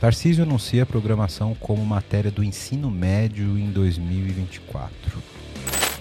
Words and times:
Tarcísio 0.00 0.44
anuncia 0.44 0.82
a 0.82 0.86
programação 0.86 1.54
como 1.54 1.84
matéria 1.84 2.30
do 2.30 2.44
ensino 2.44 2.90
médio 2.90 3.58
em 3.58 3.70
2024. 3.70 5.35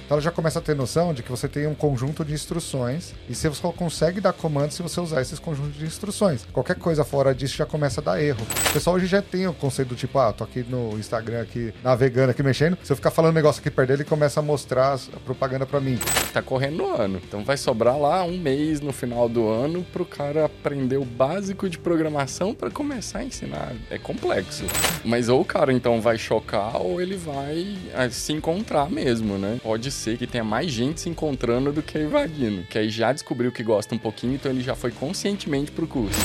Então 0.05 0.15
ela 0.15 0.21
já 0.21 0.31
começa 0.31 0.59
a 0.59 0.61
ter 0.61 0.75
noção 0.75 1.13
de 1.13 1.23
que 1.23 1.31
você 1.31 1.47
tem 1.47 1.65
um 1.65 1.73
conjunto 1.73 2.23
de 2.23 2.33
instruções 2.33 3.13
e 3.27 3.33
você 3.33 3.51
só 3.53 3.71
consegue 3.71 4.21
dar 4.21 4.33
comando 4.33 4.71
se 4.71 4.83
você 4.83 5.01
usar 5.01 5.21
esses 5.21 5.39
conjuntos 5.39 5.75
de 5.75 5.85
instruções. 5.85 6.45
Qualquer 6.53 6.75
coisa 6.75 7.03
fora 7.03 7.33
disso 7.33 7.57
já 7.57 7.65
começa 7.65 8.01
a 8.01 8.03
dar 8.03 8.21
erro. 8.21 8.45
O 8.69 8.73
pessoal 8.73 8.95
hoje 8.95 9.07
já 9.07 9.21
tem 9.21 9.47
o 9.47 9.53
conceito 9.53 9.89
do 9.89 9.95
tipo, 9.95 10.19
ah, 10.19 10.31
tô 10.31 10.43
aqui 10.43 10.63
no 10.69 10.97
Instagram 10.99 11.41
aqui 11.41 11.73
navegando 11.83 12.31
aqui 12.31 12.43
mexendo, 12.43 12.77
se 12.83 12.91
eu 12.91 12.95
ficar 12.95 13.09
falando 13.09 13.31
um 13.31 13.35
negócio 13.35 13.59
aqui 13.59 13.71
perto 13.71 13.87
dele, 13.89 14.03
ele 14.03 14.09
começa 14.09 14.39
a 14.39 14.43
mostrar 14.43 14.93
a 14.93 15.19
propaganda 15.25 15.65
para 15.65 15.79
mim. 15.79 15.97
Tá 16.31 16.41
correndo 16.41 16.83
o 16.83 16.93
ano, 16.93 17.19
então 17.27 17.43
vai 17.43 17.57
sobrar 17.57 17.97
lá 17.97 18.23
um 18.23 18.37
mês 18.37 18.81
no 18.81 18.93
final 18.93 19.27
do 19.27 19.47
ano 19.47 19.83
pro 19.91 20.05
cara 20.05 20.45
aprender 20.45 20.97
o 20.97 21.05
básico 21.05 21.67
de 21.67 21.79
programação 21.79 22.53
para 22.53 22.69
começar 22.69 23.19
a 23.19 23.23
ensinar. 23.23 23.73
É 23.89 23.97
complexo. 23.97 24.65
Mas 25.03 25.29
ou 25.29 25.41
o 25.41 25.45
cara 25.45 25.73
então 25.73 25.99
vai 25.99 26.17
chocar 26.17 26.79
ou 26.79 27.01
ele 27.01 27.17
vai 27.17 27.75
ah, 27.95 28.09
se 28.09 28.33
encontrar 28.33 28.89
mesmo, 28.89 29.37
né? 29.37 29.59
Pode 29.63 29.94
ser 29.95 30.17
que 30.17 30.27
tenha 30.27 30.43
mais 30.43 30.71
gente 30.71 31.01
se 31.01 31.09
encontrando 31.09 31.71
do 31.71 31.81
que 31.81 31.97
invadindo. 31.97 32.63
Que 32.63 32.77
aí 32.77 32.89
já 32.89 33.11
descobriu 33.11 33.51
que 33.51 33.63
gosta 33.63 33.95
um 33.95 33.97
pouquinho, 33.97 34.35
então 34.35 34.51
ele 34.51 34.61
já 34.61 34.75
foi 34.75 34.91
conscientemente 34.91 35.71
pro 35.71 35.87
curso. 35.87 36.19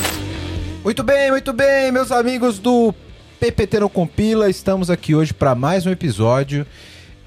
Muito 0.84 1.02
bem, 1.02 1.30
muito 1.30 1.52
bem, 1.52 1.92
meus 1.92 2.10
amigos 2.10 2.58
do 2.58 2.94
PPT 3.38 3.80
não 3.80 3.88
compila, 3.88 4.50
estamos 4.50 4.90
aqui 4.90 5.14
hoje 5.14 5.32
para 5.32 5.54
mais 5.54 5.86
um 5.86 5.90
episódio 5.90 6.66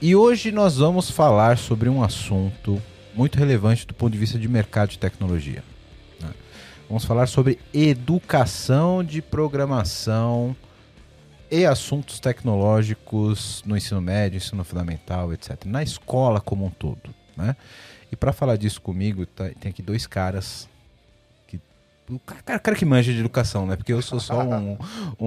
e 0.02 0.16
hoje 0.16 0.52
nós 0.52 0.78
vamos 0.78 1.10
falar 1.10 1.58
sobre 1.58 1.88
um 1.88 2.04
assunto 2.04 2.82
muito 3.16 3.38
relevante 3.38 3.88
do 3.88 3.94
ponto 3.94 4.12
de 4.12 4.18
vista 4.18 4.38
de 4.38 4.48
mercado 4.48 4.90
de 4.90 5.00
tecnologia. 5.00 5.64
né? 6.20 6.30
Vamos 6.88 7.05
falar 7.05 7.28
sobre 7.28 7.60
educação 7.74 9.04
de 9.04 9.22
programação 9.22 10.55
e 11.52 11.66
assuntos 11.66 12.20
tecnológicos 12.20 13.64
no 13.66 13.78
ensino 13.78 14.02
médio, 14.02 14.38
ensino 14.38 14.63
fundamental, 14.63 15.32
etc. 15.34 15.66
Na 15.66 15.84
escola 15.84 16.41
como 16.41 16.66
um 16.66 16.70
todo. 16.70 17.13
Né? 17.38 17.55
E 18.12 18.16
para 18.16 18.32
falar 18.34 18.55
disso 18.58 18.82
comigo, 18.82 19.26
tá- 19.26 19.50
tem 19.60 19.70
aqui 19.72 19.82
dois 19.82 20.05
caras. 20.08 20.68
Que, 21.48 21.60
o 22.10 22.20
cara, 22.20 22.60
cara 22.60 22.77
que 22.77 22.85
manja 22.85 23.12
de 23.13 23.20
educação, 23.20 23.66
né? 23.66 23.76
Porque 23.76 23.94
eu 23.94 24.02
sou 24.02 24.20
só 24.20 24.44
um, 24.44 24.74
um, 24.74 24.77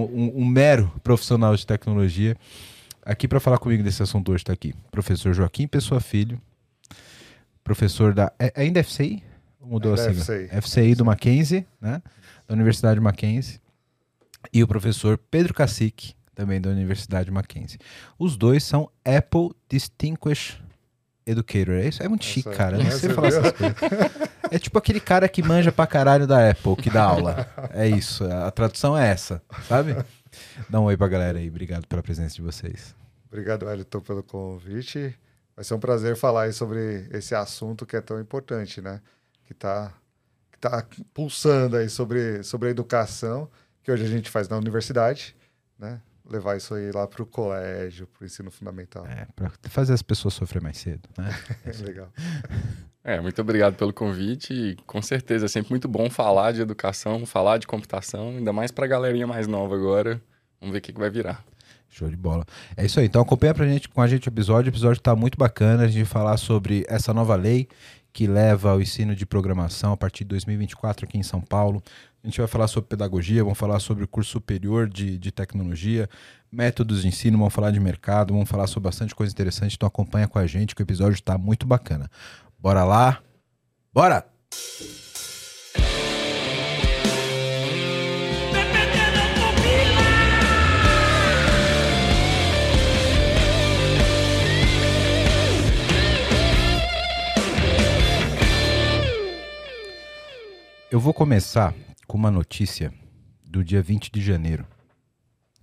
um- 0.02 0.32
um 0.42 0.44
mero 0.44 0.92
profissional 1.02 1.54
de 1.56 1.66
tecnologia. 1.66 2.36
Aqui 3.04 3.28
para 3.28 3.38
falar 3.40 3.58
comigo 3.58 3.82
desse 3.82 4.02
assunto 4.02 4.32
hoje 4.32 4.42
está 4.42 4.52
aqui 4.52 4.74
professor 4.90 5.32
Joaquim 5.32 5.66
Pessoa 5.68 6.00
Filho, 6.00 6.40
professor 7.62 8.12
da. 8.12 8.32
É, 8.38 8.52
ainda 8.56 8.80
é 8.80 8.82
FCI? 8.82 9.22
Ou 9.60 9.68
Mudou 9.68 9.92
Ainda 9.94 10.02
é 10.02 10.06
a 10.06 10.14
sigla? 10.14 10.24
FCI. 10.24 10.60
FCI 10.60 10.94
do 10.94 11.04
Mackenzie, 11.04 11.66
né? 11.80 12.02
Da 12.48 12.54
Universidade 12.54 13.00
Mackenzie. 13.00 13.60
E 14.52 14.62
o 14.62 14.68
professor 14.68 15.18
Pedro 15.18 15.54
Cacique, 15.54 16.14
também 16.34 16.60
da 16.60 16.70
Universidade 16.70 17.30
Mackenzie. 17.30 17.78
Os 18.18 18.36
dois 18.36 18.62
são 18.62 18.90
Apple 19.04 19.50
Distinguished 19.68 20.62
Educator. 21.26 21.74
É 21.74 21.88
isso? 21.88 22.02
É 22.02 22.08
muito 22.08 22.24
chique, 22.24 22.50
cara. 22.50 22.78
Não 22.78 22.90
sei 22.90 23.10
falar 23.10 23.28
essas 23.28 23.52
coisas. 23.52 23.76
É 24.50 24.58
tipo 24.58 24.78
aquele 24.78 25.00
cara 25.00 25.28
que 25.28 25.42
manja 25.42 25.72
pra 25.72 25.86
caralho 25.86 26.26
da 26.26 26.50
Apple, 26.50 26.76
que 26.76 26.88
dá 26.88 27.02
aula. 27.02 27.48
É 27.72 27.88
isso. 27.88 28.24
A 28.24 28.50
tradução 28.50 28.96
é 28.96 29.08
essa, 29.08 29.42
sabe? 29.66 29.96
Dá 30.68 30.80
um 30.80 30.84
oi 30.84 30.96
pra 30.96 31.08
galera 31.08 31.38
aí. 31.38 31.48
Obrigado 31.48 31.86
pela 31.86 32.02
presença 32.02 32.36
de 32.36 32.42
vocês. 32.42 32.94
Obrigado, 33.28 33.66
Wellington, 33.66 34.00
pelo 34.00 34.22
convite. 34.22 35.14
Vai 35.56 35.64
ser 35.64 35.74
um 35.74 35.80
prazer 35.80 36.16
falar 36.16 36.42
aí 36.42 36.52
sobre 36.52 37.08
esse 37.10 37.34
assunto 37.34 37.84
que 37.84 37.96
é 37.96 38.00
tão 38.00 38.20
importante, 38.20 38.80
né? 38.80 39.00
Que 39.44 39.52
está 39.52 39.92
que 40.52 40.58
tá 40.58 40.86
pulsando 41.12 41.76
aí 41.76 41.88
sobre, 41.88 42.42
sobre 42.42 42.68
a 42.68 42.70
educação, 42.70 43.48
que 43.86 43.92
hoje 43.92 44.04
a 44.04 44.08
gente 44.08 44.28
faz 44.28 44.48
na 44.48 44.56
universidade, 44.56 45.36
né? 45.78 46.00
Levar 46.28 46.56
isso 46.56 46.74
aí 46.74 46.90
lá 46.90 47.06
para 47.06 47.22
o 47.22 47.26
colégio, 47.26 48.08
para 48.08 48.24
o 48.24 48.26
ensino 48.26 48.50
fundamental. 48.50 49.06
É, 49.06 49.28
pra 49.36 49.48
fazer 49.70 49.92
as 49.92 50.02
pessoas 50.02 50.34
sofrer 50.34 50.60
mais 50.60 50.76
cedo, 50.76 51.08
né? 51.16 51.30
Legal. 51.86 52.08
É, 53.04 53.20
muito 53.20 53.40
obrigado 53.40 53.76
pelo 53.76 53.92
convite. 53.92 54.52
E, 54.52 54.74
com 54.88 55.00
certeza 55.00 55.44
é 55.44 55.48
sempre 55.48 55.70
muito 55.70 55.86
bom 55.86 56.10
falar 56.10 56.50
de 56.50 56.60
educação, 56.60 57.24
falar 57.24 57.58
de 57.58 57.68
computação, 57.68 58.30
ainda 58.30 58.52
mais 58.52 58.72
pra 58.72 58.88
galerinha 58.88 59.24
mais 59.24 59.46
nova 59.46 59.76
agora. 59.76 60.20
Vamos 60.60 60.72
ver 60.72 60.80
o 60.80 60.82
que, 60.82 60.92
que 60.92 60.98
vai 60.98 61.08
virar. 61.08 61.44
Show 61.88 62.10
de 62.10 62.16
bola. 62.16 62.44
É 62.76 62.84
isso 62.84 62.98
aí. 62.98 63.06
Então 63.06 63.22
acompanha 63.22 63.54
pra 63.54 63.68
gente, 63.68 63.88
com 63.88 64.02
a 64.02 64.08
gente 64.08 64.26
o 64.26 64.30
episódio. 64.30 64.68
O 64.68 64.74
episódio 64.74 65.00
tá 65.00 65.14
muito 65.14 65.38
bacana. 65.38 65.84
A 65.84 65.86
gente 65.86 65.98
vai 65.98 66.06
falar 66.06 66.36
sobre 66.38 66.84
essa 66.88 67.14
nova 67.14 67.36
lei 67.36 67.68
que 68.12 68.26
leva 68.26 68.70
ao 68.70 68.80
ensino 68.80 69.14
de 69.14 69.26
programação 69.26 69.92
a 69.92 69.96
partir 69.96 70.24
de 70.24 70.30
2024 70.30 71.06
aqui 71.06 71.18
em 71.18 71.22
São 71.22 71.40
Paulo. 71.40 71.82
A 72.26 72.28
gente 72.28 72.40
vai 72.40 72.48
falar 72.48 72.66
sobre 72.66 72.88
pedagogia, 72.88 73.44
vamos 73.44 73.56
falar 73.56 73.78
sobre 73.78 74.02
o 74.02 74.08
curso 74.08 74.32
superior 74.32 74.88
de, 74.88 75.16
de 75.16 75.30
tecnologia, 75.30 76.10
métodos 76.50 77.02
de 77.02 77.06
ensino, 77.06 77.38
vamos 77.38 77.54
falar 77.54 77.70
de 77.70 77.78
mercado, 77.78 78.34
vamos 78.34 78.50
falar 78.50 78.66
sobre 78.66 78.88
bastante 78.88 79.14
coisa 79.14 79.32
interessante. 79.32 79.76
Então 79.76 79.86
acompanha 79.86 80.26
com 80.26 80.36
a 80.36 80.44
gente 80.44 80.74
que 80.74 80.82
o 80.82 80.84
episódio 80.84 81.14
está 81.14 81.38
muito 81.38 81.68
bacana. 81.68 82.10
Bora 82.58 82.82
lá? 82.82 83.22
Bora! 83.94 84.26
Eu 100.90 100.98
vou 100.98 101.14
começar 101.14 101.72
com 102.06 102.16
uma 102.16 102.30
notícia 102.30 102.92
do 103.44 103.64
dia 103.64 103.82
20 103.82 104.10
de 104.10 104.20
janeiro, 104.22 104.66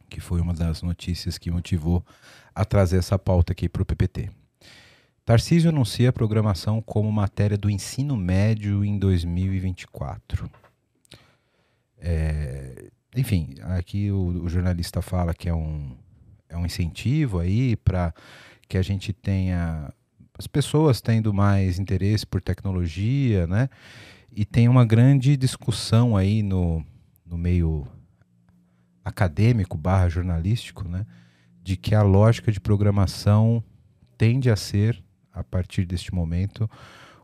que 0.10 0.20
foi 0.20 0.42
uma 0.42 0.54
das 0.54 0.82
notícias 0.82 1.38
que 1.38 1.52
motivou 1.52 2.06
a 2.54 2.64
trazer 2.66 2.98
essa 2.98 3.18
pauta 3.18 3.54
aqui 3.54 3.68
para 3.68 3.82
o 3.82 3.86
PPT. 3.86 4.30
Tarcísio 5.26 5.70
anuncia 5.70 6.10
a 6.10 6.14
programação 6.14 6.82
como 6.82 7.12
matéria 7.12 7.58
do 7.58 7.70
ensino 7.70 8.18
médio 8.18 8.84
em 8.84 8.98
2024. 9.00 10.50
É, 11.98 12.90
enfim, 13.16 13.56
aqui 13.62 14.12
o, 14.12 14.44
o 14.44 14.50
jornalista 14.50 15.02
fala 15.02 15.34
que 15.34 15.48
é 15.48 15.54
um, 15.54 15.96
é 16.50 16.58
um 16.58 16.66
incentivo 16.66 17.40
aí 17.40 17.78
para 17.78 18.14
que 18.68 18.78
a 18.78 18.82
gente 18.82 19.14
tenha 19.14 19.94
as 20.38 20.48
pessoas 20.48 21.00
tendo 21.00 21.34
mais 21.34 21.80
interesse 21.80 22.26
por 22.26 22.42
tecnologia, 22.42 23.48
né? 23.48 23.70
E 24.36 24.46
tem 24.46 24.68
uma 24.68 24.84
grande 24.84 25.38
discussão 25.38 26.18
aí 26.18 26.42
no, 26.42 26.84
no 27.24 27.38
meio 27.38 27.88
acadêmico 29.06 29.78
barra 29.78 30.10
jornalístico, 30.10 30.88
né? 30.88 31.06
De 31.62 31.78
que 31.78 31.94
a 31.94 32.02
lógica 32.02 32.52
de 32.52 32.60
programação 32.60 33.64
tende 34.18 34.50
a 34.50 34.56
ser, 34.56 35.04
a 35.32 35.44
partir 35.44 35.86
deste 35.86 36.14
momento, 36.14 36.70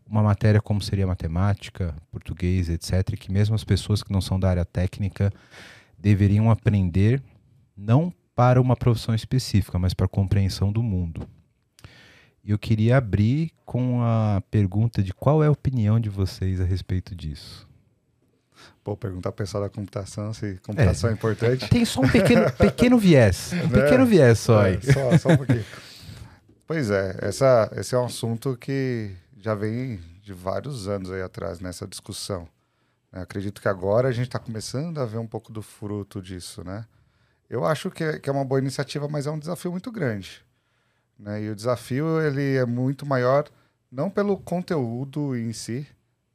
uma 0.05 0.21
matéria 0.21 0.61
como 0.61 0.81
seria 0.81 1.07
matemática, 1.07 1.95
português, 2.11 2.69
etc., 2.69 3.17
que 3.17 3.31
mesmo 3.31 3.55
as 3.55 3.63
pessoas 3.63 4.03
que 4.03 4.11
não 4.11 4.21
são 4.21 4.39
da 4.39 4.49
área 4.49 4.65
técnica 4.65 5.31
deveriam 5.97 6.51
aprender 6.51 7.23
não 7.75 8.13
para 8.35 8.61
uma 8.61 8.75
profissão 8.75 9.15
específica, 9.15 9.79
mas 9.79 9.95
para 9.95 10.05
a 10.05 10.09
compreensão 10.09 10.71
do 10.71 10.83
mundo. 10.83 11.27
E 12.43 12.51
eu 12.51 12.59
queria 12.59 12.97
abrir 12.97 13.51
com 13.65 14.01
a 14.01 14.41
pergunta 14.49 15.03
de 15.03 15.13
qual 15.13 15.43
é 15.43 15.47
a 15.47 15.51
opinião 15.51 15.99
de 15.99 16.09
vocês 16.09 16.59
a 16.59 16.63
respeito 16.63 17.15
disso. 17.15 17.67
Pô, 18.83 18.95
perguntar 18.95 19.31
pro 19.31 19.43
pessoal 19.43 19.63
da 19.63 19.69
computação 19.69 20.33
se 20.33 20.55
computação 20.63 21.09
é, 21.09 21.13
importante. 21.13 21.69
Tem 21.69 21.85
só 21.85 22.01
um 22.01 22.09
pequeno, 22.09 22.51
pequeno 22.57 22.97
viés. 22.97 23.51
Um 23.53 23.69
pequeno 23.69 24.05
viés 24.05 24.39
só 24.39 24.61
aí. 24.61 24.75
É, 24.75 24.93
só, 24.93 25.17
só 25.17 25.29
um 25.29 25.37
pouquinho. 25.37 25.65
Pois 26.65 26.89
é, 26.89 27.17
essa, 27.21 27.71
esse 27.75 27.95
é 27.95 27.97
um 27.97 28.05
assunto 28.05 28.55
que 28.55 29.11
já 29.37 29.55
vem 29.55 29.99
de 30.21 30.33
vários 30.33 30.87
anos 30.87 31.11
aí 31.11 31.21
atrás 31.21 31.59
nessa 31.59 31.87
discussão. 31.87 32.47
né? 33.11 33.21
Acredito 33.21 33.61
que 33.61 33.67
agora 33.67 34.07
a 34.07 34.11
gente 34.11 34.27
está 34.27 34.39
começando 34.39 34.99
a 34.99 35.05
ver 35.05 35.17
um 35.17 35.27
pouco 35.27 35.51
do 35.51 35.61
fruto 35.61 36.21
disso, 36.21 36.63
né? 36.63 36.85
Eu 37.49 37.65
acho 37.65 37.89
que 37.89 38.03
é, 38.03 38.19
que 38.19 38.29
é 38.29 38.31
uma 38.31 38.45
boa 38.45 38.59
iniciativa, 38.59 39.07
mas 39.07 39.25
é 39.25 39.31
um 39.31 39.39
desafio 39.39 39.71
muito 39.71 39.91
grande. 39.91 40.45
Né? 41.19 41.43
E 41.43 41.49
o 41.49 41.55
desafio 41.55 42.21
ele 42.21 42.55
é 42.55 42.65
muito 42.65 43.05
maior 43.05 43.49
não 43.91 44.09
pelo 44.09 44.37
conteúdo 44.37 45.35
em 45.35 45.51
si, 45.51 45.85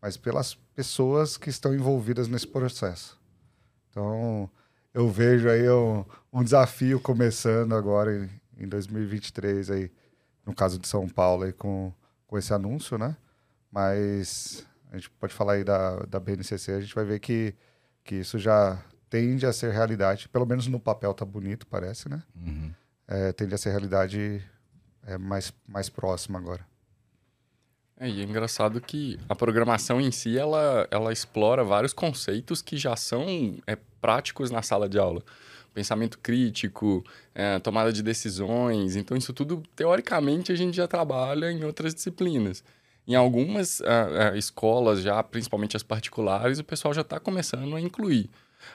mas 0.02 0.16
pelas 0.16 0.54
pessoas 0.74 1.36
que 1.36 1.48
estão 1.48 1.74
envolvidas 1.74 2.28
nesse 2.28 2.46
processo. 2.46 3.18
Então, 3.90 4.50
eu 4.92 5.08
vejo 5.08 5.48
aí 5.48 5.68
um, 5.70 6.04
um 6.32 6.42
desafio 6.42 7.00
começando 7.00 7.74
agora 7.74 8.14
em, 8.14 8.64
em 8.64 8.68
2023 8.68 9.70
aí, 9.70 9.90
no 10.44 10.54
caso 10.54 10.78
de 10.78 10.86
São 10.86 11.08
Paulo 11.08 11.44
aí 11.44 11.52
com, 11.52 11.92
com 12.26 12.36
esse 12.36 12.52
anúncio, 12.52 12.98
né? 12.98 13.16
Mas 13.70 14.66
a 14.90 14.96
gente 14.96 15.10
pode 15.10 15.32
falar 15.32 15.54
aí 15.54 15.64
da, 15.64 16.00
da 16.00 16.20
BNCC, 16.20 16.72
a 16.72 16.80
gente 16.80 16.94
vai 16.94 17.04
ver 17.04 17.20
que, 17.20 17.54
que 18.02 18.16
isso 18.16 18.38
já 18.38 18.78
tende 19.08 19.46
a 19.46 19.52
ser 19.52 19.72
realidade, 19.72 20.28
pelo 20.28 20.44
menos 20.44 20.66
no 20.66 20.80
papel 20.80 21.14
tá 21.14 21.24
bonito, 21.24 21.66
parece, 21.66 22.08
né? 22.08 22.22
Uhum. 22.34 22.72
É, 23.06 23.32
tende 23.32 23.54
a 23.54 23.58
ser 23.58 23.70
realidade 23.70 24.42
é, 25.06 25.18
mais, 25.18 25.52
mais 25.66 25.88
próxima 25.88 26.38
agora. 26.38 26.66
É, 27.98 28.08
e 28.08 28.20
é 28.20 28.24
engraçado 28.24 28.80
que 28.80 29.18
a 29.28 29.34
programação 29.34 30.00
em 30.00 30.10
si, 30.10 30.36
ela, 30.36 30.86
ela 30.90 31.12
explora 31.12 31.62
vários 31.62 31.92
conceitos 31.92 32.60
que 32.60 32.76
já 32.76 32.96
são 32.96 33.56
é, 33.66 33.76
práticos 34.00 34.50
na 34.50 34.62
sala 34.62 34.88
de 34.88 34.98
aula. 34.98 35.22
pensamento 35.72 36.18
crítico, 36.18 37.04
é, 37.34 37.58
tomada 37.58 37.92
de 37.92 38.02
decisões. 38.02 38.96
Então, 38.96 39.16
isso 39.16 39.32
tudo, 39.32 39.62
teoricamente, 39.74 40.52
a 40.52 40.54
gente 40.54 40.76
já 40.76 40.86
trabalha 40.86 41.50
em 41.50 41.64
outras 41.64 41.94
disciplinas. 41.94 42.62
Em 43.06 43.14
algumas 43.14 43.80
uh, 43.80 44.32
uh, 44.32 44.36
escolas, 44.36 45.02
já 45.02 45.22
principalmente 45.22 45.76
as 45.76 45.82
particulares, 45.82 46.58
o 46.58 46.64
pessoal 46.64 46.94
já 46.94 47.02
está 47.02 47.20
começando 47.20 47.76
a 47.76 47.80
incluir. 47.80 48.30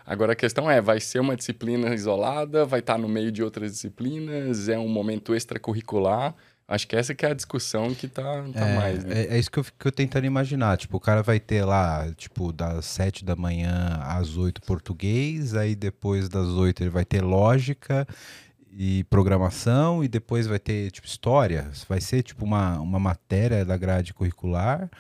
Agora 0.06 0.34
a 0.34 0.36
questão 0.36 0.70
é, 0.70 0.82
vai 0.82 1.00
ser 1.00 1.20
uma 1.20 1.36
disciplina 1.36 1.94
isolada, 1.94 2.66
vai 2.66 2.80
estar 2.80 2.94
tá 2.94 3.00
no 3.00 3.08
meio 3.08 3.32
de 3.32 3.44
outras 3.44 3.72
disciplinas, 3.72 4.70
é 4.70 4.78
um 4.78 4.88
momento 4.88 5.36
extracurricular? 5.36 6.36
Acho 6.70 6.88
que 6.88 6.96
essa 6.96 7.16
que 7.16 7.26
é 7.26 7.32
a 7.32 7.34
discussão 7.34 7.96
que 7.96 8.08
tá, 8.08 8.44
tá 8.54 8.68
é, 8.68 8.76
mais, 8.78 9.04
né? 9.04 9.22
é, 9.22 9.36
é, 9.36 9.40
isso 9.40 9.50
que 9.50 9.58
eu 9.58 9.64
fico 9.64 9.92
tentando 9.92 10.26
imaginar. 10.26 10.78
Tipo, 10.78 10.98
o 10.98 11.00
cara 11.00 11.24
vai 11.24 11.40
ter 11.40 11.66
lá, 11.66 12.08
tipo, 12.16 12.54
das 12.54 12.86
sete 12.86 13.26
da 13.26 13.36
manhã 13.36 14.00
às 14.04 14.38
oito 14.38 14.62
português, 14.62 15.56
aí 15.56 15.76
depois 15.76 16.30
das 16.30 16.48
oito 16.50 16.84
ele 16.84 16.92
vai 16.92 17.04
ter 17.04 17.24
lógica 17.24 18.08
e 18.72 19.04
programação, 19.06 20.04
e 20.04 20.08
depois 20.08 20.46
vai 20.46 20.60
ter, 20.60 20.92
tipo, 20.92 21.08
história. 21.08 21.72
Vai 21.88 22.00
ser, 22.00 22.22
tipo, 22.22 22.46
uma, 22.46 22.80
uma 22.80 23.00
matéria 23.00 23.66
da 23.66 23.76
grade 23.76 24.14
curricular, 24.14 24.92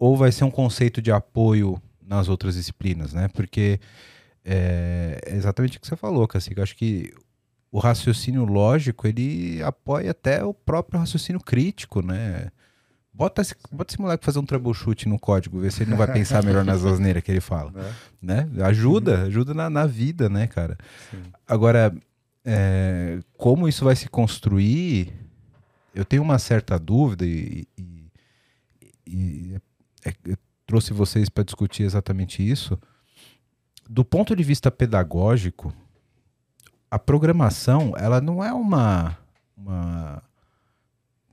ou 0.00 0.16
vai 0.16 0.32
ser 0.32 0.42
um 0.42 0.50
conceito 0.50 1.00
de 1.00 1.12
apoio 1.12 1.80
nas 2.08 2.28
outras 2.28 2.54
disciplinas, 2.54 3.12
né? 3.12 3.28
Porque 3.28 3.78
é, 4.44 5.20
é 5.26 5.36
exatamente 5.36 5.76
o 5.76 5.80
que 5.80 5.86
você 5.86 5.94
falou. 5.94 6.26
Eu 6.56 6.62
acho 6.62 6.74
que 6.74 7.12
o 7.70 7.78
raciocínio 7.78 8.44
lógico 8.44 9.06
ele 9.06 9.62
apoia 9.62 10.12
até 10.12 10.42
o 10.42 10.54
próprio 10.54 10.98
raciocínio 10.98 11.40
crítico, 11.40 12.00
né? 12.00 12.50
Bota 13.12 13.42
esse, 13.42 13.54
bota 13.70 13.92
esse 13.92 14.00
moleque 14.00 14.24
fazer 14.24 14.38
um 14.38 14.46
troubleshoot 14.46 15.08
no 15.08 15.18
código, 15.18 15.58
ver 15.58 15.72
se 15.72 15.82
ele 15.82 15.90
não 15.90 15.98
vai 15.98 16.10
pensar 16.10 16.42
melhor 16.42 16.64
nas 16.64 16.84
asneiras 16.84 17.22
que 17.22 17.30
ele 17.30 17.40
fala. 17.40 17.72
É. 17.76 17.92
Né? 18.22 18.48
Ajuda, 18.64 19.24
ajuda 19.24 19.52
na, 19.52 19.68
na 19.68 19.86
vida, 19.86 20.28
né, 20.28 20.46
cara? 20.46 20.78
Sim. 21.10 21.24
Agora, 21.46 21.92
é, 22.44 23.18
como 23.36 23.68
isso 23.68 23.84
vai 23.84 23.96
se 23.96 24.08
construir, 24.08 25.12
eu 25.92 26.04
tenho 26.04 26.22
uma 26.22 26.38
certa 26.38 26.78
dúvida 26.78 27.26
e, 27.26 27.66
e, 27.76 28.12
e 29.04 29.60
é, 30.04 30.14
eu 30.24 30.38
trouxe 30.68 30.92
vocês 30.92 31.30
para 31.30 31.42
discutir 31.42 31.82
exatamente 31.82 32.46
isso. 32.46 32.78
Do 33.88 34.04
ponto 34.04 34.36
de 34.36 34.44
vista 34.44 34.70
pedagógico, 34.70 35.72
a 36.90 36.98
programação, 36.98 37.94
ela 37.96 38.20
não 38.20 38.44
é 38.44 38.52
uma, 38.52 39.18
uma 39.56 40.22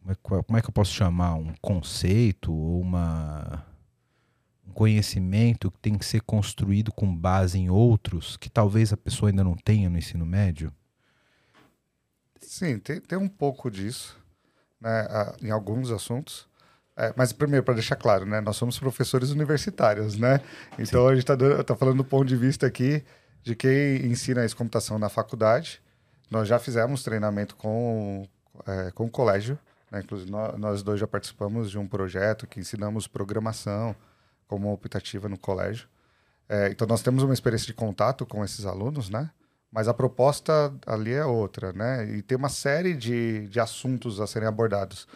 é 0.07 0.15
como 0.15 0.57
é 0.57 0.61
que 0.61 0.69
eu 0.69 0.73
posso 0.73 0.93
chamar 0.93 1.35
um 1.35 1.53
conceito 1.61 2.53
ou 2.53 2.79
uma 2.79 3.65
um 4.65 4.71
conhecimento 4.71 5.69
que 5.69 5.79
tem 5.79 5.97
que 5.97 6.05
ser 6.05 6.21
construído 6.21 6.91
com 6.91 7.13
base 7.13 7.59
em 7.59 7.69
outros 7.69 8.37
que 8.37 8.49
talvez 8.49 8.93
a 8.93 8.97
pessoa 8.97 9.29
ainda 9.29 9.43
não 9.43 9.55
tenha 9.55 9.89
no 9.89 9.97
ensino 9.97 10.25
médio? 10.25 10.73
Sim, 12.39 12.79
tem, 12.79 13.01
tem 13.01 13.17
um 13.17 13.27
pouco 13.27 13.69
disso, 13.69 14.17
né, 14.79 15.05
em 15.41 15.51
alguns 15.51 15.91
assuntos. 15.91 16.47
É, 16.97 17.13
mas 17.15 17.33
primeiro, 17.33 17.63
para 17.63 17.73
deixar 17.73 17.97
claro, 17.97 18.25
né, 18.25 18.39
nós 18.39 18.55
somos 18.55 18.79
professores 18.79 19.29
universitários, 19.29 20.17
né? 20.17 20.39
Então 20.79 21.01
Sim. 21.01 21.11
a 21.11 21.15
gente 21.15 21.29
está 21.29 21.63
tá 21.63 21.75
falando 21.75 21.97
do 21.97 22.05
ponto 22.05 22.25
de 22.25 22.37
vista 22.37 22.65
aqui 22.65 23.03
de 23.43 23.55
quem 23.55 24.05
ensina 24.05 24.43
essa 24.43 24.55
computação 24.55 24.97
na 24.97 25.09
faculdade. 25.09 25.81
Nós 26.31 26.47
já 26.47 26.57
fizemos 26.57 27.03
treinamento 27.03 27.55
com, 27.55 28.27
é, 28.65 28.91
com 28.91 29.05
o 29.05 29.09
colégio, 29.09 29.59
né? 29.91 30.01
inclusive 30.03 30.31
nós, 30.31 30.57
nós, 30.57 30.83
dois 30.83 30.99
já 30.99 31.05
participamos 31.05 31.69
de 31.69 31.77
um 31.77 31.87
projeto 31.87 32.47
que 32.47 32.59
ensinamos 32.59 33.07
programação 33.07 33.95
como 34.47 34.71
optativa 34.71 35.29
no 35.29 35.37
colégio. 35.37 35.87
É, 36.47 36.69
então 36.69 36.87
nós 36.87 37.01
temos 37.01 37.23
uma 37.23 37.33
experiência 37.33 37.67
de 37.67 37.73
contato 37.73 38.25
com 38.25 38.43
esses 38.43 38.65
alunos, 38.65 39.09
né? 39.09 39.29
Mas 39.71 39.87
a 39.87 39.93
proposta 39.93 40.73
ali 40.85 41.11
é 41.11 41.25
outra, 41.25 41.73
né? 41.73 42.05
E 42.05 42.21
tem 42.21 42.37
uma 42.37 42.49
série 42.49 42.95
de, 42.95 43.47
de 43.47 43.59
assuntos 43.59 44.21
a 44.21 44.27
serem 44.27 44.47
abordados. 44.47 45.07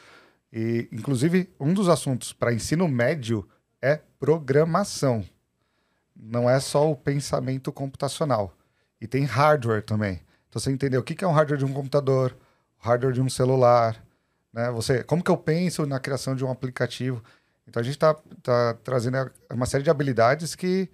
E, 0.51 0.87
inclusive, 0.91 1.49
um 1.59 1.73
dos 1.73 1.87
assuntos 1.87 2.33
para 2.33 2.53
ensino 2.53 2.87
médio 2.87 3.47
é 3.81 4.01
programação 4.19 5.23
não 6.19 6.49
é 6.49 6.59
só 6.59 6.91
o 6.91 6.95
pensamento 6.95 7.71
computacional. 7.71 8.53
E 8.99 9.07
tem 9.07 9.23
hardware 9.23 9.83
também. 9.83 10.21
Então 10.49 10.59
você 10.59 10.71
entendeu 10.71 10.99
o 10.99 11.03
que 11.03 11.23
é 11.23 11.27
um 11.27 11.31
hardware 11.31 11.59
de 11.59 11.65
um 11.65 11.73
computador, 11.73 12.35
o 12.83 12.87
hardware 12.87 13.13
de 13.13 13.21
um 13.21 13.29
celular, 13.29 14.03
né? 14.51 14.69
Você, 14.71 15.03
como 15.03 15.23
que 15.23 15.31
eu 15.31 15.37
penso 15.37 15.85
na 15.85 15.99
criação 15.99 16.35
de 16.35 16.43
um 16.43 16.51
aplicativo? 16.51 17.23
Então 17.67 17.79
a 17.79 17.83
gente 17.83 17.95
está 17.95 18.15
tá 18.43 18.73
trazendo 18.83 19.31
uma 19.49 19.65
série 19.65 19.83
de 19.83 19.89
habilidades 19.89 20.55
que 20.55 20.89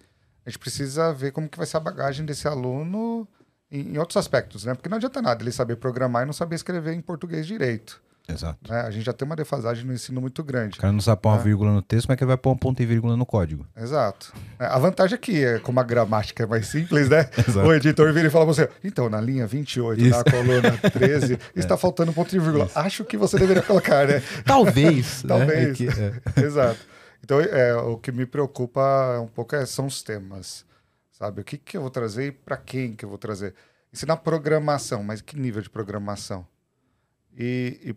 a 0.46 0.50
gente 0.50 0.60
precisa 0.60 1.12
ver 1.12 1.32
como 1.32 1.50
que 1.50 1.58
vai 1.58 1.66
ser 1.66 1.78
a 1.78 1.80
bagagem 1.80 2.26
desse 2.26 2.48
aluno 2.48 3.28
em, 3.72 3.94
em 3.94 3.98
outros 3.98 4.18
aspectos, 4.18 4.66
né? 4.66 4.76
Porque 4.76 4.90
não 4.90 4.98
adianta 4.98 5.22
nada 5.22 5.42
ele 5.42 5.52
saber 5.52 5.78
programar 5.78 6.24
e 6.24 6.26
não 6.26 6.34
saber 6.34 6.56
escrever 6.56 6.94
em 6.94 7.02
português 7.02 7.48
direito. 7.48 8.04
Exato. 8.28 8.72
Né? 8.72 8.82
A 8.82 8.90
gente 8.90 9.06
já 9.06 9.14
tem 9.14 9.26
uma 9.26 9.36
defasagem 9.36 9.86
no 9.86 9.94
ensino 9.94 10.20
muito 10.20 10.44
grande. 10.44 10.78
O 10.78 10.82
cara 10.82 10.92
não 10.92 11.02
sabe 11.02 11.22
pôr 11.22 11.30
uma 11.30 11.38
né? 11.38 11.44
vírgula 11.44 11.72
no 11.72 11.82
texto, 11.82 12.08
mas 12.08 12.18
que 12.18 12.26
vai 12.26 12.38
pôr 12.38 12.52
um 12.52 12.58
ponto 12.58 12.82
e 12.82 12.86
vírgula 12.86 13.16
no 13.16 13.26
código. 13.26 13.66
Exato. 13.78 14.34
É, 14.60 14.66
a 14.66 14.78
vantagem 14.80 15.16
é 15.16 15.18
que, 15.18 15.44
é, 15.44 15.60
como 15.60 15.80
a 15.80 15.84
gramática 15.84 16.44
é 16.44 16.46
mais 16.46 16.68
simples, 16.68 17.10
né? 17.10 17.30
o 17.66 17.74
editor 17.74 18.12
vira 18.14 18.28
e 18.28 18.32
fala 18.32 18.46
pra 18.46 18.54
você: 18.54 18.70
então, 18.84 19.10
na 19.10 19.22
linha 19.22 19.46
28, 19.46 20.02
Isso. 20.02 20.18
na 20.18 20.24
coluna 20.24 20.78
13, 20.78 21.34
é. 21.36 21.40
está 21.56 21.78
faltando 21.78 22.12
um 22.12 22.14
ponto 22.14 22.36
e 22.36 22.40
vírgula. 22.40 22.66
Isso. 22.66 22.80
Acho 22.80 23.06
que 23.06 23.18
você 23.18 23.38
deveria 23.38 23.64
colocar, 23.64 24.08
né? 24.08 24.22
Talvez. 24.46 25.24
Né? 25.24 25.28
Talvez. 25.28 25.64
Né? 25.64 25.70
É 25.70 25.74
que, 25.74 25.88
é. 25.88 26.46
Exato. 26.46 26.80
Então, 27.24 27.40
é, 27.40 27.76
o 27.76 27.98
que 27.98 28.12
me 28.12 28.26
preocupa 28.26 29.20
um 29.20 29.28
pouco 29.28 29.56
é, 29.56 29.66
são 29.66 29.86
os 29.86 30.02
temas. 30.02 30.66
Sabe? 31.12 31.42
O 31.42 31.44
que, 31.44 31.58
que 31.58 31.78
eu 31.78 31.82
vou 31.82 31.90
trazer 31.90 32.28
e 32.28 32.32
para 32.32 32.58
quem 32.58 32.94
que 32.94 33.06
eu 33.06 33.10
vou 33.10 33.18
trazer? 33.18 33.56
Ensinar 33.94 34.18
programação, 34.18 35.02
mas 35.02 35.22
que 35.22 35.40
nível 35.40 35.62
de 35.62 35.70
programação? 35.70 36.46
E, 37.38 37.80
e, 37.84 37.96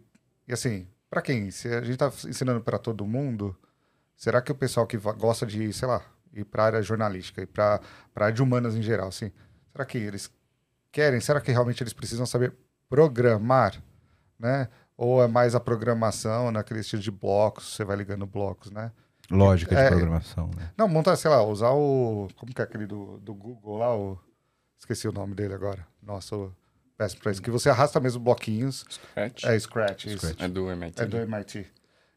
e 0.49 0.53
assim, 0.53 0.89
para 1.11 1.21
quem? 1.23 1.51
Se 1.51 1.69
a 1.69 1.83
gente 1.83 1.93
está 1.93 2.11
ensinando 2.29 2.61
para 2.61 2.79
todo 2.79 3.07
mundo, 3.07 3.57
será 4.17 4.41
que 4.41 4.51
o 4.51 4.55
pessoal 4.55 4.87
que 4.87 4.97
gosta 4.97 5.47
de, 5.47 5.73
sei 5.73 5.87
lá, 5.87 6.03
ir 6.33 6.45
para 6.45 6.63
a 6.63 6.67
área 6.67 6.83
jornalística 6.83 7.43
e 7.43 7.47
para 7.47 7.81
a 8.17 8.25
área 8.25 8.35
de 8.35 8.43
humanas 8.43 8.75
em 8.75 8.83
geral, 8.83 9.09
assim, 9.09 9.31
será 9.71 9.85
que 9.85 9.99
eles 9.99 10.31
querem? 10.91 11.21
Será 11.21 11.41
que 11.41 11.53
realmente 11.53 11.83
eles 11.83 11.93
precisam 11.93 12.27
saber 12.27 12.55
programar, 12.89 13.81
né? 14.39 14.69
Ou 14.97 15.23
é 15.23 15.29
mais 15.29 15.55
a 15.55 15.61
programação 15.61 16.51
naquele 16.51 16.81
estilo 16.81 17.03
de 17.03 17.11
blocos, 17.11 17.75
você 17.75 17.85
vai 17.85 17.97
ligando 17.97 18.27
blocos, 18.27 18.71
né? 18.71 18.91
Lógica 19.31 19.79
é, 19.79 19.85
de 19.85 19.89
programação, 19.91 20.51
né? 20.57 20.73
Não, 20.77 20.89
montar, 20.89 21.15
sei 21.17 21.31
lá, 21.31 21.43
usar 21.43 21.71
o. 21.71 22.29
Como 22.37 22.53
que 22.55 22.61
é 22.63 22.65
aquele 22.65 22.87
do, 22.87 23.19
do 23.19 23.35
Google 23.35 23.77
lá? 23.77 23.95
O, 23.95 24.19
esqueci 24.79 25.07
o 25.07 25.13
nome 25.13 25.35
dele 25.35 25.53
agora. 25.53 25.87
Nossa, 26.03 26.35
o, 26.35 26.53
Pra 26.99 27.31
isso. 27.31 27.41
Que 27.41 27.51
você 27.51 27.71
arrasta 27.71 28.01
mesmo 28.01 28.21
bloquinhos. 28.21 28.85
Scratch? 28.91 29.45
É, 29.45 29.59
Scratch. 29.59 30.09
Scratch. 30.09 30.41
É 30.41 30.49
do 30.49 30.69
MIT. 30.69 31.01
É 31.01 31.07
do 31.07 31.17
MIT. 31.17 31.67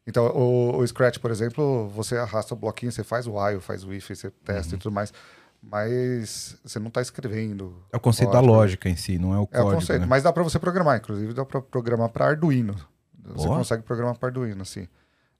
Então, 0.04 0.26
o, 0.26 0.78
o, 0.78 0.86
Scratch, 0.86 1.18
por 1.18 1.30
exemplo, 1.30 1.88
você 1.90 2.16
arrasta 2.16 2.54
o 2.54 2.56
bloquinho, 2.56 2.90
você 2.90 3.04
faz 3.04 3.28
o 3.28 3.38
while, 3.38 3.60
faz 3.60 3.84
o 3.84 3.92
if, 3.92 4.08
você 4.08 4.30
testa 4.44 4.72
uhum. 4.72 4.76
e 4.76 4.80
tudo 4.80 4.92
mais. 4.92 5.12
Mas 5.62 6.56
você 6.64 6.80
não 6.80 6.88
está 6.88 7.00
escrevendo. 7.00 7.80
É 7.92 7.96
o 7.96 8.00
conceito 8.00 8.32
código. 8.32 8.50
da 8.50 8.52
lógica 8.52 8.88
em 8.88 8.96
si, 8.96 9.16
não 9.16 9.32
é 9.32 9.38
o 9.38 9.46
código. 9.46 9.68
É 9.68 9.72
o 9.72 9.74
conceito, 9.76 10.00
né? 10.00 10.06
mas 10.06 10.24
dá 10.24 10.32
para 10.32 10.42
você 10.42 10.58
programar. 10.58 10.98
Inclusive, 10.98 11.32
dá 11.32 11.44
para 11.44 11.62
programar 11.62 12.08
para 12.08 12.26
Arduino. 12.26 12.74
Você 13.26 13.46
Boa. 13.46 13.58
consegue 13.58 13.84
programar 13.84 14.18
para 14.18 14.30
Arduino, 14.30 14.62
assim. 14.62 14.88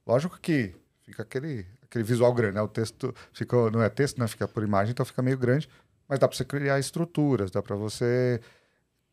Lógico 0.07 0.39
que 0.39 0.73
fica 1.01 1.23
aquele, 1.23 1.65
aquele 1.81 2.05
visual 2.05 2.33
grande, 2.33 2.55
né? 2.55 2.61
O 2.61 2.69
texto 2.69 3.13
fica, 3.33 3.69
não 3.69 3.83
é 3.83 3.89
texto, 3.89 4.17
né? 4.17 4.25
Fica 4.29 4.47
por 4.47 4.63
imagem, 4.63 4.91
então 4.91 5.05
fica 5.05 5.21
meio 5.21 5.37
grande. 5.37 5.67
Mas 6.07 6.19
dá 6.19 6.27
para 6.29 6.37
você 6.37 6.45
criar 6.45 6.79
estruturas, 6.79 7.51
dá 7.51 7.61
para 7.61 7.75
você 7.75 8.39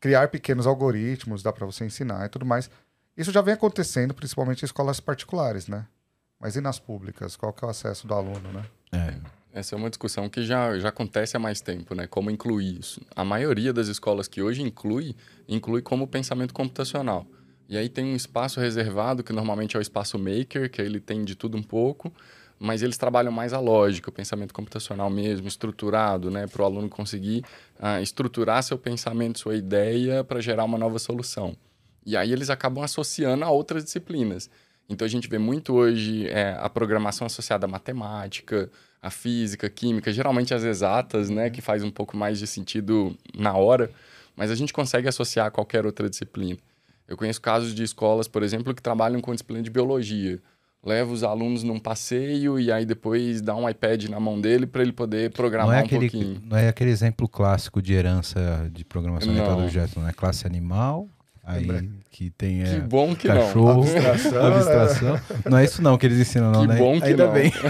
criar 0.01 0.27
pequenos 0.27 0.67
algoritmos, 0.67 1.43
dá 1.43 1.53
para 1.53 1.65
você 1.65 1.85
ensinar 1.85 2.25
e 2.25 2.29
tudo 2.29 2.45
mais. 2.45 2.69
Isso 3.15 3.31
já 3.31 3.41
vem 3.41 3.53
acontecendo, 3.53 4.13
principalmente 4.13 4.63
em 4.63 4.65
escolas 4.65 4.99
particulares, 4.99 5.67
né? 5.67 5.85
Mas 6.39 6.55
e 6.55 6.61
nas 6.61 6.79
públicas? 6.79 7.35
Qual 7.35 7.53
que 7.53 7.63
é 7.63 7.67
o 7.67 7.69
acesso 7.69 8.07
do 8.07 8.13
aluno, 8.15 8.51
né? 8.51 8.65
É. 8.91 9.13
Essa 9.53 9.75
é 9.75 9.77
uma 9.77 9.89
discussão 9.89 10.27
que 10.27 10.43
já, 10.43 10.79
já 10.79 10.89
acontece 10.89 11.37
há 11.37 11.39
mais 11.39 11.61
tempo, 11.61 11.93
né? 11.93 12.07
Como 12.07 12.31
incluir 12.31 12.79
isso. 12.79 12.99
A 13.15 13.23
maioria 13.23 13.71
das 13.71 13.87
escolas 13.87 14.27
que 14.27 14.41
hoje 14.41 14.63
inclui, 14.63 15.15
inclui 15.47 15.81
como 15.81 16.07
pensamento 16.07 16.53
computacional. 16.53 17.27
E 17.69 17.77
aí 17.77 17.87
tem 17.87 18.05
um 18.05 18.15
espaço 18.15 18.59
reservado, 18.59 19.23
que 19.23 19.31
normalmente 19.31 19.75
é 19.75 19.79
o 19.79 19.81
espaço 19.81 20.17
maker, 20.17 20.69
que 20.71 20.81
ele 20.81 20.99
tem 20.99 21.23
de 21.23 21.35
tudo 21.35 21.57
um 21.57 21.63
pouco 21.63 22.11
mas 22.61 22.83
eles 22.83 22.95
trabalham 22.95 23.31
mais 23.31 23.53
a 23.53 23.59
lógica, 23.59 24.11
o 24.11 24.13
pensamento 24.13 24.53
computacional 24.53 25.09
mesmo, 25.09 25.47
estruturado, 25.47 26.29
né, 26.29 26.45
para 26.45 26.61
o 26.61 26.65
aluno 26.65 26.87
conseguir 26.87 27.43
uh, 27.79 27.99
estruturar 28.03 28.61
seu 28.61 28.77
pensamento, 28.77 29.39
sua 29.39 29.55
ideia 29.55 30.23
para 30.23 30.39
gerar 30.39 30.63
uma 30.63 30.77
nova 30.77 30.99
solução. 30.99 31.57
E 32.05 32.15
aí 32.15 32.31
eles 32.31 32.51
acabam 32.51 32.83
associando 32.83 33.43
a 33.43 33.49
outras 33.49 33.83
disciplinas. 33.83 34.47
Então 34.87 35.03
a 35.03 35.09
gente 35.09 35.27
vê 35.27 35.39
muito 35.39 35.73
hoje 35.73 36.27
é, 36.27 36.55
a 36.59 36.69
programação 36.69 37.25
associada 37.25 37.65
à 37.65 37.67
matemática, 37.67 38.69
à 39.01 39.09
física, 39.09 39.67
química, 39.67 40.13
geralmente 40.13 40.53
as 40.53 40.63
exatas, 40.63 41.31
né, 41.31 41.49
que 41.49 41.61
faz 41.61 41.83
um 41.83 41.89
pouco 41.89 42.15
mais 42.15 42.37
de 42.37 42.45
sentido 42.45 43.17
na 43.35 43.57
hora, 43.57 43.89
mas 44.35 44.51
a 44.51 44.55
gente 44.55 44.71
consegue 44.71 45.07
associar 45.07 45.47
a 45.47 45.51
qualquer 45.51 45.83
outra 45.83 46.07
disciplina. 46.07 46.59
Eu 47.07 47.17
conheço 47.17 47.41
casos 47.41 47.73
de 47.73 47.81
escolas, 47.81 48.27
por 48.27 48.43
exemplo, 48.43 48.71
que 48.71 48.83
trabalham 48.83 49.19
com 49.19 49.33
disciplina 49.33 49.63
de 49.63 49.71
biologia 49.71 50.39
leva 50.83 51.11
os 51.13 51.23
alunos 51.23 51.61
num 51.63 51.77
passeio 51.79 52.59
e 52.59 52.71
aí 52.71 52.85
depois 52.85 53.39
dá 53.41 53.55
um 53.55 53.69
iPad 53.69 54.05
na 54.05 54.19
mão 54.19 54.39
dele 54.41 54.65
para 54.65 54.81
ele 54.81 54.91
poder 54.91 55.31
programar 55.31 55.67
não 55.67 55.73
é 55.75 55.81
um 55.81 55.85
aquele, 55.85 56.09
pouquinho. 56.09 56.41
Não 56.43 56.57
é 56.57 56.67
aquele 56.69 56.89
exemplo 56.89 57.27
clássico 57.29 57.81
de 57.81 57.93
herança 57.93 58.69
de 58.73 58.83
programação 58.83 59.29
orientada 59.29 59.53
a 59.53 59.57
Não. 59.57 59.65
objetos, 59.65 59.95
não 59.95 60.07
é 60.07 60.11
classe 60.13 60.47
animal, 60.47 61.07
aí 61.43 61.61
Lembra- 61.65 61.85
que 62.09 62.29
tem 62.31 62.63
Que 62.63 62.69
é, 62.69 62.79
bom 62.79 63.15
que 63.15 63.27
não. 63.27 63.35
cachorro, 63.35 63.81
Abstração, 63.83 64.31
né? 64.49 64.55
abstração. 64.55 65.19
Não 65.49 65.57
é 65.59 65.63
isso 65.63 65.81
não 65.81 65.97
que 65.97 66.05
eles 66.07 66.19
ensinam, 66.19 66.51
não, 66.51 66.61
Que 66.61 66.67
né? 66.67 66.75
bom 66.77 66.99
que 66.99 67.07
Ainda 67.07 67.25
não. 67.27 67.33
bem. 67.33 67.51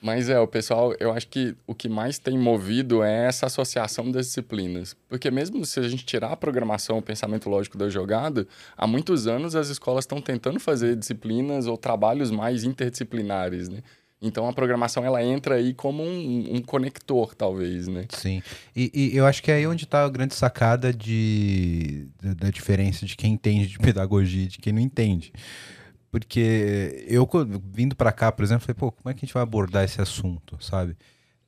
Mas 0.00 0.28
é, 0.28 0.38
o 0.38 0.46
pessoal, 0.46 0.94
eu 1.00 1.12
acho 1.12 1.26
que 1.28 1.56
o 1.66 1.74
que 1.74 1.88
mais 1.88 2.18
tem 2.18 2.38
movido 2.38 3.02
é 3.02 3.26
essa 3.26 3.46
associação 3.46 4.10
das 4.10 4.26
disciplinas. 4.26 4.94
Porque 5.08 5.30
mesmo 5.30 5.64
se 5.64 5.80
a 5.80 5.88
gente 5.88 6.04
tirar 6.04 6.32
a 6.32 6.36
programação, 6.36 6.98
o 6.98 7.02
pensamento 7.02 7.48
lógico 7.48 7.78
da 7.78 7.88
jogada, 7.88 8.46
há 8.76 8.86
muitos 8.86 9.26
anos 9.26 9.56
as 9.56 9.68
escolas 9.68 10.04
estão 10.04 10.20
tentando 10.20 10.60
fazer 10.60 10.96
disciplinas 10.96 11.66
ou 11.66 11.76
trabalhos 11.76 12.30
mais 12.30 12.62
interdisciplinares, 12.62 13.68
né? 13.68 13.82
Então 14.20 14.48
a 14.48 14.52
programação 14.52 15.04
ela 15.04 15.22
entra 15.22 15.56
aí 15.56 15.74
como 15.74 16.02
um, 16.02 16.56
um 16.56 16.62
conector, 16.62 17.34
talvez, 17.34 17.86
né? 17.86 18.06
Sim. 18.10 18.42
E, 18.74 18.90
e 19.12 19.16
eu 19.16 19.26
acho 19.26 19.42
que 19.42 19.50
é 19.50 19.56
aí 19.56 19.66
onde 19.66 19.84
está 19.84 20.04
a 20.04 20.08
grande 20.08 20.34
sacada 20.34 20.92
de, 20.92 22.06
da, 22.22 22.32
da 22.34 22.50
diferença 22.50 23.04
de 23.04 23.14
quem 23.14 23.34
entende 23.34 23.66
de 23.66 23.78
pedagogia 23.78 24.44
e 24.44 24.48
de 24.48 24.58
quem 24.58 24.72
não 24.72 24.80
entende. 24.80 25.32
Porque 26.18 27.04
eu, 27.06 27.28
vindo 27.74 27.94
para 27.94 28.10
cá, 28.10 28.32
por 28.32 28.42
exemplo, 28.42 28.64
falei, 28.64 28.74
pô, 28.74 28.90
como 28.90 29.10
é 29.10 29.12
que 29.12 29.18
a 29.18 29.26
gente 29.26 29.34
vai 29.34 29.42
abordar 29.42 29.84
esse 29.84 30.00
assunto, 30.00 30.56
sabe? 30.64 30.96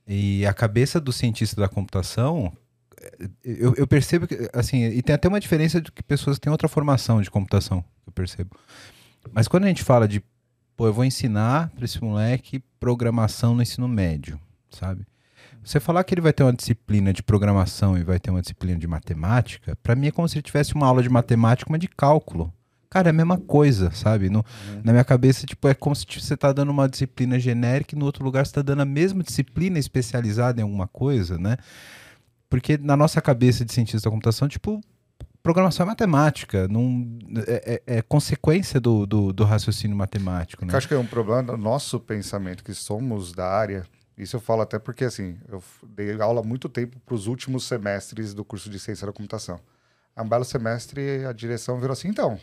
E 0.07 0.45
a 0.45 0.53
cabeça 0.53 1.01
do 1.01 1.11
cientista 1.11 1.59
da 1.59 1.71
computação, 1.71 2.53
eh, 3.01 3.31
eu, 3.43 3.75
eu 3.77 3.87
percebo 3.87 4.27
que, 4.27 4.47
assim, 4.53 4.85
e 4.85 5.01
tem 5.01 5.15
até 5.15 5.27
uma 5.27 5.41
diferença 5.41 5.81
de 5.81 5.91
que 5.91 6.03
pessoas 6.03 6.39
têm 6.39 6.53
outra 6.53 6.69
formação 6.69 7.23
de 7.23 7.31
computação, 7.31 7.83
eu 8.07 8.13
percebo. 8.13 8.59
Mas 9.33 9.49
quando 9.49 9.65
a 9.65 9.69
gente 9.69 9.83
fala 9.83 10.07
de, 10.07 10.23
pô, 10.77 10.87
eu 10.87 10.93
vou 10.93 11.05
ensinar 11.07 11.71
para 11.71 11.87
esse 11.87 12.05
moleque 12.05 12.63
programação 12.79 13.55
no 13.55 13.63
ensino 13.63 13.89
médio, 13.89 14.39
sabe? 14.71 15.07
Você 15.65 15.81
falar 15.81 16.05
que 16.05 16.13
ele 16.13 16.21
vai 16.21 16.35
ter 16.35 16.43
uma 16.43 16.53
disciplina 16.53 17.11
de 17.11 17.23
programação 17.23 17.97
e 17.97 18.05
vai 18.05 18.19
ter 18.19 18.31
uma 18.31 18.43
disciplina 18.43 18.79
de 18.79 18.87
matemática, 18.87 19.75
para 19.83 19.97
mim 19.97 20.09
é 20.09 20.11
como 20.11 20.29
se 20.29 20.37
ele 20.37 20.43
tivesse 20.43 20.75
uma 20.75 20.87
aula 20.87 21.03
de 21.03 21.09
matemática, 21.09 21.71
uma 21.71 21.79
de 21.79 21.89
cálculo. 21.89 22.53
Cara, 22.91 23.09
é 23.09 23.11
a 23.11 23.13
mesma 23.13 23.37
coisa, 23.39 23.91
sabe? 23.93 24.31
No- 24.31 24.45
Na 24.83 24.93
minha 24.93 25.05
cabeça, 25.05 25.45
tipo, 25.47 25.69
é 25.69 25.75
como 25.75 25.95
se 25.95 26.07
você 26.09 26.37
tá 26.37 26.53
dando 26.53 26.71
uma 26.71 26.89
disciplina 26.89 27.39
genérica 27.39 27.95
e 27.95 27.99
no 27.99 28.07
outro 28.07 28.25
lugar 28.25 28.47
você 28.47 28.53
tá 28.55 28.63
dando 28.63 28.81
a 28.81 28.85
mesma 28.87 29.23
disciplina 29.23 29.79
especializada 29.79 30.61
em 30.61 30.65
alguma 30.65 30.89
coisa, 30.89 31.37
né? 31.39 31.57
Porque 32.49 32.79
na 32.79 32.97
nossa 32.97 33.21
cabeça 33.21 33.65
de 33.65 33.73
cientista 33.73 34.09
da 34.09 34.11
computação, 34.11 34.49
tipo, 34.49 34.81
programação 35.43 35.85
é 35.85 35.87
matemática, 35.89 36.67
não, 36.69 37.07
é, 37.47 37.83
é- 37.87 37.99
é 37.99 38.03
consequência 38.03 38.81
do, 38.81 39.05
do, 39.07 39.33
do 39.33 39.45
raciocínio 39.45 39.97
matemático, 39.97 40.65
né? 40.65 40.73
Eu 40.73 40.79
acho 40.79 40.89
que 40.89 40.95
é 40.95 40.99
um 40.99 41.07
problema 41.07 41.43
do 41.43 41.57
nosso 41.59 42.01
pensamento, 42.01 42.65
que 42.65 42.73
somos 42.73 43.33
da 43.33 43.47
área. 43.47 43.85
Isso 44.17 44.35
eu 44.35 44.41
falo 44.41 44.63
até 44.63 44.79
porque, 44.79 45.05
assim, 45.05 45.37
eu 45.49 45.63
dei 45.95 46.19
aula 46.21 46.43
muito 46.43 46.69
tempo 46.69 46.99
para 47.05 47.15
os 47.15 47.27
últimos 47.27 47.65
semestres 47.65 48.33
do 48.35 48.45
curso 48.45 48.69
de 48.71 48.79
Ciência 48.79 49.07
da 49.07 49.13
Computação. 49.13 49.61
Um 50.17 50.29
belo 50.29 50.45
semestre, 50.45 51.25
a 51.25 51.33
direção 51.33 51.79
virou 51.79 51.93
assim, 51.93 52.09
então, 52.09 52.37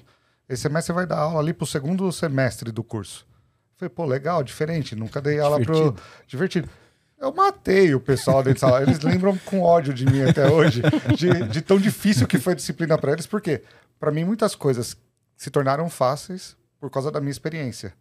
esse 0.48 0.64
semestre 0.64 0.88
você 0.88 0.94
vai 0.94 1.06
dar 1.06 1.18
aula 1.18 1.40
ali 1.40 1.54
para 1.54 1.64
o 1.64 1.68
segundo 1.68 2.12
semestre 2.12 2.72
do 2.72 2.84
curso. 2.84 3.26
Eu 3.76 3.80
falei, 3.80 3.90
pô, 3.90 4.06
legal, 4.06 4.44
diferente, 4.44 4.96
nunca 4.96 5.22
dei 5.22 5.40
aula 5.40 5.60
Divertido. 5.60 6.02
Divertido. 6.28 6.70
Eu 7.18 7.34
matei 7.34 7.96
o 7.96 8.00
pessoal 8.00 8.44
dentro 8.44 8.62
da 8.62 8.68
sala. 8.68 8.84
Eles 8.84 9.00
lembram 9.00 9.38
com 9.40 9.62
ódio 9.62 9.94
de 9.94 10.06
mim 10.06 10.22
até 10.22 10.50
hoje, 10.50 10.82
de, 11.16 11.48
de 11.48 11.62
tão 11.62 11.78
difícil 11.78 12.28
que 12.28 12.38
foi 12.38 12.54
a 12.54 12.56
disciplina 12.56 12.98
para 12.98 13.14
eles, 13.14 13.26
porque, 13.26 13.64
para 14.00 14.12
mim, 14.12 14.24
muitas 14.24 14.54
coisas 14.54 14.98
se 15.36 15.50
tornaram 15.50 15.90
fáceis 15.90 16.56
por 16.80 16.90
causa 16.90 17.12
da 17.12 17.20
minha 17.20 17.32
experiência. 17.32 17.94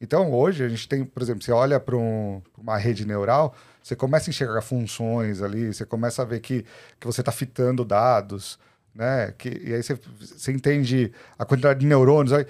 Então, 0.00 0.32
hoje, 0.32 0.64
a 0.64 0.68
gente 0.68 0.88
tem, 0.88 1.04
por 1.04 1.22
exemplo, 1.22 1.42
você 1.42 1.52
olha 1.52 1.78
para 1.78 1.96
um, 1.96 2.42
uma 2.58 2.76
rede 2.76 3.06
neural, 3.06 3.54
você 3.82 3.94
começa 3.94 4.28
a 4.28 4.32
enxergar 4.32 4.60
funções 4.60 5.40
ali, 5.40 5.72
você 5.72 5.86
começa 5.86 6.22
a 6.22 6.24
ver 6.24 6.40
que, 6.40 6.64
que 6.98 7.06
você 7.06 7.20
está 7.20 7.30
fitando 7.30 7.84
dados, 7.84 8.58
né? 8.94 9.32
Que, 9.36 9.48
e 9.48 9.74
aí 9.74 9.82
você, 9.82 9.98
você 10.20 10.52
entende 10.52 11.12
a 11.38 11.44
quantidade 11.44 11.80
de 11.80 11.86
neurônios. 11.86 12.32
Aí, 12.32 12.46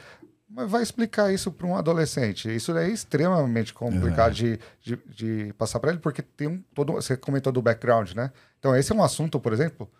mas 0.48 0.70
vai 0.70 0.82
explicar 0.82 1.32
isso 1.32 1.50
para 1.50 1.66
um 1.66 1.76
adolescente. 1.76 2.54
Isso 2.54 2.76
é 2.76 2.88
extremamente 2.88 3.74
complicado 3.74 4.32
de, 4.34 4.60
de, 4.80 4.96
de 5.08 5.52
passar 5.54 5.80
para 5.80 5.90
ele, 5.90 5.98
porque 5.98 6.22
tem 6.22 6.46
um 6.46 6.62
todo. 6.74 6.92
Você 6.92 7.16
comentou 7.16 7.52
do 7.52 7.60
background, 7.60 8.12
né? 8.12 8.30
Então, 8.58 8.76
esse 8.76 8.92
é 8.92 8.94
um 8.94 9.02
assunto, 9.02 9.40
por 9.40 9.52
exemplo, 9.52 9.90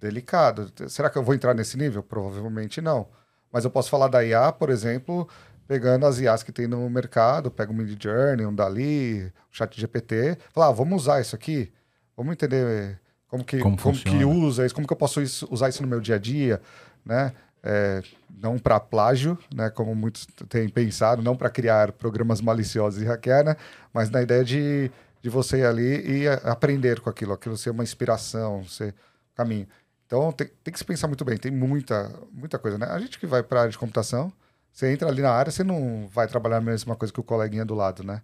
delicado. 0.00 0.72
Será 0.88 1.10
que 1.10 1.18
eu 1.18 1.22
vou 1.22 1.34
entrar 1.34 1.52
nesse 1.52 1.76
nível? 1.76 2.02
Provavelmente 2.02 2.80
não. 2.80 3.08
Mas 3.52 3.64
eu 3.64 3.70
posso 3.70 3.90
falar 3.90 4.08
da 4.08 4.24
IA, 4.24 4.50
por 4.52 4.70
exemplo, 4.70 5.28
pegando 5.66 6.06
as 6.06 6.18
IAs 6.18 6.42
que 6.42 6.52
tem 6.52 6.66
no 6.66 6.88
mercado, 6.88 7.50
pega 7.50 7.70
um 7.70 7.74
Mid 7.74 8.02
Journey, 8.02 8.46
um 8.46 8.54
Dali, 8.54 9.26
um 9.26 9.52
Chat 9.52 9.78
GPT, 9.78 10.38
falar, 10.52 10.68
ah, 10.68 10.72
vamos 10.72 11.02
usar 11.02 11.20
isso 11.20 11.36
aqui, 11.36 11.70
vamos 12.16 12.32
entender 12.32 12.98
como 13.28 13.44
que, 13.44 13.58
Como 13.58 13.76
como, 13.76 13.94
que 13.96 14.24
usa 14.24 14.64
isso, 14.66 14.74
como 14.74 14.86
que 14.86 14.92
eu 14.92 14.96
posso 14.96 15.20
isso- 15.20 15.46
usar 15.50 15.68
isso 15.68 15.82
no 15.82 15.88
meu 15.88 16.00
dia 16.00 16.16
a 16.16 16.18
dia, 16.18 16.60
né? 17.04 17.32
É, 17.62 18.02
não 18.40 18.58
para 18.58 18.78
plágio, 18.80 19.36
né? 19.54 19.68
Como 19.70 19.94
muitos 19.94 20.26
têm 20.48 20.68
pensado, 20.68 21.22
não 21.22 21.36
para 21.36 21.50
criar 21.50 21.92
programas 21.92 22.40
maliciosos 22.40 23.02
e 23.02 23.04
hackear, 23.04 23.44
né? 23.44 23.56
Mas 23.92 24.10
na 24.10 24.22
ideia 24.22 24.44
de, 24.44 24.90
de 25.20 25.28
você 25.28 25.58
ir 25.58 25.66
ali 25.66 26.22
e 26.22 26.28
aprender 26.28 27.00
com 27.00 27.10
aquilo, 27.10 27.32
aquilo 27.32 27.56
ser 27.56 27.70
uma 27.70 27.82
inspiração, 27.82 28.64
ser 28.64 28.94
caminho. 29.34 29.66
Então 30.06 30.32
tem, 30.32 30.48
tem 30.64 30.72
que 30.72 30.78
se 30.78 30.84
pensar 30.84 31.06
muito 31.08 31.24
bem, 31.24 31.36
tem 31.36 31.50
muita, 31.52 32.10
muita 32.32 32.58
coisa, 32.58 32.78
né? 32.78 32.86
A 32.86 32.98
gente 32.98 33.18
que 33.18 33.26
vai 33.26 33.42
para 33.42 33.58
a 33.58 33.62
área 33.62 33.72
de 33.72 33.78
computação, 33.78 34.32
você 34.72 34.90
entra 34.92 35.08
ali 35.08 35.20
na 35.20 35.30
área, 35.32 35.50
você 35.50 35.64
não 35.64 36.08
vai 36.10 36.26
trabalhar 36.28 36.58
a 36.58 36.60
mesma 36.62 36.94
coisa 36.96 37.12
que 37.12 37.20
o 37.20 37.24
coleguinha 37.24 37.64
do 37.64 37.74
lado, 37.74 38.02
né? 38.04 38.22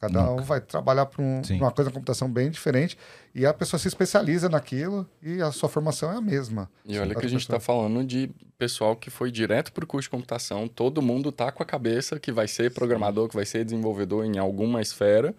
Cada 0.00 0.30
um 0.30 0.38
vai 0.38 0.62
trabalhar 0.62 1.04
para 1.04 1.22
um, 1.22 1.44
Sim. 1.44 1.58
uma 1.58 1.70
coisa 1.70 1.90
na 1.90 1.94
computação 1.94 2.30
bem 2.30 2.50
diferente 2.50 2.96
e 3.34 3.44
a 3.44 3.52
pessoa 3.52 3.78
se 3.78 3.86
especializa 3.86 4.48
naquilo 4.48 5.06
e 5.22 5.42
a 5.42 5.52
sua 5.52 5.68
formação 5.68 6.10
é 6.10 6.16
a 6.16 6.22
mesma. 6.22 6.70
E 6.86 6.98
olha 6.98 7.12
Sim. 7.12 7.20
que 7.20 7.26
a 7.26 7.28
gente 7.28 7.42
está 7.42 7.60
falando 7.60 8.02
de 8.02 8.30
pessoal 8.56 8.96
que 8.96 9.10
foi 9.10 9.30
direto 9.30 9.70
para 9.74 9.84
o 9.84 9.86
curso 9.86 10.06
de 10.06 10.10
computação. 10.10 10.66
Todo 10.66 11.02
mundo 11.02 11.30
tá 11.30 11.52
com 11.52 11.62
a 11.62 11.66
cabeça 11.66 12.18
que 12.18 12.32
vai 12.32 12.48
ser 12.48 12.72
programador, 12.72 13.28
que 13.28 13.36
vai 13.36 13.44
ser 13.44 13.62
desenvolvedor 13.62 14.24
em 14.24 14.38
alguma 14.38 14.80
esfera. 14.80 15.34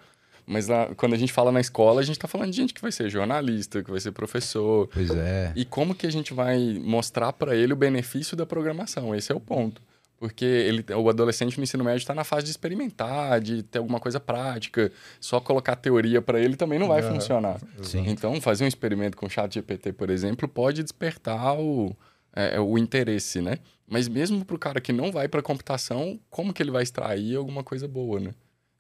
Mas 0.45 0.67
lá, 0.67 0.93
quando 0.95 1.13
a 1.13 1.17
gente 1.17 1.33
fala 1.33 1.51
na 1.51 1.59
escola, 1.59 2.01
a 2.01 2.03
gente 2.03 2.17
está 2.17 2.27
falando 2.27 2.51
de 2.51 2.57
gente 2.57 2.73
que 2.73 2.81
vai 2.81 2.91
ser 2.91 3.09
jornalista, 3.09 3.83
que 3.83 3.89
vai 3.89 3.99
ser 3.99 4.11
professor. 4.11 4.87
Pois 4.93 5.09
é. 5.09 5.53
E 5.55 5.65
como 5.65 5.95
que 5.95 6.05
a 6.05 6.11
gente 6.11 6.35
vai 6.35 6.79
mostrar 6.83 7.33
para 7.33 7.55
ele 7.55 7.73
o 7.73 7.75
benefício 7.75 8.37
da 8.37 8.45
programação? 8.45 9.15
Esse 9.15 9.31
é 9.31 9.35
o 9.35 9.39
ponto. 9.39 9.81
Porque 10.21 10.45
ele, 10.45 10.85
o 10.93 11.09
adolescente 11.09 11.57
no 11.57 11.63
ensino 11.63 11.83
médio 11.83 11.97
está 11.97 12.13
na 12.13 12.23
fase 12.23 12.43
de 12.43 12.51
experimentar, 12.51 13.41
de 13.41 13.63
ter 13.63 13.79
alguma 13.79 13.99
coisa 13.99 14.19
prática. 14.19 14.91
Só 15.19 15.39
colocar 15.41 15.75
teoria 15.75 16.21
para 16.21 16.39
ele 16.39 16.55
também 16.55 16.77
não 16.77 16.87
vai 16.87 17.01
Aham. 17.01 17.15
funcionar. 17.15 17.59
Sim. 17.81 18.03
Então, 18.07 18.39
fazer 18.39 18.63
um 18.63 18.67
experimento 18.67 19.17
com 19.17 19.25
o 19.25 19.29
chat 19.31 19.51
GPT, 19.51 19.93
por 19.93 20.11
exemplo, 20.11 20.47
pode 20.47 20.83
despertar 20.83 21.59
o, 21.59 21.95
é, 22.35 22.59
o 22.59 22.77
interesse, 22.77 23.41
né? 23.41 23.57
Mas 23.89 24.07
mesmo 24.07 24.45
para 24.45 24.55
o 24.55 24.59
cara 24.59 24.79
que 24.79 24.93
não 24.93 25.11
vai 25.11 25.27
para 25.27 25.41
computação, 25.41 26.19
como 26.29 26.53
que 26.53 26.61
ele 26.61 26.69
vai 26.69 26.83
extrair 26.83 27.35
alguma 27.35 27.63
coisa 27.63 27.87
boa, 27.87 28.19
né? 28.19 28.29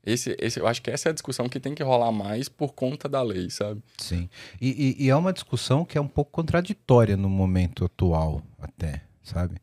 Esse, 0.05 0.35
esse, 0.39 0.59
eu 0.59 0.67
acho 0.67 0.79
que 0.79 0.91
essa 0.91 1.09
é 1.09 1.11
a 1.11 1.13
discussão 1.13 1.49
que 1.49 1.59
tem 1.59 1.73
que 1.73 1.81
rolar 1.81 2.11
mais 2.11 2.47
por 2.47 2.73
conta 2.75 3.09
da 3.09 3.23
lei, 3.23 3.49
sabe? 3.49 3.81
Sim. 3.97 4.29
E, 4.61 4.95
e- 4.99 5.05
e 5.05 5.09
é 5.09 5.15
uma 5.15 5.33
discussão 5.33 5.83
que 5.85 5.97
é 5.97 6.01
um 6.01 6.07
pouco 6.07 6.29
contraditória 6.31 7.17
no 7.17 7.27
momento 7.29 7.83
atual, 7.83 8.43
até, 8.59 9.01
sabe? 9.23 9.55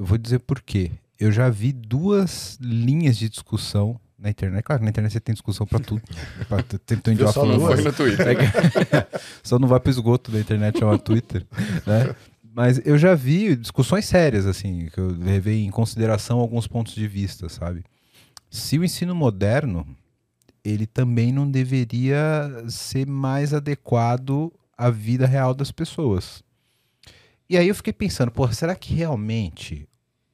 Eu 0.00 0.06
vou 0.06 0.16
dizer 0.16 0.38
por 0.38 0.62
quê. 0.62 0.92
Eu 1.18 1.30
já 1.30 1.50
vi 1.50 1.72
duas 1.72 2.56
linhas 2.58 3.18
de 3.18 3.28
discussão 3.28 4.00
na 4.18 4.30
internet. 4.30 4.62
Claro, 4.64 4.82
na 4.82 4.88
internet 4.88 5.12
você 5.12 5.20
tem 5.20 5.34
discussão 5.34 5.66
pra 5.66 5.78
tudo. 5.78 6.00
tem, 6.86 7.12
idiota 7.12 7.32
só 7.34 7.44
duas? 7.44 7.74
Foi 7.74 7.84
no 7.84 7.92
Twitter. 7.92 8.26
É 8.28 8.34
que- 8.34 9.20
Só 9.46 9.58
não 9.58 9.68
vai 9.68 9.78
pro 9.78 9.90
esgoto 9.90 10.30
da 10.30 10.40
internet, 10.40 10.78
chama 10.78 10.98
Twitter, 10.98 11.46
né? 11.86 12.14
Mas 12.42 12.80
eu 12.86 12.96
já 12.96 13.14
vi 13.14 13.54
discussões 13.54 14.06
sérias, 14.06 14.46
assim, 14.46 14.86
que 14.86 14.98
eu 14.98 15.08
levei 15.10 15.66
em 15.66 15.70
consideração 15.70 16.38
alguns 16.38 16.66
pontos 16.66 16.94
de 16.94 17.06
vista, 17.06 17.50
sabe? 17.50 17.84
Se 18.50 18.78
o 18.78 18.84
ensino 18.84 19.14
moderno, 19.14 19.86
ele 20.64 20.86
também 20.86 21.30
não 21.30 21.48
deveria 21.48 22.64
ser 22.70 23.06
mais 23.06 23.52
adequado 23.52 24.50
à 24.78 24.88
vida 24.88 25.26
real 25.26 25.52
das 25.52 25.70
pessoas. 25.70 26.42
E 27.50 27.58
aí 27.58 27.68
eu 27.68 27.74
fiquei 27.74 27.92
pensando, 27.92 28.30
porra, 28.32 28.54
será 28.54 28.74
que 28.74 28.94
realmente 28.94 29.86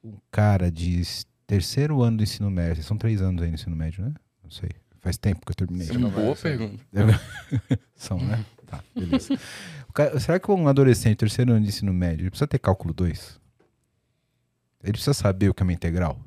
um 0.07 0.17
cara 0.31 0.71
de 0.71 1.01
terceiro 1.45 2.01
ano 2.01 2.17
do 2.17 2.23
ensino 2.23 2.49
médio, 2.49 2.83
são 2.83 2.97
três 2.97 3.21
anos 3.21 3.41
aí 3.41 3.49
no 3.49 3.55
ensino 3.55 3.75
médio, 3.75 4.03
né? 4.03 4.13
Não 4.43 4.49
sei, 4.51 4.69
faz 4.99 5.17
tempo 5.17 5.45
que 5.45 5.51
eu 5.51 5.55
terminei. 5.55 5.85
Isso 5.85 5.93
é 5.95 5.97
uma 5.97 6.09
boa 6.09 6.35
pergunta. 6.35 6.83
São, 7.95 8.17
né? 8.19 8.43
Tá, 8.65 8.83
beleza. 8.93 9.33
O 9.89 9.93
cara- 9.93 10.19
será 10.19 10.39
que 10.39 10.51
um 10.51 10.67
adolescente, 10.67 11.17
terceiro 11.17 11.51
ano 11.51 11.61
de 11.61 11.69
ensino 11.69 11.93
médio, 11.93 12.23
ele 12.23 12.29
precisa 12.29 12.47
ter 12.47 12.59
cálculo 12.59 12.93
2? 12.93 13.39
Ele 14.83 14.91
precisa 14.91 15.13
saber 15.13 15.49
o 15.49 15.53
que 15.53 15.63
é 15.63 15.65
uma 15.65 15.73
integral? 15.73 16.19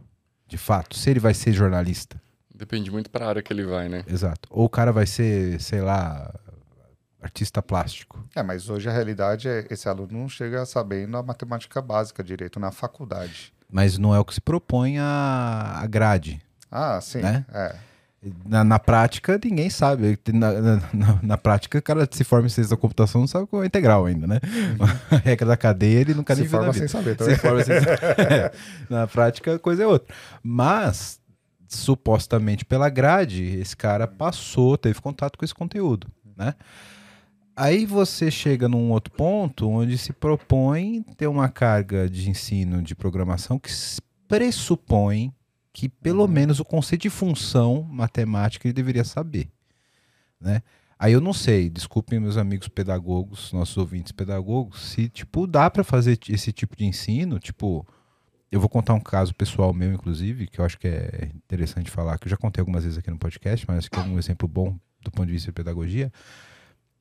De 0.47 0.59
fato, 0.59 0.97
se 0.97 1.09
ele 1.11 1.21
vai 1.21 1.33
ser 1.35 1.53
jornalista. 1.53 2.21
Depende 2.55 2.91
muito 2.91 3.09
para 3.11 3.25
a 3.25 3.29
área 3.29 3.43
que 3.43 3.53
ele 3.53 3.65
vai, 3.65 3.89
né? 3.89 4.05
Exato. 4.07 4.49
Ou 4.51 4.65
o 4.65 4.69
cara 4.69 4.93
vai 4.93 5.07
ser, 5.07 5.61
sei 5.61 5.81
lá, 5.81 6.35
artista 7.21 7.63
plástico. 7.63 8.27
É, 8.35 8.43
mas 8.43 8.69
hoje 8.69 8.89
a 8.89 8.93
realidade 8.93 9.49
é 9.49 9.67
esse 9.71 9.89
aluno 9.89 10.13
não 10.19 10.29
chega 10.29 10.65
sabendo 10.67 11.17
a 11.17 11.23
matemática 11.23 11.81
básica 11.81 12.25
direito 12.25 12.59
na 12.59 12.71
faculdade. 12.73 13.53
Mas 13.71 13.99
não 13.99 14.15
é 14.15 14.19
o 14.19 14.25
que 14.25 14.35
se 14.35 14.41
propõe 14.41 14.99
a, 14.99 15.79
a 15.83 15.87
grade. 15.87 16.41
Ah, 16.71 17.01
sim. 17.01 17.21
Né? 17.21 17.45
É. 17.53 17.75
Na, 18.45 18.63
na 18.63 18.79
prática, 18.79 19.41
ninguém 19.43 19.71
sabe. 19.71 20.19
Na, 20.33 20.53
na, 20.93 21.19
na- 21.23 21.39
prática, 21.39 21.79
o 21.79 21.83
cara 21.83 22.07
se 22.11 22.23
forma 22.23 22.47
em 22.47 22.51
ciência 22.51 22.77
da 22.77 22.81
computação 22.81 23.23
não 23.23 23.29
sabe 23.29 23.47
qual 23.47 23.63
é 23.63 23.67
integral 23.67 24.05
ainda, 24.05 24.27
né? 24.27 24.41
A 25.11 25.17
regra 25.17 25.47
da 25.47 25.57
cadeia, 25.57 26.01
ele 26.01 26.13
nunca 26.13 26.35
Se 26.35 26.43
nem 26.43 26.51
forma 26.51 26.73
sem 26.75 26.87
saber 26.87 27.17
Se 27.19 27.37
forma 27.37 27.65
sem 27.65 27.77
É. 27.77 28.53
Na 28.91 29.07
prática, 29.07 29.55
a 29.55 29.59
coisa 29.59 29.85
é 29.85 29.87
outra. 29.87 30.15
Mas, 30.43 31.19
supostamente 31.67 32.63
pela 32.65 32.91
grade, 32.91 33.43
esse 33.59 33.75
cara 33.75 34.07
passou, 34.07 34.77
teve 34.77 35.01
contato 35.01 35.39
com 35.39 35.45
esse 35.45 35.55
conteúdo, 35.55 36.07
né? 36.37 36.55
Aí 37.61 37.85
você 37.85 38.31
chega 38.31 38.71
num 38.71 38.91
outro 38.91 39.13
ponto 39.13 39.69
onde 39.69 39.99
se 39.99 40.15
propõe 40.15 41.03
ter 41.19 41.27
uma 41.27 41.47
carga 41.47 42.09
de 42.09 42.31
ensino 42.31 42.81
de 42.81 42.95
programação 42.95 43.59
que 43.59 43.71
pressupõe 44.27 45.31
que 45.71 45.87
pelo 45.87 46.27
menos 46.27 46.59
o 46.59 46.65
conceito 46.65 47.03
de 47.03 47.11
função 47.11 47.83
matemática 47.83 48.67
ele 48.67 48.73
deveria 48.73 49.05
saber, 49.05 49.51
né? 50.41 50.63
Aí 50.99 51.13
eu 51.13 51.21
não 51.21 51.35
sei, 51.35 51.69
desculpem 51.69 52.19
meus 52.19 52.39
amigos 52.39 52.67
pedagogos, 52.67 53.53
nossos 53.53 53.77
ouvintes 53.77 54.13
pedagogos, 54.13 54.81
se 54.93 55.11
tipo 55.11 55.47
dá 55.47 55.69
para 55.69 55.85
fazer 55.85 56.19
esse 56.31 56.55
tipo 56.55 56.75
de 56.75 56.87
ensino, 56.87 57.39
tipo, 57.39 57.87
eu 58.51 58.59
vou 58.59 58.71
contar 58.71 58.95
um 58.95 59.01
caso 59.01 59.35
pessoal 59.35 59.75
meu 59.75 59.93
inclusive, 59.93 60.47
que 60.47 60.63
eu 60.63 60.65
acho 60.65 60.79
que 60.79 60.89
é 60.89 61.31
interessante 61.35 61.91
falar, 61.91 62.19
que 62.19 62.27
eu 62.27 62.31
já 62.31 62.39
contei 62.39 62.63
algumas 62.63 62.85
vezes 62.85 62.99
aqui 62.99 63.11
no 63.11 63.19
podcast, 63.19 63.67
mas 63.69 63.81
acho 63.81 63.91
que 63.91 63.99
é 63.99 64.03
um 64.03 64.19
exemplo 64.19 64.49
bom 64.49 64.75
do 65.03 65.11
ponto 65.11 65.27
de 65.27 65.33
vista 65.33 65.49
de 65.49 65.55
pedagogia. 65.55 66.11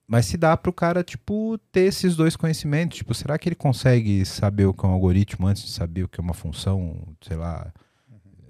Mas 0.10 0.26
se 0.26 0.38
dá 0.38 0.58
para 0.58 0.72
o 0.72 0.74
cara, 0.74 1.04
tipo, 1.04 1.60
ter 1.72 1.82
esses 1.82 2.16
dois 2.16 2.36
conhecimentos, 2.36 2.98
tipo, 2.98 3.14
será 3.14 3.38
que 3.38 3.48
ele 3.48 3.56
consegue 3.56 4.26
saber 4.26 4.66
o 4.66 4.74
que 4.74 4.84
é 4.84 4.90
um 4.90 4.92
algoritmo 4.92 5.46
antes 5.46 5.62
de 5.62 5.70
saber 5.70 6.02
o 6.02 6.08
que 6.08 6.20
é 6.20 6.24
uma 6.24 6.34
função, 6.34 7.16
sei 7.22 7.38
lá, 7.38 7.72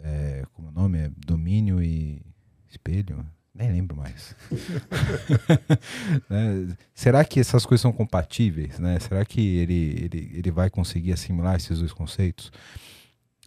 é, 0.01 0.45
como 0.53 0.69
é 0.69 0.71
o 0.71 0.73
nome? 0.73 0.99
É 0.99 1.11
domínio 1.27 1.83
e 1.83 2.21
espelho? 2.69 3.25
Nem 3.53 3.69
lembro 3.73 3.97
mais. 3.97 4.33
Né? 6.29 6.77
Será 6.93 7.25
que 7.25 7.41
essas 7.41 7.65
coisas 7.65 7.81
são 7.81 7.91
compatíveis? 7.91 8.79
Né? 8.79 8.97
Será 8.99 9.25
que 9.25 9.57
ele, 9.57 10.05
ele, 10.05 10.31
ele 10.35 10.51
vai 10.51 10.69
conseguir 10.69 11.11
assimilar 11.11 11.57
esses 11.57 11.79
dois 11.79 11.91
conceitos? 11.91 12.53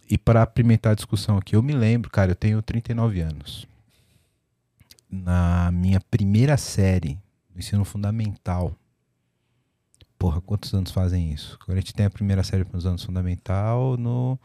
E 0.07 0.19
para 0.19 0.43
apimentar 0.43 0.91
a 0.91 0.95
discussão 0.95 1.39
aqui, 1.39 1.55
eu 1.55 1.63
me 1.63 1.73
lembro, 1.73 2.11
cara, 2.11 2.31
eu 2.31 2.35
tenho 2.35 2.61
39 2.61 3.21
anos. 3.21 3.65
Na 5.09 5.71
minha 5.71 5.99
primeira 5.99 6.57
série, 6.57 7.22
no 7.53 7.59
ensino 7.59 7.85
fundamental. 7.85 8.75
Porra, 10.17 10.41
quantos 10.41 10.73
anos 10.73 10.91
fazem 10.91 11.31
isso? 11.31 11.57
Quando 11.65 11.77
a 11.77 11.81
gente 11.81 11.93
tem 11.93 12.05
a 12.05 12.09
primeira 12.09 12.43
série 12.43 12.65
nos 12.71 12.85
anos 12.85 13.03
fundamental, 13.03 13.97
no. 13.97 14.39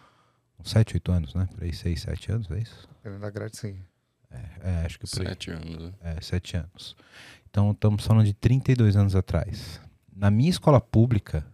uns 0.59 0.71
7, 0.71 0.95
8 0.97 1.13
anos, 1.13 1.35
né? 1.35 1.49
Por 1.55 1.63
aí, 1.63 1.73
6, 1.73 2.03
7 2.03 2.33
anos, 2.33 2.51
é 2.51 2.59
isso? 2.59 2.89
Dependendo 2.97 3.23
da 3.23 3.31
grade, 3.31 3.57
sim. 3.57 3.79
É, 4.61 4.85
acho 4.85 4.99
que 4.99 5.09
por 5.09 5.21
aí. 5.21 5.29
Sete 5.29 5.51
anos. 5.51 5.79
né? 5.79 5.93
É, 6.03 6.21
sete 6.21 6.57
anos. 6.57 6.97
Então 7.51 7.71
estamos 7.71 8.05
falando 8.05 8.27
de 8.27 8.35
32 8.35 8.97
anos 8.97 9.17
atrás. 9.17 9.81
Na 10.15 10.31
minha 10.31 10.51
escola 10.51 10.81
pública, 10.81 11.47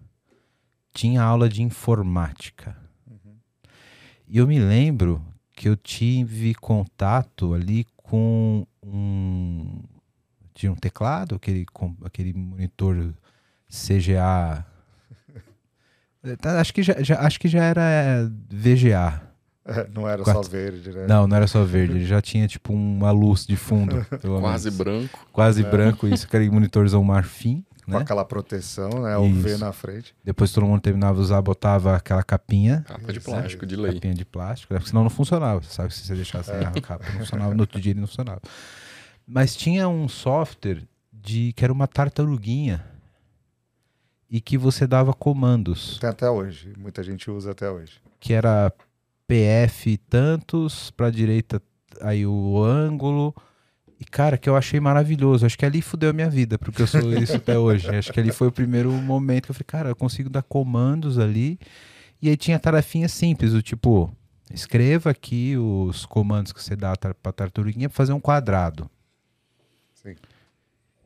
tinha 0.93 1.23
aula 1.23 1.49
de 1.49 1.63
informática. 1.63 2.77
E 4.27 4.39
eu 4.39 4.47
me 4.47 4.59
lembro 4.59 5.25
que 5.53 5.69
eu 5.69 5.77
tive 5.77 6.55
contato 6.55 7.53
ali 7.53 7.85
com 7.97 8.67
um. 8.83 9.83
Tinha 10.55 10.71
um 10.73 10.77
teclado, 10.77 11.35
aquele, 11.35 11.67
com- 11.67 11.97
aquele 12.05 12.33
monitor 12.33 13.13
CGA. 13.69 14.65
Tá, 16.41 16.59
Acho 16.59 16.73
que 16.73 16.83
já, 16.83 16.95
já- 17.03 17.21
acho 17.21 17.39
que 17.39 17.49
já 17.49 17.63
era 17.63 18.31
VGA. 18.51 19.21
É, 19.67 19.87
não 19.95 20.09
era 20.09 20.23
Quatro. 20.23 20.43
só 20.45 20.49
verde, 20.51 20.91
né? 20.91 21.07
Não, 21.07 21.27
não 21.27 21.37
era 21.37 21.47
só 21.47 21.65
verde, 21.65 21.97
ele 21.97 22.07
já 22.07 22.21
tinha 22.23 22.47
tipo 22.49 22.73
uma 22.73 23.11
luz 23.11 23.47
de 23.47 23.57
fundo. 23.57 24.05
pelo 24.21 24.41
Quase 24.41 24.71
menos. 24.71 24.79
branco. 24.79 25.27
Quase 25.33 25.63
É. 25.65 25.71
branco, 25.71 26.07
isso, 26.09 26.27
aquele 26.27 26.49
monitorzão 26.51 27.03
marfim, 27.05 27.63
Com 27.85 27.93
né? 27.93 27.99
aquela 27.99 28.25
proteção, 28.25 29.03
né? 29.03 29.17
O 29.19 29.31
V 29.35 29.57
na 29.59 29.71
frente. 29.73 30.15
Depois 30.25 30.51
todo 30.53 30.65
mundo 30.67 30.81
terminava 30.81 31.15
de 31.17 31.21
usar, 31.23 31.41
botava 31.43 31.95
aquela 31.97 32.23
capinha, 32.23 32.85
Capa 32.89 33.13
de 33.13 33.21
plástico, 33.21 33.67
de 33.67 33.77
lei. 33.77 33.95
capinha 33.95 34.15
de 34.15 34.25
plástico, 34.25 34.73
né? 34.73 34.79
porque 34.81 34.91
senão 34.91 35.03
não 35.03 35.11
funcionava. 35.11 35.61
Você 35.63 35.71
sabe 35.75 35.89
que 35.91 35.95
se 35.95 36.07
você 36.07 36.15
deixasse 36.15 36.51
É. 36.51 36.65
a 36.65 36.71
capa, 36.81 37.05
não 37.13 37.19
funcionava, 37.21 37.55
no 37.55 37.61
outro 37.61 37.79
dia 37.81 37.93
ele 37.93 38.01
não 38.01 38.07
funcionava. 38.07 38.41
Mas 39.27 39.57
tinha 39.57 39.89
um 39.89 40.09
software 40.09 40.83
de 41.13 41.53
que 41.55 41.65
era 41.65 41.73
uma 41.73 41.87
tartaruguinha 41.87 42.85
e 44.31 44.41
que 44.41 44.59
você 44.59 44.87
dava 44.87 45.13
comandos, 45.13 45.99
Tem 45.99 46.11
até 46.11 46.29
hoje. 46.29 46.73
Muita 46.77 47.03
gente 47.03 47.31
usa 47.31 47.53
até 47.53 47.71
hoje. 47.71 48.01
que 48.21 48.33
era 48.33 48.73
PF 49.27 49.97
tantos, 50.09 50.91
pra 50.91 51.11
direita 51.11 51.63
aí 52.01 52.27
o 52.27 52.63
ângulo. 52.63 53.35
E, 54.01 54.05
cara, 54.05 54.37
que 54.37 54.49
eu 54.49 54.57
achei 54.57 54.81
maravilhoso. 54.81 55.47
Acho 55.47 55.57
que 55.57 55.65
ali 55.65 55.81
fudeu 55.81 56.11
a 56.11 56.13
minha 56.13 56.29
vida, 56.29 56.59
porque 56.59 56.83
eu 56.83 56.87
sou 56.87 57.13
isso 57.15 57.37
até 57.37 57.57
hoje. 57.59 57.89
Acho 57.89 58.13
que 58.13 58.21
ali 58.21 58.33
foi 58.33 58.49
o 58.49 58.53
primeiro 58.53 58.91
momento 58.93 59.45
que 59.45 59.51
eu 59.53 59.55
falei, 59.55 59.67
cara, 59.67 59.89
eu 59.91 59.97
consigo 59.97 60.29
dar 60.29 60.43
comandos 60.43 61.19
ali. 61.19 61.59
E 62.21 62.29
aí 62.29 62.37
tinha 62.37 62.59
tarefinha 62.59 63.09
simples, 63.09 63.53
do 63.53 63.63
tipo, 63.63 64.11
escreva 64.53 65.11
aqui 65.11 65.57
os 65.57 66.05
comandos 66.07 66.53
que 66.53 66.63
você 66.63 66.75
dá 66.75 66.95
pra 66.97 67.33
tartaruguinha 67.33 67.89
pra 67.89 67.97
fazer 67.97 68.13
um 68.13 68.21
quadrado. 68.21 68.91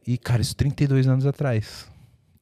E, 0.08 0.16
cara, 0.16 0.40
isso 0.40 0.56
32 0.56 1.06
anos 1.06 1.26
atrás. 1.26 1.86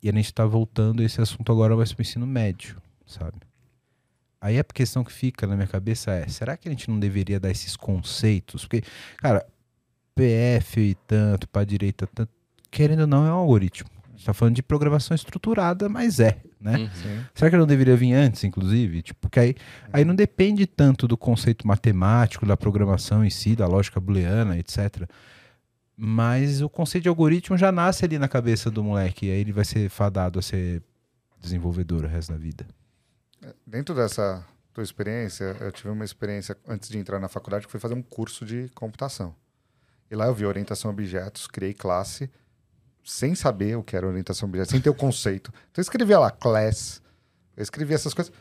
E 0.00 0.08
a 0.08 0.12
gente 0.12 0.32
tá 0.32 0.46
voltando, 0.46 1.02
esse 1.02 1.20
assunto 1.20 1.50
agora 1.50 1.74
vai 1.74 1.84
pro 1.84 2.00
ensino 2.00 2.24
médio, 2.24 2.80
sabe? 3.04 3.38
Aí 4.40 4.56
a 4.56 4.62
questão 4.62 5.02
que 5.02 5.12
fica 5.12 5.48
na 5.48 5.56
minha 5.56 5.66
cabeça 5.66 6.12
é, 6.12 6.28
será 6.28 6.56
que 6.56 6.68
a 6.68 6.70
gente 6.70 6.88
não 6.88 7.00
deveria 7.00 7.40
dar 7.40 7.50
esses 7.50 7.74
conceitos? 7.74 8.64
Porque, 8.64 8.84
cara, 9.16 9.44
PF 10.14 10.80
e 10.80 10.94
tanto, 11.08 11.48
para 11.48 11.64
direita 11.64 12.06
tanto, 12.06 12.30
querendo 12.70 13.00
ou 13.00 13.06
não, 13.08 13.26
é 13.26 13.32
um 13.32 13.38
algoritmo. 13.38 13.90
A 14.04 14.10
gente 14.12 14.24
tá 14.26 14.32
falando 14.32 14.54
de 14.54 14.62
programação 14.62 15.16
estruturada, 15.16 15.88
mas 15.88 16.20
é, 16.20 16.40
né? 16.60 16.76
Uhum. 16.76 17.24
Será 17.34 17.50
que 17.50 17.56
não 17.56 17.66
deveria 17.66 17.96
vir 17.96 18.12
antes, 18.12 18.44
inclusive? 18.44 19.02
Tipo, 19.02 19.22
porque 19.22 19.40
aí, 19.40 19.56
aí 19.92 20.04
não 20.04 20.14
depende 20.14 20.68
tanto 20.68 21.08
do 21.08 21.16
conceito 21.16 21.66
matemático, 21.66 22.46
da 22.46 22.56
programação 22.56 23.24
em 23.24 23.30
si, 23.30 23.56
da 23.56 23.66
lógica 23.66 23.98
booleana, 23.98 24.56
etc. 24.56 25.10
Mas 25.96 26.60
o 26.60 26.68
conceito 26.68 27.04
de 27.04 27.08
algoritmo 27.08 27.56
já 27.56 27.72
nasce 27.72 28.04
ali 28.04 28.18
na 28.18 28.28
cabeça 28.28 28.70
do 28.70 28.84
moleque, 28.84 29.26
e 29.26 29.30
aí 29.30 29.40
ele 29.40 29.52
vai 29.52 29.64
ser 29.64 29.88
fadado 29.88 30.38
a 30.38 30.42
ser 30.42 30.82
desenvolvedor 31.40 32.04
o 32.04 32.08
resto 32.08 32.32
da 32.32 32.38
vida. 32.38 32.66
Dentro 33.66 33.94
dessa 33.94 34.44
tua 34.74 34.84
experiência, 34.84 35.56
eu 35.60 35.72
tive 35.72 35.88
uma 35.88 36.04
experiência 36.04 36.56
antes 36.66 36.90
de 36.90 36.98
entrar 36.98 37.18
na 37.18 37.28
faculdade 37.28 37.64
que 37.64 37.70
foi 37.70 37.80
fazer 37.80 37.94
um 37.94 38.02
curso 38.02 38.44
de 38.44 38.68
computação. 38.74 39.34
E 40.10 40.14
lá 40.14 40.26
eu 40.26 40.34
vi 40.34 40.44
orientação 40.44 40.90
a 40.90 40.94
objetos, 40.94 41.46
criei 41.46 41.72
classe 41.72 42.30
sem 43.02 43.34
saber 43.34 43.76
o 43.76 43.82
que 43.82 43.96
era 43.96 44.06
orientação 44.06 44.46
a 44.46 44.50
objetos, 44.50 44.72
sem 44.72 44.80
ter 44.80 44.90
o 44.90 44.94
conceito. 44.94 45.50
Então 45.70 45.80
eu 45.80 45.82
escrevia 45.82 46.18
lá 46.18 46.30
class, 46.30 47.00
eu 47.56 47.62
escrevia 47.62 47.94
essas 47.94 48.12
coisas. 48.12 48.32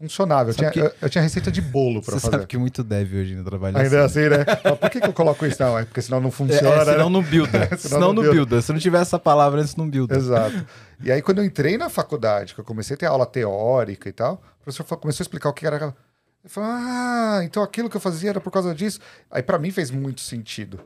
Funcionava. 0.00 0.50
Eu, 0.50 0.54
tinha, 0.54 0.70
que- 0.70 0.80
eu, 0.80 0.92
eu 1.02 1.10
tinha 1.10 1.20
receita 1.22 1.50
de 1.52 1.60
bolo 1.60 2.00
para 2.00 2.14
Você 2.14 2.20
fazer. 2.20 2.36
sabe 2.36 2.46
que 2.46 2.56
muito 2.56 2.82
deve 2.82 3.20
hoje 3.20 3.34
no 3.34 3.44
trabalho 3.44 3.76
Ainda 3.76 3.96
é 3.96 4.04
assim. 4.04 4.20
assim, 4.20 4.30
né? 4.30 4.44
Mas 4.64 4.78
por 4.78 4.88
que, 4.90 4.98
que 5.00 5.06
eu 5.06 5.12
coloco 5.12 5.44
isso? 5.44 5.62
Não, 5.62 5.78
é 5.78 5.84
porque 5.84 6.00
senão 6.00 6.20
não 6.20 6.28
É, 6.28 6.32
funciona. 6.32 6.68
é, 6.76 6.84
senão 6.86 7.10
né? 7.10 7.12
não 7.16 7.22
builda. 7.22 7.66
Senão 7.66 7.78
senão 7.78 8.00
não 8.14 8.22
não 8.22 8.32
builda. 8.32 8.62
Se 8.62 8.72
não 8.72 8.78
tiver 8.80 9.00
essa 9.02 9.18
palavra 9.18 9.60
antes, 9.60 9.76
não 9.76 9.88
builda. 9.90 10.16
Exato. 10.16 10.66
E 11.04 11.12
aí, 11.12 11.20
quando 11.20 11.38
eu 11.38 11.44
entrei 11.44 11.76
na 11.76 11.90
faculdade, 11.90 12.54
que 12.54 12.60
eu 12.60 12.64
comecei 12.64 12.94
a 12.94 12.96
ter 12.96 13.06
aula 13.06 13.26
teórica 13.26 14.08
e 14.08 14.12
tal, 14.12 14.42
o 14.60 14.64
professor 14.64 14.96
começou 14.96 15.22
a 15.22 15.24
explicar 15.24 15.50
o 15.50 15.52
que 15.52 15.66
era. 15.66 15.76
aquela- 15.76 15.94
Eu 16.42 16.48
falei, 16.48 16.70
ah, 16.72 17.40
então 17.44 17.62
aquilo 17.62 17.90
que 17.90 17.96
eu 17.96 18.00
fazia 18.00 18.30
era 18.30 18.40
por 18.40 18.50
causa 18.50 18.74
disso. 18.74 19.00
Aí, 19.30 19.42
pra 19.42 19.58
mim, 19.58 19.70
fez 19.70 19.90
muito 19.90 20.22
sentido. 20.22 20.80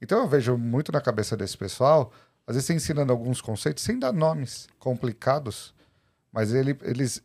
Então, 0.00 0.20
eu 0.20 0.28
vejo 0.28 0.56
muito 0.56 0.92
na 0.92 1.00
cabeça 1.00 1.36
desse 1.36 1.58
pessoal, 1.58 2.12
às 2.46 2.54
vezes, 2.54 2.66
você 2.68 2.74
ensinando 2.74 3.12
alguns 3.12 3.40
conceitos 3.40 3.82
sem 3.82 3.98
dar 3.98 4.12
nomes 4.12 4.68
complicados, 4.78 5.74
mas 6.32 6.54
ele, 6.54 6.78
eles 6.82 7.20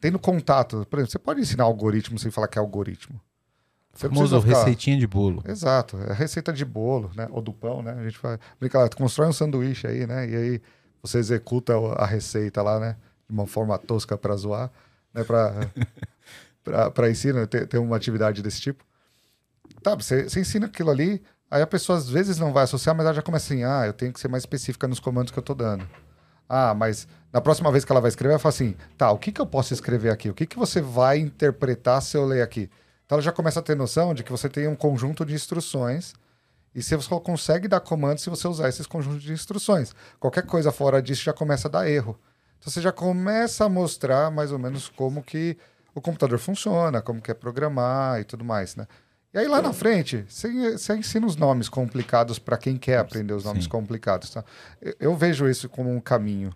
tendo 0.00 0.18
contato. 0.18 0.86
Por 0.88 0.98
exemplo, 0.98 1.12
você 1.12 1.18
pode 1.18 1.40
ensinar 1.40 1.64
algoritmo 1.64 2.18
sem 2.18 2.30
falar 2.30 2.48
que 2.48 2.58
é 2.58 2.60
algoritmo. 2.60 3.20
Você 3.92 4.08
Famoso 4.08 4.40
ficar- 4.40 4.58
receitinha 4.58 4.96
de 4.96 5.06
bolo. 5.06 5.42
Exato, 5.46 5.96
é 6.08 6.12
receita 6.12 6.52
de 6.52 6.64
bolo, 6.64 7.10
né? 7.16 7.26
Ou 7.30 7.42
do 7.42 7.52
pão, 7.52 7.82
né? 7.82 7.92
A 7.98 8.04
gente 8.04 8.16
faz, 8.18 8.38
brinca 8.60 8.78
lá, 8.78 8.88
tu 8.88 8.96
constrói 8.96 9.28
um 9.28 9.32
sanduíche 9.32 9.86
aí, 9.86 10.06
né? 10.06 10.28
E 10.28 10.36
aí 10.36 10.62
você 11.02 11.18
executa 11.18 11.74
a 11.96 12.06
receita 12.06 12.62
lá, 12.62 12.78
né? 12.78 12.96
De 13.28 13.32
uma 13.34 13.46
forma 13.46 13.76
tosca 13.78 14.16
para 14.16 14.36
zoar, 14.36 14.70
né? 15.12 15.24
Para 15.24 15.52
para 16.94 17.10
ensino, 17.10 17.46
ter, 17.46 17.66
ter 17.66 17.78
uma 17.78 17.96
atividade 17.96 18.42
desse 18.42 18.60
tipo. 18.60 18.84
Tá, 19.82 19.94
você, 19.94 20.28
você 20.28 20.40
ensina 20.40 20.66
aquilo 20.66 20.90
ali, 20.90 21.22
aí 21.50 21.62
a 21.62 21.66
pessoa 21.66 21.98
às 21.98 22.08
vezes 22.08 22.38
não 22.38 22.52
vai 22.52 22.64
associar, 22.64 22.94
mas 22.94 23.06
ela 23.06 23.14
já 23.14 23.22
começa 23.22 23.52
assim, 23.52 23.64
ah, 23.64 23.84
eu 23.86 23.92
tenho 23.92 24.12
que 24.12 24.20
ser 24.20 24.28
mais 24.28 24.42
específica 24.42 24.86
nos 24.86 25.00
comandos 25.00 25.32
que 25.32 25.38
eu 25.38 25.42
tô 25.42 25.54
dando. 25.54 25.88
Ah, 26.48 26.74
mas 26.74 27.06
na 27.32 27.40
próxima 27.40 27.70
vez 27.70 27.84
que 27.84 27.92
ela 27.92 28.00
vai 28.00 28.08
escrever, 28.08 28.32
ela 28.32 28.38
fala 28.38 28.54
assim, 28.54 28.76
tá, 28.96 29.10
o 29.10 29.18
que 29.18 29.32
que 29.32 29.40
eu 29.40 29.46
posso 29.46 29.74
escrever 29.74 30.10
aqui? 30.10 30.30
O 30.30 30.34
que 30.34 30.46
que 30.46 30.58
você 30.58 30.80
vai 30.80 31.18
interpretar 31.18 32.00
se 32.02 32.16
eu 32.16 32.24
ler 32.24 32.42
aqui? 32.42 32.70
Então 33.04 33.16
ela 33.16 33.22
já 33.22 33.32
começa 33.32 33.60
a 33.60 33.62
ter 33.62 33.76
noção 33.76 34.14
de 34.14 34.22
que 34.24 34.32
você 34.32 34.48
tem 34.48 34.66
um 34.68 34.76
conjunto 34.76 35.24
de 35.24 35.34
instruções 35.34 36.14
E 36.74 36.82
você 36.82 37.00
só 37.00 37.20
consegue 37.20 37.68
dar 37.68 37.80
comando 37.80 38.18
se 38.18 38.30
você 38.30 38.46
usar 38.48 38.68
esses 38.68 38.86
conjuntos 38.86 39.22
de 39.22 39.32
instruções. 39.32 39.94
Qualquer 40.20 40.44
coisa 40.46 40.70
fora 40.72 41.02
disso 41.02 41.24
já 41.24 41.32
começa 41.32 41.68
a 41.68 41.70
dar 41.70 41.90
erro. 41.90 42.18
Então 42.58 42.72
você 42.72 42.80
já 42.80 42.92
começa 42.92 43.64
a 43.64 43.68
mostrar 43.68 44.30
mais 44.30 44.52
ou 44.52 44.58
menos 44.58 44.88
como 44.88 45.22
que 45.22 45.56
o 45.94 46.00
computador 46.00 46.38
funciona, 46.38 47.02
como 47.02 47.20
que 47.22 47.30
é 47.30 47.34
programar 47.34 48.20
e 48.20 48.24
tudo 48.24 48.44
mais, 48.44 48.76
né? 48.76 48.86
E 49.38 49.42
aí 49.42 49.46
lá 49.46 49.62
na 49.62 49.72
frente, 49.72 50.24
você, 50.28 50.48
ensina 50.96 51.24
os 51.24 51.36
nomes 51.36 51.68
complicados 51.68 52.40
para 52.40 52.58
quem 52.58 52.76
quer 52.76 52.98
aprender 52.98 53.32
os 53.32 53.44
nomes 53.44 53.64
Sim. 53.64 53.70
complicados. 53.70 54.30
Tá? 54.30 54.44
Eu, 54.82 54.94
eu 54.98 55.16
vejo 55.16 55.48
isso 55.48 55.68
como 55.68 55.94
um 55.94 56.00
caminho. 56.00 56.52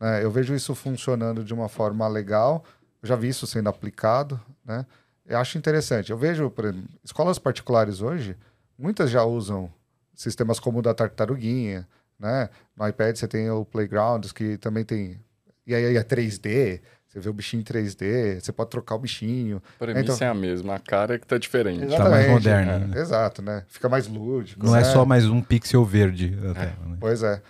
né? 0.00 0.24
Eu 0.24 0.30
vejo 0.30 0.54
isso 0.54 0.74
funcionando 0.74 1.44
de 1.44 1.52
uma 1.52 1.68
forma 1.68 2.08
legal. 2.08 2.64
Eu 3.02 3.08
já 3.08 3.14
vi 3.14 3.28
isso 3.28 3.46
sendo 3.46 3.68
aplicado, 3.68 4.40
né? 4.64 4.86
Eu 5.26 5.36
acho 5.38 5.58
interessante. 5.58 6.10
Eu 6.10 6.16
vejo, 6.16 6.48
por 6.48 6.64
exemplo, 6.64 6.88
escolas 7.04 7.38
particulares 7.38 8.00
hoje, 8.00 8.34
muitas 8.78 9.10
já 9.10 9.22
usam 9.22 9.70
sistemas 10.14 10.58
como 10.58 10.78
o 10.78 10.82
da 10.82 10.94
Tartaruguinha, 10.94 11.86
né? 12.18 12.48
No 12.74 12.88
iPad 12.88 13.16
você 13.16 13.28
tem 13.28 13.50
o 13.50 13.66
Playgrounds, 13.66 14.32
que 14.32 14.56
também 14.56 14.82
tem... 14.82 15.20
E 15.66 15.74
aí 15.74 15.94
é 15.94 16.02
3D, 16.02 16.80
você 17.14 17.20
vê 17.20 17.30
o 17.30 17.32
bichinho 17.32 17.60
em 17.60 17.64
3D, 17.64 18.40
você 18.40 18.52
pode 18.52 18.70
trocar 18.70 18.96
o 18.96 18.98
bichinho. 18.98 19.62
A 19.76 19.84
premissa 19.84 20.14
Então- 20.14 20.26
é 20.26 20.30
a 20.30 20.34
mesma, 20.34 20.74
a 20.74 20.78
cara 20.80 21.14
é 21.14 21.18
que 21.18 21.26
tá 21.26 21.38
diferente. 21.38 21.78
Tá 21.80 21.86
mais 21.86 21.94
Exatamente, 22.00 22.30
moderno, 22.30 22.72
é, 22.72 22.78
né? 22.88 23.00
Exato, 23.00 23.42
né? 23.42 23.64
Fica 23.68 23.88
mais 23.88 24.06
lúdico. 24.08 24.64
Não 24.66 24.74
é 24.74 24.80
né? 24.80 24.84
só 24.84 25.04
mais 25.04 25.26
um 25.26 25.40
pixel 25.40 25.84
verde. 25.84 26.30
tela, 26.30 26.54
né? 26.54 26.96
Pois 26.98 27.22
é. 27.22 27.40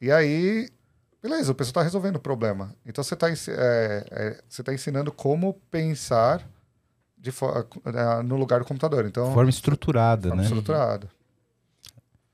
E 0.00 0.10
aí, 0.12 0.68
beleza, 1.22 1.50
o 1.52 1.54
pessoal 1.54 1.70
está 1.70 1.82
resolvendo 1.82 2.16
o 2.16 2.20
problema. 2.20 2.74
Então 2.84 3.02
você 3.02 3.14
está 3.14 3.28
você 4.48 4.62
tá 4.62 4.74
ensinando 4.74 5.10
como 5.10 5.54
pensar 5.70 6.46
de 7.18 7.32
no 8.24 8.36
lugar 8.36 8.60
do 8.60 8.66
computador. 8.66 9.06
Então, 9.06 9.32
Forma 9.32 9.50
estruturada, 9.50 10.28
forma 10.28 10.42
né? 10.42 10.48
estruturada. 10.48 11.08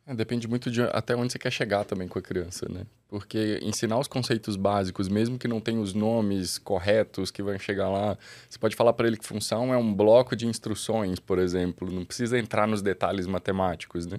É, 0.05 0.15
depende 0.15 0.49
muito 0.49 0.71
de 0.71 0.83
até 0.83 1.15
onde 1.15 1.33
você 1.33 1.39
quer 1.39 1.53
chegar 1.53 1.85
também 1.85 2.09
com 2.09 2.19
a 2.19 2.23
criança, 2.23 2.69
né? 2.69 2.85
Porque 3.09 3.61
ensinar 3.63 3.99
os 3.99 4.09
conceitos 4.09 4.57
básicos, 4.57 5.09
mesmo 5.09 5.39
que 5.39 5.47
não 5.47 5.61
tenha 5.61 5.81
os 5.81 5.95
nomes 5.95 6.59
corretos 6.59 7.31
que 7.31 7.43
vão 7.43 7.57
chegar 7.59 7.89
lá, 7.89 8.19
você 8.49 8.59
pode 8.59 8.75
falar 8.75 8.93
para 8.95 9.07
ele 9.07 9.17
que 9.17 9.25
função 9.25 9.73
é 9.73 9.77
um 9.77 9.95
bloco 9.95 10.35
de 10.35 10.47
instruções, 10.47 11.21
por 11.21 11.39
exemplo. 11.39 11.89
Não 11.91 12.05
precisa 12.05 12.37
entrar 12.37 12.67
nos 12.67 12.83
detalhes 12.83 13.27
matemáticos, 13.27 14.07
né? 14.07 14.19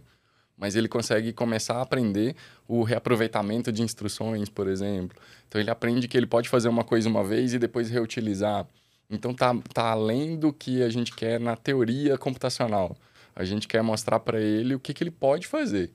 Mas 0.57 0.75
ele 0.75 0.87
consegue 0.87 1.33
começar 1.33 1.75
a 1.75 1.81
aprender 1.81 2.35
o 2.67 2.83
reaproveitamento 2.83 3.71
de 3.71 3.81
instruções, 3.81 4.47
por 4.47 4.67
exemplo. 4.69 5.19
Então 5.49 5.59
ele 5.59 5.69
aprende 5.69 6.07
que 6.07 6.15
ele 6.15 6.27
pode 6.27 6.47
fazer 6.47 6.69
uma 6.69 6.83
coisa 6.85 7.09
uma 7.09 7.23
vez 7.23 7.53
e 7.53 7.59
depois 7.59 7.89
reutilizar. 7.89 8.65
Então 9.09 9.33
tá, 9.33 9.53
tá 9.73 9.89
além 9.89 10.37
do 10.37 10.53
que 10.53 10.81
a 10.81 10.89
gente 10.89 11.13
quer 11.13 11.39
na 11.39 11.57
teoria 11.57 12.17
computacional. 12.17 12.95
A 13.35 13.43
gente 13.43 13.67
quer 13.67 13.81
mostrar 13.81 14.19
para 14.19 14.39
ele 14.39 14.75
o 14.75 14.79
que, 14.79 14.93
que 14.93 15.03
ele 15.03 15.11
pode 15.11 15.47
fazer. 15.47 15.91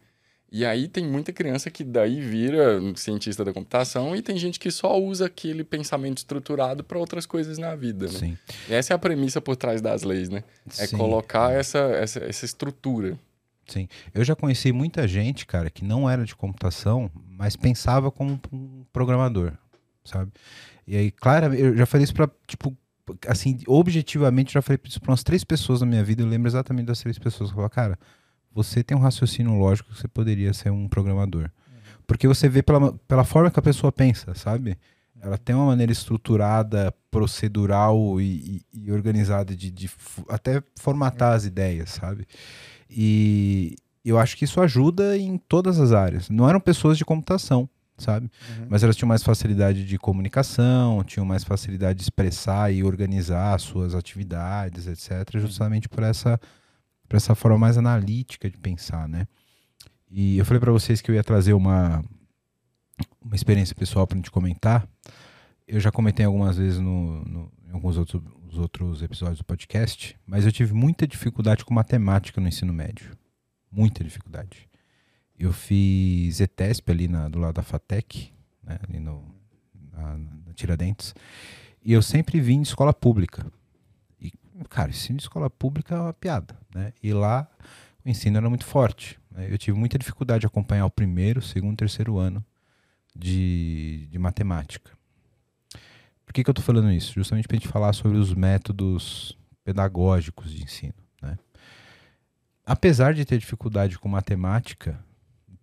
E 0.50 0.64
aí 0.64 0.88
tem 0.88 1.06
muita 1.06 1.30
criança 1.30 1.70
que 1.70 1.84
daí 1.84 2.22
vira 2.22 2.80
um 2.80 2.96
cientista 2.96 3.44
da 3.44 3.52
computação 3.52 4.16
e 4.16 4.22
tem 4.22 4.38
gente 4.38 4.58
que 4.58 4.70
só 4.70 4.98
usa 4.98 5.26
aquele 5.26 5.62
pensamento 5.62 6.18
estruturado 6.18 6.82
para 6.82 6.98
outras 6.98 7.26
coisas 7.26 7.58
na 7.58 7.76
vida, 7.76 8.06
né? 8.06 8.18
Sim. 8.18 8.38
E 8.66 8.72
essa 8.72 8.94
é 8.94 8.96
a 8.96 8.98
premissa 8.98 9.42
por 9.42 9.56
trás 9.56 9.82
das 9.82 10.04
leis, 10.04 10.30
né? 10.30 10.42
É 10.78 10.86
Sim. 10.86 10.96
colocar 10.96 11.52
essa, 11.52 11.78
essa, 11.78 12.20
essa 12.20 12.44
estrutura. 12.46 13.18
Sim. 13.66 13.86
Eu 14.14 14.24
já 14.24 14.34
conheci 14.34 14.72
muita 14.72 15.06
gente, 15.06 15.44
cara, 15.44 15.68
que 15.68 15.84
não 15.84 16.08
era 16.08 16.24
de 16.24 16.34
computação, 16.34 17.10
mas 17.28 17.54
pensava 17.54 18.10
como 18.10 18.40
um 18.50 18.84
programador, 18.90 19.52
sabe? 20.02 20.32
E 20.86 20.96
aí, 20.96 21.10
claro, 21.10 21.54
eu 21.54 21.76
já 21.76 21.84
falei 21.84 22.04
isso 22.04 22.14
pra, 22.14 22.30
tipo, 22.46 22.74
assim, 23.26 23.58
objetivamente, 23.66 24.48
eu 24.50 24.54
já 24.54 24.62
falei 24.62 24.78
isso 24.84 25.00
pra 25.00 25.10
umas 25.12 25.22
três 25.22 25.44
pessoas 25.44 25.80
na 25.80 25.86
minha 25.86 26.04
vida. 26.04 26.22
Eu 26.22 26.26
lembro 26.26 26.48
exatamente 26.48 26.86
das 26.86 27.00
três 27.00 27.18
pessoas 27.18 27.50
que 27.50 27.54
falaram, 27.54 27.74
cara, 27.74 27.98
você 28.52 28.82
tem 28.82 28.96
um 28.96 29.00
raciocínio 29.00 29.54
lógico 29.54 29.90
que 29.92 29.98
você 30.00 30.08
poderia 30.08 30.52
ser 30.52 30.70
um 30.70 30.88
programador. 30.88 31.50
Porque 32.06 32.26
você 32.26 32.48
vê 32.48 32.62
pela, 32.62 32.92
pela 33.06 33.24
forma 33.24 33.50
que 33.50 33.58
a 33.58 33.62
pessoa 33.62 33.92
pensa, 33.92 34.34
sabe? 34.34 34.76
Ela 35.20 35.36
tem 35.36 35.54
uma 35.54 35.66
maneira 35.66 35.90
estruturada, 35.92 36.94
procedural 37.10 38.20
e, 38.20 38.62
e- 38.72 38.84
e 38.86 38.92
organizada 38.92 39.54
de, 39.54 39.70
de 39.70 39.90
até 40.28 40.62
formatar 40.78 41.34
as 41.34 41.44
ideias, 41.44 41.90
sabe? 41.90 42.26
E 42.90 43.76
eu 44.04 44.18
acho 44.18 44.36
que 44.36 44.44
isso 44.44 44.60
ajuda 44.60 45.16
em 45.18 45.36
todas 45.36 45.78
as 45.78 45.92
áreas. 45.92 46.30
Não 46.30 46.48
eram 46.48 46.60
pessoas 46.60 46.96
de 46.96 47.04
computação, 47.04 47.68
sabe? 47.98 48.30
Mas 48.68 48.82
elas 48.82 48.96
tinham 48.96 49.08
mais 49.08 49.22
facilidade 49.22 49.84
de 49.84 49.98
comunicação, 49.98 51.02
tinham 51.04 51.26
mais 51.26 51.44
facilidade 51.44 51.98
de 51.98 52.02
expressar 52.04 52.72
e 52.72 52.82
organizar 52.84 53.54
as 53.54 53.62
suas 53.62 53.94
atividades, 53.94 54.86
etc., 54.86 55.38
justamente 55.38 55.88
por 55.88 56.02
essa, 56.02 56.40
por 57.08 57.16
essa 57.16 57.34
forma 57.34 57.58
mais 57.58 57.76
analítica 57.76 58.48
de 58.50 58.56
pensar, 58.58 59.08
né? 59.08 59.26
E 60.10 60.38
eu 60.38 60.44
falei 60.44 60.60
para 60.60 60.72
vocês 60.72 61.00
que 61.00 61.10
eu 61.10 61.14
ia 61.14 61.22
trazer 61.24 61.52
uma, 61.52 62.02
uma 63.22 63.34
experiência 63.34 63.74
pessoal 63.74 64.06
para 64.06 64.16
gente 64.16 64.30
comentar. 64.30 64.88
Eu 65.66 65.80
já 65.80 65.90
comentei 65.90 66.24
algumas 66.24 66.56
vezes 66.56 66.78
no, 66.78 67.24
no- 67.24 67.52
em 67.68 67.72
alguns 67.72 67.98
outros, 67.98 68.22
os 68.50 68.56
outros 68.58 69.02
episódios 69.02 69.38
do 69.38 69.44
podcast, 69.44 70.16
mas 70.26 70.46
eu 70.46 70.52
tive 70.52 70.72
muita 70.72 71.06
dificuldade 71.06 71.64
com 71.64 71.74
matemática 71.74 72.40
no 72.40 72.48
ensino 72.48 72.72
médio. 72.72 73.10
Muita 73.70 74.02
dificuldade. 74.02 74.67
Eu 75.38 75.52
fiz 75.52 76.40
ETESP 76.40 76.90
ali 76.90 77.08
na- 77.08 77.28
do 77.28 77.38
lado 77.38 77.54
da 77.54 77.62
FATEC, 77.62 78.32
né, 78.62 78.78
ali 78.88 78.98
no, 78.98 79.24
na, 79.92 80.16
na 80.18 80.52
Tiradentes, 80.54 81.14
e 81.84 81.92
eu 81.92 82.02
sempre 82.02 82.40
vim 82.40 82.60
de 82.62 82.68
escola 82.68 82.92
pública. 82.92 83.46
E, 84.20 84.32
cara, 84.68 84.90
ensino 84.90 85.16
de 85.18 85.22
escola 85.22 85.48
pública 85.48 85.94
é 85.94 86.00
uma 86.00 86.12
piada, 86.12 86.58
né? 86.74 86.92
E 87.02 87.12
lá 87.12 87.48
o 88.04 88.08
ensino 88.08 88.36
era 88.36 88.48
muito 88.48 88.64
forte. 88.64 89.18
né? 89.30 89.46
Eu 89.48 89.56
tive 89.56 89.78
muita 89.78 89.96
dificuldade 89.98 90.40
de 90.40 90.46
acompanhar 90.46 90.84
o 90.86 90.90
primeiro, 90.90 91.40
segundo, 91.40 91.76
terceiro 91.76 92.18
ano 92.18 92.44
de, 93.14 94.08
de 94.10 94.18
matemática. 94.18 94.90
Por 96.26 96.32
que, 96.34 96.42
que 96.44 96.50
eu 96.50 96.52
estou 96.52 96.64
falando 96.64 96.90
isso? 96.92 97.12
Justamente 97.14 97.46
para 97.48 97.56
a 97.56 97.60
gente 97.60 97.68
falar 97.68 97.92
sobre 97.92 98.18
os 98.18 98.34
métodos 98.34 99.38
pedagógicos 99.64 100.52
de 100.52 100.62
ensino. 100.62 100.94
Né? 101.22 101.38
Apesar 102.66 103.14
de 103.14 103.24
ter 103.24 103.38
dificuldade 103.38 103.98
com 103.98 104.08
matemática, 104.08 104.98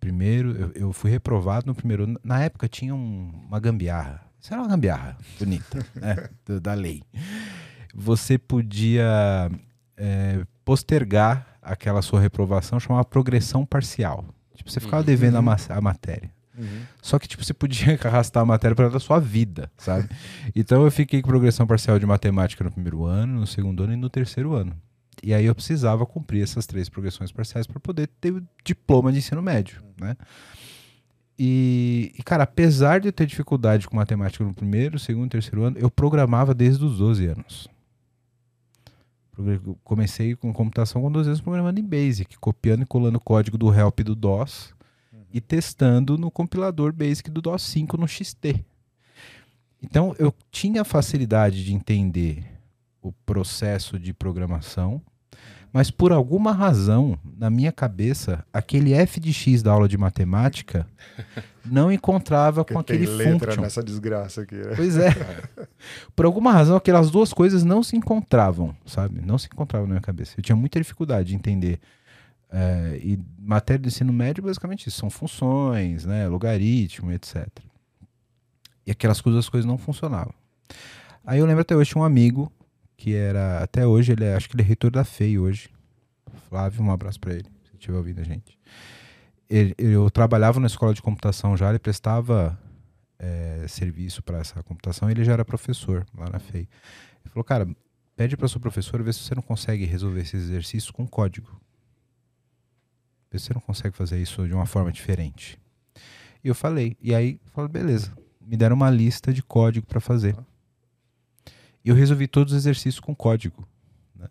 primeiro 0.06 0.52
eu, 0.52 0.70
eu 0.74 0.92
fui 0.92 1.10
reprovado 1.10 1.66
no 1.66 1.74
primeiro 1.74 2.04
ano. 2.04 2.20
Na 2.22 2.40
época 2.42 2.68
tinha 2.68 2.94
um- 2.94 3.32
uma 3.48 3.58
gambiarra. 3.58 4.22
Isso 4.40 4.52
era 4.54 4.62
uma 4.62 4.68
gambiarra 4.68 5.16
bonita, 5.38 5.84
né? 5.96 6.28
da 6.60 6.74
lei. 6.74 7.02
Você 7.94 8.38
podia 8.38 9.50
é, 9.96 10.44
postergar 10.64 11.46
aquela 11.60 12.02
sua 12.02 12.20
reprovação, 12.20 12.78
chamava 12.78 13.04
progressão 13.04 13.66
parcial. 13.66 14.24
Tipo, 14.54 14.70
você 14.70 14.78
ficava 14.78 14.98
Uhum. 15.00 15.06
devendo 15.06 15.36
a, 15.38 15.42
ma- 15.42 15.56
a 15.68 15.80
matéria. 15.80 16.30
Uhum. 16.56 16.82
Só 17.02 17.18
que, 17.18 17.26
tipo, 17.26 17.44
você 17.44 17.52
podia 17.52 17.98
arrastar 18.04 18.42
a 18.42 18.46
matéria 18.46 18.74
para 18.76 18.88
da 18.88 19.00
sua 19.00 19.18
vida, 19.18 19.70
sabe? 19.76 20.08
Então 20.54 20.84
eu 20.84 20.90
fiquei 20.90 21.20
com 21.20 21.28
progressão 21.28 21.66
parcial 21.66 21.98
de 21.98 22.06
matemática 22.06 22.62
no 22.62 22.70
primeiro 22.70 23.04
ano, 23.04 23.40
no 23.40 23.46
segundo 23.46 23.82
ano 23.82 23.92
e 23.94 23.96
no 23.96 24.08
terceiro 24.08 24.54
ano. 24.54 24.72
E 25.22 25.32
aí 25.32 25.46
eu 25.46 25.54
precisava 25.54 26.04
cumprir 26.04 26.42
essas 26.42 26.66
três 26.66 26.88
progressões 26.88 27.32
parciais 27.32 27.66
para 27.66 27.80
poder 27.80 28.08
ter 28.20 28.32
o 28.32 28.42
diploma 28.64 29.10
de 29.10 29.18
ensino 29.18 29.42
médio, 29.42 29.82
né? 30.00 30.16
E, 31.38 32.14
e, 32.18 32.22
cara, 32.22 32.44
apesar 32.44 33.00
de 33.00 33.08
eu 33.08 33.12
ter 33.12 33.26
dificuldade 33.26 33.86
com 33.86 33.96
matemática 33.96 34.42
no 34.42 34.54
primeiro, 34.54 34.98
segundo, 34.98 35.30
terceiro 35.30 35.64
ano, 35.64 35.78
eu 35.78 35.90
programava 35.90 36.54
desde 36.54 36.82
os 36.84 36.96
12 36.98 37.26
anos. 37.26 37.68
Comecei 39.84 40.34
com 40.34 40.50
computação 40.50 41.02
com 41.02 41.12
12 41.12 41.28
anos 41.28 41.40
programando 41.42 41.78
em 41.78 41.84
Basic, 41.84 42.38
copiando 42.38 42.82
e 42.82 42.86
colando 42.86 43.18
o 43.18 43.20
código 43.20 43.58
do 43.58 43.72
help 43.72 44.00
do 44.00 44.14
DOS 44.14 44.74
e 45.30 45.38
testando 45.38 46.16
no 46.16 46.30
compilador 46.30 46.90
Basic 46.90 47.30
do 47.30 47.42
DOS 47.42 47.62
5 47.64 47.98
no 47.98 48.08
XT. 48.08 48.64
Então 49.82 50.14
eu 50.18 50.34
tinha 50.50 50.84
facilidade 50.84 51.62
de 51.62 51.74
entender 51.74 52.55
o 53.08 53.12
processo 53.24 53.98
de 53.98 54.12
programação, 54.12 55.00
mas 55.72 55.90
por 55.90 56.10
alguma 56.10 56.52
razão, 56.52 57.18
na 57.36 57.50
minha 57.50 57.70
cabeça, 57.70 58.44
aquele 58.52 58.94
f 58.94 59.20
de 59.20 59.32
x 59.32 59.62
da 59.62 59.72
aula 59.72 59.86
de 59.86 59.98
matemática 59.98 60.86
não 61.64 61.92
encontrava 61.92 62.64
com 62.64 62.74
Porque 62.74 62.94
tem 62.94 63.02
aquele 63.02 63.16
letra 63.16 63.48
function. 63.48 63.62
nessa 63.62 63.82
desgraça 63.82 64.42
aqui. 64.42 64.54
né? 64.54 64.72
Pois 64.74 64.96
é. 64.96 65.10
Por 66.16 66.24
alguma 66.24 66.50
razão, 66.50 66.76
aquelas 66.76 67.10
duas 67.10 67.32
coisas 67.32 67.62
não 67.62 67.82
se 67.82 67.94
encontravam, 67.94 68.74
sabe? 68.86 69.20
Não 69.20 69.36
se 69.36 69.48
encontravam 69.52 69.86
na 69.86 69.94
minha 69.94 70.02
cabeça. 70.02 70.34
Eu 70.38 70.42
tinha 70.42 70.56
muita 70.56 70.80
dificuldade 70.80 71.28
de 71.28 71.34
entender. 71.34 71.78
É, 72.50 72.98
e 73.02 73.18
matéria 73.38 73.80
do 73.82 73.88
ensino 73.88 74.12
médio, 74.12 74.42
basicamente, 74.42 74.88
isso, 74.88 74.98
são 74.98 75.10
funções, 75.10 76.06
né? 76.06 76.26
Logaritmo, 76.26 77.12
etc. 77.12 77.46
E 78.86 78.90
aquelas 78.90 79.20
coisas, 79.20 79.40
as 79.40 79.48
coisas 79.50 79.66
não 79.66 79.76
funcionavam. 79.76 80.32
Aí 81.26 81.40
eu 81.40 81.44
lembro 81.44 81.60
até 81.60 81.76
hoje, 81.76 81.92
um 81.96 82.04
amigo 82.04 82.50
que 82.96 83.14
era, 83.14 83.62
até 83.62 83.86
hoje, 83.86 84.12
ele 84.12 84.24
é, 84.24 84.34
acho 84.34 84.48
que 84.48 84.56
ele 84.56 84.62
é 84.62 84.66
reitor 84.66 84.90
da 84.90 85.04
FEI 85.04 85.38
hoje. 85.38 85.68
Flávio, 86.48 86.82
um 86.82 86.90
abraço 86.90 87.20
pra 87.20 87.32
ele, 87.34 87.44
se 87.64 87.74
estiver 87.74 87.96
ouvindo 87.96 88.20
a 88.20 88.24
gente. 88.24 88.58
Ele- 89.48 89.74
eu 89.78 90.10
trabalhava 90.10 90.58
na 90.58 90.66
escola 90.66 90.92
de 90.94 91.02
computação 91.02 91.56
já, 91.56 91.68
ele 91.70 91.78
prestava 91.78 92.58
é, 93.18 93.64
serviço 93.68 94.22
para 94.22 94.38
essa 94.38 94.62
computação, 94.62 95.08
ele 95.10 95.24
já 95.24 95.32
era 95.32 95.44
professor 95.44 96.06
lá 96.14 96.28
na 96.28 96.38
FEI. 96.38 96.62
Ele 97.24 97.30
falou, 97.32 97.44
cara, 97.44 97.66
pede 98.14 98.36
para 98.36 98.46
sua 98.48 98.60
professora 98.60 99.02
ver 99.02 99.14
se 99.14 99.20
você 99.20 99.34
não 99.34 99.42
consegue 99.42 99.84
resolver 99.86 100.20
esses 100.20 100.42
exercícios 100.44 100.90
com 100.90 101.06
código. 101.06 101.60
Vê 103.30 103.38
se 103.38 103.46
você 103.46 103.54
não 103.54 103.60
consegue 103.60 103.96
fazer 103.96 104.20
isso 104.20 104.46
de 104.46 104.52
uma 104.52 104.66
forma 104.66 104.92
diferente. 104.92 105.58
E 106.44 106.48
eu 106.48 106.54
falei. 106.54 106.96
E 107.00 107.14
aí, 107.14 107.40
falei, 107.52 107.70
beleza. 107.70 108.12
Me 108.40 108.56
deram 108.56 108.76
uma 108.76 108.90
lista 108.90 109.32
de 109.32 109.42
código 109.42 109.86
para 109.86 109.98
fazer. 110.00 110.36
E 111.86 111.88
eu 111.88 111.94
resolvi 111.94 112.26
todos 112.26 112.52
os 112.52 112.58
exercícios 112.58 112.98
com 112.98 113.14
código. 113.14 113.64
né? 114.18 114.26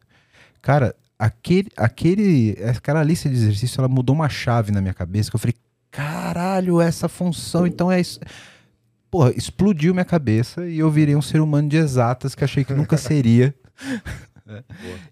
Cara, 0.61 0.93
aquele, 1.17 1.69
aquele, 1.77 2.57
aquela 2.65 3.01
lista 3.01 3.29
de 3.29 3.35
exercícios, 3.35 3.79
ela 3.79 3.87
mudou 3.87 4.13
uma 4.13 4.27
chave 4.27 4.73
na 4.73 4.81
minha 4.81 4.93
cabeça 4.93 5.29
que 5.29 5.37
eu 5.37 5.39
falei, 5.39 5.55
caralho, 5.89 6.81
essa 6.81 7.07
função, 7.07 7.65
então 7.65 7.89
é 7.89 8.01
isso. 8.01 8.19
Porra, 9.09 9.31
explodiu 9.37 9.93
minha 9.93 10.03
cabeça 10.03 10.67
e 10.67 10.79
eu 10.79 10.91
virei 10.91 11.15
um 11.15 11.21
ser 11.21 11.39
humano 11.39 11.69
de 11.69 11.77
exatas 11.77 12.35
que 12.35 12.43
achei 12.43 12.65
que 12.65 12.73
nunca 12.73 12.97
seria. 12.99 13.55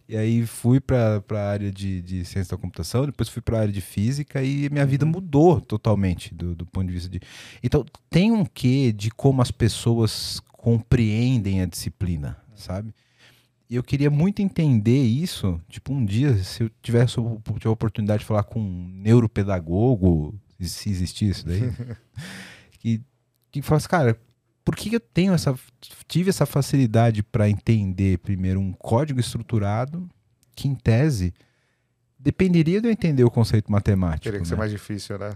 E 0.08 0.18
aí 0.18 0.46
fui 0.46 0.82
para 0.82 1.24
a 1.32 1.50
área 1.50 1.72
de, 1.72 2.02
de 2.02 2.26
ciência 2.26 2.56
da 2.58 2.62
computação, 2.62 3.06
depois 3.06 3.30
fui 3.30 3.42
para 3.42 3.58
a 3.58 3.62
área 3.62 3.74
de 3.74 3.82
física 3.82 4.44
e 4.44 4.70
minha 4.70 4.86
vida 4.86 5.06
mudou 5.06 5.62
totalmente 5.62 6.36
do, 6.36 6.54
do 6.54 6.66
ponto 6.66 6.88
de 6.88 6.94
vista 6.94 7.10
de. 7.10 7.22
Então 7.64 7.86
tem 8.10 8.34
um 8.34 8.44
quê 8.46 8.92
de 8.92 9.10
como 9.10 9.42
as 9.42 9.50
pessoas 9.50 10.42
compreendem 10.64 11.62
a 11.62 11.66
disciplina, 11.66 12.38
sabe? 12.56 12.96
E 13.70 13.76
eu 13.76 13.84
queria 13.84 14.10
muito 14.10 14.42
entender 14.42 15.04
isso. 15.04 15.60
Tipo, 15.68 15.92
um 15.92 16.06
dia, 16.06 16.42
se 16.42 16.64
eu 16.64 16.72
tivesse 16.82 17.20
a 17.20 17.70
oportunidade 17.70 18.22
de 18.22 18.26
falar 18.26 18.44
com 18.44 18.62
um 18.62 18.88
neuropedagogo, 18.96 20.34
se 20.62 20.90
existir 20.90 21.32
isso 21.32 21.46
daí, 21.46 21.60
que, 22.80 23.02
que 23.52 23.62
falasse, 23.62 23.90
cara, 23.90 24.18
por 24.64 24.74
que 24.74 24.96
eu 24.96 25.02
tenho 25.02 25.34
essa. 25.34 25.54
tive 26.08 26.30
essa 26.30 26.46
facilidade 26.46 27.22
para 27.22 27.50
entender 27.50 28.20
primeiro 28.20 28.62
um 28.62 28.72
código 28.72 29.20
estruturado 29.20 30.10
que, 30.56 30.70
em 30.70 30.76
tese, 30.76 31.34
dependeria 32.18 32.80
de 32.80 32.88
eu 32.88 32.92
entender 32.92 33.26
o 33.26 33.30
conceito 33.30 33.70
matemático. 33.70 34.24
Teria 34.24 34.40
que 34.40 34.48
ser 34.48 34.54
né? 34.54 34.60
mais 34.60 34.72
difícil, 34.72 35.20
né? 35.20 35.34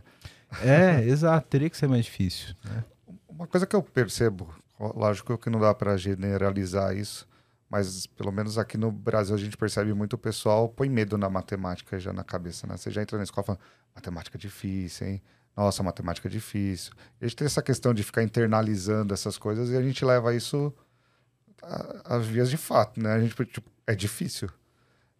É, 0.61 1.03
exato, 1.03 1.49
teria 1.49 1.69
que 1.69 1.75
ser 1.75 1.89
mais 1.89 2.05
difícil. 2.05 2.55
né? 2.63 2.85
Uma 3.27 3.45
coisa 3.45 3.67
que 3.67 3.75
eu 3.75 3.83
percebo, 3.83 4.47
lógico 4.79 5.37
que 5.37 5.49
não 5.49 5.59
dá 5.59 5.73
para 5.73 5.97
generalizar 5.97 6.95
isso, 6.95 7.27
mas 7.69 8.07
pelo 8.07 8.31
menos 8.31 8.57
aqui 8.57 8.77
no 8.77 8.91
Brasil 8.91 9.35
a 9.35 9.37
gente 9.37 9.57
percebe 9.57 9.93
muito 9.93 10.13
o 10.13 10.17
pessoal 10.17 10.69
põe 10.69 10.89
medo 10.89 11.17
na 11.17 11.29
matemática 11.29 11.99
já 11.99 12.13
na 12.13 12.23
cabeça, 12.23 12.65
né? 12.67 12.77
Você 12.77 12.91
já 12.91 13.01
entra 13.01 13.17
na 13.17 13.23
escola 13.23 13.45
falando, 13.45 13.61
matemática 13.95 14.37
difícil, 14.37 15.07
hein? 15.07 15.21
Nossa, 15.55 15.81
matemática 15.81 16.27
é 16.27 16.31
difícil. 16.31 16.93
E 17.19 17.25
a 17.25 17.27
gente 17.27 17.35
tem 17.35 17.45
essa 17.45 17.63
questão 17.63 17.93
de 17.93 18.03
ficar 18.03 18.21
internalizando 18.21 19.13
essas 19.13 19.37
coisas 19.37 19.69
e 19.69 19.75
a 19.75 19.81
gente 19.81 20.05
leva 20.05 20.33
isso 20.35 20.71
às 22.05 22.25
vias 22.25 22.49
de 22.49 22.57
fato, 22.57 23.01
né? 23.01 23.13
A 23.13 23.19
gente, 23.19 23.33
tipo, 23.45 23.69
é 23.87 23.95
difícil, 23.95 24.49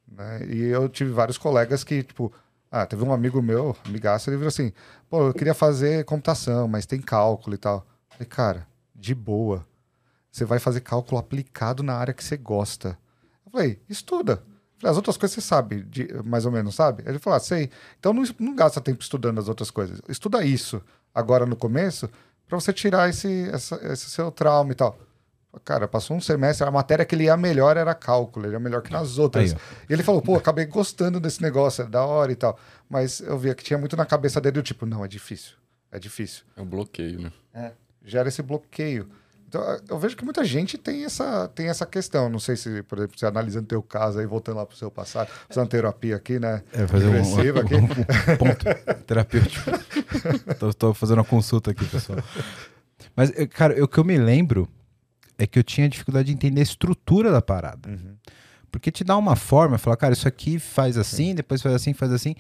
né? 0.08 0.46
E 0.46 0.66
eu 0.66 0.88
tive 0.88 1.12
vários 1.12 1.38
colegas 1.38 1.84
que, 1.84 2.04
tipo, 2.04 2.32
ah, 2.72 2.86
teve 2.86 3.04
um 3.04 3.12
amigo 3.12 3.42
meu, 3.42 3.76
amigaço, 3.86 4.30
ele 4.30 4.38
virou 4.38 4.50
assim, 4.50 4.72
pô, 5.10 5.28
eu 5.28 5.34
queria 5.34 5.54
fazer 5.54 6.06
computação, 6.06 6.68
mas 6.68 6.86
tem 6.86 7.02
cálculo 7.02 7.56
e 7.56 7.58
tal. 7.58 7.78
Eu 8.12 8.18
falei, 8.18 8.28
cara, 8.28 8.68
de 8.98 9.14
boa. 9.16 9.66
Você 10.32 10.44
vai 10.46 10.60
fazer 10.60 10.82
cálculo 10.82 11.18
aplicado 11.20 11.84
na 11.84 11.94
área 11.94 12.14
que 12.14 12.24
você 12.24 12.36
gosta. 12.38 12.98
Eu 13.46 13.52
falei, 13.52 13.80
estuda. 13.88 14.34
Eu 14.44 14.80
falei, 14.82 14.92
as 14.92 14.98
outras 14.98 15.18
coisas 15.18 15.34
você 15.36 15.42
sabe, 15.42 15.84
de- 15.84 16.12
mais 16.26 16.46
ou 16.46 16.52
menos, 16.52 16.76
sabe? 16.76 17.04
Ele 17.08 17.18
falou, 17.20 17.38
ah, 17.38 17.40
sei. 17.40 17.70
Então 18.00 18.14
não, 18.14 18.24
não 18.40 18.56
gasta 18.56 18.82
tempo 18.82 19.02
estudando 19.02 19.40
as 19.40 19.48
outras 19.48 19.72
coisas. 19.72 20.02
Estuda 20.10 20.44
isso 20.44 20.82
agora 21.14 21.46
no 21.46 21.56
começo 21.56 22.10
para 22.48 22.60
você 22.60 22.72
tirar 22.74 23.10
esse, 23.10 23.50
essa- 23.52 23.80
esse 23.92 24.10
seu 24.10 24.32
trauma 24.32 24.72
e 24.72 24.76
tal. 24.76 24.98
Cara, 25.66 25.88
passou 25.88 26.16
um 26.16 26.22
semestre, 26.22 26.68
a 26.68 26.70
matéria 26.70 27.04
que 27.04 27.16
ele 27.16 27.24
ia 27.24 27.36
melhor 27.36 27.78
era 27.78 27.96
cálculo, 27.96 28.46
ele 28.46 28.54
ia 28.54 28.60
melhor 28.60 28.84
que 28.84 28.92
nas 28.92 29.18
outras. 29.18 29.54
Aí, 29.54 29.60
e 29.90 29.94
ele 29.94 30.04
falou, 30.04 30.22
pô, 30.22 30.36
acabei 30.36 30.66
gostando 30.68 31.20
desse 31.20 31.42
negócio, 31.42 31.84
é 31.84 31.88
da 31.88 32.06
hora 32.06 32.32
e 32.32 32.36
tal. 32.36 32.60
Mas 32.88 33.22
eu 33.22 33.40
via 33.40 33.56
que 33.56 33.64
tinha 33.64 33.80
muito 33.80 33.98
na 33.98 34.06
cabeça 34.06 34.40
dele, 34.40 34.54
do 34.54 34.62
tipo, 34.62 34.86
não, 34.86 35.04
é 35.04 35.08
difícil, 35.08 35.56
é 35.92 35.98
difícil 35.98 36.44
É 36.56 36.62
o 36.62 36.66
bloqueio, 36.66 37.20
né? 37.22 37.32
Gera 38.08 38.28
esse 38.30 38.42
bloqueio. 38.42 39.08
Então, 39.48 39.62
eu 39.88 39.98
vejo 39.98 40.18
que 40.18 40.26
muita 40.26 40.44
gente 40.44 40.78
tem 40.78 41.06
essa, 41.06 41.48
tem 41.56 41.70
essa 41.70 41.86
questão. 41.86 42.28
Não 42.28 42.40
sei 42.40 42.58
se, 42.58 42.84
por 42.84 42.98
exemplo, 42.98 43.18
você 43.18 43.26
analisando 43.26 43.66
teu 43.66 43.82
caso 43.82 44.20
aí, 44.20 44.26
voltando 44.26 44.58
lá 44.58 44.66
pro 44.66 44.76
seu 44.76 44.92
passado, 44.92 45.30
fazendo 45.48 45.70
terapia 45.70 46.18
aqui, 46.18 46.38
né? 46.38 46.62
É, 46.74 46.86
fazer 46.86 47.06
um, 47.08 47.12
Regressiva 47.12 47.62
aqui. 47.62 47.76
um- 47.76 47.84
um 48.34 48.38
ponto 48.38 48.66
terapêutico. 49.06 49.72
tô 50.78 50.94
fazendo 50.94 51.20
uma 51.20 51.24
consulta 51.24 51.72
aqui, 51.72 51.86
pessoal. 51.86 52.20
Mas, 53.16 53.32
eh, 53.38 53.48
cara, 53.48 53.82
o 53.82 53.88
que 53.88 53.98
eu 53.98 54.04
me 54.04 54.18
lembro 54.18 54.68
é 55.38 55.48
que 55.48 55.58
eu 55.58 55.64
tinha 55.64 55.88
dificuldade 55.88 56.28
de 56.28 56.34
entender 56.34 56.60
a 56.60 56.64
estrutura 56.64 57.32
da 57.32 57.42
parada. 57.42 57.90
Uhum. 57.90 58.16
Porque 58.70 58.92
te 58.92 59.04
dá 59.04 59.16
uma 59.16 59.36
forma, 59.38 59.78
falar, 59.78 59.96
cara, 59.96 60.14
isso 60.14 60.28
aqui 60.28 60.60
faz 60.60 60.98
assim, 60.98 61.34
depois 61.34 61.62
faz 61.62 61.74
assim, 61.74 61.94
faz 61.94 62.12
assim. 62.12 62.36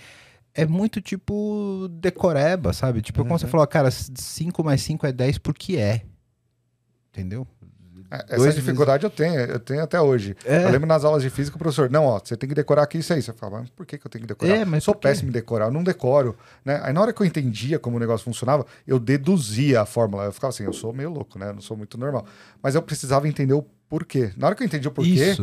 É 0.57 0.65
muito 0.65 0.99
tipo 0.99 1.87
decoreba, 1.91 2.73
sabe? 2.73 3.01
Tipo, 3.01 3.23
como 3.23 3.37
você 3.37 3.45
Uhum. 3.45 3.51
falou, 3.51 3.67
cara, 3.67 3.89
5 3.91 4.63
mais 4.63 4.81
5 4.81 5.05
é 5.05 5.11
10 5.11 5.37
porque 5.37 5.77
é. 5.77 6.01
Entendeu? 7.11 7.47
É, 8.09 8.15
Essa 8.15 8.25
Dois 8.27 8.41
vezes- 8.43 8.63
dificuldade 8.63 9.03
eu 9.03 9.09
tenho, 9.09 9.35
eu 9.37 9.59
tenho 9.59 9.83
até 9.83 9.99
hoje. 9.99 10.33
É. 10.45 10.63
Eu 10.63 10.69
lembro 10.69 10.87
nas 10.87 11.03
aulas 11.03 11.21
de 11.21 11.29
física, 11.29 11.57
o 11.57 11.59
professor, 11.59 11.89
não, 11.89 12.05
ó, 12.05 12.19
você 12.23 12.37
tem 12.37 12.47
que 12.47 12.55
decorar 12.55 12.83
aqui 12.83 12.99
isso 12.99 13.11
aí. 13.11 13.21
Você 13.21 13.33
fala, 13.33 13.59
mas 13.59 13.69
por 13.69 13.85
que, 13.85 13.97
que 13.97 14.07
eu 14.07 14.09
tenho 14.09 14.21
que 14.21 14.27
decorar? 14.29 14.53
É, 14.55 14.63
mas 14.63 14.75
eu 14.77 14.81
sou 14.85 14.95
péssimo 14.95 15.29
em 15.29 15.31
decorar, 15.33 15.65
eu 15.65 15.71
não 15.71 15.83
decoro. 15.83 16.37
Né? 16.63 16.79
Aí 16.83 16.93
na 16.93 17.01
hora 17.01 17.11
que 17.11 17.21
eu 17.21 17.25
entendia 17.25 17.77
como 17.77 17.97
o 17.97 17.99
negócio 17.99 18.23
funcionava, 18.23 18.65
eu 18.85 18.97
deduzia 18.97 19.81
a 19.81 19.85
fórmula. 19.85 20.23
Eu 20.25 20.31
ficava 20.31 20.49
assim, 20.49 20.63
eu 20.63 20.71
sou 20.71 20.93
meio 20.93 21.09
louco, 21.09 21.37
né? 21.37 21.49
Eu 21.49 21.53
não 21.55 21.61
sou 21.61 21.75
muito 21.75 21.97
normal. 21.97 22.25
Mas 22.63 22.75
eu 22.75 22.81
precisava 22.81 23.27
entender 23.27 23.53
o 23.53 23.63
porquê. 23.89 24.31
Na 24.37 24.47
hora 24.47 24.55
que 24.55 24.63
eu 24.63 24.67
entendi 24.67 24.87
o 24.87 24.91
porquê, 24.91 25.35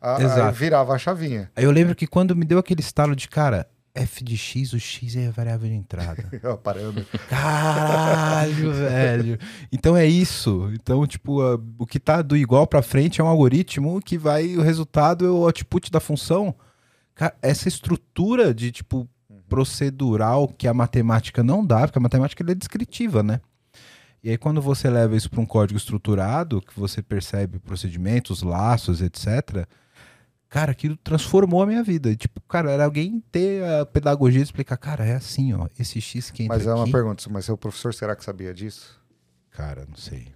a- 0.00 0.22
exato. 0.22 0.56
virava 0.56 0.92
a 0.94 0.98
chavinha. 0.98 1.50
Aí 1.56 1.64
eu 1.64 1.72
lembro 1.72 1.94
que 1.96 2.06
quando 2.06 2.36
me 2.36 2.44
deu 2.44 2.58
aquele 2.58 2.80
estalo 2.80 3.16
de, 3.16 3.28
cara, 3.28 3.66
f 3.94 4.24
de 4.24 4.36
x, 4.36 4.72
o 4.72 4.78
x 4.80 5.16
é 5.16 5.26
a 5.26 5.30
variável 5.30 5.68
de 5.68 5.74
entrada. 5.74 6.24
Ó, 6.44 6.56
Parando. 6.56 7.04
Caralho, 7.28 8.72
velho. 8.74 9.38
Então 9.70 9.96
é 9.96 10.06
isso. 10.06 10.70
Então, 10.74 11.06
tipo, 11.06 11.40
a- 11.42 11.58
o 11.78 11.86
que 11.86 12.00
tá 12.00 12.22
do 12.22 12.36
igual 12.36 12.66
pra 12.66 12.82
frente 12.82 13.20
é 13.20 13.24
um 13.24 13.28
algoritmo 13.28 14.00
que 14.00 14.16
vai, 14.16 14.56
o 14.56 14.62
resultado 14.62 15.26
é 15.26 15.30
o 15.30 15.44
output 15.44 15.90
da 15.90 16.00
função. 16.00 16.54
Cara, 17.14 17.34
essa 17.42 17.68
estrutura 17.68 18.54
de, 18.54 18.72
tipo, 18.72 19.08
procedural 19.48 20.48
que 20.48 20.66
a 20.66 20.72
matemática 20.74 21.42
não 21.42 21.64
dá, 21.64 21.80
porque 21.86 21.98
a 21.98 22.02
matemática 22.02 22.42
é 22.50 22.54
descritiva, 22.54 23.22
né? 23.22 23.40
E 24.24 24.30
aí, 24.30 24.38
quando 24.38 24.62
você 24.62 24.88
leva 24.88 25.16
isso 25.16 25.28
para 25.28 25.40
um 25.40 25.46
código 25.46 25.76
estruturado, 25.76 26.62
que 26.62 26.78
você 26.78 27.02
percebe 27.02 27.58
procedimentos, 27.58 28.42
laços, 28.42 29.02
etc., 29.02 29.66
cara, 30.52 30.72
aquilo 30.72 30.96
transformou 30.98 31.62
a 31.62 31.66
minha 31.66 31.82
vida. 31.82 32.14
Tipo, 32.14 32.40
cara, 32.42 32.70
era 32.70 32.84
alguém 32.84 33.20
ter 33.32 33.64
a 33.64 33.86
pedagogia 33.86 34.38
de 34.40 34.44
explicar, 34.44 34.76
cara, 34.76 35.02
é 35.04 35.14
assim, 35.14 35.54
ó, 35.54 35.66
esse 35.78 35.98
X 36.00 36.30
que 36.30 36.42
entra 36.44 36.58
Mas 36.58 36.66
é 36.66 36.74
uma 36.74 36.82
aqui, 36.82 36.92
pergunta, 36.92 37.24
mas 37.30 37.46
seu 37.46 37.56
professor 37.56 37.94
será 37.94 38.14
que 38.14 38.22
sabia 38.22 38.52
disso? 38.52 39.00
Cara, 39.50 39.86
não 39.88 39.96
sei. 39.96 40.32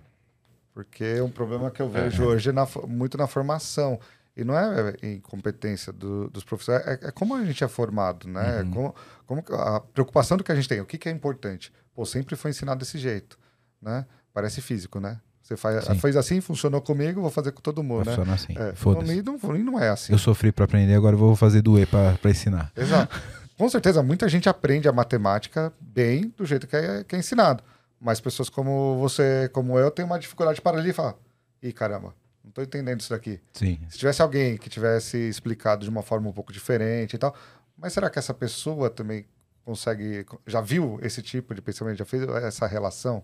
Porque 0.72 1.05
é 1.05 1.22
um 1.22 1.31
problema 1.31 1.70
que 1.70 1.81
eu 1.83 1.88
vejo 1.88 2.24
hoje 2.24 2.50
na 2.52 2.66
muito 2.88 3.16
na 3.18 3.26
formação. 3.26 4.00
E 4.37 4.44
não 4.44 4.55
é 4.59 4.94
incompetência 5.02 5.90
do- 5.92 6.29
dos 6.29 6.44
professores, 6.44 6.87
é, 6.87 7.09
é 7.09 7.11
como 7.11 7.35
a 7.35 7.42
gente 7.44 7.64
é 7.64 7.68
formado, 7.68 8.29
né? 8.29 8.61
Uhum. 8.62 8.70
Como, 8.70 8.94
como 9.26 9.44
a 9.59 9.81
preocupação 9.81 10.37
do 10.37 10.44
que 10.44 10.52
a 10.52 10.55
gente 10.55 10.68
tem, 10.68 10.79
o 10.81 10.85
que, 10.85 10.98
que 10.98 11.09
é 11.09 11.12
importante? 11.12 11.72
Pô, 11.94 12.05
sempre 12.05 12.37
foi 12.37 12.50
ensinado 12.50 12.79
desse 12.81 12.98
jeito, 12.98 13.38
né? 13.81 14.05
Parece 14.35 14.61
físico, 14.61 15.00
né? 15.00 15.18
Você 15.47 15.57
faz, 15.57 15.85
Sim. 15.85 15.95
fez 16.01 16.17
assim, 16.17 16.41
funcionou 16.41 16.81
comigo, 16.81 17.21
vou 17.21 17.31
fazer 17.31 17.53
com 17.53 17.61
todo 17.61 17.77
Vai 17.77 17.85
mundo, 17.87 18.07
né? 18.07 18.17
funcionar 18.17 18.35
assim. 18.35 18.53
É, 18.59 18.75
Foda-se. 18.75 19.23
não, 19.23 19.55
e 19.57 19.63
não 19.63 19.81
é 19.81 19.91
assim. 19.91 20.13
Eu 20.13 20.19
sofri 20.19 20.51
pra 20.51 20.65
aprender, 20.65 20.93
agora 20.95 21.15
eu 21.15 21.19
vou 21.21 21.37
fazer 21.37 21.63
doer 21.63 21.87
pra 21.87 22.19
ensinar. 22.29 22.73
Exato. 22.77 23.17
Com 23.57 23.69
certeza, 23.69 24.03
muita 24.03 24.29
gente 24.29 24.49
aprende 24.49 24.89
a 24.89 24.93
matemática 24.93 25.73
bem 25.81 26.35
do 26.37 26.45
jeito 26.45 26.67
que 26.67 26.75
é, 26.75 27.05
que 27.05 27.15
é 27.15 27.19
ensinado. 27.21 27.63
Mas 28.01 28.21
pessoas 28.21 28.49
como 28.49 28.99
você, 28.99 29.49
como 29.53 29.79
eu, 29.79 29.89
têm 29.89 30.05
uma 30.05 30.19
dificuldade 30.19 30.61
para 30.61 30.79
ali 30.79 30.91
e 30.91 30.93
falar: 30.93 31.15
ih, 31.63 31.73
caramba, 31.73 32.13
não 32.43 32.49
estou 32.49 32.65
entendendo 32.65 33.01
isso 33.01 33.11
daqui. 33.11 33.41
Sim. 33.53 33.79
Se 33.89 33.99
tivesse 33.99 34.21
alguém 34.21 34.57
que 34.57 34.69
tivesse 34.69 35.17
explicado 35.17 35.85
de 35.85 35.91
uma 35.91 36.03
forma 36.03 36.29
um 36.29 36.33
pouco 36.33 36.53
diferente 36.53 37.15
e 37.15 37.19
tal, 37.19 37.33
mas 37.79 37.93
será 37.93 38.11
que 38.11 38.19
essa 38.19 38.35
pessoa 38.35 38.91
também 38.91 39.25
consegue, 39.65 40.27
já 40.45 40.61
viu 40.61 40.99
esse 41.03 41.23
tipo 41.23 41.55
de 41.55 41.63
pensamento, 41.63 41.99
já 41.99 42.05
fez 42.05 42.25
essa 42.43 42.67
relação? 42.67 43.23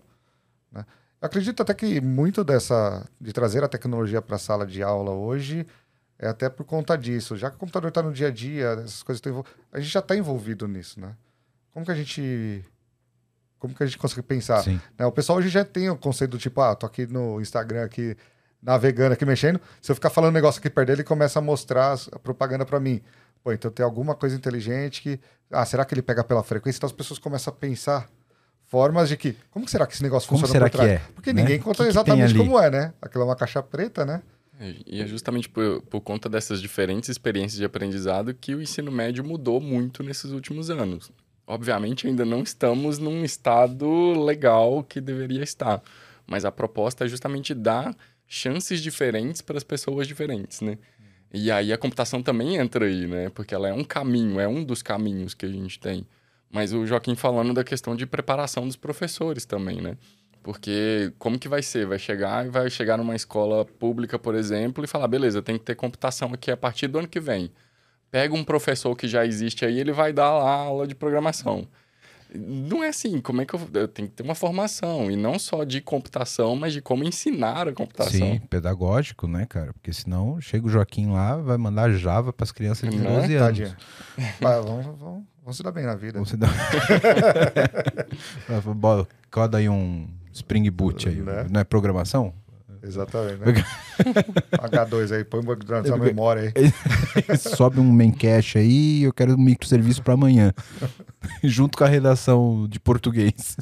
Né? 0.71 0.85
Acredito 1.23 1.61
até 1.61 1.73
que 1.73 2.01
muito 2.01 2.43
dessa, 2.43 3.07
de 3.19 3.31
trazer 3.31 3.63
a 3.63 3.67
tecnologia 3.69 4.21
para 4.21 4.35
a 4.35 4.39
sala 4.39 4.67
de 4.67 4.83
aula 4.83 5.11
hoje 5.11 5.65
é 6.19 6.27
até 6.27 6.49
por 6.49 6.65
conta 6.65 6.97
disso. 6.97 7.37
Já 7.37 7.49
que 7.49 7.55
o 7.55 7.59
computador 7.59 7.87
está 7.87 8.03
no 8.03 8.11
dia 8.11 8.27
a 8.27 8.29
dia, 8.29 8.71
essas 8.83 9.01
coisas 9.03 9.25
estão 9.25 9.45
a 9.71 9.79
gente 9.79 9.89
já 9.89 10.01
está 10.01 10.17
envolvido 10.17 10.67
nisso, 10.67 10.99
né? 10.99 11.15
Como 11.71 11.85
que 11.85 11.93
a 11.93 11.95
gente, 11.95 12.65
como 13.57 13.73
que 13.73 13.81
a 13.81 13.85
gente 13.85 13.97
consegue 13.97 14.21
pensar? 14.21 14.67
Né? 14.99 15.05
O 15.05 15.13
pessoal 15.13 15.37
hoje 15.37 15.47
já 15.47 15.63
tem 15.63 15.89
o 15.89 15.95
conceito 15.95 16.31
do 16.31 16.37
tipo, 16.37 16.59
ah, 16.59 16.75
tô 16.75 16.85
aqui 16.85 17.07
no 17.07 17.39
Instagram 17.39 17.85
aqui 17.85 18.17
navegando 18.61 19.13
aqui 19.13 19.25
mexendo, 19.25 19.61
se 19.81 19.89
eu 19.89 19.95
ficar 19.95 20.09
falando 20.09 20.31
um 20.31 20.33
negócio 20.33 20.59
aqui 20.59 20.69
perto 20.69 20.87
dele, 20.87 21.01
ele 21.01 21.07
começa 21.07 21.39
a 21.39 21.41
mostrar 21.41 21.97
a 22.11 22.19
propaganda 22.19 22.65
para 22.65 22.81
mim. 22.81 23.01
Pô, 23.41 23.53
então 23.53 23.71
tem 23.71 23.85
alguma 23.85 24.13
coisa 24.13 24.35
inteligente 24.35 25.01
que, 25.01 25.19
ah, 25.49 25.65
será 25.65 25.85
que 25.85 25.93
ele 25.93 26.01
pega 26.01 26.21
pela 26.21 26.43
frequência? 26.43 26.79
Então 26.79 26.87
as 26.87 26.93
pessoas 26.93 27.17
começam 27.17 27.53
a 27.53 27.55
pensar 27.55 28.09
formas 28.67 29.09
de 29.09 29.17
que, 29.17 29.35
como 29.51 29.67
será 29.67 29.85
que 29.85 29.93
esse 29.93 30.03
negócio 30.03 30.27
Como 30.27 30.41
funciona 30.41 30.65
será 30.67 30.69
por 30.69 30.77
trás? 30.77 31.01
que 31.01 31.09
é, 31.09 31.13
Porque 31.13 31.33
né? 31.33 31.41
ninguém 31.41 31.59
conta 31.59 31.77
que 31.77 31.83
que 31.83 31.89
exatamente 31.89 32.35
como 32.35 32.59
é, 32.59 32.69
né? 32.69 32.93
Aquilo 33.01 33.23
é 33.23 33.27
uma 33.27 33.35
caixa 33.35 33.61
preta, 33.61 34.05
né? 34.05 34.21
É, 34.59 34.75
E 34.85 35.01
é 35.01 35.07
justamente 35.07 35.49
por, 35.49 35.81
por 35.83 36.01
conta 36.01 36.29
dessas 36.29 36.61
diferentes 36.61 37.09
experiências 37.09 37.57
de 37.57 37.65
aprendizado 37.65 38.33
que 38.33 38.55
o 38.55 38.61
ensino 38.61 38.91
médio 38.91 39.23
mudou 39.23 39.59
muito 39.59 40.03
nesses 40.03 40.31
últimos 40.31 40.69
anos. 40.69 41.11
Obviamente 41.45 42.07
ainda 42.07 42.23
não 42.23 42.41
estamos 42.41 42.97
num 42.99 43.23
estado 43.23 44.23
legal 44.23 44.83
que 44.83 45.01
deveria 45.01 45.43
estar, 45.43 45.81
mas 46.25 46.45
a 46.45 46.51
proposta 46.51 47.05
é 47.05 47.07
justamente 47.07 47.53
dar 47.53 47.95
chances 48.27 48.81
diferentes 48.81 49.41
para 49.41 49.57
as 49.57 49.63
pessoas 49.63 50.07
diferentes, 50.07 50.61
né? 50.61 50.77
E 51.33 51.51
aí 51.51 51.73
a 51.73 51.77
computação 51.77 52.21
também 52.21 52.57
entra 52.57 52.85
aí, 52.85 53.07
né? 53.07 53.29
Porque 53.29 53.53
ela 53.53 53.67
é 53.67 53.73
um 53.73 53.83
caminho, 53.83 54.39
é 54.39 54.47
um 54.47 54.63
dos 54.63 54.81
caminhos 54.81 55.33
que 55.33 55.45
a 55.45 55.49
gente 55.49 55.79
tem. 55.79 56.05
Mas 56.53 56.71
o 56.71 56.85
Joaquim 56.85 57.15
falando 57.15 57.51
da 57.51 57.63
questão 57.63 57.95
de 57.95 58.05
preparação 58.05 58.67
dos 58.67 58.75
professores 58.75 59.43
também, 59.43 59.81
né? 59.81 59.97
Porque 60.43 61.11
como 61.17 61.39
que 61.39 61.47
vai 61.47 61.63
ser? 61.63 61.87
Vai 61.87 61.97
chegar 61.97 62.45
e 62.45 62.49
vai 62.49 62.69
chegar 62.69 62.95
numa 62.95 63.15
escola 63.15 63.65
pública, 63.65 64.19
por 64.19 64.35
exemplo, 64.35 64.83
e 64.83 64.87
falar, 64.87 65.07
beleza, 65.07 65.41
tem 65.41 65.57
que 65.57 65.63
ter 65.63 65.73
computação 65.73 66.31
aqui 66.31 66.51
a 66.51 66.57
partir 66.57 66.87
do 66.87 66.99
ano 66.99 67.07
que 67.07 67.19
vem. 67.19 67.49
Pega 68.11 68.35
um 68.35 68.43
professor 68.43 68.95
que 68.95 69.07
já 69.07 69.25
existe 69.25 69.65
aí, 69.65 69.79
ele 69.79 69.91
vai 69.91 70.13
dar 70.13 70.31
lá 70.31 70.51
aula 70.51 70.85
de 70.85 70.93
programação. 70.93 71.67
Não 72.35 72.83
é 72.83 72.89
assim, 72.89 73.19
como 73.21 73.41
é 73.41 73.45
que 73.45 73.53
eu, 73.55 73.61
eu 73.73 73.87
tenho 73.87 74.07
que 74.07 74.15
ter 74.15 74.23
uma 74.23 74.35
formação, 74.35 75.09
e 75.09 75.15
não 75.15 75.39
só 75.39 75.63
de 75.63 75.81
computação, 75.81 76.55
mas 76.55 76.73
de 76.73 76.81
como 76.81 77.03
ensinar 77.03 77.67
a 77.67 77.73
computação. 77.73 78.11
Sim, 78.11 78.39
pedagógico, 78.49 79.27
né, 79.27 79.45
cara? 79.47 79.73
Porque 79.73 79.93
senão 79.93 80.39
chega 80.41 80.67
o 80.67 80.69
Joaquim 80.69 81.11
lá, 81.11 81.37
vai 81.37 81.57
mandar 81.57 81.91
Java 81.91 82.33
para 82.33 82.43
as 82.43 82.51
crianças 82.51 82.89
de 82.89 82.97
Né? 82.97 83.21
12 83.21 83.35
anos. 83.35 83.57
Tadinha. 83.57 83.77
Mas 84.41 84.65
vamos, 84.65 84.85
vamos, 84.99 85.23
vamos 85.43 85.57
se 85.57 85.63
dar 85.63 85.71
bem 85.71 85.85
na 85.85 85.95
vida. 85.95 86.19
Você 86.19 86.35
dá... 86.37 86.47
Bola, 88.75 89.07
Coda 89.29 89.57
aí 89.57 89.69
um 89.69 90.07
Spring 90.31 90.69
Boot 90.71 91.07
aí. 91.07 91.15
Né? 91.15 91.47
Não 91.49 91.61
é 91.61 91.63
programação? 91.63 92.33
Exatamente, 92.85 93.39
né? 93.39 93.53
H2 94.51 95.15
aí, 95.15 95.23
põe 95.23 95.41
na 95.41 95.85
sua 95.85 95.97
memória 95.97 96.51
aí. 96.53 97.37
Sobe 97.39 97.79
um 97.79 97.89
main 97.89 98.11
cache 98.11 98.57
aí 98.59 99.03
eu 99.03 99.13
quero 99.13 99.35
um 99.35 99.37
microserviço 99.37 100.03
para 100.03 100.15
amanhã. 100.15 100.53
Junto 101.41 101.77
com 101.77 101.85
a 101.85 101.87
redação 101.87 102.67
de 102.67 102.79
português. 102.81 103.57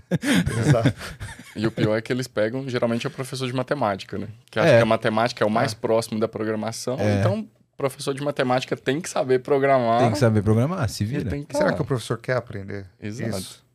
Exato. 0.68 0.94
E 1.54 1.68
o 1.68 1.72
pior 1.72 1.98
é 1.98 2.02
que 2.02 2.14
eles 2.14 2.30
pegam, 2.30 2.68
geralmente, 2.70 3.06
é 3.06 3.10
o 3.10 3.12
professor 3.12 3.46
de 3.46 3.54
matemática, 3.54 4.18
né? 4.18 4.30
Que 4.50 4.58
acha 4.58 4.70
É. 4.70 4.78
que 4.78 4.84
a 4.84 4.86
matemática 4.86 5.44
é 5.44 5.46
o 5.46 5.50
mais 5.50 5.74
próximo 5.74 6.18
da 6.18 6.26
programação. 6.26 6.96
É. 6.98 7.20
Então, 7.20 7.46
professor 7.82 8.14
de 8.14 8.24
matemática 8.24 8.78
tem 8.78 9.02
que 9.02 9.10
saber 9.10 9.40
programar. 9.40 10.02
Tem 10.02 10.12
que 10.12 10.20
saber 10.20 10.44
programar, 10.44 10.88
se 10.88 11.04
vira. 11.04 11.28
tem 11.28 11.44
que 11.44 11.58
Será 11.58 11.74
que 11.74 11.82
o 11.82 11.86
professor 11.86 12.18
quer 12.20 12.38
aprender? 12.38 12.86
Exato. 13.02 13.38
Isso. 13.38 13.66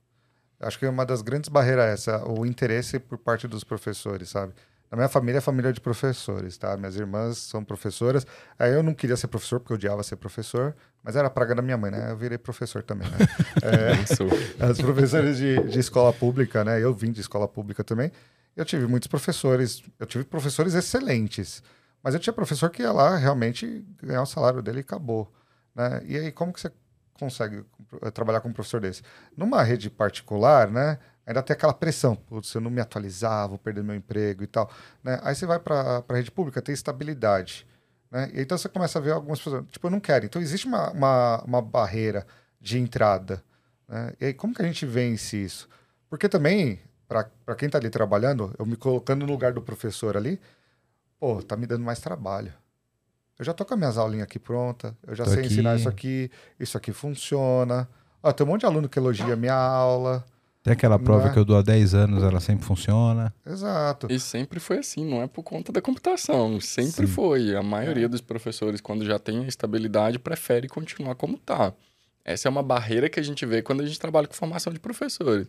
Acho 0.61 0.79
que 0.79 0.87
uma 0.87 1.05
das 1.05 1.23
grandes 1.23 1.49
barreiras 1.49 1.85
é 1.85 1.93
essa, 1.93 2.25
o 2.25 2.47
interesse 2.47 2.99
por 3.01 3.19
parte 3.19 3.49
dos 3.49 3.65
professores, 3.65 4.29
sabe? 4.29 4.55
Na 4.91 4.97
minha 4.97 5.09
família 5.09 5.39
é 5.39 5.41
família 5.41 5.73
de 5.73 5.81
professores, 5.81 6.57
tá? 6.57 6.77
Minhas 6.77 6.95
irmãs 6.95 7.39
são 7.39 7.65
professoras. 7.65 8.25
Aí 8.57 8.73
eu 8.73 8.83
não 8.83 8.95
queria 8.95 9.17
ser 9.17 9.27
professor, 9.27 9.59
porque 9.59 9.73
eu 9.73 9.77
odiava 9.77 10.03
ser 10.05 10.15
professor, 10.15 10.75
mas 11.03 11.17
era 11.17 11.27
a 11.27 11.31
praga 11.31 11.57
da 11.57 11.61
minha 11.61 11.77
mãe, 11.77 11.91
né? 11.91 12.11
Eu 12.11 12.17
virei 12.17 12.39
professor 12.39 12.83
também, 12.83 13.09
né? 13.11 13.19
É, 13.63 14.65
as 14.65 14.81
professores 14.81 15.39
de, 15.39 15.61
de 15.65 15.81
escola 15.81 16.13
pública, 16.13 16.65
né? 16.65 16.81
Eu 16.81 16.95
vim 16.95 17.11
de 17.11 17.21
escola 17.21 17.49
pública 17.49 17.83
também. 17.83 18.13
Eu 18.57 18.65
tive 18.65 18.87
muitos 18.87 19.09
professores, 19.09 19.83
eu 19.99 20.07
tive 20.07 20.25
professores 20.25 20.75
excelentes, 20.75 21.63
mas 22.07 22.15
eu 22.15 22.21
tinha 22.21 22.33
professor 22.33 22.71
que 22.71 22.83
ia 22.83 22.93
lá 22.93 23.17
realmente 23.17 23.85
ganhar 24.01 24.23
o 24.23 24.27
salário 24.27 24.63
dele 24.63 24.79
e 24.79 24.81
acabou, 24.81 25.29
né? 25.75 26.01
E 26.05 26.17
aí 26.17 26.31
como 26.31 26.53
que 26.53 26.61
você 26.61 26.71
consegue 27.15 27.65
eh, 28.01 28.11
trabalhar 28.13 28.41
com 28.41 28.49
um 28.49 28.53
professor 28.53 28.81
desse? 28.81 29.03
Numa 29.37 29.61
rede 29.65 29.91
particular, 29.91 30.71
né? 30.71 31.01
Ainda 31.27 31.43
tem 31.43 31.55
aquela 31.55 31.75
pressão, 31.75 32.15
putz, 32.15 32.55
eu 32.55 32.61
não 32.61 32.71
me 32.71 32.81
atualizar, 32.81 33.49
vou 33.49 33.59
perder 33.59 33.83
meu 33.83 33.97
emprego 33.97 34.45
e 34.45 34.47
tal, 34.47 34.71
né? 35.03 35.19
Aí 35.21 35.35
você 35.35 35.47
vai 35.47 35.59
para 35.59 36.05
a 36.09 36.15
rede 36.15 36.31
pública, 36.31 36.63
tem 36.63 36.73
estabilidade, 36.73 37.67
né? 38.09 38.31
E 38.33 38.41
então 38.41 38.57
você 38.57 38.69
começa 38.69 39.01
a 39.01 39.03
ver 39.03 39.11
algumas 39.11 39.41
pessoas, 39.41 39.65
tipo, 39.69 39.85
eu 39.89 39.91
não 39.91 39.99
quero. 39.99 40.27
Então 40.27 40.41
existe 40.41 40.69
uma, 40.69 40.93
uma, 40.93 41.43
uma 41.43 41.61
barreira 41.61 42.25
de 42.61 42.79
entrada, 42.79 43.43
né? 43.89 44.13
E 44.21 44.27
aí 44.27 44.33
como 44.33 44.55
que 44.55 44.63
a 44.63 44.65
gente 44.65 44.87
vence 44.87 45.37
isso? 45.37 45.69
Porque 46.09 46.29
também, 46.29 46.79
para 47.09 47.57
quem 47.57 47.67
está 47.67 47.79
ali 47.79 47.91
trabalhando, 47.91 48.55
eu 48.57 48.65
me 48.65 48.77
colocando 48.77 49.27
no 49.27 49.33
lugar 49.33 49.53
do 49.53 49.61
professor 49.61 50.17
ali, 50.17 50.41
pô, 51.19 51.43
tá 51.43 51.57
me 51.57 51.67
dando 51.67 51.85
mais 51.85 52.01
trabalho. 52.01 52.53
Eu 53.39 53.45
já 53.45 53.53
tô 53.53 53.65
com 53.65 53.75
as 53.75 53.79
minhas 53.79 53.99
aulinhas 53.99 54.25
aqui 54.25 54.39
pronta, 54.39 54.97
eu 55.07 55.15
já 55.15 55.25
Tô 55.25 55.31
sei 55.31 55.41
aqui. 55.41 55.53
ensinar 55.53 55.77
isso 55.77 55.89
aqui, 55.89 56.31
isso 56.59 56.77
aqui 56.77 56.93
funciona. 56.93 57.89
Ó, 58.23 58.33
tem 58.33 58.47
um 58.47 58.51
monte 58.51 58.61
de 58.61 58.67
aluno 58.67 58.89
que 58.89 58.99
elogia 58.99 59.35
a 59.35 59.37
minha 59.37 59.55
aula. 59.55 60.25
Tem 60.63 60.73
aquela 60.73 60.99
prova 60.99 61.27
Né? 61.27 61.33
que 61.33 61.39
eu 61.39 61.45
dou 61.45 61.57
há 61.57 61.63
10 61.63 61.95
anos, 61.95 62.23
ela 62.25 62.41
sempre 62.41 62.65
funciona. 62.65 63.33
Exato. 63.47 64.09
E 64.11 64.19
sempre 64.19 64.59
foi 64.59 64.79
assim, 64.79 65.05
não 65.09 65.23
é 65.23 65.27
por 65.29 65.43
conta 65.45 65.71
da 65.71 65.81
computação. 65.83 66.61
Sempre 66.61 67.07
Sim. 67.07 67.13
foi. 67.13 67.55
A 67.55 67.63
maioria 67.63 68.09
dos 68.09 68.21
professores, 68.21 68.81
quando 68.81 69.05
já 69.05 69.19
tem 69.19 69.45
a 69.45 69.49
estabilidade, 69.49 70.19
prefere 70.19 70.67
continuar 70.67 71.15
como 71.15 71.39
tá. 71.39 71.73
Essa 72.25 72.49
é 72.49 72.51
uma 72.51 72.63
barreira 72.65 73.09
que 73.09 73.21
a 73.21 73.23
gente 73.23 73.47
vê 73.47 73.63
quando 73.63 73.83
a 73.83 73.87
gente 73.87 74.01
trabalha 74.01 74.27
com 74.27 74.35
formação 74.35 74.73
de 74.73 74.81
professores. 74.81 75.47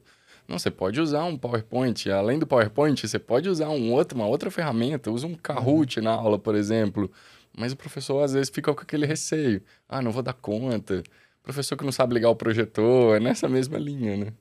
Não, 0.48 0.58
você 0.58 0.72
pode 0.72 1.02
usar 1.02 1.24
um 1.26 1.38
PowerPoint. 1.38 2.10
Além 2.10 2.40
do 2.40 2.48
PowerPoint, 2.48 3.06
você 3.06 3.20
pode 3.20 3.50
usar 3.50 3.70
um 3.70 3.92
outro, 3.92 4.18
uma 4.18 4.28
outra 4.28 4.50
ferramenta. 4.50 5.12
Usa 5.12 5.28
um 5.28 5.36
Kahoot 5.36 6.00
na 6.00 6.12
aula, 6.12 6.40
por 6.40 6.56
exemplo. 6.56 7.12
Mas 7.58 7.74
o 7.74 7.76
professor, 7.76 8.24
às 8.24 8.34
vezes, 8.34 8.50
fica 8.50 8.74
com 8.74 8.82
aquele 8.82 9.06
receio. 9.06 9.62
Ah, 9.90 10.02
não 10.02 10.12
vou 10.12 10.24
dar 10.24 10.34
conta. 10.34 11.04
Professor 11.44 11.76
que 11.76 11.84
não 11.84 11.92
sabe 11.92 12.14
ligar 12.14 12.30
o 12.30 12.36
projetor. 12.36 13.18
É 13.18 13.20
nessa 13.20 13.50
mesma 13.50 13.78
linha, 13.78 14.16
né? 14.16 14.34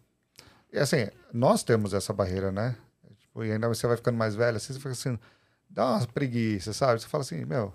E 0.72 0.78
assim, 0.78 1.08
nós 1.32 1.64
temos 1.64 1.94
essa 1.94 2.12
barreira, 2.12 2.52
né? 2.52 2.76
Tipo, 3.18 3.44
e 3.44 3.52
ainda 3.52 3.68
você 3.68 3.86
vai 3.86 3.96
ficando 3.96 4.18
mais 4.18 4.34
velho, 4.34 4.56
assim, 4.56 4.72
você 4.72 4.78
fica 4.78 4.90
assim, 4.90 5.18
dá 5.68 5.92
umas 5.92 6.06
preguiças, 6.06 6.76
sabe? 6.76 7.00
Você 7.00 7.08
fala 7.08 7.22
assim, 7.22 7.44
meu, 7.44 7.72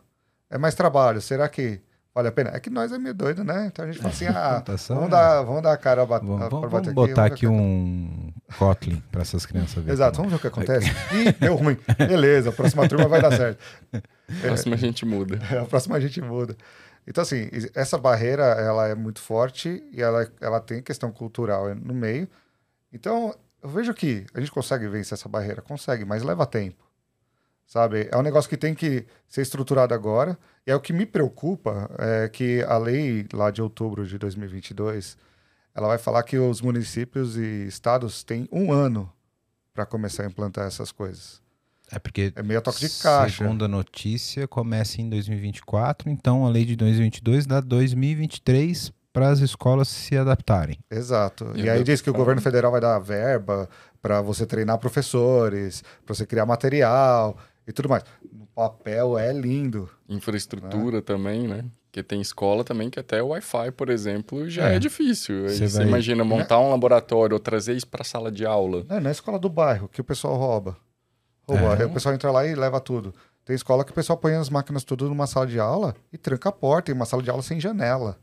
é 0.49 0.57
mais 0.57 0.75
trabalho, 0.75 1.21
será 1.21 1.47
que 1.49 1.81
vale 2.13 2.27
a 2.27 2.31
pena? 2.31 2.51
É 2.53 2.59
que 2.59 2.69
nós 2.69 2.91
é 2.91 2.97
meio 2.97 3.13
doido, 3.13 3.43
né? 3.43 3.67
Então 3.67 3.85
a 3.85 3.87
gente 3.91 3.99
fala 4.01 4.13
assim, 4.13 4.25
ah, 4.29 4.53
Computação, 4.55 4.95
vamos, 4.97 5.09
é. 5.09 5.11
dar, 5.11 5.41
vamos 5.43 5.61
dar 5.63 5.73
a 5.73 5.77
cara 5.77 6.01
a 6.03 6.05
bat- 6.05 6.23
Vamos, 6.23 6.41
a- 6.41 6.49
pra 6.49 6.57
vamos- 6.57 6.71
bater 6.71 6.93
vamos 6.93 7.09
botar 7.09 7.25
aqui 7.25 7.47
um 7.47 8.31
Kotlin 8.57 9.01
para 9.11 9.21
essas 9.21 9.45
crianças 9.45 9.75
verem. 9.75 9.91
Exato, 9.93 10.17
vamos 10.17 10.31
ver 10.31 10.37
o 10.37 10.39
que 10.39 10.47
acontece. 10.47 10.89
Ih, 11.13 11.31
deu 11.39 11.55
ruim. 11.55 11.77
Beleza, 11.97 12.49
a 12.49 12.53
próxima 12.53 12.87
turma 12.87 13.07
vai 13.07 13.21
dar 13.21 13.31
certo. 13.35 13.59
Próxima 14.41 14.75
a 14.75 14.77
gente 14.77 15.05
muda. 15.05 15.39
A 15.61 15.65
próxima 15.65 15.97
a 15.97 15.99
gente 15.99 16.21
muda. 16.21 16.55
Então, 17.07 17.21
assim, 17.23 17.49
essa 17.73 17.97
barreira, 17.97 18.43
ela 18.43 18.87
é 18.87 18.93
muito 18.95 19.19
forte 19.19 19.83
e 19.91 20.01
ela, 20.01 20.29
ela 20.39 20.59
tem 20.59 20.81
questão 20.83 21.11
cultural 21.11 21.73
no 21.75 21.93
meio. 21.93 22.27
Então, 22.93 23.33
eu 23.63 23.69
vejo 23.69 23.93
que 23.93 24.25
a 24.33 24.39
gente 24.39 24.51
consegue 24.51 24.87
vencer 24.87 25.15
essa 25.17 25.27
barreira. 25.27 25.61
Consegue, 25.61 26.05
mas 26.05 26.21
leva 26.23 26.45
tempo. 26.45 26.83
Sabe? 27.71 28.09
É 28.11 28.17
um 28.17 28.21
negócio 28.21 28.49
que 28.49 28.57
tem 28.57 28.75
que 28.75 29.05
ser 29.29 29.43
estruturado 29.43 29.93
agora. 29.93 30.37
E 30.67 30.71
é 30.71 30.75
o 30.75 30.81
que 30.81 30.91
me 30.91 31.05
preocupa 31.05 31.89
é 31.97 32.27
que 32.27 32.61
a 32.63 32.77
lei 32.77 33.25
lá 33.31 33.49
de 33.49 33.61
outubro 33.61 34.05
de 34.05 34.17
2022, 34.17 35.17
ela 35.73 35.87
vai 35.87 35.97
falar 35.97 36.21
que 36.23 36.37
os 36.37 36.59
municípios 36.59 37.37
e 37.37 37.65
estados 37.65 38.25
têm 38.25 38.45
um 38.51 38.73
ano 38.73 39.09
para 39.73 39.85
começar 39.85 40.23
a 40.23 40.25
implantar 40.25 40.67
essas 40.67 40.91
coisas. 40.91 41.41
É 41.89 41.97
porque, 41.97 42.33
É 42.35 42.43
meio 42.43 42.59
a 42.59 42.61
toque 42.61 42.81
de 42.81 42.89
caixa. 43.01 43.37
segundo 43.37 43.63
a 43.63 43.69
notícia, 43.69 44.45
começa 44.49 44.99
em 45.01 45.09
2024, 45.09 46.09
então 46.09 46.45
a 46.45 46.49
lei 46.49 46.65
de 46.65 46.75
2022 46.75 47.45
dá 47.45 47.61
2023 47.61 48.91
para 49.13 49.29
as 49.29 49.39
escolas 49.39 49.87
se 49.87 50.17
adaptarem. 50.17 50.77
Exato. 50.89 51.53
E 51.55 51.61
E 51.61 51.69
aí 51.69 51.85
diz 51.85 52.01
que 52.01 52.09
o 52.09 52.13
governo 52.13 52.41
federal 52.41 52.71
vai 52.71 52.81
dar 52.81 52.99
verba 52.99 53.69
para 54.01 54.21
você 54.21 54.45
treinar 54.45 54.77
professores, 54.77 55.83
para 56.05 56.15
você 56.15 56.25
criar 56.25 56.45
material 56.45 57.37
e 57.67 57.71
tudo 57.71 57.89
mais. 57.89 58.03
No 58.31 58.45
papel 58.47 59.17
é 59.17 59.31
lindo. 59.33 59.89
Infraestrutura 60.07 61.01
também, 61.01 61.47
né? 61.47 61.65
Porque 61.85 62.01
tem 62.01 62.21
escola 62.21 62.63
também 62.63 62.89
que 62.89 62.99
até 62.99 63.21
o 63.21 63.27
Wi-Fi, 63.29 63.71
por 63.71 63.89
exemplo, 63.89 64.49
já 64.49 64.69
É. 64.69 64.75
é, 64.75 64.79
difícil. 64.79 65.45
Aí 65.47 65.57
Você 65.57 65.67
vai- 65.79 65.87
imagina 65.87 66.23
montar 66.23 66.57
um 66.59 66.69
laboratório 66.69 67.33
ou 67.33 67.39
trazer 67.39 67.73
isso 67.75 67.87
para 67.87 68.01
a 68.01 68.05
sala 68.05 68.31
de 68.31 68.45
aula. 68.45 68.85
É 68.89 68.99
na 68.99 69.11
escola 69.11 69.37
do 69.37 69.49
bairro 69.49 69.89
que 69.89 69.99
o 69.99 70.03
pessoal 70.03 70.37
rouba. 70.37 70.77
Rouba. 71.47 71.75
É. 71.75 71.79
Aí 71.79 71.85
o 71.85 71.89
pessoal 71.89 72.15
entra 72.15 72.31
lá 72.31 72.45
e 72.47 72.55
leva 72.55 72.79
tudo. 72.79 73.13
Tem 73.43 73.55
escola 73.55 73.83
que 73.83 73.91
o 73.91 73.95
pessoal 73.95 74.17
põe 74.17 74.35
as 74.35 74.49
máquinas 74.49 74.83
tudo 74.85 75.09
numa 75.09 75.27
sala 75.27 75.45
de 75.47 75.59
aula 75.59 75.93
e 76.13 76.17
tranca 76.17 76.47
a 76.47 76.51
porta. 76.51 76.85
Tem 76.85 76.95
uma 76.95 77.05
sala 77.05 77.21
de 77.21 77.29
aula 77.29 77.41
sem 77.43 77.59
janela. 77.59 78.17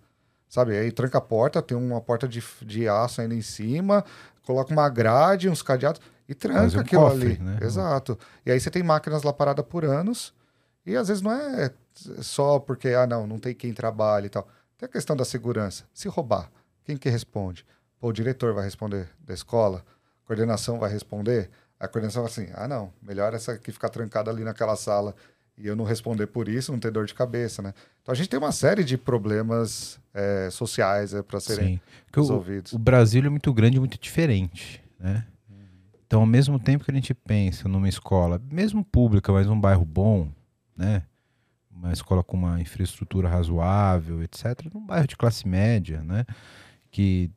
Sabe? 0.48 0.78
Aí 0.78 0.90
tranca 0.90 1.18
a 1.18 1.20
porta, 1.20 1.60
tem 1.60 1.76
uma 1.76 2.00
porta 2.00 2.26
de, 2.26 2.42
de 2.62 2.88
aço 2.88 3.20
ainda 3.20 3.34
em 3.34 3.42
cima, 3.42 4.02
coloca 4.46 4.72
uma 4.72 4.88
grade, 4.88 5.46
uns 5.46 5.60
cadeados 5.60 6.00
e 6.28 6.34
tranca 6.34 6.60
Quase 6.60 6.76
um 6.76 6.80
aquilo 6.80 7.02
cofre, 7.02 7.26
ali. 7.26 7.38
né? 7.38 7.58
Exato. 7.62 8.18
E 8.44 8.50
aí 8.50 8.60
você 8.60 8.70
tem 8.70 8.82
máquinas 8.82 9.22
lá 9.22 9.32
paradas 9.32 9.64
por 9.64 9.84
anos 9.84 10.34
e 10.84 10.96
às 10.96 11.08
vezes 11.08 11.22
não 11.22 11.32
é 11.32 11.72
só 12.20 12.58
porque, 12.58 12.88
ah, 12.88 13.06
não, 13.06 13.26
não 13.26 13.38
tem 13.38 13.54
quem 13.54 13.72
trabalhe 13.72 14.26
e 14.26 14.30
tal. 14.30 14.46
Tem 14.76 14.86
a 14.86 14.92
questão 14.92 15.16
da 15.16 15.24
segurança. 15.24 15.84
Se 15.92 16.08
roubar, 16.08 16.50
quem 16.84 16.96
que 16.96 17.08
responde? 17.08 17.64
Pô, 17.98 18.08
o 18.08 18.12
diretor 18.12 18.54
vai 18.54 18.64
responder 18.64 19.08
da 19.20 19.34
escola, 19.34 19.84
a 20.24 20.26
coordenação 20.26 20.78
vai 20.78 20.90
responder. 20.90 21.50
A 21.80 21.88
coordenação 21.88 22.22
vai 22.22 22.30
assim, 22.30 22.48
ah, 22.54 22.68
não, 22.68 22.92
melhor 23.02 23.34
essa 23.34 23.52
aqui 23.52 23.72
ficar 23.72 23.88
trancada 23.88 24.30
ali 24.30 24.44
naquela 24.44 24.76
sala 24.76 25.14
e 25.56 25.66
eu 25.66 25.74
não 25.74 25.84
responder 25.84 26.26
por 26.26 26.48
isso, 26.48 26.70
não 26.70 26.78
ter 26.78 26.90
dor 26.90 27.06
de 27.06 27.14
cabeça, 27.14 27.60
né? 27.60 27.74
Então 28.02 28.12
a 28.12 28.16
gente 28.16 28.28
tem 28.28 28.38
uma 28.38 28.52
série 28.52 28.84
de 28.84 28.96
problemas 28.96 29.98
é, 30.14 30.48
sociais 30.50 31.12
é, 31.12 31.22
para 31.22 31.40
serem 31.40 31.74
Sim. 31.74 31.80
Porque 32.06 32.20
o, 32.20 32.22
resolvidos. 32.22 32.72
o 32.72 32.78
Brasil 32.78 33.24
é 33.24 33.28
muito 33.28 33.52
grande 33.52 33.76
e 33.76 33.80
muito 33.80 33.98
diferente, 33.98 34.82
né? 34.98 35.26
Então, 36.08 36.20
ao 36.20 36.26
mesmo 36.26 36.58
tempo 36.58 36.86
que 36.86 36.90
a 36.90 36.94
gente 36.94 37.12
pensa 37.12 37.68
numa 37.68 37.86
escola, 37.86 38.40
mesmo 38.50 38.82
pública, 38.82 39.30
mas 39.30 39.46
um 39.46 39.60
bairro 39.60 39.84
bom, 39.84 40.32
né? 40.74 41.02
Uma 41.70 41.92
escola 41.92 42.24
com 42.24 42.34
uma 42.34 42.58
infraestrutura 42.58 43.28
razoável, 43.28 44.22
etc., 44.22 44.72
num 44.72 44.86
bairro 44.86 45.06
de 45.06 45.18
classe 45.18 45.46
média, 45.46 46.02
né? 46.02 46.24
Que 46.90 47.30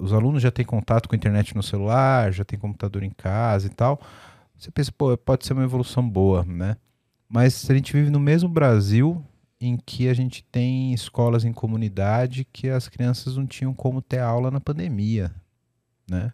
os 0.00 0.12
alunos 0.12 0.42
já 0.42 0.50
têm 0.50 0.64
contato 0.64 1.08
com 1.08 1.14
a 1.14 1.16
internet 1.16 1.54
no 1.54 1.62
celular, 1.62 2.32
já 2.32 2.44
tem 2.44 2.58
computador 2.58 3.04
em 3.04 3.10
casa 3.10 3.68
e 3.68 3.70
tal. 3.70 4.00
Você 4.58 4.68
pensa, 4.72 4.90
pô, 4.90 5.16
pode 5.16 5.46
ser 5.46 5.52
uma 5.52 5.62
evolução 5.62 6.08
boa, 6.08 6.42
né? 6.44 6.76
Mas 7.28 7.70
a 7.70 7.74
gente 7.74 7.92
vive 7.92 8.10
no 8.10 8.18
mesmo 8.18 8.48
Brasil 8.48 9.24
em 9.60 9.76
que 9.76 10.08
a 10.08 10.14
gente 10.14 10.42
tem 10.42 10.92
escolas 10.92 11.44
em 11.44 11.52
comunidade 11.52 12.44
que 12.52 12.68
as 12.68 12.88
crianças 12.88 13.36
não 13.36 13.46
tinham 13.46 13.72
como 13.72 14.02
ter 14.02 14.18
aula 14.18 14.50
na 14.50 14.58
pandemia, 14.58 15.32
né? 16.10 16.32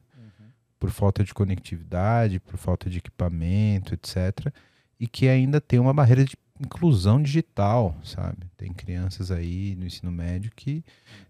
Uhum. 0.76 0.78
Por 0.78 0.90
falta 0.90 1.24
de 1.24 1.32
conectividade, 1.32 2.40
por 2.40 2.56
falta 2.56 2.90
de 2.90 2.98
equipamento, 2.98 3.94
etc. 3.94 4.52
E 4.98 5.06
que 5.06 5.28
ainda 5.28 5.60
tem 5.60 5.78
uma 5.78 5.92
barreira 5.92 6.24
de 6.24 6.36
inclusão 6.60 7.22
digital, 7.22 7.94
sabe? 8.02 8.46
Tem 8.56 8.72
crianças 8.72 9.30
aí 9.30 9.74
no 9.76 9.86
ensino 9.86 10.10
médio 10.10 10.50
que 10.54 10.84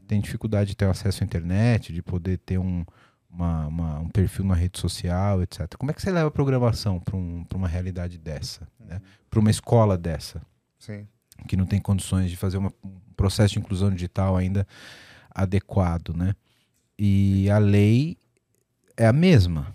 têm 0.07 0.21
dificuldade 0.21 0.71
de 0.71 0.77
ter 0.77 0.87
acesso 0.87 1.23
à 1.23 1.27
internet, 1.27 1.93
de 1.93 2.03
poder 2.03 2.39
ter 2.39 2.59
um, 2.59 2.85
uma, 3.31 3.67
uma, 3.67 3.99
um 4.01 4.09
perfil 4.09 4.45
na 4.45 4.55
rede 4.55 4.79
social, 4.79 5.43
etc. 5.43 5.75
Como 5.77 5.91
é 5.91 5.95
que 5.95 6.01
você 6.01 6.11
leva 6.11 6.29
a 6.29 6.31
programação 6.31 7.01
para 7.01 7.17
um, 7.17 7.45
uma 7.55 7.69
realidade 7.69 8.19
dessa? 8.19 8.69
Né? 8.79 9.01
Para 9.29 9.41
uma 9.41 9.51
escola 9.51 9.99
dessa? 9.99 10.43
Sim. 10.79 11.07
Que 11.47 11.57
não 11.57 11.67
tem 11.67 11.81
condições 11.81 12.31
de 12.31 12.37
fazer 12.37 12.59
uma, 12.59 12.73
um 12.85 12.99
processo 13.17 13.55
de 13.55 13.59
inclusão 13.59 13.91
digital 13.91 14.37
ainda 14.37 14.67
adequado, 15.31 16.15
né? 16.15 16.35
E 16.99 17.51
a 17.51 17.59
lei 17.59 18.17
é 18.97 19.07
a 19.07 19.13
mesma, 19.13 19.75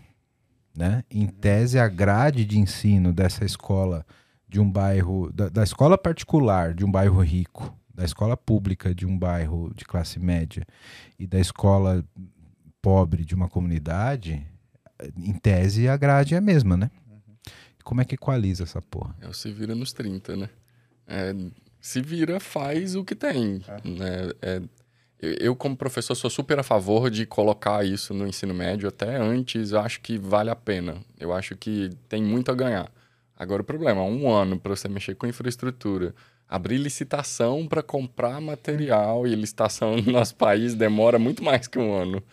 né? 0.75 1.03
Em 1.09 1.27
tese, 1.27 1.77
a 1.77 1.87
grade 1.87 2.45
de 2.45 2.57
ensino 2.57 3.13
dessa 3.13 3.45
escola 3.45 4.05
de 4.47 4.59
um 4.59 4.69
bairro, 4.69 5.31
da, 5.31 5.49
da 5.49 5.63
escola 5.63 5.97
particular 5.97 6.73
de 6.73 6.83
um 6.83 6.91
bairro 6.91 7.21
rico, 7.21 7.77
da 7.93 8.03
escola 8.03 8.35
pública 8.35 8.93
de 8.93 9.05
um 9.05 9.17
bairro 9.17 9.73
de 9.75 9.85
classe 9.85 10.19
média 10.19 10.65
e 11.19 11.27
da 11.27 11.39
escola 11.39 12.03
pobre 12.81 13.23
de 13.23 13.35
uma 13.35 13.47
comunidade, 13.47 14.45
em 15.17 15.33
tese 15.33 15.87
a 15.87 15.95
grade 15.95 16.35
é 16.35 16.37
a 16.37 16.41
mesma, 16.41 16.75
né? 16.75 16.89
Uhum. 17.07 17.35
Como 17.83 18.01
é 18.01 18.05
que 18.05 18.15
equaliza 18.15 18.63
essa 18.63 18.81
porra? 18.81 19.15
É 19.21 19.27
o 19.27 19.33
se 19.33 19.51
vira 19.51 19.75
nos 19.75 19.93
30, 19.93 20.35
né? 20.35 20.49
É, 21.07 21.33
se 21.79 22.01
vira, 22.01 22.39
faz 22.39 22.95
o 22.95 23.03
que 23.03 23.15
tem. 23.15 23.61
É. 23.67 23.89
Né? 23.89 24.31
É, 24.41 24.61
eu, 25.21 25.55
como 25.55 25.77
professor, 25.77 26.15
sou 26.15 26.29
super 26.29 26.57
a 26.57 26.63
favor 26.63 27.09
de 27.09 27.27
colocar 27.27 27.85
isso 27.85 28.11
no 28.13 28.27
ensino 28.27 28.53
médio. 28.53 28.89
Até 28.89 29.17
antes, 29.17 29.71
eu 29.71 29.79
acho 29.79 30.01
que 30.01 30.17
vale 30.17 30.49
a 30.49 30.55
pena. 30.55 30.97
Eu 31.19 31.31
acho 31.31 31.55
que 31.55 31.91
tem 32.09 32.23
muito 32.23 32.49
a 32.49 32.55
ganhar. 32.55 32.91
Agora, 33.37 33.61
o 33.61 33.65
problema, 33.65 34.03
um 34.03 34.31
ano 34.31 34.59
para 34.59 34.75
você 34.75 34.87
mexer 34.87 35.15
com 35.15 35.27
infraestrutura, 35.27 36.15
abrir 36.49 36.77
licitação 36.77 37.67
para 37.67 37.83
comprar 37.83 38.41
material, 38.41 39.27
e 39.27 39.35
licitação 39.35 39.95
no 39.97 40.11
nosso 40.11 40.35
país 40.35 40.73
demora 40.73 41.19
muito 41.19 41.43
mais 41.43 41.67
que 41.67 41.77
um 41.77 41.93
ano. 41.93 42.23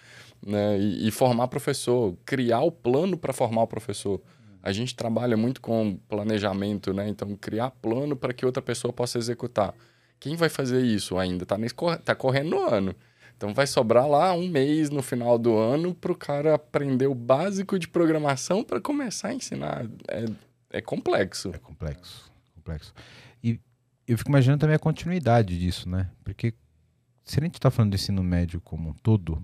Né? 0.44 0.78
E, 0.78 1.08
e 1.08 1.10
formar 1.10 1.48
professor, 1.48 2.16
criar 2.24 2.60
o 2.60 2.72
plano 2.72 3.18
para 3.18 3.32
formar 3.34 3.62
o 3.62 3.66
professor. 3.66 4.20
A 4.62 4.72
gente 4.72 4.94
trabalha 4.94 5.36
muito 5.36 5.60
com 5.60 5.98
planejamento, 6.08 6.92
né? 6.92 7.08
Então, 7.08 7.34
criar 7.36 7.70
plano 7.70 8.16
para 8.16 8.32
que 8.32 8.44
outra 8.44 8.62
pessoa 8.62 8.92
possa 8.92 9.18
executar. 9.18 9.74
Quem 10.20 10.36
vai 10.36 10.48
fazer 10.48 10.82
isso 10.82 11.18
ainda? 11.18 11.44
Está 11.44 11.56
tá 11.98 12.14
correndo 12.14 12.50
no 12.50 12.60
ano. 12.68 12.94
Então, 13.36 13.54
vai 13.54 13.68
sobrar 13.68 14.08
lá 14.08 14.32
um 14.32 14.48
mês 14.48 14.90
no 14.90 15.00
final 15.00 15.38
do 15.38 15.56
ano 15.56 15.94
para 15.94 16.10
o 16.10 16.16
cara 16.16 16.56
aprender 16.56 17.06
o 17.06 17.14
básico 17.14 17.78
de 17.78 17.86
programação 17.86 18.64
para 18.64 18.80
começar 18.80 19.28
a 19.28 19.34
ensinar. 19.34 19.86
É, 20.08 20.24
é 20.70 20.80
complexo. 20.80 21.52
É 21.54 21.58
complexo, 21.58 22.32
complexo. 22.56 22.92
E 23.42 23.60
eu 24.08 24.18
fico 24.18 24.30
imaginando 24.30 24.60
também 24.60 24.74
a 24.74 24.78
continuidade 24.78 25.56
disso, 25.56 25.88
né? 25.88 26.10
Porque 26.24 26.52
se 27.24 27.38
a 27.38 27.42
gente 27.44 27.54
está 27.54 27.70
falando 27.70 27.92
do 27.92 27.94
ensino 27.94 28.24
médio 28.24 28.60
como 28.60 28.90
um 28.90 28.94
todo, 28.94 29.40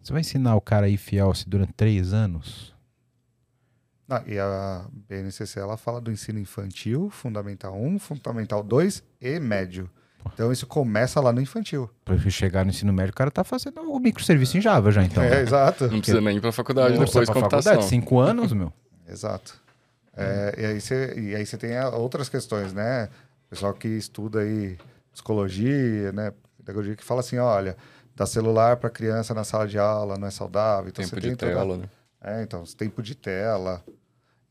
você 0.00 0.12
vai 0.12 0.20
ensinar 0.20 0.54
o 0.54 0.60
cara 0.60 0.86
aí 0.86 0.96
fiel 0.96 1.34
se 1.34 1.48
durante 1.48 1.72
três 1.72 2.12
anos? 2.12 2.72
Ah, 4.08 4.22
e 4.26 4.38
a 4.38 4.86
BNCC 5.08 5.60
ela 5.60 5.76
fala 5.76 6.00
do 6.00 6.10
ensino 6.10 6.38
infantil, 6.38 7.10
fundamental 7.10 7.74
1, 7.78 7.98
fundamental 7.98 8.62
2 8.62 9.02
e 9.20 9.38
médio. 9.38 9.90
Então 10.32 10.50
isso 10.50 10.66
começa 10.66 11.20
lá 11.20 11.32
no 11.32 11.40
infantil. 11.40 11.90
Para 12.04 12.18
chegar 12.30 12.64
no 12.64 12.70
ensino 12.70 12.92
médio, 12.92 13.12
o 13.12 13.14
cara 13.14 13.30
tá 13.30 13.44
fazendo 13.44 13.80
o 13.82 13.98
microserviço 13.98 14.56
em 14.56 14.60
Java 14.60 14.90
já, 14.90 15.04
então. 15.04 15.22
É, 15.22 15.42
exato. 15.42 15.88
Não 15.88 15.98
precisa 15.98 16.20
nem 16.20 16.38
ir 16.38 16.40
para 16.40 16.52
faculdade 16.52 16.96
não 16.96 17.04
depois 17.04 17.28
de 17.28 17.34
computação. 17.34 17.72
Faculdade, 17.72 17.90
cinco 17.90 18.18
anos, 18.18 18.52
meu. 18.52 18.72
exato. 19.06 19.60
É, 20.16 20.54
e, 20.58 20.64
aí 20.64 20.80
você, 20.80 21.14
e 21.16 21.34
aí 21.34 21.46
você 21.46 21.56
tem 21.56 21.78
outras 21.92 22.28
questões, 22.28 22.72
né? 22.72 23.08
Pessoal 23.48 23.72
que 23.72 23.88
estuda 23.88 24.40
aí 24.40 24.76
psicologia, 25.12 26.12
né? 26.12 26.32
Pedagogia 26.56 26.96
que 26.96 27.04
fala 27.04 27.20
assim, 27.20 27.38
olha, 27.38 27.76
dar 28.16 28.26
celular 28.26 28.76
para 28.78 28.90
criança 28.90 29.32
na 29.32 29.44
sala 29.44 29.66
de 29.66 29.78
aula 29.78 30.18
não 30.18 30.26
é 30.26 30.30
saudável. 30.30 30.88
Então 30.88 31.04
tempo 31.04 31.14
você 31.14 31.20
de 31.20 31.26
tem 31.28 31.36
tela, 31.36 31.64
toda... 31.64 31.76
né? 31.78 31.88
É, 32.20 32.42
então, 32.42 32.64
tempo 32.76 33.02
de 33.02 33.14
tela. 33.14 33.82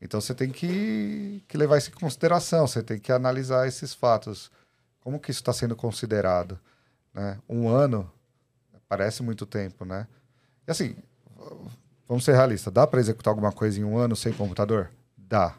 Então 0.00 0.20
você 0.20 0.34
tem 0.34 0.50
que, 0.50 1.42
que 1.48 1.56
levar 1.56 1.78
isso 1.78 1.90
em 1.90 1.94
consideração, 1.94 2.66
você 2.66 2.82
tem 2.82 2.98
que 2.98 3.10
analisar 3.10 3.66
esses 3.66 3.92
fatos. 3.92 4.50
Como 5.00 5.18
que 5.18 5.30
isso 5.30 5.40
está 5.40 5.52
sendo 5.52 5.74
considerado? 5.74 6.58
Né? 7.12 7.38
Um 7.48 7.68
ano 7.68 8.10
parece 8.88 9.22
muito 9.22 9.44
tempo, 9.44 9.84
né? 9.84 10.06
E 10.66 10.70
assim, 10.70 10.96
vamos 12.06 12.24
ser 12.24 12.34
realistas, 12.34 12.72
dá 12.72 12.86
para 12.86 13.00
executar 13.00 13.32
alguma 13.32 13.52
coisa 13.52 13.78
em 13.80 13.84
um 13.84 13.98
ano 13.98 14.14
sem 14.14 14.32
computador? 14.32 14.90
Dá. 15.16 15.54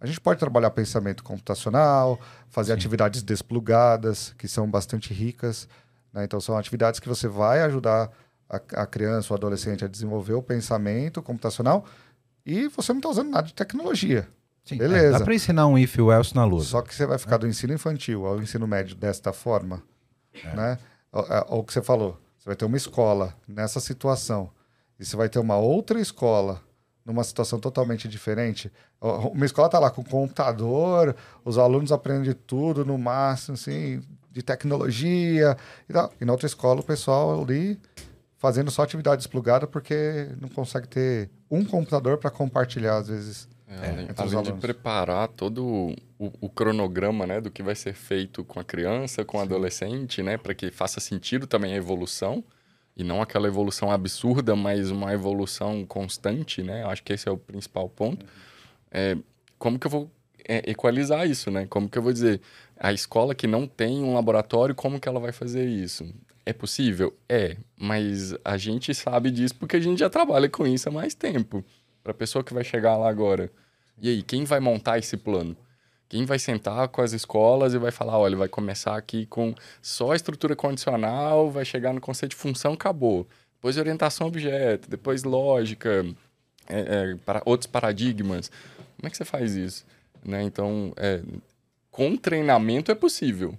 A 0.00 0.06
gente 0.06 0.20
pode 0.20 0.40
trabalhar 0.40 0.70
pensamento 0.70 1.22
computacional, 1.22 2.18
fazer 2.48 2.72
Sim. 2.72 2.78
atividades 2.78 3.22
desplugadas, 3.22 4.34
que 4.38 4.48
são 4.48 4.68
bastante 4.68 5.12
ricas. 5.12 5.68
Né? 6.12 6.24
Então, 6.24 6.40
são 6.40 6.56
atividades 6.56 6.98
que 6.98 7.08
você 7.08 7.28
vai 7.28 7.60
ajudar 7.62 8.10
a, 8.48 8.56
a 8.56 8.86
criança 8.86 9.32
ou 9.32 9.36
adolescente 9.36 9.84
a 9.84 9.88
desenvolver 9.88 10.32
o 10.32 10.42
pensamento 10.42 11.20
computacional 11.20 11.84
e 12.44 12.68
você 12.68 12.92
não 12.92 12.98
está 12.98 13.08
usando 13.08 13.30
nada 13.30 13.46
de 13.46 13.54
tecnologia. 13.54 14.28
Sim, 14.64 14.76
Beleza. 14.76 15.16
É, 15.16 15.18
dá 15.18 15.24
para 15.24 15.34
ensinar 15.34 15.66
um 15.66 15.78
if 15.78 15.98
ou 15.98 16.12
else 16.12 16.34
na 16.34 16.44
luz. 16.44 16.68
Só 16.68 16.82
que 16.82 16.94
você 16.94 17.06
vai 17.06 17.18
ficar 17.18 17.38
do 17.38 17.46
ensino 17.46 17.72
infantil 17.72 18.26
ao 18.26 18.40
ensino 18.40 18.66
médio 18.66 18.94
desta 18.94 19.32
forma, 19.32 19.82
é. 20.32 20.54
né? 20.54 20.78
É, 21.12 21.44
o 21.48 21.64
que 21.64 21.72
você 21.72 21.82
falou, 21.82 22.20
você 22.38 22.46
vai 22.46 22.56
ter 22.56 22.64
uma 22.64 22.76
escola 22.76 23.34
nessa 23.48 23.80
situação 23.80 24.50
e 24.98 25.04
você 25.04 25.16
vai 25.16 25.28
ter 25.28 25.38
uma 25.38 25.56
outra 25.56 26.00
escola 26.00 26.62
numa 27.04 27.24
situação 27.24 27.58
totalmente 27.58 28.06
diferente. 28.06 28.70
Uma 29.00 29.46
escola 29.46 29.66
está 29.66 29.78
lá 29.78 29.90
com 29.90 30.04
computador, 30.04 31.16
os 31.44 31.58
alunos 31.58 31.90
aprendem 31.90 32.32
tudo 32.32 32.84
no 32.84 32.98
máximo, 32.98 33.54
assim, 33.54 34.02
de 34.30 34.42
tecnologia 34.42 35.56
e 35.88 35.92
tal. 35.92 36.12
E 36.20 36.24
na 36.24 36.32
outra 36.32 36.46
escola 36.46 36.80
o 36.80 36.84
pessoal 36.84 37.42
ali 37.42 37.80
fazendo 38.40 38.70
só 38.70 38.82
atividade 38.82 39.18
desplugada 39.18 39.66
porque 39.66 40.30
não 40.40 40.48
consegue 40.48 40.88
ter 40.88 41.30
um 41.50 41.62
computador 41.62 42.16
para 42.16 42.30
compartilhar, 42.30 42.96
às 42.96 43.08
vezes. 43.08 43.46
É, 43.68 43.90
além, 43.90 44.08
além 44.16 44.42
de 44.42 44.52
preparar 44.54 45.28
todo 45.28 45.94
o, 46.18 46.32
o, 46.40 46.48
cronograma 46.48 47.26
né, 47.26 47.40
do 47.40 47.50
que 47.50 47.62
vai 47.62 47.74
ser 47.76 47.92
feito 47.92 48.42
com 48.42 48.58
a 48.58 48.64
criança, 48.64 49.24
com 49.24 49.36
o 49.36 49.40
adolescente, 49.40 50.22
né, 50.22 50.38
para 50.38 50.54
que 50.54 50.70
faça 50.72 50.98
sentido 50.98 51.46
também 51.46 51.74
a 51.74 51.76
evolução 51.76 52.42
e 52.96 53.04
não 53.04 53.20
aquela 53.22 53.46
evolução 53.46 53.92
absurda, 53.92 54.56
mas 54.56 54.90
uma 54.90 55.12
evolução 55.12 55.84
constante, 55.86 56.62
né? 56.62 56.82
Acho 56.84 57.02
que 57.04 57.12
esse 57.12 57.28
é 57.28 57.30
o 57.30 57.36
principal 57.36 57.88
ponto. 57.88 58.24
Uhum. 58.24 58.30
É, 58.90 59.16
como 59.58 59.78
que 59.78 59.86
eu 59.86 59.90
vou 59.90 60.10
é, 60.48 60.68
equalizar 60.70 61.28
isso, 61.28 61.50
né? 61.50 61.66
Como 61.68 61.88
que 61.88 61.96
eu 61.96 62.02
vou 62.02 62.12
dizer, 62.12 62.40
a 62.76 62.92
escola 62.92 63.34
que 63.34 63.46
não 63.46 63.66
tem 63.66 64.02
um 64.02 64.14
laboratório, 64.14 64.74
como 64.74 64.98
que 64.98 65.08
ela 65.08 65.20
vai 65.20 65.30
fazer 65.30 65.66
isso? 65.66 66.12
É 66.50 66.52
possível? 66.52 67.16
É, 67.28 67.56
mas 67.78 68.34
a 68.44 68.56
gente 68.56 68.92
sabe 68.92 69.30
disso 69.30 69.54
porque 69.54 69.76
a 69.76 69.80
gente 69.80 70.00
já 70.00 70.10
trabalha 70.10 70.48
com 70.48 70.66
isso 70.66 70.88
há 70.88 70.92
mais 70.92 71.14
tempo. 71.14 71.64
Para 72.02 72.10
a 72.10 72.14
pessoa 72.14 72.42
que 72.42 72.52
vai 72.52 72.64
chegar 72.64 72.96
lá 72.96 73.08
agora. 73.08 73.52
E 74.02 74.08
aí, 74.08 74.20
quem 74.20 74.42
vai 74.42 74.58
montar 74.58 74.98
esse 74.98 75.16
plano? 75.16 75.56
Quem 76.08 76.24
vai 76.24 76.40
sentar 76.40 76.88
com 76.88 77.02
as 77.02 77.12
escolas 77.12 77.72
e 77.72 77.78
vai 77.78 77.92
falar, 77.92 78.18
olha, 78.18 78.36
vai 78.36 78.48
começar 78.48 78.96
aqui 78.96 79.26
com 79.26 79.54
só 79.80 80.10
a 80.10 80.16
estrutura 80.16 80.56
condicional, 80.56 81.52
vai 81.52 81.64
chegar 81.64 81.92
no 81.92 82.00
conceito 82.00 82.30
de 82.30 82.36
função, 82.36 82.72
acabou. 82.72 83.28
Depois 83.54 83.76
orientação 83.76 84.26
objeto, 84.26 84.90
depois 84.90 85.22
lógica, 85.22 86.04
é, 86.68 86.80
é, 86.80 87.16
para 87.24 87.42
outros 87.44 87.68
paradigmas. 87.68 88.50
Como 88.96 89.06
é 89.06 89.10
que 89.10 89.16
você 89.16 89.24
faz 89.24 89.54
isso? 89.54 89.86
Né? 90.24 90.42
Então, 90.42 90.92
é, 90.96 91.22
com 91.92 92.16
treinamento 92.16 92.90
é 92.90 92.94
possível. 92.96 93.56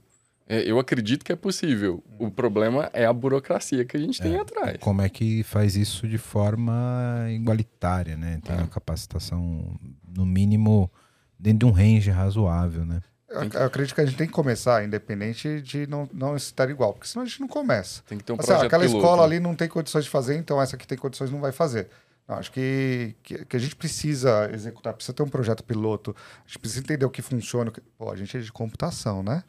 É, 0.51 0.69
eu 0.69 0.77
acredito 0.77 1.23
que 1.23 1.31
é 1.31 1.35
possível. 1.35 2.03
O 2.19 2.29
problema 2.29 2.89
é 2.91 3.05
a 3.05 3.13
burocracia 3.13 3.85
que 3.85 3.95
a 3.95 3.99
gente 4.01 4.21
tem 4.21 4.35
é, 4.35 4.41
atrás. 4.41 4.77
Como 4.81 5.01
é 5.01 5.07
que 5.07 5.43
faz 5.43 5.77
isso 5.77 6.05
de 6.05 6.17
forma 6.17 7.25
igualitária, 7.29 8.17
né? 8.17 8.37
Tem 8.43 8.53
é. 8.53 8.57
uma 8.57 8.67
capacitação, 8.67 9.79
no 10.13 10.25
mínimo 10.25 10.91
dentro 11.39 11.59
de 11.59 11.65
um 11.65 11.71
range 11.71 12.11
razoável, 12.11 12.85
né? 12.85 13.01
Eu, 13.29 13.43
eu, 13.43 13.63
acredito 13.63 13.95
que 13.95 14.01
a 14.01 14.05
gente 14.05 14.17
tem 14.17 14.27
que 14.27 14.33
começar, 14.33 14.83
independente 14.83 15.61
de 15.61 15.87
não, 15.87 16.09
não 16.11 16.35
estar 16.35 16.69
igual, 16.69 16.91
porque 16.91 17.07
senão 17.07 17.23
a 17.23 17.25
gente 17.25 17.39
não 17.39 17.47
começa. 17.47 18.01
Tem 18.05 18.17
que 18.17 18.23
ter 18.25 18.33
um 18.33 18.35
assim, 18.35 18.47
projeto 18.47 18.65
Aquela 18.65 18.83
piloto, 18.83 18.97
escola 18.97 19.21
né? 19.21 19.23
ali 19.23 19.39
não 19.39 19.55
tem 19.55 19.69
condições 19.69 20.03
de 20.03 20.09
fazer, 20.09 20.35
então 20.35 20.61
essa 20.61 20.75
que 20.75 20.85
tem 20.85 20.97
condições 20.97 21.31
não 21.31 21.39
vai 21.39 21.53
fazer. 21.53 21.87
Não, 22.27 22.35
acho 22.35 22.51
que, 22.51 23.15
que, 23.23 23.45
que, 23.45 23.55
a 23.55 23.59
gente 23.59 23.77
precisa 23.77 24.51
executar, 24.53 24.93
precisa 24.93 25.13
ter 25.13 25.23
um 25.23 25.29
projeto 25.29 25.63
piloto, 25.63 26.13
a 26.43 26.47
gente 26.47 26.59
precisa 26.59 26.81
entender 26.81 27.05
o 27.05 27.09
que 27.09 27.21
funciona. 27.21 27.71
Pô, 27.97 28.11
a 28.11 28.17
gente 28.17 28.35
é 28.35 28.41
de 28.41 28.51
computação, 28.51 29.23
né? 29.23 29.45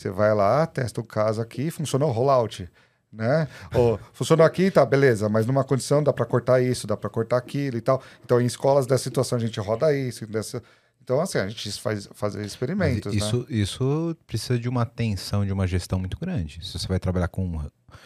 Você 0.00 0.08
vai 0.08 0.34
lá, 0.34 0.66
testa 0.66 0.98
o 0.98 1.04
caso 1.04 1.42
aqui, 1.42 1.70
funciona 1.70 2.06
o 2.06 2.10
rollout. 2.10 2.66
né? 3.12 3.46
Ou, 3.74 4.00
funcionou 4.14 4.46
aqui, 4.46 4.70
tá, 4.70 4.86
beleza, 4.86 5.28
mas 5.28 5.44
numa 5.44 5.62
condição 5.62 6.02
dá 6.02 6.10
para 6.10 6.24
cortar 6.24 6.62
isso, 6.62 6.86
dá 6.86 6.96
para 6.96 7.10
cortar 7.10 7.36
aquilo 7.36 7.76
e 7.76 7.82
tal. 7.82 8.02
Então, 8.24 8.40
em 8.40 8.46
escolas 8.46 8.86
dessa 8.86 9.04
situação 9.04 9.36
a 9.36 9.40
gente 9.40 9.60
roda 9.60 9.94
isso, 9.94 10.26
dessa... 10.26 10.62
Então, 11.10 11.20
assim, 11.20 11.38
a 11.38 11.48
gente 11.48 11.72
faz 11.72 12.08
fazer 12.14 12.46
experimentos, 12.46 13.12
isso, 13.12 13.38
né? 13.38 13.46
Isso 13.48 14.16
precisa 14.28 14.56
de 14.56 14.68
uma 14.68 14.82
atenção, 14.82 15.44
de 15.44 15.52
uma 15.52 15.66
gestão 15.66 15.98
muito 15.98 16.16
grande. 16.16 16.64
Se 16.64 16.78
você 16.78 16.86
vai 16.86 17.00
trabalhar 17.00 17.26
com 17.26 17.60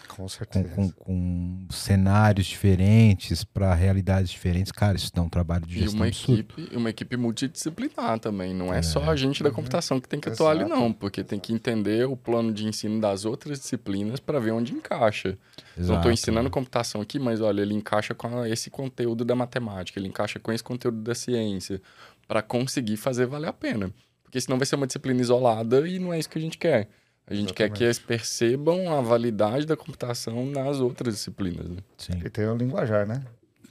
com 0.09 0.28
certeza. 0.28 0.68
Com, 0.68 0.90
com, 0.90 1.05
com 1.05 1.66
cenários 1.70 2.46
diferentes, 2.46 3.44
para 3.44 3.74
realidades 3.74 4.30
diferentes. 4.30 4.70
Cara, 4.70 4.96
isso 4.96 5.11
dá 5.12 5.22
um 5.22 5.28
trabalho 5.28 5.66
de 5.66 5.80
gestão 5.80 5.92
e 5.92 5.96
uma 5.96 6.07
absurdo. 6.07 6.40
equipe 6.40 6.76
uma 6.76 6.90
equipe 6.90 7.16
multidisciplinar 7.16 8.18
também. 8.18 8.55
Não 8.55 8.72
é, 8.72 8.78
é. 8.78 8.82
só 8.82 9.02
a 9.11 9.16
gente 9.16 9.42
da 9.42 9.50
computação 9.50 10.00
que 10.00 10.09
tem 10.09 10.20
que 10.20 10.28
atuar 10.28 10.52
ali, 10.52 10.64
não. 10.64 10.92
Porque 10.92 11.24
tem 11.24 11.38
que 11.38 11.52
entender 11.52 12.07
o 12.07 12.16
plano 12.16 12.52
de 12.52 12.66
ensino 12.66 13.00
das 13.00 13.24
outras 13.24 13.59
disciplinas 13.59 14.20
para 14.20 14.38
ver 14.38 14.52
onde 14.52 14.72
encaixa. 14.72 15.36
Exato. 15.76 15.92
Não 15.92 15.96
estou 15.96 16.12
ensinando 16.12 16.48
computação 16.48 17.00
aqui, 17.00 17.18
mas 17.18 17.40
olha, 17.40 17.62
ele 17.62 17.74
encaixa 17.74 18.14
com 18.14 18.44
esse 18.46 18.70
conteúdo 18.70 19.24
da 19.24 19.34
matemática, 19.34 19.98
ele 19.98 20.09
encaixa 20.09 20.38
com 20.38 20.52
esse 20.52 20.62
conteúdo 20.62 20.98
da 20.98 21.14
ciência, 21.14 21.82
para 22.27 22.43
conseguir 22.43 22.97
fazer 22.97 23.27
valer 23.27 23.49
a 23.49 23.53
pena. 23.53 23.93
Porque 24.22 24.41
senão 24.41 24.59
vai 24.59 24.66
ser 24.66 24.77
uma 24.77 24.87
disciplina 24.87 25.20
isolada 25.20 25.87
e 25.89 25.99
não 25.99 26.12
é 26.12 26.18
isso 26.18 26.29
que 26.29 26.39
a 26.39 26.41
gente 26.41 26.59
quer. 26.59 26.89
A 27.27 27.33
gente 27.35 27.47
Exatamente. 27.47 27.55
quer 27.55 27.70
que 27.70 27.85
eles 27.85 27.99
percebam 27.99 28.93
a 28.93 29.01
validade 29.01 29.66
da 29.66 29.77
computação 29.77 30.45
nas 30.47 30.81
outras 30.81 31.14
disciplinas. 31.14 31.68
Né? 31.68 31.79
Sim. 31.97 32.20
E 32.25 32.29
tem 32.29 32.47
o 32.47 32.57
linguajar, 32.57 33.07
né? 33.07 33.25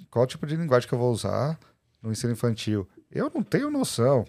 Qual 0.09 0.25
tipo 0.25 0.47
de 0.47 0.55
linguagem 0.55 0.87
que 0.87 0.95
eu 0.95 0.99
vou 0.99 1.11
usar 1.11 1.59
no 2.01 2.11
ensino 2.11 2.33
infantil? 2.33 2.87
Eu 3.11 3.31
não 3.33 3.43
tenho 3.43 3.69
noção. 3.69 4.25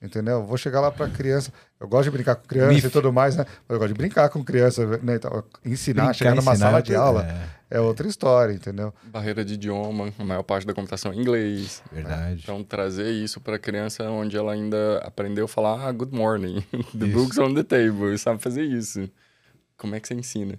Entendeu? 0.00 0.44
Vou 0.44 0.58
chegar 0.58 0.80
lá 0.80 0.90
para 0.90 1.08
criança. 1.08 1.50
Eu 1.80 1.88
gosto 1.88 2.04
de 2.04 2.10
brincar 2.10 2.36
com 2.36 2.46
criança 2.46 2.72
Mif. 2.72 2.86
e 2.86 2.90
tudo 2.90 3.10
mais, 3.12 3.34
né? 3.34 3.46
Mas 3.66 3.74
eu 3.74 3.78
gosto 3.78 3.88
de 3.88 3.98
brincar 3.98 4.28
com 4.28 4.44
criança, 4.44 4.86
né? 4.98 5.16
Então, 5.16 5.42
ensinar, 5.64 6.04
brincar, 6.04 6.14
chegar 6.14 6.34
numa 6.34 6.52
ensinar, 6.52 6.66
sala 6.66 6.82
de 6.82 6.94
aula 6.94 7.50
é. 7.70 7.78
é. 7.78 7.80
outra 7.80 8.06
história, 8.06 8.52
entendeu? 8.52 8.92
Barreira 9.04 9.42
de 9.42 9.54
idioma, 9.54 10.12
a 10.18 10.24
maior 10.24 10.42
parte 10.42 10.66
da 10.66 10.74
computação 10.74 11.12
é 11.12 11.16
inglês. 11.16 11.82
Verdade. 11.90 12.42
Então, 12.42 12.62
trazer 12.62 13.10
isso 13.10 13.40
para 13.40 13.56
a 13.56 13.58
criança 13.58 14.04
onde 14.04 14.36
ela 14.36 14.52
ainda 14.52 14.98
aprendeu 14.98 15.46
a 15.46 15.48
falar 15.48 15.88
ah, 15.88 15.92
good 15.92 16.14
morning, 16.14 16.62
the 16.96 17.06
isso. 17.06 17.18
books 17.18 17.38
on 17.38 17.54
the 17.54 17.62
table, 17.62 18.16
sabe 18.18 18.42
fazer 18.42 18.64
isso. 18.64 19.08
Como 19.78 19.94
é 19.94 20.00
que 20.00 20.08
você 20.08 20.14
ensina? 20.14 20.58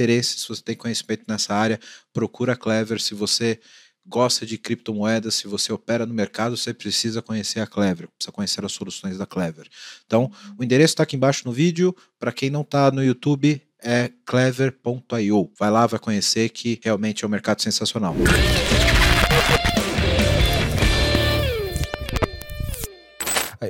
interesse, 0.01 0.39
se 0.39 0.47
você 0.47 0.61
tem 0.61 0.75
conhecimento 0.75 1.23
nessa 1.27 1.53
área, 1.53 1.79
procura 2.11 2.53
a 2.53 2.55
Clever. 2.55 2.99
Se 2.99 3.13
você 3.13 3.59
gosta 4.05 4.45
de 4.45 4.57
criptomoedas, 4.57 5.35
se 5.35 5.47
você 5.47 5.71
opera 5.71 6.05
no 6.05 6.13
mercado, 6.13 6.57
você 6.57 6.73
precisa 6.73 7.21
conhecer 7.21 7.59
a 7.59 7.67
Clever, 7.67 8.07
precisa 8.09 8.31
conhecer 8.31 8.65
as 8.65 8.71
soluções 8.71 9.17
da 9.17 9.25
Clever. 9.25 9.67
Então, 10.05 10.31
o 10.57 10.63
endereço 10.63 10.93
está 10.93 11.03
aqui 11.03 11.15
embaixo 11.15 11.43
no 11.45 11.53
vídeo. 11.53 11.95
Para 12.19 12.31
quem 12.31 12.49
não 12.49 12.61
está 12.61 12.91
no 12.91 13.03
YouTube, 13.03 13.61
é 13.83 14.11
clever.io. 14.25 15.51
Vai 15.57 15.71
lá, 15.71 15.85
vai 15.85 15.99
conhecer 15.99 16.49
que 16.49 16.79
realmente 16.83 17.23
é 17.23 17.27
um 17.27 17.31
mercado 17.31 17.61
sensacional. 17.61 18.15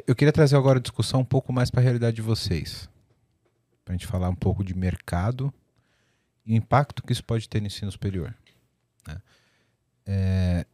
Eu 0.07 0.15
queria 0.15 0.31
trazer 0.31 0.55
agora 0.55 0.79
a 0.79 0.81
discussão 0.81 1.19
um 1.19 1.25
pouco 1.25 1.51
mais 1.51 1.69
para 1.69 1.81
a 1.81 1.83
realidade 1.83 2.15
de 2.15 2.21
vocês. 2.21 2.89
Para 3.83 3.93
a 3.93 3.97
gente 3.97 4.07
falar 4.07 4.29
um 4.29 4.35
pouco 4.35 4.63
de 4.63 4.73
mercado 4.73 5.53
e 6.45 6.53
o 6.53 6.55
impacto 6.55 7.03
que 7.03 7.13
isso 7.13 7.23
pode 7.23 7.47
ter 7.47 7.59
no 7.59 7.67
ensino 7.67 7.91
superior. 7.91 8.35
Né? 9.07 9.21
É, 10.05 10.65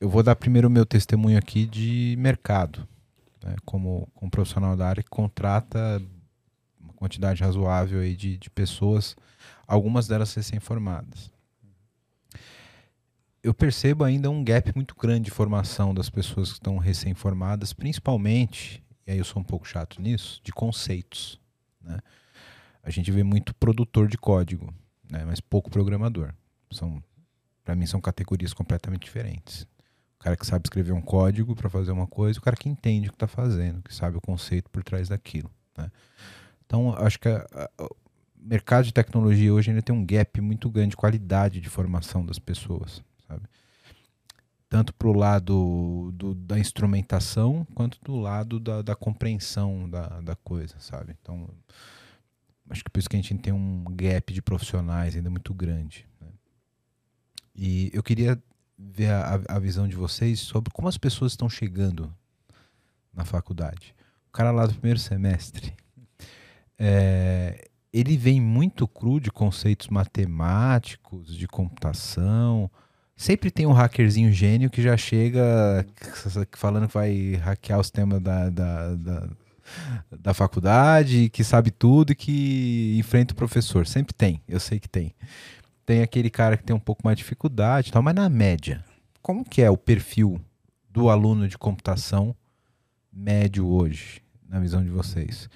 eu 0.00 0.08
vou 0.08 0.22
dar 0.22 0.36
primeiro 0.36 0.68
o 0.68 0.70
meu 0.70 0.86
testemunho 0.86 1.38
aqui 1.38 1.66
de 1.66 2.16
mercado, 2.18 2.86
né? 3.42 3.56
como, 3.64 4.08
como 4.14 4.30
profissional 4.30 4.76
da 4.76 4.88
área 4.88 5.02
que 5.02 5.10
contrata 5.10 6.00
quantidade 7.00 7.42
razoável 7.42 8.00
aí 8.00 8.14
de, 8.14 8.36
de 8.36 8.50
pessoas, 8.50 9.16
algumas 9.66 10.06
delas 10.06 10.34
recém-formadas. 10.34 11.32
Eu 13.42 13.54
percebo 13.54 14.04
ainda 14.04 14.28
um 14.28 14.44
gap 14.44 14.70
muito 14.76 14.94
grande 14.94 15.24
de 15.24 15.30
formação 15.30 15.94
das 15.94 16.10
pessoas 16.10 16.50
que 16.50 16.56
estão 16.56 16.76
recém-formadas, 16.76 17.72
principalmente, 17.72 18.84
e 19.06 19.12
aí 19.12 19.18
eu 19.18 19.24
sou 19.24 19.40
um 19.40 19.44
pouco 19.44 19.66
chato 19.66 20.00
nisso, 20.02 20.42
de 20.44 20.52
conceitos. 20.52 21.40
Né? 21.80 21.98
A 22.82 22.90
gente 22.90 23.10
vê 23.10 23.22
muito 23.22 23.54
produtor 23.54 24.06
de 24.06 24.18
código, 24.18 24.70
né? 25.10 25.24
mas 25.26 25.40
pouco 25.40 25.70
programador. 25.70 26.32
São, 26.70 27.02
para 27.64 27.74
mim, 27.74 27.86
são 27.86 28.00
categorias 28.00 28.52
completamente 28.52 29.02
diferentes. 29.02 29.66
O 30.18 30.22
cara 30.22 30.36
que 30.36 30.46
sabe 30.46 30.66
escrever 30.66 30.92
um 30.92 31.00
código 31.00 31.56
para 31.56 31.68
fazer 31.68 31.90
uma 31.92 32.06
coisa, 32.06 32.38
o 32.38 32.42
cara 32.42 32.56
que 32.56 32.68
entende 32.68 33.08
o 33.08 33.10
que 33.10 33.16
está 33.16 33.26
fazendo, 33.26 33.82
que 33.82 33.94
sabe 33.94 34.16
o 34.16 34.20
conceito 34.20 34.68
por 34.70 34.84
trás 34.84 35.08
daquilo. 35.08 35.50
Né? 35.76 35.90
Então, 36.66 36.94
acho 36.94 37.18
que 37.18 37.28
o 37.28 37.88
mercado 38.36 38.84
de 38.84 38.92
tecnologia 38.92 39.52
hoje 39.52 39.70
ainda 39.70 39.82
tem 39.82 39.94
um 39.94 40.04
gap 40.04 40.40
muito 40.40 40.70
grande 40.70 40.90
de 40.90 40.96
qualidade 40.96 41.60
de 41.60 41.68
formação 41.68 42.24
das 42.24 42.38
pessoas, 42.38 43.02
sabe? 43.26 43.42
Tanto 44.68 44.94
para 44.94 45.08
o 45.08 45.12
lado 45.12 46.12
do, 46.14 46.34
da 46.34 46.58
instrumentação, 46.58 47.66
quanto 47.74 47.98
do 48.04 48.14
lado 48.16 48.60
da, 48.60 48.82
da 48.82 48.94
compreensão 48.94 49.90
da, 49.90 50.20
da 50.20 50.36
coisa, 50.36 50.76
sabe? 50.78 51.16
Então, 51.20 51.48
acho 52.70 52.84
que 52.84 52.90
por 52.90 53.00
isso 53.00 53.08
que 53.08 53.16
a 53.16 53.20
gente 53.20 53.36
tem 53.38 53.52
um 53.52 53.84
gap 53.90 54.32
de 54.32 54.40
profissionais 54.40 55.16
ainda 55.16 55.28
muito 55.28 55.52
grande. 55.52 56.06
Né? 56.20 56.28
E 57.54 57.90
eu 57.92 58.02
queria 58.02 58.40
ver 58.78 59.10
a, 59.10 59.40
a 59.48 59.58
visão 59.58 59.86
de 59.86 59.96
vocês 59.96 60.40
sobre 60.40 60.72
como 60.72 60.88
as 60.88 60.96
pessoas 60.96 61.32
estão 61.32 61.48
chegando 61.48 62.14
na 63.12 63.24
faculdade. 63.24 63.94
O 64.28 64.32
cara 64.32 64.52
lá 64.52 64.66
do 64.66 64.74
primeiro 64.74 65.00
semestre, 65.00 65.74
é, 66.78 67.68
ele 67.92 68.16
vem 68.16 68.40
muito 68.40 68.86
cru 68.86 69.20
de 69.20 69.30
conceitos 69.30 69.88
matemáticos, 69.88 71.36
de 71.36 71.48
computação. 71.48 72.70
Sempre 73.16 73.50
tem 73.50 73.66
um 73.66 73.72
hackerzinho 73.72 74.32
gênio 74.32 74.70
que 74.70 74.80
já 74.80 74.96
chega 74.96 75.84
falando 76.52 76.86
que 76.86 76.94
vai 76.94 77.34
hackear 77.34 77.80
os 77.80 77.90
temas 77.90 78.20
da, 78.22 78.48
da, 78.48 78.94
da, 78.94 79.28
da 80.10 80.34
faculdade, 80.34 81.28
que 81.30 81.44
sabe 81.44 81.70
tudo 81.70 82.12
e 82.12 82.14
que 82.14 82.96
enfrenta 82.98 83.32
o 83.32 83.36
professor. 83.36 83.86
Sempre 83.86 84.14
tem, 84.14 84.42
eu 84.48 84.60
sei 84.60 84.78
que 84.78 84.88
tem. 84.88 85.14
Tem 85.84 86.02
aquele 86.02 86.30
cara 86.30 86.56
que 86.56 86.64
tem 86.64 86.74
um 86.74 86.80
pouco 86.80 87.02
mais 87.04 87.16
de 87.16 87.22
dificuldade, 87.22 87.90
tal, 87.92 88.02
mas 88.02 88.14
na 88.14 88.28
média, 88.28 88.84
como 89.22 89.44
que 89.44 89.62
é 89.62 89.70
o 89.70 89.76
perfil 89.76 90.40
do 90.88 91.08
aluno 91.08 91.48
de 91.48 91.58
computação 91.58 92.34
médio 93.12 93.66
hoje, 93.66 94.22
na 94.48 94.60
visão 94.60 94.82
de 94.82 94.90
vocês? 94.90 95.48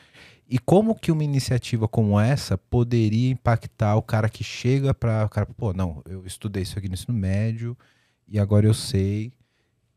E 0.49 0.59
como 0.59 0.95
que 0.95 1.11
uma 1.11 1.25
iniciativa 1.25 1.89
como 1.89 2.21
essa 2.21 2.59
poderia 2.59 3.31
impactar 3.31 3.97
o 3.97 4.03
cara 4.03 4.29
que 4.29 4.45
chega 4.45 4.93
para 4.93 5.25
o 5.25 5.29
cara, 5.29 5.47
pô, 5.47 5.73
não, 5.73 6.03
eu 6.07 6.27
estudei 6.27 6.62
isso 6.62 6.79
aqui 6.79 6.89
no 6.89 6.95
ensino 6.95 7.17
médio 7.17 7.77
e 8.29 8.39
agora 8.39 8.67
eu 8.67 8.75
sei 8.75 9.33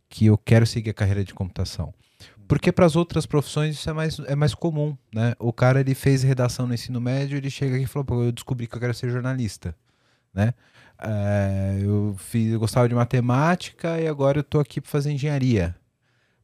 que 0.10 0.26
eu 0.26 0.38
quero 0.38 0.66
seguir 0.66 0.92
a 0.92 0.94
carreira 0.94 1.24
de 1.24 1.34
computação. 1.34 1.94
Porque 2.48 2.72
para 2.72 2.86
as 2.86 2.96
outras 2.96 3.26
profissões 3.26 3.76
isso 3.76 3.90
é 3.90 3.94
mais, 3.94 4.20
é 4.20 4.36
mais 4.36 4.54
comum, 4.54 4.96
né? 5.14 5.34
O 5.38 5.52
cara 5.52 5.82
ele 5.82 5.94
fez 5.94 6.24
redação 6.24 6.66
no 6.66 6.74
ensino 6.74 7.02
médio, 7.02 7.38
ele 7.38 7.50
chega 7.50 7.76
aqui 7.76 7.84
e 7.84 7.88
falou, 7.88 8.06
pô, 8.06 8.24
eu 8.24 8.32
descobri 8.32 8.68
que 8.68 8.76
eu 8.76 8.80
quero 8.80 8.94
ser 8.94 9.10
jornalista, 9.10 9.76
né? 10.34 10.54
É, 11.00 11.80
eu, 11.82 12.16
fiz, 12.18 12.54
eu 12.54 12.60
gostava 12.60 12.88
de 12.88 12.96
matemática 12.96 14.00
e 14.00 14.08
agora 14.08 14.40
eu 14.40 14.44
tô 14.44 14.60
aqui 14.60 14.80
para 14.80 14.90
fazer 14.90 15.12
engenharia. 15.12 15.76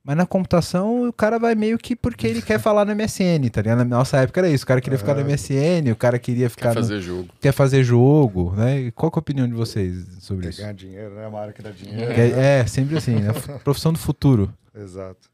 Mas 0.04 0.18
na 0.18 0.26
computação, 0.26 1.08
o 1.08 1.14
cara 1.14 1.40
vai 1.40 1.56
meio 1.56 1.78
que 1.78 1.96
porque 1.96 2.28
ele 2.28 2.42
quer 2.42 2.60
falar 2.60 2.84
no 2.84 2.94
MSN, 2.94 3.50
tá 3.50 3.62
ligado? 3.62 3.78
Na 3.78 3.86
nossa 3.86 4.18
época 4.18 4.42
era 4.42 4.50
isso. 4.50 4.66
O 4.66 4.68
cara 4.68 4.82
queria 4.82 5.00
ficar 5.00 5.16
no 5.16 5.24
MSN, 5.24 5.90
o 5.94 5.96
cara 5.96 6.20
queria 6.20 6.50
ficar. 6.50 6.70
Quer 6.70 6.76
fazer 6.76 6.96
no... 6.96 7.02
jogo. 7.02 7.30
Quer 7.40 7.52
fazer 7.54 7.84
jogo, 7.86 8.54
né? 8.54 8.82
E 8.82 8.92
qual 8.92 9.10
é 9.10 9.16
a 9.16 9.20
opinião 9.20 9.48
de 9.48 9.54
vocês 9.54 10.06
sobre 10.20 10.44
quer 10.44 10.50
isso? 10.50 10.60
Ganhar 10.60 10.74
dinheiro, 10.74 11.16
né? 11.16 11.26
Uma 11.26 11.40
área 11.40 11.54
que 11.54 11.62
dá 11.62 11.72
dinheiro. 11.72 12.12
É, 12.12 12.60
é 12.60 12.66
sempre 12.68 12.98
assim, 12.98 13.16
né? 13.16 13.32
Profissão 13.64 13.94
do 13.94 14.00
futuro. 14.00 14.54
Exato. 14.76 15.33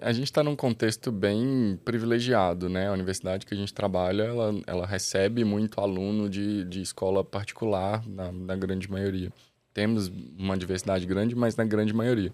A 0.00 0.12
gente 0.12 0.26
está 0.26 0.44
num 0.44 0.54
contexto 0.54 1.10
bem 1.10 1.78
privilegiado, 1.84 2.68
né? 2.68 2.88
A 2.88 2.92
universidade 2.92 3.44
que 3.44 3.52
a 3.52 3.56
gente 3.56 3.74
trabalha, 3.74 4.22
ela, 4.22 4.54
ela 4.66 4.86
recebe 4.86 5.44
muito 5.44 5.80
aluno 5.80 6.28
de, 6.28 6.64
de 6.64 6.80
escola 6.80 7.24
particular, 7.24 8.06
na, 8.06 8.30
na 8.30 8.54
grande 8.54 8.88
maioria. 8.88 9.32
Temos 9.74 10.12
uma 10.38 10.56
diversidade 10.56 11.04
grande, 11.06 11.34
mas 11.34 11.56
na 11.56 11.64
grande 11.64 11.92
maioria. 11.92 12.32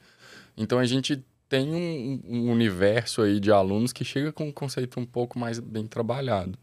Então 0.57 0.79
a 0.79 0.85
gente 0.85 1.25
tem 1.49 1.73
um, 1.73 2.21
um 2.29 2.53
universo 2.53 3.23
aí 3.23 3.41
de 3.41 3.51
alunos 3.51 3.93
que 3.93 4.05
chega 4.05 4.31
com 4.31 4.49
um 4.49 4.53
conceito 4.53 5.01
um 5.01 5.07
pouco 5.07 5.39
mais 5.39 5.59
bem 5.59 5.87
trabalhado. 5.87 6.59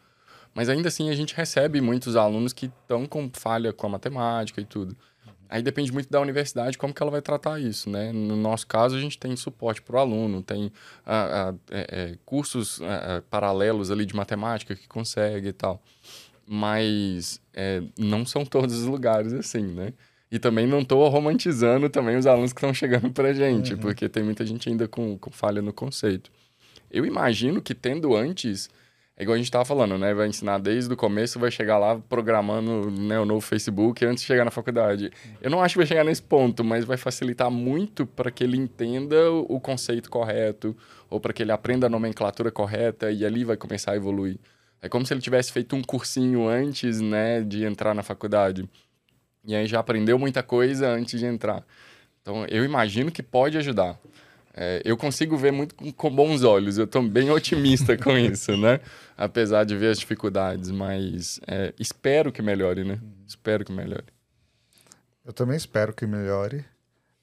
Mas 0.54 0.70
ainda 0.70 0.88
assim 0.88 1.10
a 1.10 1.16
gente 1.16 1.36
recebe 1.36 1.82
muitos 1.82 2.16
alunos 2.16 2.54
que 2.54 2.68
estão 2.68 3.06
com 3.06 3.30
falha 3.34 3.74
com 3.74 3.88
a 3.88 3.90
matemática 3.90 4.62
e 4.62 4.66
tudo. 4.66 4.96
Aí 5.50 5.62
depende 5.62 5.92
muito 5.92 6.10
da 6.10 6.20
universidade 6.20 6.78
como 6.78 6.94
que 6.94 7.02
ela 7.02 7.12
vai 7.12 7.22
tratar 7.22 7.60
isso, 7.60 7.90
né? 7.90 8.12
No 8.12 8.36
nosso 8.36 8.66
caso, 8.68 8.96
a 8.96 9.00
gente 9.00 9.18
tem 9.18 9.36
suporte 9.36 9.82
para 9.82 9.96
o 9.96 10.00
aluno, 10.00 10.42
tem 10.42 10.72
ah, 11.06 11.52
ah, 11.52 11.56
é, 11.72 11.88
é, 11.90 12.18
cursos 12.26 12.82
ah, 12.82 13.22
paralelos 13.30 13.92
ali 13.92 14.06
de 14.06 14.16
matemática 14.16 14.76
que 14.76 14.88
consegue 14.88 15.50
e 15.50 15.54
tal. 15.54 15.82
Mas 16.48 17.42
é, 17.54 17.82
não 17.98 18.26
são 18.26 18.44
todos 18.46 18.76
os 18.76 18.86
lugares 18.86 19.34
assim, 19.34 19.64
né? 19.64 19.94
E 20.32 20.40
também 20.40 20.66
não 20.66 20.80
estou 20.80 21.08
romantizando 21.08 21.90
também 21.90 22.18
os 22.18 22.26
alunos 22.26 22.52
que 22.52 22.58
estão 22.58 22.74
chegando 22.74 23.12
para 23.12 23.30
a 23.30 23.34
gente, 23.34 23.74
uhum. 23.74 23.80
porque 23.80 24.10
tem 24.10 24.24
muita 24.24 24.46
gente 24.46 24.68
ainda 24.68 24.88
com, 24.88 25.18
com 25.18 25.30
falha 25.30 25.62
no 25.62 25.72
conceito. 25.72 26.32
Eu 26.90 27.06
imagino 27.06 27.62
que 27.62 27.76
tendo 27.76 28.16
antes 28.16 28.70
é 29.18 29.24
igual 29.24 29.36
a 29.36 29.38
gente 29.38 29.48
estava 29.48 29.64
falando, 29.64 29.98
né? 29.98 30.14
Vai 30.14 30.28
ensinar 30.28 30.58
desde 30.58 30.94
o 30.94 30.98
começo, 30.98 31.40
vai 31.40 31.50
chegar 31.50 31.78
lá 31.78 31.98
programando 31.98 32.92
né, 32.92 33.18
o 33.18 33.24
novo 33.24 33.40
Facebook 33.40 34.04
antes 34.06 34.22
de 34.22 34.28
chegar 34.28 34.44
na 34.44 34.52
faculdade. 34.52 35.10
Eu 35.42 35.50
não 35.50 35.62
acho 35.62 35.76
que 35.76 35.78
vai 35.78 35.88
chegar 35.88 36.04
nesse 36.04 36.22
ponto, 36.22 36.66
mas 36.66 36.84
vai 36.84 36.98
facilitar 36.98 37.50
muito 37.50 38.06
para 38.06 38.30
que 38.30 38.44
ele 38.44 38.58
entenda 38.58 39.32
o 39.32 39.58
conceito 39.58 40.10
correto 40.10 40.76
ou 41.10 41.18
para 41.18 41.32
que 41.32 41.42
ele 41.42 41.54
aprenda 41.54 41.88
a 41.88 41.90
nomenclatura 41.90 42.52
correta 42.52 43.10
e 43.10 43.26
ali 43.26 43.46
vai 43.46 43.56
começar 43.56 43.94
a 43.94 43.96
evoluir. 43.96 44.38
É 44.82 44.90
como 44.90 45.06
se 45.06 45.14
ele 45.14 45.22
tivesse 45.22 45.50
feito 45.52 45.78
um 45.78 45.82
cursinho 45.82 46.50
antes, 46.50 47.00
né, 47.00 47.42
de 47.42 47.64
entrar 47.64 47.96
na 47.96 48.04
faculdade. 48.04 48.70
E 49.46 49.56
aí 49.56 49.66
já 49.66 49.80
aprendeu 49.80 50.20
muita 50.20 50.44
coisa 50.44 50.90
antes 50.90 51.18
de 51.18 51.26
entrar. 51.26 51.64
Então, 52.22 52.46
eu 52.48 52.66
imagino 52.66 53.10
que 53.10 53.24
pode 53.24 53.58
ajudar. 53.58 53.98
É, 54.58 54.82
eu 54.86 54.96
consigo 54.96 55.36
ver 55.36 55.52
muito 55.52 55.76
com, 55.76 55.92
com 55.92 56.16
bons 56.16 56.44
olhos, 56.44 56.78
eu 56.78 56.86
estou 56.86 57.04
bem 57.04 57.30
otimista 57.30 57.98
com 57.98 58.16
isso, 58.18 58.56
né? 58.56 58.80
Apesar 59.18 59.66
de 59.66 59.76
ver 59.76 59.90
as 59.90 60.00
dificuldades, 60.00 60.72
mas 60.72 61.42
é, 61.46 61.74
espero 61.78 62.32
que 62.32 62.42
melhore, 62.42 62.86
né? 62.86 63.00
Uhum. 63.02 63.24
Espero 63.28 63.66
que 63.66 63.74
melhore. 63.74 64.06
Eu 65.26 65.34
também 65.34 65.58
espero 65.58 65.94
que 65.94 66.08
melhore. 66.08 66.64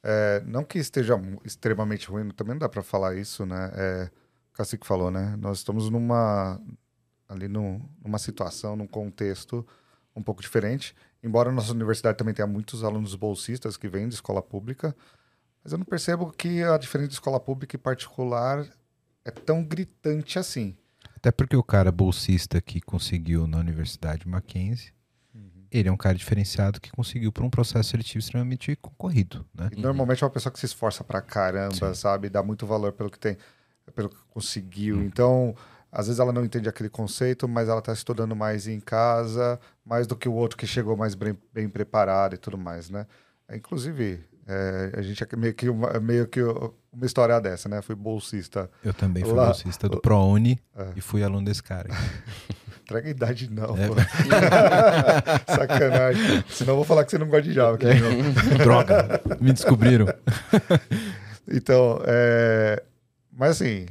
É, 0.03 0.43
não 0.45 0.63
que 0.63 0.79
esteja 0.79 1.19
extremamente 1.43 2.07
ruim, 2.09 2.29
também 2.31 2.55
não 2.55 2.61
dá 2.61 2.69
para 2.69 2.83
falar 2.83 3.17
isso, 3.17 3.47
né? 3.47 3.71
É, 3.75 4.11
o 4.53 4.57
Cacique 4.57 4.87
falou, 4.87 5.11
né? 5.11 5.35
Nós 5.41 5.59
estamos 5.59 5.89
numa 5.89 6.61
ali 7.27 7.49
no, 7.49 7.81
numa 8.05 8.19
situação, 8.19 8.77
num 8.77 8.87
contexto 8.87 9.67
um 10.15 10.23
pouco 10.23 10.43
diferente. 10.43 10.95
Embora 11.23 11.49
a 11.49 11.53
nossa 11.53 11.73
universidade 11.73 12.19
também 12.19 12.35
tenha 12.35 12.47
muitos 12.47 12.85
alunos 12.85 13.15
bolsistas 13.15 13.79
que 13.79 13.89
vêm 13.89 14.07
de 14.09 14.15
escola 14.15 14.43
pública, 14.43 14.95
mas 15.63 15.73
eu 15.73 15.79
não 15.79 15.85
percebo 15.85 16.33
que 16.33 16.63
a 16.63 16.77
diferença 16.77 17.09
de 17.09 17.15
escola 17.15 17.39
pública 17.39 17.77
e 17.77 17.79
particular 17.79 18.67
é 19.25 19.31
tão 19.31 19.63
gritante 19.63 20.39
assim. 20.39 20.77
Até 21.17 21.31
porque 21.31 21.57
o 21.57 21.63
cara 21.63 21.93
bolsista 21.93 22.61
que 22.61 22.81
conseguiu 22.81 23.47
na 23.47 23.59
Universidade 23.59 24.27
Mackenzie, 24.27 24.93
uhum. 25.33 25.67
ele 25.71 25.89
é 25.89 25.93
um 25.93 25.97
cara 25.97 26.17
diferenciado 26.17 26.81
que 26.81 26.91
conseguiu 26.91 27.31
por 27.31 27.45
um 27.45 27.51
processo 27.51 27.91
seletivo 27.91 28.19
extremamente 28.19 28.75
concorrido, 28.77 29.47
né? 29.55 29.71
E 29.77 29.81
normalmente 29.81 30.25
é 30.25 30.27
uma 30.27 30.33
pessoa 30.33 30.53
que 30.53 30.59
se 30.59 30.67
esforça 30.67 31.05
pra 31.05 31.21
caramba, 31.21 31.75
Sim. 31.75 31.95
sabe? 31.95 32.29
Dá 32.29 32.43
muito 32.43 32.67
valor 32.67 32.93
pelo 32.93 33.09
que 33.09 33.21
tem, 33.21 33.37
pelo 33.95 34.09
que 34.09 34.17
conseguiu. 34.31 34.97
Uhum. 34.97 35.05
Então, 35.05 35.55
às 35.93 36.07
vezes 36.07 36.19
ela 36.19 36.33
não 36.33 36.45
entende 36.45 36.69
aquele 36.69 36.89
conceito, 36.89 37.47
mas 37.47 37.69
ela 37.69 37.79
está 37.79 37.93
estudando 37.93 38.35
mais 38.35 38.67
em 38.67 38.81
casa, 38.81 39.61
mais 39.85 40.09
do 40.09 40.17
que 40.17 40.29
o 40.29 40.33
outro 40.33 40.59
que 40.59 40.67
chegou 40.67 40.97
mais 40.97 41.15
bem, 41.15 41.39
bem 41.53 41.69
preparado 41.69 42.35
e 42.35 42.39
tudo 42.39 42.59
mais, 42.59 42.91
né? 42.91 43.07
Inclusive, 43.53 44.25
é, 44.47 44.93
a 44.97 45.03
gente 45.03 45.23
é 45.23 45.37
meio 45.37 45.55
que, 45.55 45.69
uma, 45.69 46.01
meio 46.01 46.27
que 46.27 46.41
uma 46.43 47.07
história 47.07 47.41
dessa, 47.41 47.69
né? 47.69 47.81
Fui 47.81 47.95
bolsista. 47.95 48.71
Eu 48.85 48.93
também 48.93 49.25
fui 49.25 49.33
lá. 49.33 49.47
bolsista 49.47 49.89
do 49.89 50.01
ProUni 50.01 50.61
é. 50.77 50.89
e 50.97 51.01
fui 51.01 51.23
aluno 51.23 51.45
desse 51.45 51.63
cara. 51.63 51.89
Traga 52.87 53.09
idade 53.09 53.49
não, 53.51 53.77
é. 53.77 53.89
Sacanagem. 55.55 56.45
Senão 56.49 56.73
eu 56.73 56.77
vou 56.77 56.85
falar 56.85 57.05
que 57.05 57.13
você 57.13 57.19
não 57.19 57.29
gosta 57.29 57.43
de 57.43 57.53
Java. 57.53 57.79
É. 57.81 58.59
Droga, 58.59 59.21
me 59.41 59.53
descobriram. 59.53 60.07
então, 61.49 62.03
é... 62.05 62.83
mas 63.33 63.53
assim, 63.53 63.87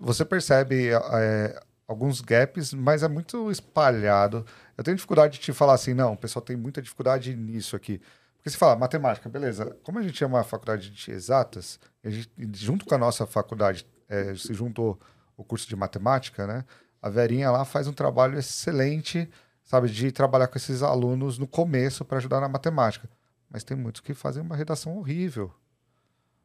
você 0.00 0.24
percebe 0.24 0.90
é, 0.90 1.60
alguns 1.88 2.20
gaps, 2.20 2.72
mas 2.72 3.02
é 3.02 3.08
muito 3.08 3.50
espalhado. 3.50 4.46
Eu 4.78 4.84
tenho 4.84 4.96
dificuldade 4.96 5.34
de 5.34 5.40
te 5.40 5.52
falar 5.52 5.74
assim, 5.74 5.92
não, 5.92 6.12
o 6.12 6.16
pessoal 6.16 6.42
tem 6.42 6.56
muita 6.56 6.80
dificuldade 6.80 7.34
nisso 7.34 7.74
aqui. 7.74 8.00
Porque 8.40 8.48
você 8.48 8.56
fala, 8.56 8.74
matemática, 8.74 9.28
beleza. 9.28 9.76
Como 9.82 9.98
a 9.98 10.02
gente 10.02 10.24
é 10.24 10.26
uma 10.26 10.42
faculdade 10.42 10.88
de 10.88 11.10
exatas, 11.10 11.78
gente, 12.02 12.30
junto 12.54 12.86
com 12.86 12.94
a 12.94 12.98
nossa 12.98 13.26
faculdade, 13.26 13.86
é, 14.08 14.34
se 14.34 14.54
juntou 14.54 14.98
o 15.36 15.44
curso 15.44 15.68
de 15.68 15.76
matemática, 15.76 16.46
né? 16.46 16.64
A 17.02 17.10
Verinha 17.10 17.50
lá 17.50 17.66
faz 17.66 17.86
um 17.86 17.92
trabalho 17.92 18.38
excelente, 18.38 19.28
sabe, 19.62 19.90
de 19.90 20.10
trabalhar 20.10 20.48
com 20.48 20.56
esses 20.56 20.82
alunos 20.82 21.36
no 21.38 21.46
começo 21.46 22.02
para 22.02 22.16
ajudar 22.16 22.40
na 22.40 22.48
matemática. 22.48 23.08
Mas 23.50 23.62
tem 23.62 23.76
muitos 23.76 24.00
que 24.00 24.14
fazem 24.14 24.42
uma 24.42 24.56
redação 24.56 24.96
horrível. 24.96 25.52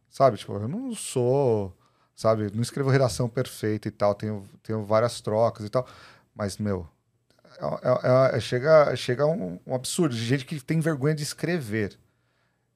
Sabe, 0.10 0.38
tipo, 0.38 0.54
eu 0.54 0.68
não 0.68 0.94
sou, 0.94 1.74
sabe, 2.14 2.52
não 2.54 2.62
escrevo 2.62 2.90
redação 2.90 3.30
perfeita 3.30 3.88
e 3.88 3.92
tal, 3.92 4.14
tenho, 4.14 4.46
tenho 4.62 4.84
várias 4.84 5.22
trocas 5.22 5.66
e 5.66 5.70
tal. 5.70 5.88
Mas, 6.34 6.58
meu, 6.58 6.88
é, 7.60 8.34
é, 8.34 8.38
é, 8.38 8.40
chega 8.40 8.96
chega 8.96 9.26
um, 9.26 9.60
um, 9.66 9.76
absurdo 9.76 10.16
de 10.16 10.24
gente 10.24 10.46
que 10.46 10.60
tem 10.60 10.80
vergonha 10.80 11.16
de 11.16 11.24
escrever. 11.24 11.98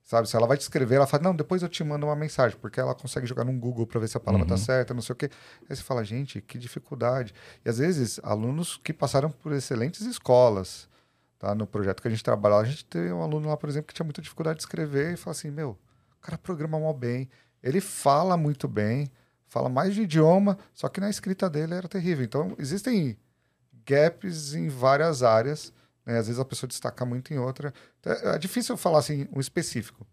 Sabe? 0.03 0.27
Se 0.27 0.35
ela 0.35 0.47
vai 0.47 0.57
te 0.57 0.61
escrever, 0.61 0.95
ela 0.95 1.05
fala, 1.05 1.21
não, 1.21 1.35
depois 1.35 1.61
eu 1.61 1.69
te 1.69 1.83
mando 1.83 2.07
uma 2.07 2.15
mensagem, 2.15 2.57
porque 2.59 2.79
ela 2.79 2.95
consegue 2.95 3.27
jogar 3.27 3.43
no 3.43 3.53
Google 3.53 3.85
para 3.85 3.99
ver 3.99 4.07
se 4.07 4.17
a 4.17 4.19
palavra 4.19 4.47
tá 4.47 4.55
uhum. 4.55 4.59
tá 4.59 4.65
certa, 4.65 4.91
não 4.91 5.03
sei 5.03 5.13
o 5.13 5.15
quê. 5.15 5.29
Aí 5.69 5.75
você 5.75 5.83
fala, 5.83 6.03
gente, 6.03 6.41
que 6.41 6.57
dificuldade. 6.57 7.31
E 7.63 7.69
às 7.69 7.77
vezes, 7.77 8.19
alunos 8.23 8.75
que 8.83 8.91
passaram 8.91 9.29
por 9.29 9.51
excelentes 9.51 10.01
escolas, 10.01 10.89
tá? 11.37 11.53
No 11.53 11.67
projeto 11.67 12.01
que 12.01 12.07
a 12.07 12.11
gente 12.11 12.23
trabalha, 12.23 12.55
a 12.55 12.63
gente 12.63 12.85
tem 12.85 13.13
um 13.13 13.21
aluno 13.21 13.49
lá, 13.49 13.55
por 13.55 13.69
exemplo, 13.69 13.87
que 13.87 13.93
tinha 13.93 14.03
muita 14.03 14.19
dificuldade 14.19 14.57
de 14.57 14.63
escrever 14.63 15.13
e 15.13 15.15
fala 15.15 15.35
assim, 15.35 15.51
meu, 15.51 15.77
o 16.17 16.21
cara 16.21 16.39
programa 16.39 16.79
mal 16.79 16.93
bem, 16.93 17.29
ele 17.61 17.79
fala 17.79 18.35
muito 18.35 18.67
bem, 18.67 19.11
fala 19.47 19.69
mais 19.69 19.93
de 19.93 20.01
idioma, 20.01 20.57
só 20.73 20.89
que 20.89 20.99
na 20.99 21.11
escrita 21.11 21.47
dele 21.47 21.75
era 21.75 21.87
terrível. 21.87 22.25
Então, 22.25 22.55
existem 22.57 23.15
gaps 23.89 24.53
em 24.53 24.67
várias 24.69 25.23
áreas. 25.23 25.73
Né? 26.05 26.19
Às 26.19 26.27
vezes 26.27 26.39
a 26.39 26.45
pessoa 26.45 26.67
destaca 26.67 27.03
muito 27.05 27.33
em 27.33 27.39
outra. 27.39 27.73
Então, 27.99 28.13
é 28.13 28.37
difícil 28.37 28.77
falar 28.77 28.99
assim 28.99 29.27
um 29.35 29.39
específico. 29.39 30.05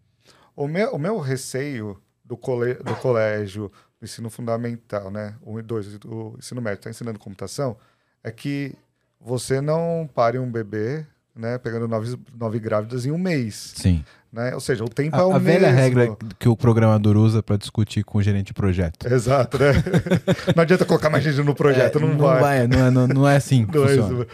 O 0.55 0.67
meu, 0.67 0.91
o 0.93 0.99
meu 0.99 1.19
receio 1.19 2.01
do, 2.25 2.35
cole, 2.35 2.73
do 2.75 2.95
colégio, 2.95 3.71
do 3.99 4.05
ensino 4.05 4.29
fundamental, 4.29 5.11
né? 5.11 5.35
Um 5.45 5.59
e 5.59 5.61
dois, 5.61 5.87
o 6.03 6.35
ensino 6.37 6.61
médio 6.61 6.79
está 6.79 6.89
ensinando 6.89 7.19
computação, 7.19 7.77
é 8.23 8.31
que 8.31 8.75
você 9.19 9.61
não 9.61 10.09
pare 10.13 10.39
um 10.39 10.51
bebê, 10.51 11.05
né? 11.37 11.57
Pegando 11.57 11.87
nove, 11.87 12.17
nove 12.37 12.59
grávidas 12.59 13.05
em 13.05 13.11
um 13.11 13.17
mês. 13.17 13.73
Sim. 13.75 14.03
Né? 14.31 14.53
Ou 14.53 14.59
seja, 14.59 14.83
o 14.83 14.89
tempo 14.89 15.15
a, 15.15 15.19
é 15.19 15.23
o 15.23 15.31
a 15.31 15.39
mesmo. 15.39 15.65
A 15.65 15.69
velha 15.69 15.71
regra 15.71 16.17
que 16.37 16.49
o 16.49 16.57
programador 16.57 17.15
usa 17.15 17.41
para 17.41 17.57
discutir 17.57 18.03
com 18.03 18.17
o 18.17 18.21
gerente 18.21 18.47
de 18.47 18.53
projeto. 18.53 19.07
Exato, 19.07 19.57
né? 19.57 19.71
não 20.55 20.63
adianta 20.63 20.85
colocar 20.85 21.09
mais 21.09 21.23
gente 21.23 21.41
no 21.41 21.55
projeto, 21.55 21.97
é, 21.97 22.01
não, 22.01 22.09
não, 22.09 22.17
vai. 22.17 22.41
vai. 22.41 22.67
Não, 22.67 22.85
é, 22.85 22.91
não, 22.91 23.07
não 23.07 23.27
é 23.27 23.35
assim 23.37 23.65
que 23.65 23.77
é 23.77 23.87
funciona. 23.87 24.27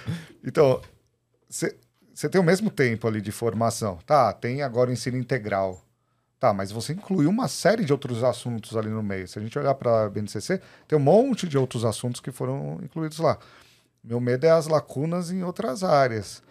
Então, 0.43 0.82
você 1.49 2.30
tem 2.30 2.39
o 2.39 2.43
mesmo 2.43 2.70
tempo 2.70 3.08
ali 3.08 3.22
de 3.22 3.32
formação. 3.32 3.97
Tá, 4.06 4.32
tem 4.34 4.62
agora 4.62 4.89
o 4.89 4.93
ensino 4.93 5.18
integral. 5.18 5.84
Tá, 6.39 6.51
mas 6.51 6.72
você 6.72 6.91
inclui 6.91 7.26
uma 7.26 7.47
série 7.47 7.86
de 7.86 7.93
outros 7.93 8.22
assuntos 8.22 8.76
ali 8.76 8.89
no 8.89 9.01
meio. 9.01 9.28
Se 9.28 9.39
a 9.39 9.41
gente 9.41 9.58
olhar 9.58 9.74
para 9.76 10.04
a 10.04 10.10
BNCC, 10.10 10.60
tem 10.88 10.99
um 10.99 11.01
monte 11.01 11.47
de 11.47 11.58
outros 11.58 11.86
assuntos 11.86 12.20
que 12.20 12.32
foram 12.32 12.80
incluídos 12.84 13.20
lá. 13.20 13.38
Meu 14.04 14.20
medo 14.20 14.45
é 14.45 14.51
as 14.51 14.68
lacunas 14.68 15.32
em 15.32 15.41
outras 15.41 15.84
áreas. 15.84 16.43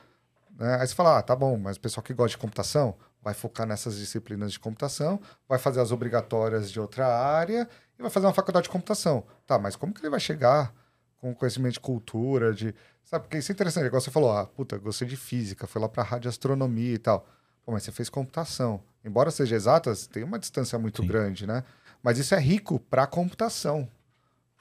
Né? 0.59 0.79
Aí 0.81 0.87
você 0.87 0.95
fala, 0.95 1.19
ah, 1.19 1.23
tá 1.23 1.35
bom, 1.35 1.57
mas 1.57 1.77
o 1.77 1.81
pessoal 1.81 2.03
que 2.05 2.15
gosta 2.15 2.37
de 2.37 2.39
computação, 2.39 2.95
vai 3.23 3.35
focar 3.35 3.67
nessas 3.67 3.97
disciplinas 3.97 4.53
de 4.53 4.59
computação, 4.59 5.21
vai 5.49 5.59
fazer 5.59 5.81
as 5.81 5.93
obrigatórias 5.93 6.71
de 6.71 6.81
outra 6.81 7.07
área 7.07 7.69
e 7.99 8.03
vai 8.03 8.11
fazer 8.11 8.27
uma 8.27 8.35
faculdade 8.35 8.65
de 8.65 8.71
computação. 8.71 9.25
Tá, 9.47 9.59
mas 9.59 9.77
como 9.77 9.95
que 9.95 10.01
ele 10.01 10.11
vai 10.11 10.21
chegar 10.21 10.75
com 11.19 11.35
conhecimento 11.35 11.75
de 11.75 11.81
cultura, 11.81 12.53
de... 12.53 12.75
Sabe, 13.05 13.25
porque 13.25 13.39
isso 13.39 13.53
é 13.53 13.55
interessante. 13.55 13.87
Igual 13.87 14.01
você 14.01 14.11
falou, 14.11 14.33
ah, 14.33 14.47
puta, 14.47 14.77
gostei 14.79 15.07
de 15.07 15.17
física, 15.17 15.67
foi 15.67 15.81
lá 15.81 15.89
para 15.89 16.03
radioastronomia 16.03 16.95
e 16.95 16.99
tal. 16.99 17.27
Pô, 17.65 17.73
mas 17.73 17.85
você 17.85 17.93
fez 17.93 18.09
computação. 18.09 18.83
Embora 19.05 19.31
seja 19.31 19.55
exatas, 19.55 20.07
tem 20.07 20.25
uma 20.25 20.39
distância 20.39 20.79
muito 20.79 21.03
Sim. 21.03 21.09
grande, 21.09 21.47
né? 21.47 21.63
Mas 22.03 22.19
isso 22.19 22.35
é 22.35 22.41
rico 22.41 22.81
para 22.81 23.07
computação 23.07 23.89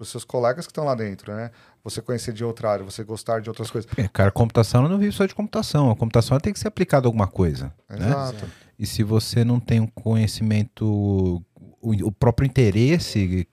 para 0.01 0.03
os 0.03 0.09
seus 0.09 0.23
colegas 0.23 0.65
que 0.65 0.71
estão 0.71 0.83
lá 0.83 0.95
dentro, 0.95 1.31
né? 1.31 1.51
Você 1.83 2.01
conhecer 2.01 2.33
de 2.33 2.43
outra 2.43 2.71
área, 2.71 2.83
você 2.83 3.03
gostar 3.03 3.39
de 3.39 3.49
outras 3.49 3.69
coisas. 3.69 3.89
É, 3.95 4.07
cara, 4.07 4.31
computação 4.31 4.87
não 4.87 4.97
vive 4.97 5.11
só 5.11 5.27
de 5.27 5.35
computação. 5.35 5.91
A 5.91 5.95
computação 5.95 6.39
tem 6.39 6.51
que 6.51 6.59
ser 6.59 6.67
aplicada 6.67 7.05
a 7.05 7.09
alguma 7.09 7.27
coisa. 7.27 7.71
Né? 7.87 8.07
Exato. 8.07 8.45
Né? 8.45 8.51
E 8.79 8.85
se 8.87 9.03
você 9.03 9.45
não 9.45 9.59
tem 9.59 9.79
um 9.79 9.85
conhecimento, 9.85 11.43
o, 11.79 11.91
o 12.03 12.11
próprio 12.11 12.47
interesse, 12.47 13.47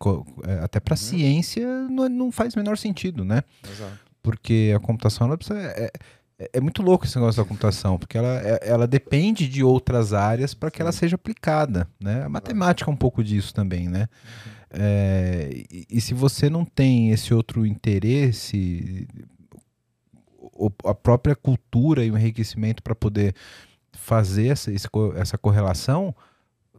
é, 0.47 0.65
até 0.65 0.81
para 0.81 0.95
uhum. 0.95 0.97
ciência, 0.97 1.67
não, 1.91 2.09
não, 2.09 2.33
faz 2.33 2.55
o 2.55 2.59
menor 2.59 2.79
sentido, 2.79 3.27
né? 3.27 3.43
Exato. 3.71 3.99
Porque 4.23 4.73
a 4.75 4.81
computação 4.81 5.27
ela 5.27 5.37
precisa, 5.37 5.61
é, 5.61 5.91
é, 6.39 6.51
é 6.55 6.61
muito 6.61 6.83
louco 6.83 7.05
esse 7.05 7.17
negócio 7.17 7.43
da 7.43 7.47
computação, 7.47 7.99
porque 7.99 8.17
ela, 8.17 8.41
é, 8.43 8.61
ela 8.63 8.87
depende 8.87 9.47
de 9.47 9.63
outras 9.63 10.15
áreas 10.15 10.55
para 10.55 10.71
que 10.71 10.81
ela 10.81 10.93
seja 10.93 11.17
aplicada, 11.17 11.87
né? 12.01 12.25
A 12.25 12.29
matemática 12.29 12.91
é 12.91 12.93
um 12.93 12.97
pouco 12.97 13.23
disso 13.23 13.53
também, 13.53 13.87
né? 13.87 14.09
Uhum. 14.47 14.58
É, 14.71 15.51
e, 15.71 15.87
e 15.91 16.01
se 16.01 16.15
você 16.15 16.51
não 16.51 16.65
tem 16.65 17.11
esse 17.11 17.33
outro 17.33 17.65
interesse, 17.65 19.07
a 20.85 20.95
própria 20.95 21.35
cultura 21.35 22.05
e 22.05 22.11
o 22.11 22.19
enriquecimento 22.19 22.83
para 22.83 22.95
poder 22.95 23.35
fazer 23.93 24.49
essa, 24.49 24.71
essa 25.17 25.39
correlação, 25.39 26.15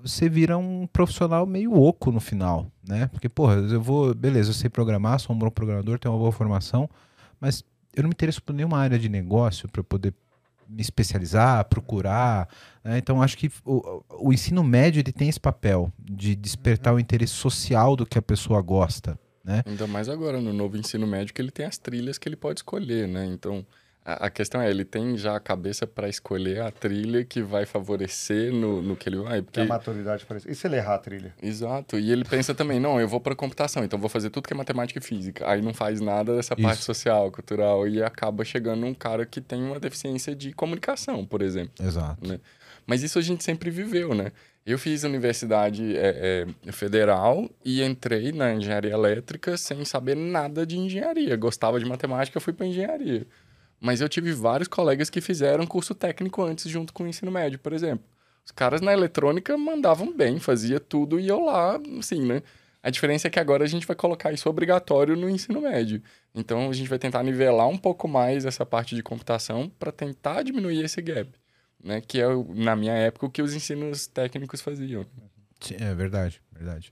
você 0.02 0.30
vira 0.30 0.58
um 0.58 0.88
profissional 0.88 1.46
meio 1.46 1.74
oco 1.74 2.12
no 2.12 2.20
final, 2.20 2.72
né? 2.88 3.08
Porque, 3.08 3.28
porra, 3.28 3.56
eu 3.56 3.82
vou, 3.82 4.14
beleza, 4.14 4.50
eu 4.50 4.54
sei 4.54 4.70
programar, 4.70 5.20
sou 5.20 5.36
um 5.36 5.40
bom 5.40 5.50
programador, 5.50 6.00
tenho 6.00 6.14
uma 6.14 6.20
boa 6.20 6.32
formação, 6.32 6.90
mas 7.40 7.64
eu 7.96 8.04
não 8.04 8.10
me 8.10 8.14
interesso 8.14 8.42
por 8.42 8.54
nenhuma 8.54 8.80
área 8.80 8.98
de 8.98 9.10
negócio 9.10 9.68
para 9.70 9.84
poder 9.84 10.14
me 10.70 10.82
especializar, 10.82 11.66
procurar. 11.66 12.48
né? 12.84 12.98
Então, 12.98 13.22
acho 13.22 13.38
que 13.38 13.52
o, 13.66 14.04
o 14.20 14.32
ensino 14.32 14.64
médio 14.64 15.00
ele 15.00 15.12
tem 15.12 15.28
esse 15.28 15.40
papel 15.40 15.92
de 16.00 16.36
despertar 16.36 16.94
o 16.94 17.00
interesse 17.00 17.34
social 17.34 17.96
do 17.96 18.06
que 18.06 18.18
a 18.18 18.22
pessoa 18.22 18.62
gosta, 18.62 19.20
né? 19.44 19.64
Ainda 19.66 19.88
mais 19.88 20.08
agora, 20.08 20.40
no 20.40 20.54
novo 20.54 20.78
ensino 20.78 21.08
médio, 21.08 21.34
que 21.34 21.42
ele 21.42 21.52
tem 21.52 21.66
as 21.66 21.78
trilhas 21.78 22.18
que 22.18 22.30
ele 22.30 22.36
pode 22.36 22.60
escolher, 22.60 23.08
né? 23.08 23.26
Então, 23.26 23.66
a, 24.14 24.30
questão 24.30 24.62
é, 24.62 24.70
ele 24.70 24.86
tem 24.86 25.18
já 25.18 25.36
a 25.36 25.40
cabeça 25.40 25.86
para 25.86 26.08
escolher 26.08 26.62
a 26.62 26.72
trilha 26.72 27.24
que 27.24 27.42
vai 27.42 27.66
favorecer 27.66 28.52
no, 28.54 28.82
no 28.82 28.96
que 28.96 29.10
ele 29.10 29.18
vai. 29.18 29.40
Que 29.40 29.44
Porque... 29.44 29.60
a 29.62 29.66
maturidade 29.66 30.26
parece. 30.26 30.50
E 30.50 30.56
se 30.56 30.68
ele 30.68 30.78
errar 30.78 30.96
a 30.96 31.00
trilha? 31.00 31.34
Exato. 31.42 31.98
E 31.98 32.12
ele 32.12 32.24
pensa 32.24 32.54
também, 32.54 32.80
não, 32.80 33.00
eu 33.00 33.08
vou 33.08 33.20
para 33.20 33.36
computação, 33.36 33.84
então 33.84 34.00
vou 34.00 34.10
fazer 34.10 34.30
tudo 34.30 34.48
que 34.48 34.54
é 34.54 34.58
matemática 34.58 35.00
e 35.00 35.02
física. 35.02 35.50
Aí 35.50 35.62
não 35.62 35.74
faz 35.74 36.02
nada 36.02 36.36
dessa 36.36 36.56
parte 36.56 36.80
Isso. 36.80 36.86
social, 36.86 37.32
cultural, 37.32 37.88
e 37.88 38.02
acaba 38.02 38.44
chegando 38.44 38.86
um 38.86 38.94
cara 38.94 39.26
que 39.26 39.42
tem 39.42 39.62
uma 39.64 39.80
deficiência 39.80 40.36
de 40.36 40.52
comunicação, 40.54 41.26
por 41.26 41.42
exemplo. 41.42 41.74
Exato. 41.80 42.28
né? 42.28 42.40
Mas 42.86 43.04
isso 43.04 43.20
a 43.20 43.22
gente 43.22 43.44
sempre 43.44 43.70
viveu, 43.70 44.16
né? 44.16 44.32
Eu 44.66 44.78
fiz 44.78 45.04
universidade 45.04 45.98
é, 45.98 46.46
é, 46.68 46.72
federal 46.72 47.50
e 47.64 47.82
entrei 47.82 48.32
na 48.32 48.54
engenharia 48.54 48.92
elétrica 48.92 49.58
sem 49.58 49.84
saber 49.86 50.16
nada 50.16 50.66
de 50.66 50.78
engenharia. 50.78 51.36
Gostava 51.36 51.80
de 51.80 51.86
matemática, 51.86 52.40
fui 52.40 52.54
para 52.54 52.68
engenharia. 52.68 53.26
Mas 53.80 54.02
eu 54.02 54.10
tive 54.10 54.32
vários 54.34 54.68
colegas 54.68 55.10
que 55.10 55.22
fizeram 55.22 55.66
curso 55.66 55.96
técnico 55.96 56.44
antes, 56.44 56.70
junto 56.70 56.94
com 56.94 57.04
o 57.04 57.08
ensino 57.08 57.32
médio, 57.32 57.60
por 57.60 57.74
exemplo. 57.74 58.06
Os 58.46 58.52
caras 58.52 58.82
na 58.82 58.92
eletrônica 58.92 59.58
mandavam 59.58 60.16
bem, 60.16 60.40
fazia 60.40 60.80
tudo 60.80 61.20
e 61.20 61.28
eu 61.28 61.40
lá, 61.40 61.80
assim, 61.98 62.26
né? 62.26 62.42
A 62.82 62.90
diferença 62.90 63.28
é 63.28 63.32
que 63.32 63.40
agora 63.40 63.64
a 63.64 63.68
gente 63.68 63.86
vai 63.86 63.96
colocar 63.96 64.32
isso 64.32 64.50
obrigatório 64.50 65.16
no 65.16 65.30
ensino 65.30 65.62
médio. 65.62 66.02
Então 66.34 66.70
a 66.70 66.74
gente 66.74 66.90
vai 66.90 66.98
tentar 66.98 67.24
nivelar 67.24 67.68
um 67.68 67.78
pouco 67.78 68.08
mais 68.08 68.46
essa 68.46 68.66
parte 68.66 68.96
de 68.96 69.04
computação 69.04 69.72
para 69.78 69.92
tentar 69.92 70.44
diminuir 70.44 70.84
esse 70.84 71.02
gap 71.02 71.30
né? 71.84 72.02
Que 72.02 72.22
é, 72.22 72.28
na 72.56 72.76
minha 72.76 72.94
época, 72.94 73.26
o 73.26 73.30
que 73.30 73.42
os 73.42 73.54
ensinos 73.54 74.08
técnicos 74.08 74.62
faziam. 74.62 75.06
Sim, 75.60 75.76
É 75.80 75.94
verdade, 75.94 76.42
verdade. 76.54 76.92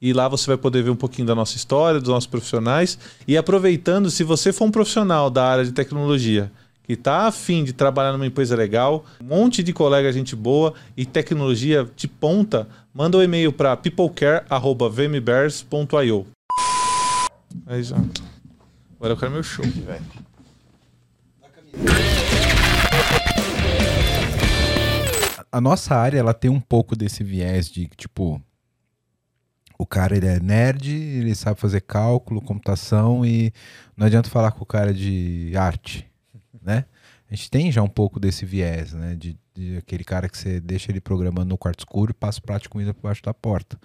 E 0.00 0.12
lá 0.12 0.28
você 0.28 0.46
vai 0.46 0.56
poder 0.56 0.82
ver 0.82 0.90
um 0.90 0.96
pouquinho 0.96 1.26
da 1.26 1.34
nossa 1.34 1.56
história, 1.56 1.98
dos 2.00 2.10
nossos 2.10 2.26
profissionais. 2.26 2.98
E 3.26 3.34
aproveitando, 3.36 4.08
se 4.10 4.22
você 4.22 4.52
for 4.52 4.66
um 4.66 4.70
profissional 4.70 5.28
da 5.30 5.44
área 5.46 5.64
de 5.64 5.72
tecnologia 5.72 6.52
que 6.84 6.92
está 6.92 7.26
afim 7.26 7.64
de 7.64 7.72
trabalhar 7.72 8.12
numa 8.12 8.26
empresa 8.26 8.54
legal, 8.54 9.04
um 9.20 9.26
monte 9.26 9.60
de 9.62 9.72
colega 9.72 10.12
gente 10.12 10.36
boa 10.36 10.74
e 10.96 11.04
tecnologia 11.06 11.88
de 11.96 12.06
ponta, 12.06 12.68
manda 12.92 13.16
um 13.16 13.22
e-mail 13.22 13.50
para 13.52 13.74
peoplecare.vmbears.io. 13.76 16.26
Já. 17.80 17.96
Agora 18.96 19.14
eu 19.14 19.16
quero 19.16 19.32
meu 19.32 19.42
show, 19.42 19.64
velho. 19.64 20.04
a 25.54 25.60
nossa 25.60 25.94
área 25.94 26.18
ela 26.18 26.34
tem 26.34 26.50
um 26.50 26.60
pouco 26.60 26.96
desse 26.96 27.22
viés 27.22 27.70
de 27.70 27.86
tipo 27.96 28.42
o 29.78 29.86
cara 29.86 30.16
ele 30.16 30.26
é 30.26 30.40
nerd, 30.40 30.90
ele 30.90 31.34
sabe 31.34 31.58
fazer 31.58 31.80
cálculo, 31.80 32.40
computação 32.40 33.24
e 33.24 33.52
não 33.96 34.06
adianta 34.06 34.30
falar 34.30 34.52
com 34.52 34.62
o 34.62 34.66
cara 34.66 34.92
de 34.92 35.52
arte, 35.56 36.08
né? 36.62 36.84
A 37.30 37.34
gente 37.34 37.50
tem 37.50 37.72
já 37.72 37.82
um 37.82 37.88
pouco 37.88 38.20
desse 38.20 38.44
viés, 38.44 38.92
né? 38.92 39.16
De, 39.16 39.36
de 39.54 39.78
aquele 39.78 40.04
cara 40.04 40.28
que 40.28 40.38
você 40.38 40.60
deixa 40.60 40.92
ele 40.92 41.00
programando 41.00 41.48
no 41.48 41.58
quarto 41.58 41.80
escuro 41.80 42.10
e 42.10 42.14
passa 42.14 42.38
o 42.38 42.42
prato 42.42 42.62
de 42.62 42.68
comida 42.68 42.94
por 42.94 43.02
baixo 43.02 43.22
da 43.22 43.34
porta. 43.34 43.78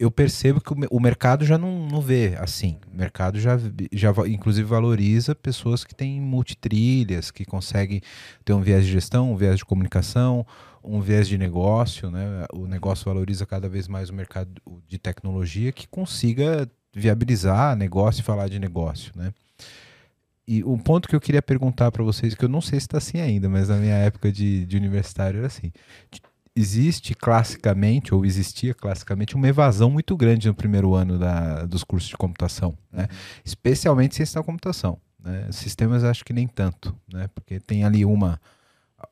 Eu 0.00 0.10
percebo 0.10 0.62
que 0.62 0.72
o, 0.72 0.76
o 0.90 0.98
mercado 0.98 1.44
já 1.44 1.58
não, 1.58 1.86
não 1.86 2.00
vê 2.00 2.34
assim. 2.38 2.78
O 2.90 2.96
mercado 2.96 3.38
já, 3.38 3.58
já 3.92 4.10
inclusive 4.26 4.66
valoriza 4.66 5.34
pessoas 5.34 5.84
que 5.84 5.94
têm 5.94 6.18
multitrilhas, 6.18 7.30
que 7.30 7.44
conseguem 7.44 8.00
ter 8.42 8.54
um 8.54 8.62
viés 8.62 8.86
de 8.86 8.92
gestão, 8.92 9.30
um 9.30 9.36
viés 9.36 9.58
de 9.58 9.64
comunicação, 9.66 10.46
um 10.82 11.02
viés 11.02 11.28
de 11.28 11.36
negócio, 11.36 12.10
né? 12.10 12.46
O 12.54 12.66
negócio 12.66 13.04
valoriza 13.04 13.44
cada 13.44 13.68
vez 13.68 13.86
mais 13.86 14.08
o 14.08 14.14
mercado 14.14 14.50
de 14.88 14.98
tecnologia 14.98 15.70
que 15.70 15.86
consiga 15.86 16.66
viabilizar 16.94 17.76
negócio 17.76 18.22
e 18.22 18.24
falar 18.24 18.48
de 18.48 18.58
negócio, 18.58 19.12
né? 19.14 19.34
E 20.48 20.64
um 20.64 20.78
ponto 20.78 21.08
que 21.08 21.14
eu 21.14 21.20
queria 21.20 21.42
perguntar 21.42 21.92
para 21.92 22.02
vocês, 22.02 22.34
que 22.34 22.44
eu 22.44 22.48
não 22.48 22.62
sei 22.62 22.80
se 22.80 22.86
está 22.86 22.98
assim 22.98 23.20
ainda, 23.20 23.48
mas 23.48 23.68
na 23.68 23.76
minha 23.76 23.94
época 23.94 24.32
de, 24.32 24.64
de 24.64 24.76
universitário 24.78 25.38
era 25.38 25.46
assim. 25.46 25.70
Existe 26.60 27.14
classicamente, 27.14 28.14
ou 28.14 28.24
existia 28.24 28.74
classicamente, 28.74 29.34
uma 29.34 29.48
evasão 29.48 29.90
muito 29.90 30.14
grande 30.14 30.46
no 30.46 30.54
primeiro 30.54 30.94
ano 30.94 31.18
da, 31.18 31.64
dos 31.64 31.82
cursos 31.82 32.10
de 32.10 32.16
computação, 32.18 32.76
né? 32.92 33.08
Especialmente 33.42 34.14
ciência 34.14 34.38
da 34.38 34.44
computação. 34.44 35.00
Né? 35.18 35.48
Sistemas 35.50 36.04
acho 36.04 36.22
que 36.22 36.34
nem 36.34 36.46
tanto, 36.46 36.94
né? 37.10 37.28
Porque 37.34 37.58
tem 37.58 37.84
ali 37.84 38.04
uma, 38.04 38.38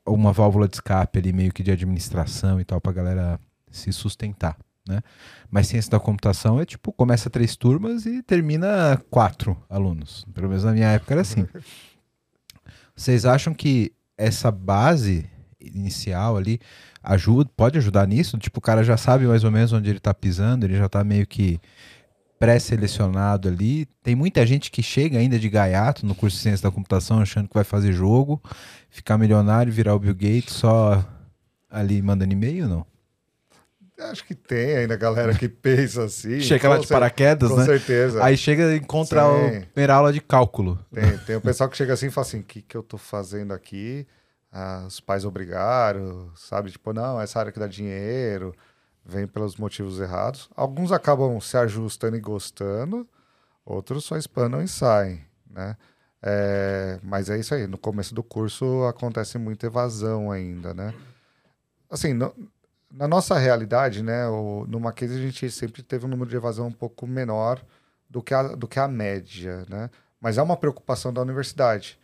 uma 0.07 0.33
válvula 0.33 0.69
de 0.69 0.77
escape 0.77 1.19
ali 1.19 1.33
meio 1.33 1.53
que 1.53 1.63
de 1.63 1.71
administração 1.71 2.61
e 2.61 2.65
tal 2.65 2.81
pra 2.81 2.93
galera 2.93 3.41
se 3.71 3.93
sustentar, 3.93 4.57
né? 4.87 5.01
Mas 5.51 5.69
ciência 5.69 5.91
da 5.91 6.01
computação 6.01 6.61
é 6.61 6.67
tipo, 6.67 6.93
começa 6.93 7.31
três 7.31 7.57
turmas 7.57 8.05
e 8.05 8.23
termina 8.23 9.03
quatro 9.11 9.57
alunos. 9.71 10.27
Pelo 10.35 10.49
menos 10.49 10.65
na 10.65 10.73
minha 10.73 10.89
época 10.89 11.15
era 11.15 11.23
assim. 11.23 11.47
Vocês 12.95 13.25
acham 13.25 13.55
que 13.55 13.93
essa 14.19 14.51
base 14.51 15.31
inicial 15.61 16.37
ali 16.37 16.61
ajuda, 17.09 17.51
pode 17.57 17.79
ajudar 17.79 18.07
nisso? 18.07 18.37
Tipo, 18.39 18.59
o 18.59 18.63
cara 18.63 18.85
já 18.85 18.97
sabe 18.97 19.27
mais 19.27 19.43
ou 19.43 19.51
menos 19.51 19.73
onde 19.73 19.89
ele 19.89 19.99
tá 19.99 20.13
pisando, 20.13 20.67
ele 20.67 20.77
já 20.77 20.89
tá 20.89 21.03
meio 21.03 21.27
que 21.27 21.59
pré-selecionado 22.39 23.49
ali. 23.49 23.87
Tem 24.03 24.15
muita 24.15 24.47
gente 24.47 24.71
que 24.71 24.83
chega 24.83 25.19
ainda 25.19 25.39
de 25.39 25.49
gaiato 25.49 26.05
no 26.05 26.15
curso 26.15 26.37
de 26.37 26.43
ciência 26.43 26.69
da 26.69 26.71
computação 26.71 27.21
achando 27.21 27.49
que 27.49 27.55
vai 27.55 27.65
fazer 27.65 27.93
jogo, 27.93 28.41
ficar 28.91 29.17
milionário, 29.17 29.73
virar 29.73 29.95
o 29.95 29.99
Bill 29.99 30.15
Gates 30.15 30.53
só 30.55 31.03
ali 31.71 32.03
mandando 32.03 32.33
e-mail, 32.33 32.69
não? 32.69 32.87
Acho 33.99 34.25
que 34.25 34.35
tem 34.35 34.77
ainda 34.77 34.95
galera 34.95 35.35
que 35.35 35.49
pensa 35.49 36.05
assim. 36.05 36.41
Chega 36.41 36.69
lá 36.69 36.77
com 36.77 36.83
de 36.83 36.89
paraquedas, 36.89 37.51
Com 37.51 37.57
né? 37.57 37.65
certeza. 37.65 38.23
Aí 38.23 38.37
chega 38.37 38.73
e 38.73 38.77
encontra 38.77 39.23
Sim. 39.23 39.57
a 39.57 39.61
primeira 39.73 39.95
aula 39.95 40.13
de 40.13 40.21
cálculo. 40.21 40.79
Tem, 40.95 41.19
tem 41.19 41.37
o 41.37 41.41
pessoal 41.41 41.69
que 41.69 41.77
chega 41.77 41.95
assim 41.95 42.07
e 42.07 42.11
fala 42.11 42.27
assim: 42.27 42.39
o 42.39 42.45
que, 42.45 42.63
que 42.63 42.77
eu 42.77 42.83
tô 42.83 42.97
fazendo 42.97 43.53
aqui? 43.53 44.07
Ah, 44.51 44.85
os 44.87 44.99
pais 45.01 45.25
obrigaram, 45.25 46.31
sabe? 46.35 46.71
Tipo, 46.71 46.93
não, 46.93 47.21
essa 47.21 47.39
área 47.39 47.53
que 47.53 47.59
dá 47.61 47.67
dinheiro, 47.67 48.55
vem 49.05 49.27
pelos 49.27 49.57
motivos 49.57 50.01
errados. 50.01 50.49
Alguns 50.57 50.91
acabam 50.93 51.39
se 51.41 51.57
ajustando 51.57 52.17
e 52.17 52.21
gostando, 52.21 53.07
outros 53.65 54.05
só 54.05 54.17
espanam 54.17 54.63
e 54.63 54.69
saem, 54.69 55.23
né? 55.51 55.77
É, 56.23 56.99
mas 57.03 57.31
é 57.31 57.39
isso 57.39 57.55
aí, 57.55 57.67
no 57.67 57.79
começo 57.79 58.15
do 58.15 58.23
curso 58.25 58.85
acontece 58.85 59.39
muita 59.39 59.67
evasão 59.67 60.31
ainda, 60.33 60.75
né? 60.75 60.93
Assim, 61.91 62.13
no- 62.13 62.35
na 62.91 63.07
nossa 63.07 63.37
realidade, 63.39 64.03
né, 64.03 64.27
o, 64.29 64.65
no 64.69 64.81
Mackenzie 64.81 65.19
a 65.19 65.21
gente 65.23 65.51
sempre 65.51 65.83
teve 65.83 66.07
um 66.07 66.09
número 66.09 66.29
de 66.31 66.37
evasão 66.37 66.67
um 66.69 66.73
pouco 66.73 67.07
menor 67.07 67.63
do 68.09 68.23
que 68.23 68.33
a, 68.35 68.43
do 68.55 68.67
que 68.67 68.81
a 68.81 68.89
média, 68.89 69.65
né? 69.69 69.91
Mas 70.21 70.39
é 70.39 70.43
uma 70.43 70.57
preocupação 70.57 71.13
da 71.13 71.21
universidade, 71.23 71.99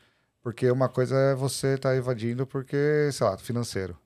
porque 0.44 0.70
uma 0.70 0.90
coisa 0.90 1.16
é 1.16 1.34
você 1.34 1.68
estar 1.74 1.96
evadindo 1.96 2.46
porque, 2.46 3.08
sei 3.10 3.26
lá, 3.26 3.38
financeiro, 3.38 3.96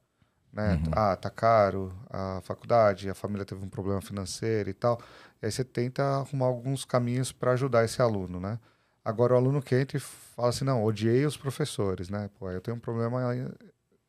né? 0.53 0.81
Ah, 0.93 1.17
tá 1.17 1.29
caro 1.29 1.93
a 2.09 2.41
faculdade, 2.45 3.11
a 3.11 3.15
família 3.15 3.45
teve 3.45 3.63
um 3.63 3.69
problema 3.69 4.01
financeiro 4.01 4.71
e 4.71 4.73
tal. 4.73 5.01
E 5.43 5.47
aí 5.47 5.53
você 5.53 5.65
tenta 5.65 6.05
arrumar 6.05 6.47
alguns 6.47 6.85
caminhos 6.85 7.33
para 7.33 7.51
ajudar 7.53 7.85
esse 7.85 8.01
aluno, 8.01 8.39
né? 8.39 8.57
Agora 9.05 9.35
o 9.35 9.37
aluno 9.37 9.61
que 9.61 9.75
entra 9.75 9.97
e 9.97 10.01
fala 10.01 10.51
assim, 10.51 10.65
não, 10.65 10.85
odiei 10.85 11.27
os 11.27 11.37
professores, 11.37 12.09
né? 12.09 12.31
Pô, 12.39 12.49
eu 12.53 12.61
tenho 12.61 12.77
um 12.77 12.81
problema 12.81 13.21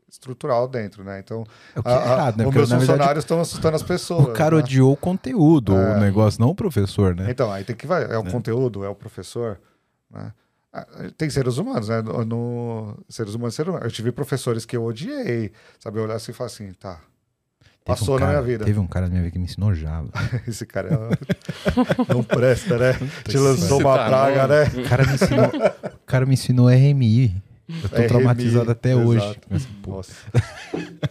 estrutural 0.07 0.67
dentro, 0.67 1.03
né? 1.03 1.19
Então, 1.19 1.43
É 1.75 1.80
o 1.80 1.84
que 1.84 1.89
é 1.89 1.93
errado, 1.93 2.38
né? 2.38 2.43
os 2.43 2.53
Porque, 2.53 2.57
meus 2.59 2.71
funcionários 2.71 3.23
estão 3.23 3.41
assustando 3.41 3.75
as 3.75 3.84
pessoas. 3.84 4.27
o 4.27 4.34
cara 4.34 4.55
né? 4.55 4.61
odiou 4.61 4.93
o 4.93 4.97
conteúdo, 4.97 5.75
É. 5.75 5.97
o 5.97 5.99
negócio, 5.99 6.39
não 6.39 6.49
o 6.49 6.55
professor, 6.55 7.15
né? 7.15 7.27
Então, 7.32 7.51
aí 7.51 7.63
tem 7.63 7.75
que 7.75 7.88
vai, 7.88 8.03
é 8.03 8.17
o 8.19 8.23
conteúdo, 8.23 8.84
é 8.84 8.89
o 8.89 8.95
professor, 8.95 9.59
né? 10.11 10.32
Ah, 10.72 10.86
Tem 11.17 11.30
seres 11.30 11.57
humanos, 11.57 11.89
né? 11.89 12.01
No, 12.01 12.24
no- 12.26 12.97
seres 13.09 13.34
humanos, 13.34 13.55
seres 13.55 13.70
humanos. 13.70 13.86
Eu 13.86 13.91
tive 13.91 14.11
professores 14.11 14.65
que 14.65 14.78
eu 14.78 14.84
odiei, 14.84 15.51
sabe? 15.80 15.97
Eu 15.99 16.03
olhar 16.03 16.15
assim 16.15 16.32
e 16.32 16.36
falar 16.36 16.47
assim, 16.47 16.72
tá, 16.74 16.99
passou 17.84 18.15
um 18.15 18.20
na 18.20 18.26
cara- 18.28 18.38
minha 18.41 18.51
vida. 18.53 18.65
Teve 18.65 18.80
um 18.80 18.86
cara 18.88 19.05
na 19.07 19.11
minha 19.11 19.24
vida 19.24 19.32
que 19.34 19.39
me 19.39 19.45
ensinou 19.45 19.74
Java. 19.74 20.09
Esse 20.47 20.65
cara 20.65 20.89
é- 20.89 21.09
não 22.13 22.24
presta, 22.24 22.78
né? 22.78 22.93
Te 23.28 23.38
lançou 23.38 23.80
uma 23.80 23.97
Tá, 23.97 24.07
praga, 24.07 24.47
né? 24.47 24.63
O 24.86 24.88
cara 24.89 25.05
me 25.07 25.13
ensinou, 25.15 25.45
o 25.47 26.05
cara 26.05 26.26
me 26.28 26.34
ensinou 26.34 26.70
RMI. 26.70 27.36
Eu 27.84 27.89
tô 27.89 28.07
traumatizado 28.07 28.72
até 28.72 28.91
exato. 28.93 29.07
hoje. 29.07 29.39
Mas, 29.49 29.67
Nossa. 29.88 30.13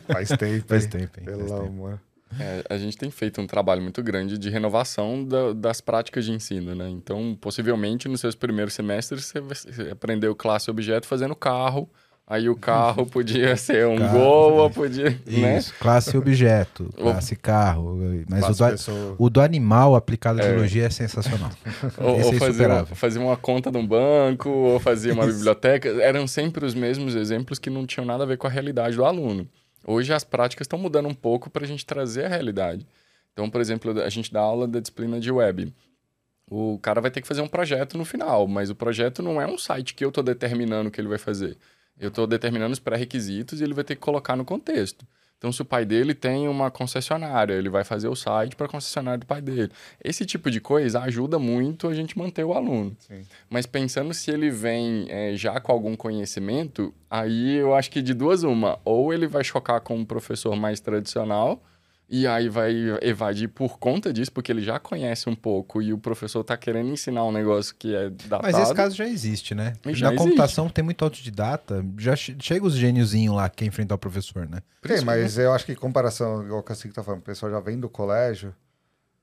Faz 0.09 0.29
tempo. 0.31 0.65
faz 0.69 0.87
tempo, 0.87 1.19
hein? 1.21 1.25
Pelo 1.25 1.39
Faz 1.49 1.51
tempo. 1.53 1.67
amor. 1.67 2.01
É, 2.39 2.65
a 2.69 2.77
gente 2.77 2.97
tem 2.97 3.11
feito 3.11 3.41
um 3.41 3.47
trabalho 3.47 3.81
muito 3.83 4.03
grande 4.03 4.37
de 4.39 4.51
renovação 4.51 5.25
da- 5.25 5.53
das 5.53 5.81
práticas 5.81 6.25
de 6.25 6.33
ensino, 6.33 6.75
né? 6.75 6.89
Então, 6.91 7.37
possivelmente, 7.41 8.09
nos 8.09 8.21
seus 8.21 8.35
primeiros 8.35 8.75
semestres, 8.75 9.33
você, 9.41 9.91
aprendeu 9.91 10.35
classe 10.35 10.71
objeto 10.71 11.07
fazendo 11.07 11.35
carro. 11.35 11.89
Aí 12.31 12.47
o 12.51 12.55
carro 12.55 13.07
podia 13.11 13.57
ser 13.57 13.87
um 13.87 13.97
Carro, 13.97 14.19
gol, 14.19 14.53
ou 14.59 14.71
podia, 14.71 15.19
né? 15.27 15.57
Isso, 15.57 15.73
classe 15.81 16.15
objeto, 16.15 16.91
classe 17.01 17.35
carro. 17.35 17.97
Mas 18.29 18.41
Classe 18.45 18.63
o 18.63 18.67
do, 18.67 18.71
pessoa. 18.73 19.15
o 19.19 19.31
do 19.31 19.41
animal 19.41 19.97
aplicado 19.97 20.39
à 20.43 20.45
É. 20.45 20.51
biologia 20.53 20.85
é 20.85 20.91
sensacional. 20.91 21.49
Ou, 21.97 22.21
Esse 22.21 22.27
ou 22.27 22.33
é 22.47 22.51
insuperável. 22.51 22.95
fazia 22.95 23.23
uma 23.23 23.35
conta 23.39 23.71
num 23.71 23.87
banco, 23.87 24.51
ou 24.51 24.79
fazia 24.79 25.15
uma 25.15 25.25
biblioteca. 25.27 25.89
Eram 26.03 26.27
sempre 26.27 26.67
os 26.67 26.75
mesmos 26.75 27.15
exemplos 27.15 27.59
que 27.59 27.71
não 27.71 27.87
tinham 27.87 28.05
nada 28.05 28.25
a 28.25 28.27
ver 28.27 28.37
com 28.37 28.47
a 28.47 28.51
realidade 28.51 28.95
do 28.97 29.07
aluno. 29.07 29.49
Hoje 29.87 30.13
as 30.13 30.25
práticas 30.25 30.65
estão 30.65 30.79
mudando 30.79 31.09
um 31.09 31.15
pouco 31.15 31.49
para 31.51 31.65
a 31.65 31.69
gente 31.69 31.87
trazer 31.87 32.25
a 32.25 32.29
realidade. 32.29 32.87
Então, 33.33 33.49
por 33.49 33.61
exemplo, 33.61 34.01
a 34.01 34.09
gente 34.09 34.33
dá 34.33 34.41
aula 34.41 34.67
da 34.67 34.81
disciplina 34.81 35.21
de 35.21 35.31
web. 35.31 35.73
O 36.51 36.79
cara 36.81 37.01
vai 37.01 37.11
ter 37.11 37.21
que 37.21 37.29
fazer 37.29 37.43
um 37.43 37.49
projeto 37.49 37.97
no 37.97 38.05
final, 38.05 38.49
mas 38.49 38.71
o 38.71 38.75
projeto 38.75 39.23
não 39.23 39.41
é 39.41 39.47
um 39.47 39.59
site 39.59 39.95
que 39.95 40.05
eu 40.05 40.09
estou 40.09 40.25
determinando 40.25 40.89
o 40.89 40.93
que 40.93 41.01
ele 41.01 41.09
vai 41.09 41.19
fazer. 41.19 41.57
Eu 41.99 42.09
estou 42.09 42.27
determinando 42.27 42.73
os 42.73 42.79
pré-requisitos 42.79 43.61
e 43.61 43.65
ele 43.65 43.75
vai 43.75 43.85
ter 43.85 43.95
que 43.95 44.01
colocar 44.01 44.35
no 44.37 44.45
contexto. 44.45 45.07
Então, 45.39 45.53
se 45.53 45.63
o 45.63 45.65
pai 45.65 45.85
dele 45.85 46.15
tem 46.15 46.49
uma 46.49 46.69
concessionária, 46.69 47.55
ele 47.55 47.69
vai 47.69 47.85
fazer 47.85 48.09
o 48.09 48.17
site 48.17 48.57
para 48.57 48.67
a 48.67 48.69
concessionária 48.69 49.19
do 49.19 49.27
pai 49.27 49.41
dele. 49.41 49.71
Esse 50.03 50.27
tipo 50.27 50.51
de 50.51 50.61
coisa 50.61 51.01
ajuda 51.01 51.39
muito 51.39 51.87
a 51.87 51.95
gente 51.95 52.19
manter 52.19 52.45
o 52.45 52.53
aluno. 52.53 52.97
Sim. 52.99 53.23
Mas 53.49 53.65
pensando 53.65 54.13
se 54.13 54.33
ele 54.33 54.51
vem 54.51 55.07
eh, 55.09 55.37
já 55.37 55.61
com 55.61 55.71
algum 55.71 55.95
conhecimento, 55.95 56.93
aí 57.09 57.55
eu 57.55 57.73
acho 57.73 57.89
que 57.89 58.03
de 58.03 58.13
duas 58.13 58.43
uma. 58.43 58.81
Ou 58.85 59.15
ele 59.15 59.29
vai 59.29 59.45
chocar 59.45 59.81
com 59.81 59.97
um 59.97 60.05
professor 60.05 60.57
mais 60.57 60.81
tradicional, 60.81 61.63
e 62.11 62.27
aí 62.27 62.49
vai 62.49 62.73
evadir 63.03 63.49
por 63.49 63.79
conta 63.79 64.13
disso, 64.13 64.33
porque 64.33 64.51
ele 64.51 64.63
já 64.63 64.79
conhece 64.79 65.29
um 65.29 65.35
pouco 65.35 65.83
e 65.83 65.93
o 65.93 65.99
professor 65.99 66.43
tá 66.43 66.57
querendo 66.57 66.89
ensinar 66.91 67.25
um 67.25 67.33
negócio 67.33 67.75
que 67.79 67.95
é 67.95 68.09
datado. 68.09 68.43
Mas 68.45 68.59
esse 68.59 68.75
caso 68.75 68.97
já 68.97 69.07
existe, 69.07 69.55
né? 69.55 69.75
Já 69.87 70.07
Na 70.09 70.15
existe. 70.15 70.17
computação 70.17 70.69
tem 70.71 70.83
muito 70.85 71.05
autodidata, 71.05 71.85
já 71.99 72.17
che- 72.17 72.37
chega 72.41 72.65
os 72.67 72.75
gêniozinhos 72.75 73.37
lá 73.37 73.49
que 73.49 73.57
quer 73.59 73.65
enfrentar 73.67 73.95
o 73.95 73.99
professor, 73.99 74.49
né? 74.49 74.61
Tem, 74.83 75.03
mas 75.05 75.37
eu 75.39 75.53
acho 75.53 75.67
que 75.67 75.73
em 75.73 75.77
comparação, 75.77 76.43
igual 76.45 76.61
o 76.61 76.63
Cacique 76.63 76.95
tá 76.95 77.03
falando, 77.03 77.21
o 77.21 77.25
pessoal 77.25 77.53
já 77.53 77.61
vem 77.61 77.79
do 77.79 77.89
colégio, 77.91 78.55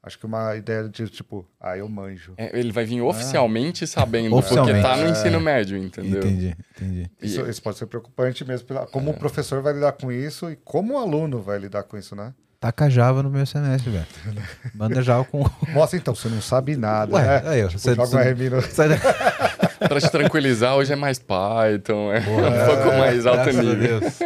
acho 0.03 0.19
que 0.19 0.25
uma 0.27 0.55
ideia 0.55 0.87
de 0.87 1.07
tipo, 1.09 1.47
ah, 1.59 1.75
eu 1.75 1.89
manjo. 1.89 2.35
É, 2.37 2.55
ele 2.59 2.71
vai 2.71 2.85
vir 2.85 3.01
oficialmente 3.01 3.87
sabendo, 3.87 4.35
Oficialmente. 4.35 4.79
porque 4.79 4.87
tá 4.87 4.97
no 5.01 5.07
É. 5.07 5.09
ensino 5.09 5.39
médio, 5.41 5.75
entendeu? 5.75 6.19
Entendi, 6.19 6.55
entendi. 6.75 7.09
E- 7.19 7.25
Isso, 7.25 7.41
isso 7.49 7.63
pode 7.63 7.79
ser 7.79 7.87
preocupante 7.87 8.45
mesmo, 8.45 8.67
como 8.91 9.09
É. 9.09 9.13
o 9.13 9.17
professor 9.17 9.63
vai 9.63 9.73
lidar 9.73 9.93
com 9.93 10.11
isso 10.11 10.51
e 10.51 10.55
como 10.55 10.93
o 10.93 10.97
aluno 10.99 11.41
vai 11.41 11.57
lidar 11.57 11.81
com 11.81 11.97
isso, 11.97 12.15
né? 12.15 12.31
Taca 12.65 12.89
Java 12.89 13.21
no 13.21 13.29
meu 13.29 13.45
semestre, 13.45 13.91
velho. 13.91 14.05
Manda 14.73 14.99
Java 15.03 15.23
com. 15.23 15.43
Mostra 15.71 15.99
então, 15.99 16.15
você 16.15 16.27
não 16.29 16.41
sabe 16.41 16.75
nada, 16.75 17.13
Ué, 17.13 17.21
né? 17.21 17.43
aí, 17.49 17.63
ó, 17.63 17.67
Tipo, 17.67 17.79
você- 17.79 17.93
joga 17.93 18.07
você- 18.07 18.15
um 18.17 18.19
RMI 18.19 18.49
no... 18.49 18.61
Sai 18.63 18.89
da- 18.89 18.95
Pra 19.87 19.99
te 20.01 20.09
tranquilizar, 20.09 20.75
hoje 20.75 20.91
é 20.93 20.95
mais 20.95 21.19
Python, 21.19 22.11
é 22.11 22.21
Porra, 22.21 22.49
um 22.49 22.65
pouco 22.65 22.97
mais 22.97 23.25
alto 23.27 23.51
nível. 23.51 23.99
Deus. 23.99 24.19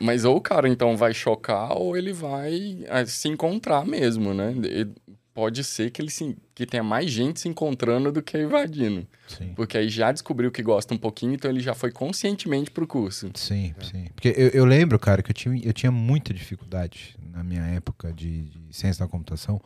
Mas 0.00 0.24
ou 0.24 0.36
o 0.36 0.40
cara 0.40 0.68
então 0.68 0.96
vai 0.96 1.12
chocar 1.12 1.72
ou 1.76 1.96
ele 1.96 2.12
vai 2.14 2.78
ah, 2.88 3.04
se 3.04 3.28
encontrar 3.28 3.84
mesmo, 3.84 4.32
né? 4.32 4.54
E 5.30 5.34
pode 5.34 5.62
ser 5.64 5.90
que 5.90 6.02
ele 6.02 6.10
se, 6.10 6.36
que 6.54 6.66
tenha 6.66 6.82
mais 6.82 7.10
gente 7.10 7.40
se 7.40 7.48
encontrando 7.48 8.10
do 8.12 8.22
que 8.22 8.36
invadindo. 8.38 9.06
Sim. 9.28 9.52
Porque 9.54 9.78
aí 9.78 9.88
já 9.88 10.12
descobriu 10.12 10.50
que 10.50 10.62
gosta 10.62 10.92
um 10.92 10.98
pouquinho, 10.98 11.34
então 11.34 11.50
ele 11.50 11.60
já 11.60 11.74
foi 11.74 11.90
conscientemente 11.90 12.70
pro 12.70 12.86
curso. 12.86 13.30
Sim, 13.34 13.74
sim. 13.82 14.06
Porque 14.14 14.28
eu, 14.36 14.48
eu 14.48 14.64
lembro, 14.64 14.98
cara, 14.98 15.22
que 15.22 15.30
eu 15.30 15.34
tinha, 15.34 15.60
eu 15.64 15.72
tinha 15.72 15.90
muita 15.92 16.34
dificuldade 16.34 17.16
na 17.32 17.42
minha 17.42 17.62
época 17.62 18.12
de, 18.12 18.42
de 18.42 18.76
ciência 18.76 19.04
da 19.04 19.10
computação, 19.10 19.60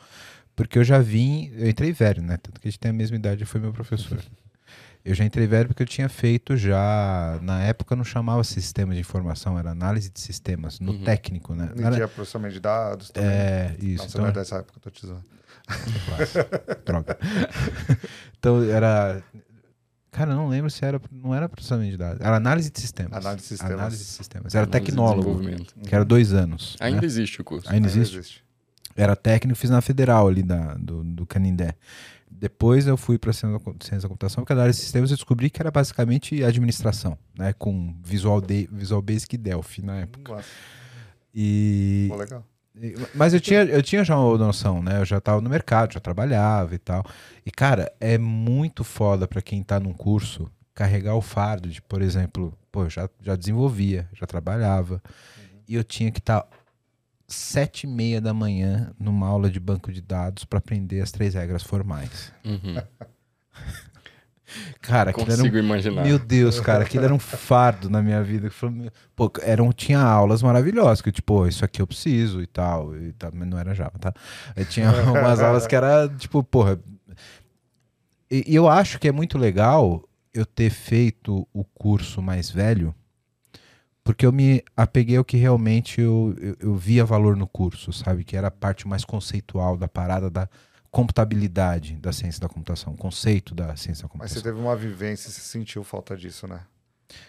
porque 0.55 0.79
eu 0.79 0.85
já 0.85 1.01
vim, 1.01 1.51
eu 1.57 1.69
entrei 1.69 1.93
velho, 1.93 2.23
né? 2.23 2.37
Tanto 2.37 2.61
que 2.61 2.69
a 2.69 2.71
gente 2.71 2.79
tem 2.79 2.91
a 2.91 2.95
mesma 2.95 3.17
idade, 3.17 3.45
foi 3.45 3.61
meu 3.61 3.73
professor. 3.73 4.19
Eu 5.05 5.15
já 5.15 5.23
entrei 5.23 5.47
velho 5.47 5.69
porque 5.69 5.83
eu 5.83 5.87
tinha 5.87 6.09
feito 6.09 6.57
já, 6.57 7.39
na 7.43 7.62
época 7.62 7.95
não 7.95 8.05
chamava 8.05 8.43
sistema 8.43 8.95
de 8.95 9.01
informação, 9.01 9.59
era 9.59 9.71
análise 9.71 10.09
de 10.09 10.19
sistemas, 10.19 10.81
no 10.81 10.93
Uhum. 10.93 11.05
técnico, 11.05 11.55
né? 11.55 11.71
Era- 11.77 11.95
tinha 11.97 12.09
processamento 12.09 12.55
de 12.55 12.61
dados 12.61 13.11
também. 13.11 13.29
é, 13.31 13.77
isso. 13.81 13.99
Não, 13.99 13.99
você 13.99 14.09
então- 14.09 14.23
não 14.23 14.29
é 14.31 14.33
dessa 14.33 14.57
época, 14.57 14.79
eu 14.79 14.81
tô 14.81 14.89
te 14.89 15.07
zoando. 15.07 15.23
Droga. 16.85 17.19
então 18.39 18.62
era. 18.62 19.23
Cara, 20.11 20.31
eu 20.31 20.37
não 20.37 20.49
lembro 20.49 20.71
se 20.71 20.85
era. 20.85 21.01
Não 21.11 21.35
era 21.35 21.49
processamento 21.49 21.91
de 21.91 21.97
dados. 21.97 22.21
Era 22.21 22.37
análise 22.37 22.71
de 22.71 22.81
sistemas. 22.81 23.19
Análise 23.19 23.43
de 23.43 23.49
sistemas. 23.49 23.73
Análise 23.73 23.99
de 23.99 24.11
sistemas. 24.11 24.55
Era 24.55 24.65
Análise 24.65 24.87
tecnólogo. 24.87 25.41
Que 25.87 25.95
era 25.95 26.05
dois 26.05 26.33
anos. 26.33 26.77
Ainda 26.79 27.01
né? 27.01 27.07
existe 27.07 27.41
o 27.41 27.45
curso. 27.45 27.69
Ainda 27.69 27.89
existe? 27.89 28.45
Era 28.97 29.17
técnico, 29.17 29.59
fiz 29.59 29.71
na 29.71 29.81
federal 29.81 30.29
ali 30.29 30.43
da, 30.43 30.75
do, 30.75 31.03
do 31.03 31.27
Canindé. 31.27 31.75
Depois 32.31 32.87
eu 32.87 32.97
fui 32.97 33.19
para 33.19 33.33
ciência 33.33 33.59
da- 33.59 33.73
ciência 33.81 34.01
da 34.03 34.09
computação, 34.09 34.43
porque 34.45 34.53
a 34.53 34.57
análise 34.57 34.79
de 34.79 34.85
sistemas 34.85 35.11
eu 35.11 35.17
descobri 35.17 35.51
que 35.51 35.61
era 35.61 35.71
basicamente 35.71 36.45
administração, 36.45 37.19
né? 37.37 37.53
Com 37.53 37.97
Visual, 38.05 38.41
de, 38.41 38.69
Visual 38.71 39.03
Basic 39.03 39.35
e 39.35 39.39
Delphi 39.39 39.83
na 39.83 39.97
época. 40.01 40.33
Nossa, 40.35 40.49
E, 41.35 42.07
pô, 42.09 42.17
legal. 42.17 42.45
Mas 43.14 43.33
eu 43.33 43.41
tinha, 43.41 43.62
eu 43.64 43.83
tinha 43.83 44.05
já 44.05 44.18
uma 44.18 44.37
noção, 44.37 44.83
né? 44.83 45.01
Eu 45.01 45.05
já 45.05 45.18
estava 45.18 45.41
no 45.41 45.49
mercado, 45.49 45.95
já 45.95 46.01
trabalhava 46.01 46.75
e 46.75 46.79
tal. 46.79 47.05
E, 47.47 47.51
cara, 47.51 47.93
é 48.01 48.18
muito 48.18 48.83
foda 48.83 49.29
para 49.29 49.41
quem 49.41 49.62
tá 49.62 49.79
num 49.79 49.93
curso 49.93 50.51
carregar 50.75 51.14
o 51.14 51.22
fardo 51.22 51.68
de, 51.68 51.81
por 51.81 52.03
exemplo, 52.03 52.57
pô, 52.72 52.85
eu 52.85 52.91
já, 52.91 53.09
já 53.20 53.37
desenvolvia, 53.37 54.09
já 54.12 54.27
trabalhava. 54.27 55.01
E 55.68 55.75
eu 55.77 55.85
tinha 55.85 56.11
que 56.11 56.18
estar 56.18 56.47
sete 57.29 57.85
e 57.85 57.87
meia 57.87 58.20
da 58.20 58.35
manhã 58.35 58.93
numa 58.99 59.29
aula 59.29 59.49
de 59.49 59.61
banco 59.61 59.93
de 59.93 60.01
dados 60.01 60.45
para 60.45 60.59
aprender 60.59 61.01
as 61.01 61.12
três 61.12 61.35
regras 61.35 61.62
formais. 61.62 62.33
Uhum. 62.45 62.75
Cara, 64.81 65.11
aquilo 65.11 65.27
era 65.27 65.35
um 65.35 65.45
Consigo 65.45 65.59
imaginar. 65.59 66.05
meu 66.05 66.19
Deus, 66.19 66.61
cara, 66.61 66.85
aquilo 66.85 67.05
era 67.05 67.15
um 67.15 67.19
fardo 67.19 67.89
na 67.89 68.03
minha 68.03 68.23
vida. 68.23 68.51
Pô, 69.17 69.31
eram, 69.43 69.73
tinha 69.73 69.99
aulas 69.99 70.43
maravilhosas, 70.43 71.01
que 71.01 71.11
tipo, 71.11 71.47
isso 71.47 71.65
aqui 71.65 71.81
eu 71.81 71.87
preciso 71.87 72.43
e 72.43 72.47
tal, 72.47 72.95
e 72.95 73.15
mas 73.33 73.49
não 73.49 73.59
era 73.59 73.75
Java, 73.75 73.99
tá? 73.99 74.13
Eu 74.55 74.65
tinha 74.67 74.91
umas 75.11 75.41
aulas 75.41 75.67
que 75.67 75.75
era, 75.75 76.09
tipo, 76.09 76.43
porra. 76.43 76.79
E, 78.31 78.45
e 78.47 78.55
eu 78.55 78.69
acho 78.69 78.99
que 78.99 79.09
é 79.09 79.13
muito 79.13 79.39
legal 79.39 80.07
eu 80.33 80.45
ter 80.45 80.71
feito 80.71 81.47
o 81.53 81.65
curso 81.65 82.21
mais 82.21 82.51
velho, 82.51 82.95
porque 84.03 84.27
eu 84.27 84.33
me 84.33 84.63
apeguei 84.77 85.17
ao 85.17 85.25
que 85.25 85.37
realmente 85.37 86.01
eu, 86.01 86.35
eu, 86.39 86.57
eu 86.61 86.75
via 86.75 87.05
valor 87.05 87.37
no 87.37 87.47
curso, 87.47 87.93
sabe? 87.93 88.25
Que 88.25 88.37
era 88.37 88.49
a 88.49 88.51
parte 88.51 88.87
mais 88.87 89.05
conceitual 89.05 89.77
da 89.77 89.89
parada 89.89 90.29
da 90.29 90.49
computabilidade 90.95 91.97
da 91.97 92.13
ciência 92.13 92.41
da 92.41 92.49
computação, 92.49 92.93
o 92.93 92.97
conceito 92.97 93.53
da 93.53 93.75
ciência 93.75 94.03
da 94.03 94.07
Mas 94.07 94.13
computação. 94.13 94.37
você 94.37 94.43
teve 94.43 94.61
uma 94.61 94.77
vivência 94.77 95.29
e 95.29 95.33
você 95.33 95.41
sentiu 95.41 95.83
falta 95.83 96.17
disso, 96.17 96.47
né? 96.47 96.61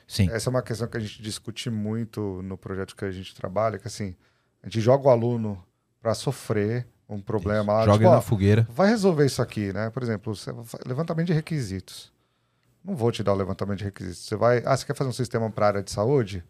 Sim. 0.08 0.30
Essa 0.30 0.50
é 0.50 0.52
uma 0.52 0.62
questão 0.62 0.88
que 0.88 0.96
a 0.96 1.00
gente 1.00 1.20
discute 1.20 1.72
muito 1.72 2.42
no 2.44 2.60
projeto 2.60 2.96
que 2.96 3.04
a 3.04 3.12
gente 3.12 3.34
trabalha, 3.34 3.80
que 3.80 3.88
assim, 3.88 4.16
a 4.62 4.68
gente 4.68 4.80
joga 4.80 5.08
o 5.08 5.10
aluno 5.10 5.62
para 6.00 6.14
sofrer 6.14 6.88
um 7.10 7.20
problema 7.20 7.74
lá. 7.74 7.86
Joga 7.86 7.94
tipo, 7.94 8.04
ele 8.04 8.10
ó, 8.10 8.16
na 8.16 8.22
fogueira. 8.22 8.68
vai 8.70 8.88
resolver 8.90 9.26
isso 9.26 9.42
aqui, 9.42 9.74
né? 9.74 9.90
Por 9.90 10.04
exemplo, 10.04 10.34
levantamento 10.86 11.28
de 11.28 11.34
requisitos. 11.34 12.14
Não 12.84 12.96
vou 12.96 13.12
te 13.12 13.24
dar 13.24 13.34
o 13.34 13.36
levantamento 13.36 13.80
de 13.80 13.86
requisitos. 13.86 14.26
Você 14.26 14.36
vai, 14.36 14.62
ah, 14.64 14.78
você 14.78 14.86
quer 14.86 14.96
fazer 14.96 15.10
um 15.10 15.14
sistema 15.14 15.50
para 15.50 15.68
área 15.68 15.84
de 15.84 15.92
saúde? 15.92 16.44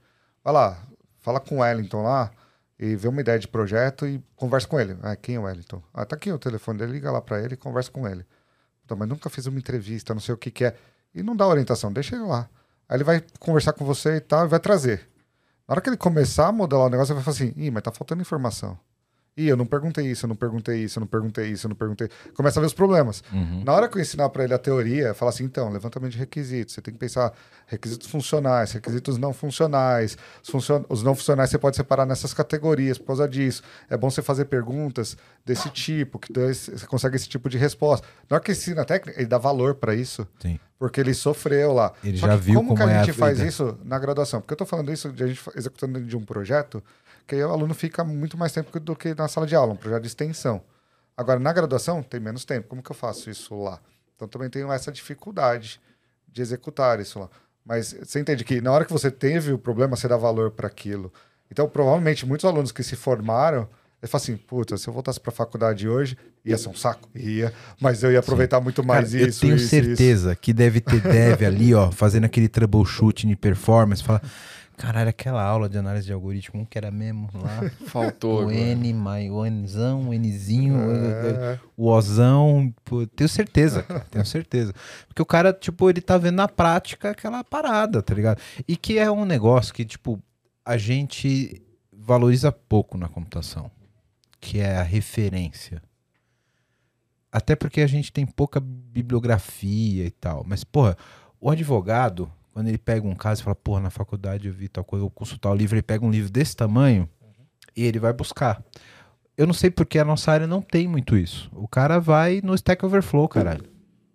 Vai 0.44 0.54
lá, 0.54 0.78
fala 1.22 1.40
com 1.40 1.56
o 1.56 1.60
Wellington 1.60 2.04
lá 2.04 2.30
e 2.78 2.96
vê 2.96 3.08
uma 3.08 3.22
ideia 3.22 3.40
de 3.40 3.48
projeto 3.48 4.06
e 4.06 4.22
conversa 4.36 4.68
com 4.68 4.80
ele. 4.80 4.98
Ah, 5.02 5.16
quem 5.16 5.36
é 5.36 5.40
o 5.40 5.44
Wellington? 5.44 5.82
Ah, 5.94 6.06
tá 6.06 6.16
aqui 6.16 6.32
o 6.32 6.38
telefone 6.38 6.80
dele, 6.80 6.94
liga 6.94 7.12
lá 7.12 7.22
para 7.22 7.42
ele 7.42 7.54
e 7.54 7.58
conversa 7.58 7.92
com 7.92 8.08
ele. 8.08 8.26
Então, 8.84 8.96
mas 8.98 9.08
nunca 9.08 9.30
fiz 9.30 9.46
uma 9.46 9.58
entrevista, 9.58 10.14
não 10.14 10.22
sei 10.22 10.36
o 10.36 10.38
que 10.38 10.52
que 10.52 10.66
é. 10.66 10.76
E 11.14 11.24
não 11.24 11.36
dá 11.36 11.48
orientação, 11.48 11.92
deixa 11.92 12.16
ele 12.16 12.26
lá. 12.26 12.50
Aí 12.88 12.98
ele 12.98 13.04
vai 13.04 13.24
conversar 13.40 13.74
com 13.74 13.86
você 13.86 14.18
e 14.18 14.22
tal, 14.22 14.46
e 14.46 14.48
vai 14.50 14.60
trazer. 14.60 15.10
Na 15.68 15.74
hora 15.74 15.82
que 15.82 15.90
ele 15.90 15.98
começar 15.98 16.48
a 16.48 16.52
modelar 16.52 16.88
o 16.88 16.90
negócio, 16.90 17.14
ele 17.14 17.22
vai 17.22 17.24
falar 17.24 17.36
assim, 17.36 17.54
ih, 17.56 17.72
mas 17.72 17.82
tá 17.82 17.92
faltando 17.92 18.22
informação. 18.22 18.78
Ih, 19.38 19.48
eu 19.50 19.58
não 19.58 19.66
perguntei 19.66 20.06
isso, 20.06 20.26
eu 20.26 20.30
não 20.30 20.36
perguntei 20.36 20.78
isso, 20.84 20.98
eu 20.98 21.02
não 21.02 21.08
perguntei 21.08 21.48
isso, 21.48 21.68
eu 21.68 21.70
não 21.70 21.76
perguntei. 21.76 22.10
Começa 22.34 22.58
a 22.58 22.62
ver 22.62 22.68
os 22.68 22.74
problemas. 22.74 23.22
Uhum. 23.34 23.64
Na 23.66 23.74
hora 23.74 23.90
que 23.90 23.98
eu 23.98 24.02
ensinar 24.02 24.30
para 24.30 24.46
ele 24.46 24.54
a 24.54 24.58
teoria, 24.58 25.14
falar 25.14 25.32
assim, 25.32 25.44
então, 25.44 25.70
levantamento 25.70 26.14
de 26.14 26.18
requisitos, 26.18 26.74
você 26.74 26.82
tem 26.82 26.94
que 26.94 27.00
pensar 27.00 27.34
requisitos 27.68 28.08
funcionais, 28.08 28.72
requisitos 28.72 29.18
não 29.18 29.34
funcionais. 29.34 30.18
Os, 30.42 30.50
funcion... 30.50 30.84
os 30.88 31.04
não 31.04 31.14
funcionais 31.14 31.50
você 31.50 31.58
pode 31.58 31.76
separar 31.76 32.06
nessas 32.06 32.34
categorias 32.34 32.98
por 32.98 33.08
causa 33.08 33.28
disso. 33.28 33.62
É 33.90 33.98
bom 33.98 34.10
você 34.10 34.22
fazer 34.22 34.46
perguntas 34.46 35.18
desse 35.46 35.70
tipo, 35.70 36.18
que 36.18 36.32
você 36.32 36.88
consegue 36.88 37.18
esse 37.18 37.28
tipo 37.28 37.50
de 37.50 37.58
resposta. 37.58 38.08
Na 38.30 38.38
hora 38.38 38.44
que 38.44 38.54
ensina 38.54 38.84
a 38.84 38.86
técnica, 38.86 39.20
ele 39.20 39.28
dá 39.28 39.38
valor 39.38 39.76
para 39.76 39.94
isso, 39.94 40.26
Sim. 40.40 40.58
porque 40.80 41.02
ele 41.02 41.14
sofreu 41.14 41.74
lá. 41.74 41.92
Ele 42.02 42.18
Só 42.18 42.28
já 42.28 42.38
que 42.38 42.44
viu 42.44 42.56
como, 42.56 42.70
como 42.70 42.78
que 42.78 42.90
a 42.90 42.90
é 42.90 43.00
a 43.00 43.04
gente 43.04 43.14
faz 43.14 43.38
vida. 43.38 43.50
isso 43.50 43.78
na 43.84 44.00
graduação? 44.00 44.40
Porque 44.40 44.54
eu 44.54 44.58
tô 44.58 44.66
falando 44.66 44.94
isso 44.94 45.12
de 45.12 45.24
a 45.26 45.28
gente 45.28 45.42
executando 45.56 46.00
de 46.02 46.16
um 46.16 46.24
projeto, 46.24 46.82
que 47.28 47.36
aí 47.36 47.44
o 47.44 47.50
aluno 47.50 47.74
fica 47.74 48.04
muito 48.04 48.38
mais 48.38 48.52
tempo 48.52 48.80
do 48.80 48.96
que 48.96 49.14
na 49.16 49.28
sala 49.28 49.48
de 49.48 49.56
aula, 49.56 49.74
um 49.74 49.78
projeto 49.78 50.02
de 50.02 50.08
extensão. 50.08 50.62
Agora, 51.18 51.40
na 51.40 51.54
graduação, 51.54 52.04
tem 52.04 52.20
menos 52.20 52.46
tempo. 52.46 52.68
Como 52.68 52.84
que 52.84 52.92
eu 52.92 52.96
faço 52.96 53.30
isso 53.30 53.56
lá? 53.62 53.80
Então, 54.16 54.28
também 54.28 54.50
tenho 54.50 54.72
essa 54.72 54.92
dificuldade 54.92 55.80
de 56.28 56.42
executar 56.42 57.00
isso 57.00 57.20
lá. 57.20 57.30
Mas 57.66 57.94
você 57.94 58.20
entende 58.20 58.44
que 58.44 58.62
na 58.62 58.72
hora 58.72 58.86
que 58.86 58.92
você 58.92 59.10
teve 59.10 59.52
o 59.52 59.58
problema, 59.58 59.96
você 59.96 60.08
dá 60.08 60.18
valor 60.18 60.52
para 60.52 60.68
aquilo. 60.68 61.12
Então, 61.50 61.68
provavelmente, 61.68 62.26
muitos 62.26 62.46
alunos 62.46 62.72
que 62.72 62.84
se 62.84 62.96
formaram, 62.96 63.68
ele 64.02 64.10
fala 64.10 64.22
assim, 64.22 64.38
puta, 64.38 64.78
se 64.78 64.88
eu 64.88 64.94
voltasse 64.94 65.20
para 65.20 65.32
a 65.32 65.36
faculdade 65.36 65.88
hoje, 65.88 66.18
ia 66.44 66.58
ser 66.58 66.70
um 66.70 66.76
saco? 66.76 67.10
Ia, 67.16 67.52
mas 67.82 68.04
eu 68.04 68.12
ia 68.12 68.20
aproveitar 68.20 68.62
muito 68.62 68.84
mais 68.84 69.14
Cara, 69.14 69.28
isso, 69.28 69.40
eu 69.40 69.50
tenho 69.50 69.56
isso, 69.56 69.70
certeza 69.70 70.36
que 70.36 70.54
deve 70.54 70.80
ter 70.80 71.02
dev 71.02 71.42
ali, 71.44 71.74
ó, 71.74 71.90
fazendo 71.92 72.26
aquele 72.26 72.48
troubleshooting 72.48 73.30
de 73.30 73.36
performance, 73.36 74.04
fala, 74.04 74.22
caralho, 74.78 75.10
aquela 75.10 75.42
aula 75.44 75.68
de 75.70 75.78
análise 75.78 76.06
de 76.06 76.14
algoritmo, 76.14 76.66
que 76.66 76.78
era 76.78 76.92
mesmo 76.92 77.30
lá? 77.34 77.70
Faltou. 77.88 78.46
o. 78.48 78.52
N, 78.52 78.94
mai- 78.94 79.30
o 79.30 79.44
Nzão, 79.46 80.10
o 80.10 80.14
Nzinho, 80.14 80.78
É. 80.92 81.60
o 81.78 81.88
Ozão, 81.88 82.74
pô, 82.84 83.06
tenho 83.08 83.28
certeza, 83.30 83.84
cara, 83.84 84.02
tenho 84.12 84.26
certeza. 84.26 84.74
Porque 85.08 85.22
o 85.22 85.26
cara, 85.26 85.52
tipo, 85.54 85.90
ele 85.90 86.02
tá 86.02 86.18
vendo 86.18 86.36
na 86.36 86.48
prática 86.48 87.12
aquela 87.12 87.44
parada, 87.44 88.02
tá 88.02 88.14
ligado? 88.14 88.42
E 88.68 88.76
que 88.78 88.98
é 88.98 89.10
um 89.10 89.26
negócio 89.26 89.74
que, 89.74 89.86
tipo, 89.86 90.22
a 90.64 90.78
gente 90.78 91.62
valoriza 91.92 92.52
pouco 92.52 92.98
na 92.98 93.08
computação, 93.08 93.72
que 94.40 94.60
é 94.60 94.78
a 94.78 94.84
referência. 94.84 95.82
Até 97.32 97.56
porque 97.56 97.82
a 97.82 97.88
gente 97.88 98.12
tem 98.14 98.26
pouca 98.26 98.60
bibliografia 98.62 100.06
e 100.06 100.12
tal. 100.12 100.44
Mas, 100.48 100.64
porra, 100.64 100.96
o 101.40 101.50
advogado, 101.50 102.32
quando 102.56 102.70
ele 102.70 102.78
pega 102.78 103.06
um 103.06 103.14
caso 103.14 103.42
e 103.42 103.44
fala, 103.44 103.54
porra, 103.54 103.82
na 103.82 103.90
faculdade 103.90 104.48
eu 104.48 104.54
vi 104.54 104.70
tal 104.70 104.82
coisa, 104.82 105.02
eu 105.02 105.10
vou 105.10 105.12
consultar 105.12 105.52
o 105.52 105.54
livro, 105.54 105.76
ele 105.76 105.82
pega 105.82 106.06
um 106.06 106.10
livro 106.10 106.32
desse 106.32 106.56
tamanho 106.56 107.10
e 107.76 107.84
ele 107.84 108.00
vai 108.00 108.14
buscar. 108.14 108.64
Eu 109.36 109.46
não 109.46 109.54
sei 109.54 109.70
porque 109.70 110.00
a 110.00 110.06
nossa 110.06 110.32
área 110.32 110.48
não 110.48 110.62
tem 110.62 110.88
muito 110.88 111.18
isso. 111.18 111.52
O 111.54 111.68
cara 111.68 112.00
vai 112.00 112.40
no 112.42 112.56
Stack 112.56 112.86
Overflow, 112.86 113.28
caralho. 113.28 113.66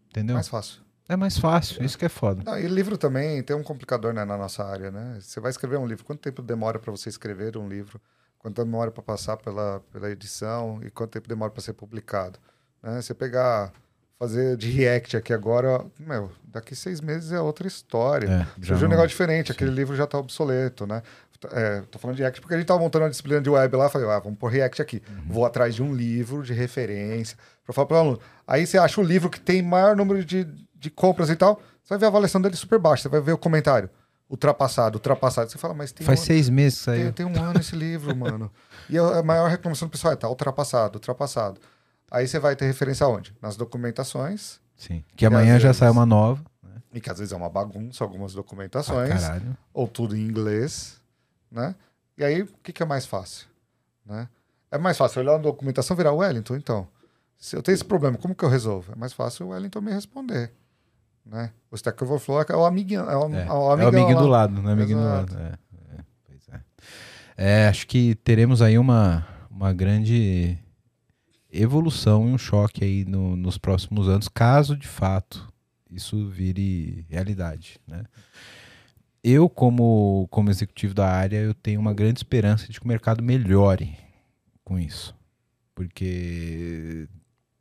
Entendeu? 0.09 0.33
Mais 0.33 0.49
fácil. 0.49 0.81
É 1.07 1.17
mais 1.17 1.37
fácil, 1.37 1.85
isso 1.85 1.99
que 1.99 2.07
é 2.07 2.09
foda. 2.09 2.43
Não, 2.43 2.59
e 2.59 2.67
livro 2.67 2.97
também 2.97 3.43
tem 3.43 3.55
um 3.55 3.63
complicador 3.63 4.15
né, 4.15 4.25
na 4.25 4.39
nossa 4.39 4.65
área, 4.65 4.91
né? 4.91 5.19
Você 5.21 5.39
vai 5.39 5.51
escrever 5.51 5.79
um 5.79 5.87
livro, 5.87 6.03
quanto 6.07 6.21
tempo 6.21 6.41
demora 6.41 6.79
para 6.79 6.91
você 6.91 7.11
escrever 7.11 7.59
um 7.59 7.69
livro? 7.69 8.01
Quanto 8.39 8.57
tempo 8.57 8.71
demora 8.71 8.91
para 8.91 9.03
passar 9.03 9.37
pela, 9.37 9.81
pela 9.93 10.11
edição 10.11 10.81
e 10.83 10.91
quanto 10.91 11.11
tempo 11.11 11.29
demora 11.29 11.51
para 11.51 11.61
ser 11.61 11.75
publicado? 11.75 12.39
Né? 12.83 13.03
Você 13.03 13.13
pegar, 13.13 13.71
fazer 14.21 14.55
de 14.59 14.71
React 14.71 15.17
aqui 15.17 15.33
agora, 15.33 15.83
meu, 15.99 16.31
daqui 16.45 16.77
seis 16.77 17.01
meses 17.01 17.33
é 17.33 17.41
outra 17.41 17.67
história. 17.67 18.47
É, 18.61 18.67
Surgiu 18.67 18.87
um 18.87 18.91
negócio 18.91 19.09
diferente, 19.09 19.51
aquele 19.51 19.71
livro 19.71 19.97
já 19.97 20.05
está 20.05 20.19
obsoleto, 20.19 20.87
né? 20.87 21.03
É, 21.53 21.81
tô 21.91 21.99
falando 21.99 22.17
de 22.17 22.23
React 22.23 22.43
porque 22.43 22.53
a 22.53 22.59
gente 22.59 22.67
tava 22.67 22.79
montando 22.81 23.05
uma 23.05 23.11
disciplina 23.11 23.41
de 23.41 23.49
web 23.49 23.75
lá, 23.75 23.89
falei, 23.89 24.07
ah, 24.11 24.19
vamos 24.19 24.39
pôr 24.39 24.49
React 24.49 24.83
aqui. 24.83 25.03
Uhum. 25.09 25.25
Vou 25.33 25.47
atrás 25.47 25.75
de 25.75 25.83
um 25.83 25.95
livro 25.95 26.43
de 26.43 26.53
referência 26.53 27.35
para 27.65 27.73
falar 27.73 27.87
para 27.87 27.97
o 27.97 28.01
aluno. 28.01 28.21
Aí 28.47 28.67
você 28.67 28.77
acha 28.77 29.01
o 29.01 29.05
livro 29.05 29.31
que 29.31 29.41
tem 29.41 29.63
maior 29.63 29.97
número 29.97 30.23
de, 30.23 30.47
de 30.75 30.91
compras 30.91 31.31
e 31.31 31.37
tal, 31.37 31.63
você 31.83 31.95
vai 31.95 31.99
ver 31.99 32.05
a 32.05 32.09
avaliação 32.09 32.43
dele 32.43 32.57
super 32.57 32.79
baixa, 32.79 33.05
você 33.05 33.09
vai 33.09 33.23
ver 33.23 33.33
o 33.33 33.39
comentário. 33.39 33.89
Ultrapassado, 34.29 34.99
ultrapassado. 34.99 35.51
Você 35.51 35.57
fala, 35.57 35.73
mas 35.73 35.93
tem, 35.93 36.07
Faz 36.07 36.21
um, 36.21 36.25
seis 36.25 36.51
meses 36.51 36.85
que 36.85 36.91
tem, 36.93 37.13
tem 37.13 37.27
um 37.27 37.43
ano 37.43 37.59
esse 37.59 37.75
livro, 37.75 38.15
mano. 38.15 38.53
E 38.91 38.99
a 38.99 39.03
a 39.03 39.23
maior 39.23 39.49
reclamação 39.49 39.89
do 39.89 39.91
pessoal 39.91 40.13
é, 40.13 40.17
tá 40.17 40.29
ultrapassado, 40.29 40.97
ultrapassado. 40.97 41.59
Aí 42.11 42.27
você 42.27 42.39
vai 42.39 42.57
ter 42.57 42.67
referência 42.67 43.07
onde? 43.07 43.35
Nas 43.41 43.57
documentações, 43.57 44.61
Sim. 44.77 45.05
Que 45.17 45.27
amanhã 45.27 45.59
já 45.59 45.69
vezes- 45.69 45.77
sai 45.77 45.91
uma 45.91 46.07
nova. 46.07 46.43
e 46.93 47.01
que 47.01 47.09
às 47.11 47.19
vezes 47.19 47.33
é 47.33 47.37
uma 47.37 47.49
bagunça, 47.51 48.03
algumas 48.03 48.33
Ah, 48.33 48.37
documentações. 48.37 49.21
caralho. 49.23 49.57
ou 49.73 49.87
tudo 49.87 50.17
em 50.17 50.21
inglês, 50.27 51.01
né? 51.51 51.75
E 52.19 52.25
aí, 52.25 52.43
o 52.43 52.47
que, 52.63 52.73
que 52.73 52.83
é 52.83 52.87
mais 52.87 53.07
fácil? 53.07 53.47
Né? 54.05 54.29
É 54.71 54.77
mais 54.79 54.97
fácil 54.99 55.21
olhar 55.23 55.35
a 55.35 55.39
documentação 55.39 55.95
e 55.95 55.99
virar 55.99 56.13
Wellington, 56.13 56.57
então. 56.57 56.89
Se 57.39 57.57
eu 57.57 57.63
tenho 57.63 57.75
esse 57.75 57.85
problema, 57.85 58.19
como 58.19 58.35
que 58.35 58.45
eu 58.45 58.49
resolvo? 58.49 58.93
É 58.93 58.97
mais 58.97 59.13
fácil 59.13 59.47
o 59.47 59.49
Wellington 59.51 59.81
me 59.81 59.93
responder. 59.93 60.53
Né? 61.25 61.53
O 61.71 61.77
Stack 61.77 62.03
Overflow 62.03 62.43
é 62.43 62.57
o 62.57 62.65
amiguinho. 62.67 63.01
É 63.09 63.17
o, 63.17 63.33
É, 63.35 63.43
é 63.43 63.47
é 63.47 63.53
o 63.53 63.71
amigão 63.71 63.89
amiguinho 63.89 64.19
do 64.19 64.27
lado, 64.27 64.61
não 64.61 64.69
é 64.71 64.73
amiguinho 64.73 64.99
do 64.99 65.05
lado. 65.05 65.39
É, 65.39 65.43
é, 65.99 66.05
pois 66.27 66.49
é. 66.53 66.61
É, 67.37 67.69
acho 67.69 67.87
que 67.87 68.15
teremos 68.17 68.61
aí 68.61 68.77
uma, 68.79 69.27
uma 69.51 69.73
grande 69.73 70.59
evolução 71.53 72.29
e 72.29 72.33
um 72.33 72.39
choque 72.39 72.85
aí 72.85 73.05
no- 73.05 73.37
nos 73.37 73.59
próximos 73.59 74.09
anos, 74.09 74.29
caso 74.29 74.77
de 74.77 74.87
fato 74.89 75.49
isso 75.91 76.29
vire 76.29 77.05
realidade, 77.09 77.79
né? 77.87 78.05
Eu, 79.23 79.49
como, 79.51 80.27
como 80.31 80.49
executivo 80.49 80.95
da 80.95 81.07
área, 81.07 81.37
eu 81.39 81.53
tenho 81.53 81.79
uma 81.81 81.93
grande 81.93 82.21
esperança 82.21 82.67
de 82.71 82.79
que 82.81 82.85
o 82.87 82.89
mercado 82.89 83.23
melhore 83.23 83.95
com 84.65 84.79
isso. 84.79 85.15
Porque 85.75 87.07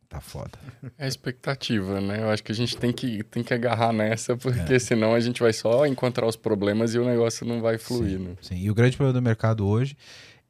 tá 0.07 0.19
foda. 0.21 0.57
É 0.97 1.05
a 1.05 1.07
expectativa, 1.07 1.99
né? 2.01 2.21
Eu 2.21 2.29
acho 2.29 2.43
que 2.43 2.51
a 2.51 2.55
gente 2.55 2.77
tem 2.77 2.91
que, 2.93 3.23
tem 3.23 3.43
que 3.43 3.53
agarrar 3.53 3.91
nessa, 3.93 4.35
porque 4.37 4.73
É. 4.73 4.79
senão 4.79 5.13
a 5.13 5.19
gente 5.19 5.41
vai 5.41 5.51
só 5.53 5.85
encontrar 5.85 6.25
os 6.27 6.35
problemas 6.35 6.93
e 6.93 6.99
o 6.99 7.05
negócio 7.05 7.45
não 7.45 7.61
vai 7.61 7.77
fluir, 7.77 8.19
né? 8.19 8.35
Sim, 8.41 8.57
e 8.57 8.69
o 8.71 8.75
grande 8.75 8.95
problema 8.97 9.19
do 9.19 9.23
mercado 9.23 9.65
hoje, 9.67 9.97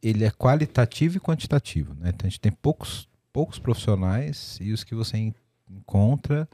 ele 0.02 0.24
é 0.26 0.32
qualitativo 0.32 1.18
e 1.18 1.20
quantitativo, 1.20 1.94
né? 1.96 2.10
Então 2.10 2.28
a 2.28 2.30
gente 2.30 2.40
tem 2.40 2.52
poucos, 2.52 3.08
poucos 3.40 3.58
profissionais 3.60 4.58
e 4.60 4.74
os 4.74 4.84
que 4.84 4.94
você 4.94 5.16
en- 5.18 5.34
encontra 5.70 6.46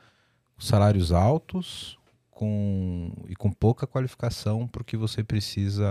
salários 0.60 1.12
altos 1.12 1.98
com, 2.30 3.12
e 3.28 3.36
com 3.36 3.52
pouca 3.52 3.88
qualificação 3.88 4.68
para 4.68 4.82
o 4.82 4.86
que 4.86 4.96
você 4.96 5.24
precisa 5.24 5.88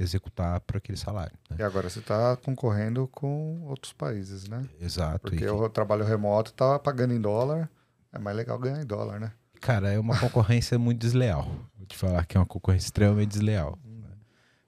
executar 0.00 0.60
para 0.62 0.78
aquele 0.78 0.98
salário. 0.98 1.36
né? 1.50 1.56
E 1.60 1.62
agora 1.62 1.88
você 1.88 2.00
está 2.00 2.36
concorrendo 2.36 3.06
com 3.12 3.62
outros 3.66 3.92
países, 3.92 4.48
né? 4.48 4.66
Exato. 4.80 5.20
Porque 5.20 5.44
E, 5.44 5.48
o 5.48 5.68
trabalho 5.68 6.04
remoto 6.04 6.52
tá 6.52 6.78
pagando 6.80 7.14
em 7.14 7.20
dólar. 7.20 7.70
É 8.12 8.18
mais 8.18 8.36
legal 8.36 8.58
ganhar 8.58 8.82
em 8.82 8.86
dólar, 8.86 9.20
né? 9.20 9.32
cara, 9.60 9.92
é 9.92 9.98
uma 10.00 10.18
concorrência 10.18 10.78
muito 10.78 10.98
desleal. 11.00 11.44
Vou 11.76 11.86
te 11.86 11.96
falar 11.96 12.24
que 12.26 12.36
é 12.36 12.40
uma 12.40 12.46
concorrência 12.46 12.86
extremamente 12.86 13.28
desleal. 13.30 13.78
né? 13.84 14.08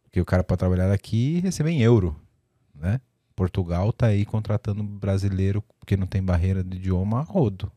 Porque 0.05 0.21
o 0.21 0.25
cara 0.25 0.45
pode 0.45 0.59
trabalhar 0.61 0.89
daqui 0.89 1.37
e 1.39 1.41
receber 1.41 1.71
em 1.71 1.81
euro, 1.83 2.15
né? 2.75 3.01
Portugal 3.41 3.91
tá 3.91 4.09
aí 4.09 4.26
contratando 4.26 4.82
brasileiro 4.82 5.64
porque 5.78 5.97
não 5.97 6.07
tem 6.07 6.22
barreira 6.22 6.62
de 6.62 6.76
idioma 6.76 7.20
a 7.20 7.22
rodo. 7.22 7.72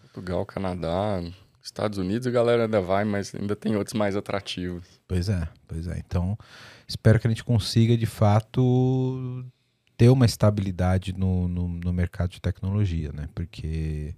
Portugal, 0.00 0.46
Canadá, 0.46 1.22
Estados 1.62 1.98
Unidos, 1.98 2.26
a 2.26 2.30
galera 2.30 2.64
ainda 2.64 2.80
vai, 2.80 3.04
mas 3.04 3.34
ainda 3.34 3.54
tem 3.54 3.76
outros 3.76 3.92
mais 3.92 4.16
atrativos. 4.16 4.86
Pois 5.06 5.28
é, 5.28 5.46
pois 5.68 5.86
é. 5.88 5.98
Então, 5.98 6.38
espero 6.88 7.20
que 7.20 7.26
a 7.26 7.30
gente 7.30 7.44
consiga, 7.44 7.98
de 7.98 8.06
fato, 8.06 9.44
ter 9.94 10.08
uma 10.08 10.24
estabilidade 10.24 11.12
no, 11.12 11.48
no, 11.48 11.68
no 11.68 11.92
mercado 11.92 12.30
de 12.30 12.40
tecnologia, 12.40 13.12
né? 13.12 13.28
Porque 13.34 14.14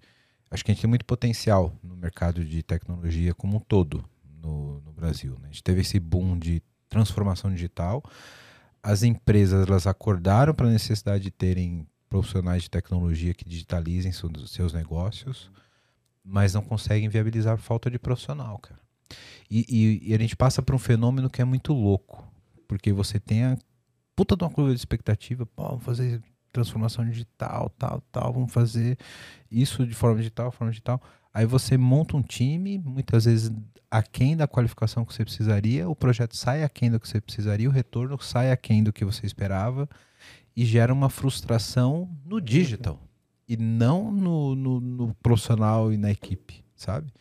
acho 0.49 0.65
que 0.65 0.71
a 0.71 0.75
gente 0.75 0.83
tem 0.83 0.89
muito 0.89 1.05
potencial 1.05 1.75
no 1.83 1.97
mercado 1.97 2.45
de 2.45 2.63
tecnologia 2.63 3.35
como 3.35 3.57
um 3.57 3.61
todo 3.61 4.05
no, 4.41 4.81
no 4.83 4.93
Brasil. 4.93 5.33
Né? 5.41 5.49
A 5.49 5.53
gente 5.53 5.65
teve 5.65 5.81
esse 5.81 5.99
boom 5.99 6.39
de 6.39 6.63
transformação 6.89 7.51
digital. 7.51 8.05
As 8.87 9.03
empresas 9.03 9.67
elas 9.67 9.85
acordaram 9.85 10.55
para 10.55 10.69
a 10.69 10.71
necessidade 10.71 11.25
de 11.25 11.31
terem 11.33 11.89
profissionais 12.09 12.63
de 12.63 12.71
tecnologia 12.71 13.35
que 13.35 13.45
digitalizem 13.45 14.13
seus, 14.13 14.73
negócios, 14.73 15.51
mas 16.25 16.55
não 16.55 16.63
conseguem 16.63 17.09
viabilizar 17.09 17.57
por 17.57 17.65
falta 17.65 17.91
de 17.91 17.99
profissional, 17.99 18.59
cara. 18.61 18.79
E, 19.51 19.67
e- 19.69 20.11
e 20.11 20.15
a 20.15 20.19
gente 20.19 20.37
passa 20.37 20.63
por 20.63 20.73
um 20.73 20.79
fenômeno 20.79 21.29
que 21.29 21.43
é 21.43 21.45
muito 21.45 21.73
louco. 21.73 22.25
Porque 22.69 22.93
você 22.93 23.19
tem 23.19 23.43
a 23.43 23.59
puta 24.15 24.37
de 24.37 24.45
uma 24.45 24.51
curva 24.51 24.71
de 24.71 24.77
expectativa, 24.79 25.49
vamos 25.57 25.83
fazer 25.83 26.23
transformação 26.53 27.05
digital, 27.05 27.69
tal, 27.77 28.01
tal, 28.13 28.33
vamos 28.33 28.53
fazer 28.53 28.97
isso 29.51 29.85
de 29.85 29.95
forma 29.95 30.19
digital, 30.19 30.53
forma 30.53 30.71
digital. 30.71 31.03
Aí 31.37 31.45
você 31.45 31.77
monta 31.77 32.17
um 32.17 32.23
time, 32.23 32.79
muitas 32.79 33.27
vezes 33.27 33.53
aquém 33.91 34.35
da 34.35 34.49
qualificação 34.49 35.05
que 35.05 35.13
você 35.13 35.23
precisaria, 35.23 35.87
o 35.87 35.95
projeto 35.95 36.35
sai 36.35 36.63
aquém 36.63 36.91
do 36.91 36.99
que 36.99 37.07
você 37.07 37.21
precisaria, 37.21 37.69
o 37.69 37.73
retorno 37.73 38.19
sai 38.23 38.51
aquém 38.51 38.83
do 38.83 38.91
que 38.91 39.05
você 39.05 39.27
esperava 39.27 39.87
e 40.57 40.65
gera 40.65 40.95
uma 40.95 41.11
frustração 41.11 42.09
no 42.25 42.41
digital 42.41 42.99
e 43.47 43.55
não 43.55 44.11
no, 44.11 44.57
no, 44.57 44.81
no 44.81 45.15
profissional 45.17 45.93
e 45.93 45.99
na 45.99 46.11
equipe, 46.11 46.65
sabe? 46.75 47.13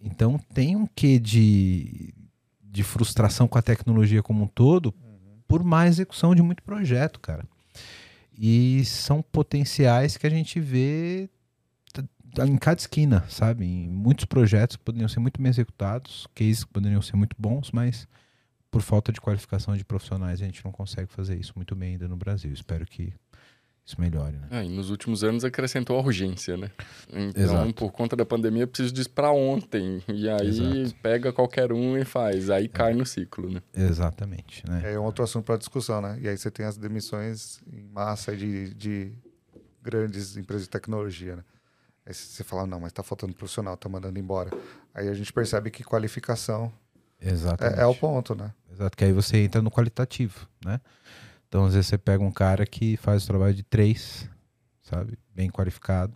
Então 0.00 0.38
tem 0.54 0.76
um 0.76 0.86
quê 0.86 1.18
de, 1.18 2.14
de 2.62 2.84
frustração 2.84 3.48
com 3.48 3.58
a 3.58 3.62
tecnologia 3.62 4.22
como 4.22 4.44
um 4.44 4.46
todo 4.46 4.94
por 5.48 5.64
má 5.64 5.88
execução 5.88 6.32
de 6.32 6.42
muito 6.42 6.62
projeto, 6.62 7.18
cara. 7.18 7.44
E 8.38 8.84
são 8.84 9.20
potenciais 9.20 10.16
que 10.16 10.28
a 10.28 10.30
gente 10.30 10.60
vê 10.60 11.28
em 12.38 12.56
cada 12.56 12.80
esquina, 12.80 13.24
sabe? 13.28 13.64
Em 13.64 13.88
muitos 13.88 14.24
projetos 14.24 14.76
que 14.76 14.84
poderiam 14.84 15.08
ser 15.08 15.20
muito 15.20 15.40
bem 15.40 15.50
executados, 15.50 16.26
cases 16.34 16.64
que 16.64 16.70
poderiam 16.72 17.02
ser 17.02 17.16
muito 17.16 17.36
bons, 17.38 17.70
mas 17.72 18.08
por 18.70 18.80
falta 18.80 19.12
de 19.12 19.20
qualificação 19.20 19.76
de 19.76 19.84
profissionais 19.84 20.40
a 20.40 20.44
gente 20.44 20.64
não 20.64 20.72
consegue 20.72 21.12
fazer 21.12 21.38
isso 21.38 21.52
muito 21.54 21.74
bem 21.74 21.92
ainda 21.92 22.08
no 22.08 22.16
Brasil. 22.16 22.52
Espero 22.52 22.86
que 22.86 23.12
isso 23.84 24.00
melhore, 24.00 24.36
né? 24.36 24.46
Ah, 24.50 24.64
e 24.64 24.68
nos 24.68 24.90
últimos 24.90 25.24
anos 25.24 25.44
acrescentou 25.44 25.98
a 25.98 26.00
urgência, 26.00 26.56
né? 26.56 26.70
Então, 27.12 27.42
Exato. 27.42 27.74
por 27.74 27.90
conta 27.90 28.14
da 28.14 28.24
pandemia, 28.24 28.62
eu 28.62 28.68
preciso 28.68 28.94
disso 28.94 29.10
pra 29.10 29.32
ontem. 29.32 30.02
E 30.08 30.28
aí 30.28 30.48
Exato. 30.48 30.94
pega 31.02 31.32
qualquer 31.32 31.72
um 31.72 31.98
e 31.98 32.04
faz. 32.04 32.48
Aí 32.48 32.68
cai 32.68 32.94
no 32.94 33.04
ciclo, 33.04 33.50
né? 33.50 33.60
Exatamente, 33.74 34.64
né? 34.68 34.94
É 34.94 34.98
um 34.98 35.04
outro 35.04 35.24
assunto 35.24 35.44
para 35.44 35.56
discussão, 35.56 36.00
né? 36.00 36.16
E 36.22 36.28
aí 36.28 36.38
você 36.38 36.50
tem 36.50 36.64
as 36.64 36.76
demissões 36.76 37.60
em 37.70 37.82
massa 37.82 38.36
de, 38.36 38.72
de 38.72 39.12
grandes 39.82 40.36
empresas 40.36 40.62
de 40.64 40.70
tecnologia, 40.70 41.36
né? 41.36 41.44
Aí 42.04 42.12
você 42.12 42.42
fala, 42.42 42.66
não, 42.66 42.80
mas 42.80 42.92
tá 42.92 43.02
faltando 43.02 43.32
profissional, 43.34 43.76
tá 43.76 43.88
mandando 43.88 44.18
embora. 44.18 44.50
Aí 44.94 45.08
a 45.08 45.14
gente 45.14 45.32
percebe 45.32 45.70
que 45.70 45.84
qualificação 45.84 46.72
é, 47.64 47.82
é 47.82 47.86
o 47.86 47.94
ponto, 47.94 48.34
né? 48.34 48.52
Exato, 48.72 48.96
que 48.96 49.04
aí 49.04 49.12
você 49.12 49.38
entra 49.38 49.62
no 49.62 49.70
qualitativo, 49.70 50.48
né? 50.64 50.80
Então, 51.48 51.64
às 51.66 51.74
vezes 51.74 51.86
você 51.88 51.98
pega 51.98 52.22
um 52.24 52.32
cara 52.32 52.66
que 52.66 52.96
faz 52.96 53.22
o 53.24 53.26
trabalho 53.26 53.54
de 53.54 53.62
três, 53.62 54.28
sabe? 54.82 55.18
Bem 55.34 55.50
qualificado. 55.50 56.12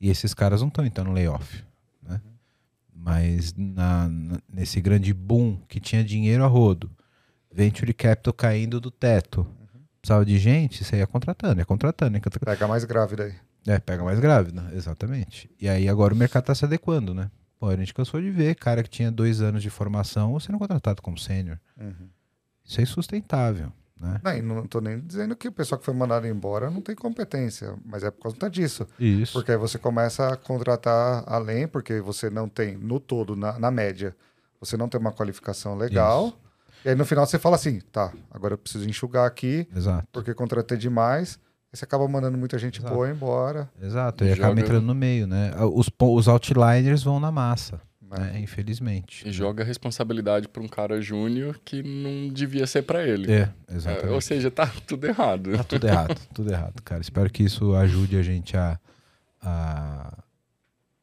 E 0.00 0.10
esses 0.10 0.34
caras 0.34 0.60
não 0.60 0.68
estão 0.68 0.84
entrando 0.84 1.08
no 1.08 1.14
layoff, 1.14 1.64
né? 2.02 2.20
Mas 2.94 3.54
na, 3.56 4.08
na- 4.08 4.40
nesse 4.52 4.80
grande 4.80 5.12
boom 5.12 5.56
que 5.68 5.80
tinha 5.80 6.04
dinheiro 6.04 6.44
a 6.44 6.46
rodo, 6.46 6.90
venture 7.50 7.92
capital 7.94 8.32
caindo 8.34 8.78
do 8.80 8.90
teto, 8.90 9.46
precisava 10.00 10.24
de 10.24 10.38
gente, 10.38 10.84
você 10.84 10.98
ia 10.98 11.06
contratando, 11.06 11.60
ia 11.60 11.64
contratando, 11.64 12.16
ia 12.16 12.20
contratando. 12.20 12.54
Pega 12.54 12.68
mais 12.68 12.84
grávida 12.84 13.24
aí. 13.24 13.34
É, 13.66 13.78
pega 13.78 14.04
mais 14.04 14.20
grávida, 14.20 14.70
exatamente. 14.72 15.50
E 15.60 15.68
aí 15.68 15.88
agora 15.88 16.14
o 16.14 16.16
mercado 16.16 16.44
tá 16.44 16.54
se 16.54 16.64
adequando, 16.64 17.12
né? 17.12 17.30
Pô, 17.58 17.68
a 17.68 17.76
gente 17.76 17.92
cansou 17.92 18.20
de 18.20 18.30
ver 18.30 18.54
cara 18.54 18.82
que 18.82 18.90
tinha 18.90 19.10
dois 19.10 19.40
anos 19.40 19.62
de 19.62 19.70
formação 19.70 20.38
sendo 20.38 20.58
contratado 20.58 21.02
como 21.02 21.18
sênior. 21.18 21.58
Uhum. 21.80 22.08
Isso 22.64 22.80
é 22.80 22.82
insustentável, 22.82 23.72
né? 23.98 24.20
Não, 24.22 24.36
e 24.36 24.42
não 24.42 24.66
tô 24.66 24.80
nem 24.80 25.00
dizendo 25.00 25.34
que 25.34 25.48
o 25.48 25.52
pessoal 25.52 25.78
que 25.78 25.84
foi 25.84 25.94
mandado 25.94 26.26
embora 26.26 26.70
não 26.70 26.80
tem 26.80 26.94
competência, 26.94 27.74
mas 27.84 28.02
é 28.02 28.10
por 28.10 28.32
conta 28.32 28.50
disso. 28.50 28.86
Isso. 29.00 29.32
Porque 29.32 29.52
aí 29.52 29.56
você 29.56 29.78
começa 29.78 30.28
a 30.28 30.36
contratar 30.36 31.24
além, 31.26 31.66
porque 31.66 32.00
você 32.00 32.28
não 32.28 32.48
tem, 32.48 32.76
no 32.76 33.00
todo, 33.00 33.34
na, 33.34 33.58
na 33.58 33.70
média, 33.70 34.14
você 34.60 34.76
não 34.76 34.88
tem 34.88 35.00
uma 35.00 35.12
qualificação 35.12 35.76
legal. 35.76 36.28
Isso. 36.28 36.36
E 36.84 36.88
aí 36.90 36.94
no 36.94 37.06
final 37.06 37.26
você 37.26 37.38
fala 37.38 37.56
assim, 37.56 37.80
tá, 37.90 38.12
agora 38.30 38.54
eu 38.54 38.58
preciso 38.58 38.88
enxugar 38.88 39.26
aqui, 39.26 39.66
Exato. 39.74 40.06
porque 40.12 40.34
contratei 40.34 40.76
demais. 40.76 41.38
Você 41.76 41.84
acaba 41.84 42.08
mandando 42.08 42.36
muita 42.38 42.58
gente 42.58 42.78
Exato. 42.80 42.94
boa 42.94 43.08
embora. 43.10 43.68
Exato. 43.80 44.24
E 44.24 44.28
Joga- 44.30 44.46
acaba 44.46 44.60
entrando 44.60 44.84
no 44.86 44.94
meio, 44.94 45.26
né? 45.26 45.52
Os, 45.72 45.88
os 46.00 46.26
outliners 46.28 47.02
vão 47.02 47.20
na 47.20 47.30
massa, 47.30 47.80
né? 48.00 48.32
né? 48.32 48.40
Infelizmente. 48.40 49.28
E 49.28 49.30
joga 49.32 49.62
a 49.62 49.66
responsabilidade 49.66 50.48
pra 50.48 50.62
um 50.62 50.68
cara 50.68 51.00
júnior 51.00 51.60
que 51.64 51.82
não 51.82 52.32
devia 52.32 52.66
ser 52.66 52.82
pra 52.82 53.02
ele. 53.06 53.30
É, 53.30 53.48
É, 53.68 53.74
exatamente. 53.76 54.08
ou 54.14 54.20
seja, 54.20 54.50
tá 54.50 54.70
tudo 54.86 55.06
errado. 55.06 55.52
Tá 55.56 55.64
tudo 55.64 55.86
errado, 55.86 56.16
tudo 56.34 56.50
errado, 56.52 56.82
cara. 56.82 57.00
Espero 57.02 57.28
que 57.30 57.42
isso 57.42 57.74
ajude 57.74 58.16
a 58.16 58.22
gente 58.22 58.56
a, 58.56 58.78
a, 59.42 60.12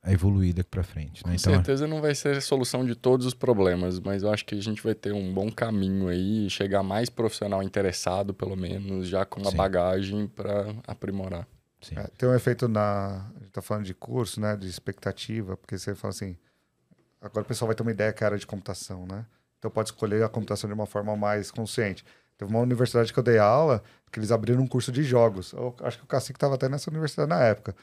a 0.03 0.11
evoluir 0.11 0.53
daqui 0.53 0.69
pra 0.69 0.83
frente, 0.83 1.25
né? 1.25 1.31
Com 1.31 1.39
Então, 1.39 1.53
certeza 1.53 1.87
não 1.87 2.01
vai 2.01 2.13
ser 2.13 2.35
a 2.35 2.41
solução 2.41 2.85
de 2.85 2.93
todos 2.93 3.25
os 3.25 3.33
problemas, 3.33 3.99
mas 4.01 4.21
eu 4.21 4.31
acho 4.31 4.45
que 4.45 4.53
a 4.53 4.61
gente 4.61 4.83
vai 4.83 4.93
ter 4.93 5.13
um 5.13 5.33
bom 5.33 5.49
caminho 5.49 6.09
aí, 6.09 6.49
chegar 6.49 6.83
mais 6.83 7.09
profissional 7.09 7.63
interessado, 7.63 8.33
pelo 8.33 8.55
menos, 8.57 9.07
já 9.07 9.23
com 9.25 9.39
uma 9.39 9.51
Sim. 9.51 9.57
bagagem 9.57 10.27
pra 10.27 10.75
aprimorar. 10.85 11.47
sim. 11.81 11.95
É, 11.97 12.03
tem 12.17 12.27
um 12.27 12.35
efeito 12.35 12.67
na. 12.67 13.31
A 13.35 13.39
gente 13.39 13.51
tá 13.51 13.61
falando 13.61 13.85
de 13.85 13.93
curso, 13.93 14.41
né? 14.41 14.57
De 14.57 14.67
expectativa, 14.67 15.55
porque 15.55 15.77
você 15.77 15.95
fala 15.95 16.09
assim. 16.11 16.35
Agora 17.21 17.43
o 17.43 17.47
pessoal 17.47 17.67
vai 17.67 17.75
ter 17.75 17.83
uma 17.83 17.91
ideia 17.91 18.11
que 18.11 18.21
é 18.21 18.25
a 18.25 18.27
área 18.27 18.37
de 18.37 18.45
computação, 18.45 19.05
né? 19.07 19.25
Então 19.57 19.71
pode 19.71 19.87
escolher 19.89 20.21
a 20.23 20.27
computação 20.27 20.67
de 20.67 20.73
uma 20.73 20.85
forma 20.85 21.15
mais 21.15 21.49
consciente. 21.49 22.03
Teve 22.37 22.51
uma 22.51 22.59
universidade 22.59 23.13
que 23.13 23.17
eu 23.19 23.23
dei 23.23 23.37
aula 23.37 23.81
que 24.11 24.19
eles 24.19 24.31
abriram 24.31 24.61
um 24.61 24.67
curso 24.67 24.91
de 24.91 25.01
jogos. 25.03 25.53
Eu 25.53 25.73
acho 25.81 25.97
que 25.97 26.03
o 26.03 26.07
Cacique 26.07 26.35
estava 26.37 26.55
até 26.55 26.67
nessa 26.67 26.89
universidade 26.91 27.29
na 27.29 27.39
época. 27.41 27.73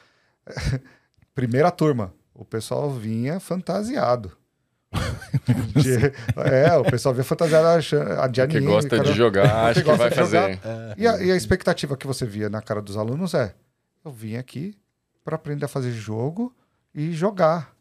Primeira 1.33 1.71
turma, 1.71 2.13
o 2.33 2.43
pessoal 2.45 2.91
vinha 2.91 3.39
fantasiado. 3.39 4.31
É, 6.51 6.75
o 6.77 6.83
pessoal 6.83 7.13
vinha 7.13 7.23
fantasiado 7.23 7.81
de 8.29 8.33
Que 8.47 8.57
anime. 8.57 8.65
gosta 8.71 8.89
cara- 8.97 9.03
de 9.03 9.13
jogar, 9.13 9.65
acho 9.71 9.79
que 9.79 9.85
gosta 9.85 9.97
vai 10.09 10.11
fazer. 10.11 10.59
e 10.97 11.07
a, 11.07 11.21
e 11.23 11.31
a 11.31 11.35
expectativa 11.35 11.95
que 11.95 12.05
você 12.07 12.25
via 12.25 12.49
na 12.49 12.61
cara 12.61 12.81
dos 12.81 12.97
alunos 12.97 13.33
é: 13.33 13.55
eu 14.03 14.11
vim 14.11 14.35
aqui 14.35 14.75
para 15.23 15.35
aprender 15.35 15.65
a 15.65 15.69
fazer 15.69 15.91
jogo 15.91 16.53
e 16.93 17.11
jogar. 17.13 17.73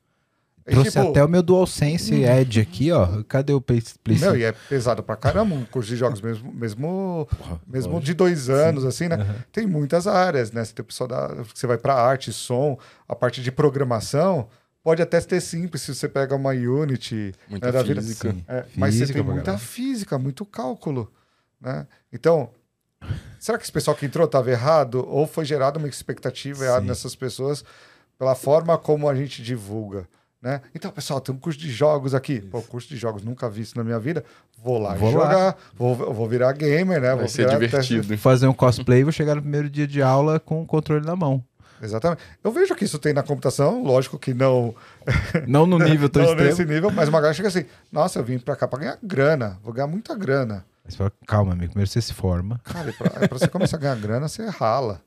Trouxe 0.71 0.91
tipo, 0.93 1.11
até 1.11 1.25
o 1.25 1.29
meu 1.29 1.43
DualSense 1.43 2.23
Edge 2.23 2.61
aqui, 2.61 2.93
ó. 2.93 3.23
Cadê 3.25 3.53
o 3.53 3.61
Play, 3.61 3.83
Play 4.03 4.18
Meu, 4.18 4.33
5? 4.33 4.37
e 4.41 4.45
é 4.45 4.53
pesado 4.53 5.03
pra 5.03 5.16
caramba 5.16 5.55
um 5.55 5.64
curso 5.64 5.89
de 5.89 5.97
jogos, 5.97 6.21
mesmo, 6.21 6.53
mesmo, 6.53 7.29
mesmo 7.66 7.93
lógico. 7.93 8.01
de 8.01 8.14
dois 8.14 8.49
anos, 8.49 8.85
assim, 8.85 9.09
né? 9.09 9.45
Tem 9.53 9.66
muitas 9.66 10.07
áreas, 10.07 10.53
né? 10.53 10.64
Você 10.64 10.73
tem 10.73 10.83
o 10.83 10.87
pessoal 10.87 11.09
da. 11.09 11.29
Você 11.55 11.66
vai 11.66 11.77
pra 11.79 11.95
arte, 11.95 12.33
som, 12.33 12.79
a 13.09 13.14
parte 13.14 13.43
de 13.43 13.51
programação. 13.51 14.49
Pode 14.83 15.03
até 15.03 15.21
ser 15.21 15.41
simples 15.43 15.83
se 15.83 15.95
você 15.95 16.09
pega 16.09 16.35
uma 16.35 16.53
Unity 16.53 17.35
Muita 17.49 17.66
né, 17.66 17.73
da 17.73 17.83
vida. 17.83 18.01
física. 18.01 18.31
Sim. 18.33 18.45
É, 18.49 18.64
mas 18.75 18.95
você 18.95 19.01
Física 19.01 19.18
tem 19.18 19.25
pra 19.25 19.35
muita 19.35 19.59
física, 19.59 20.18
muito 20.18 20.47
cálculo, 20.47 21.12
né? 21.61 21.87
Então, 22.11 22.49
será 23.39 23.59
que 23.59 23.64
esse 23.64 23.73
pessoal 23.73 23.95
que 23.95 24.07
entrou 24.07 24.25
estava 24.25 24.51
errado 24.51 25.07
ou 25.07 25.27
foi 25.27 25.45
gerada 25.45 25.79
uma 25.79 25.87
expectativa 25.87 26.64
errada 26.64 26.81
Sim. 26.81 26.87
nessas 26.89 27.14
pessoas 27.14 27.62
pela 28.18 28.35
forma 28.35 28.77
como 28.77 29.09
a 29.09 29.14
gente 29.14 29.43
divulga, 29.43 30.07
né? 30.43 30.61
Então, 30.74 30.91
pessoal, 30.91 31.20
tem 31.20 31.34
um 31.34 31.38
curso 31.38 31.59
de 31.59 31.70
jogos 31.70 32.14
aqui. 32.14 32.41
Pô, 32.41 32.62
curso 32.62 32.88
de 32.88 32.97
jogos 32.97 33.22
nunca 33.22 33.49
vi 33.49 33.62
isso 33.62 33.76
na 33.76 33.84
minha 33.84 33.99
vida. 33.99 34.24
Vou 34.62 34.78
lá 34.78 34.95
Vou 34.95 35.11
e 35.11 35.14
lá. 35.14 35.22
jogar, 35.24 35.57
vou, 35.74 35.95
vou 35.95 36.28
virar 36.28 36.53
gamer, 36.53 37.01
né? 37.01 37.09
Vai 37.09 37.18
vou 37.18 37.28
ser 37.28 37.49
divertido. 37.49 38.16
Fazer 38.18 38.47
um 38.47 38.53
cosplay, 38.55 39.03
vou 39.03 39.12
chegar 39.12 39.34
no 39.34 39.43
primeiro 39.43 39.68
dia 39.68 39.86
de 39.86 40.01
aula 40.03 40.38
com 40.41 40.62
o 40.62 40.66
controle 40.66 41.05
na 41.05 41.14
mão. 41.16 41.43
Exatamente. 41.82 42.20
Eu 42.45 42.53
vejo 42.53 42.74
que 42.74 42.84
isso 42.84 42.99
tem 42.99 43.14
na 43.14 43.22
computação, 43.22 43.82
lógico 43.82 44.18
que 44.18 44.34
não 44.34 44.74
Não 45.49 45.66
no 45.66 45.78
nível 45.78 46.11
tão 46.11 46.22
não 46.22 46.30
extremo. 46.30 46.51
nesse 46.51 46.64
nível, 46.66 46.91
mas 46.91 47.09
uma 47.09 47.18
galera 47.18 47.32
chega 47.34 47.49
assim: 47.49 47.64
nossa, 47.91 48.18
eu 48.18 48.24
vim 48.24 48.38
pra 48.38 48.55
cá 48.55 48.68
pra 48.68 48.78
ganhar 48.80 48.99
grana, 49.03 49.59
vou 49.62 49.72
ganhar 49.72 49.86
muita 49.86 50.14
grana. 50.14 50.64
Mas 50.84 50.95
fala, 50.97 51.11
calma, 51.26 51.53
amigo. 51.53 51.70
Primeiro 51.70 51.91
você 51.91 52.03
se 52.03 52.12
forma. 52.12 52.61
Cara, 52.64 52.93
pra, 52.93 53.11
pra 53.28 53.38
você 53.38 53.49
começar 53.49 53.76
a 53.76 53.80
ganhar 53.80 53.97
grana, 53.97 54.28
você 54.28 54.47
rala. 54.47 55.01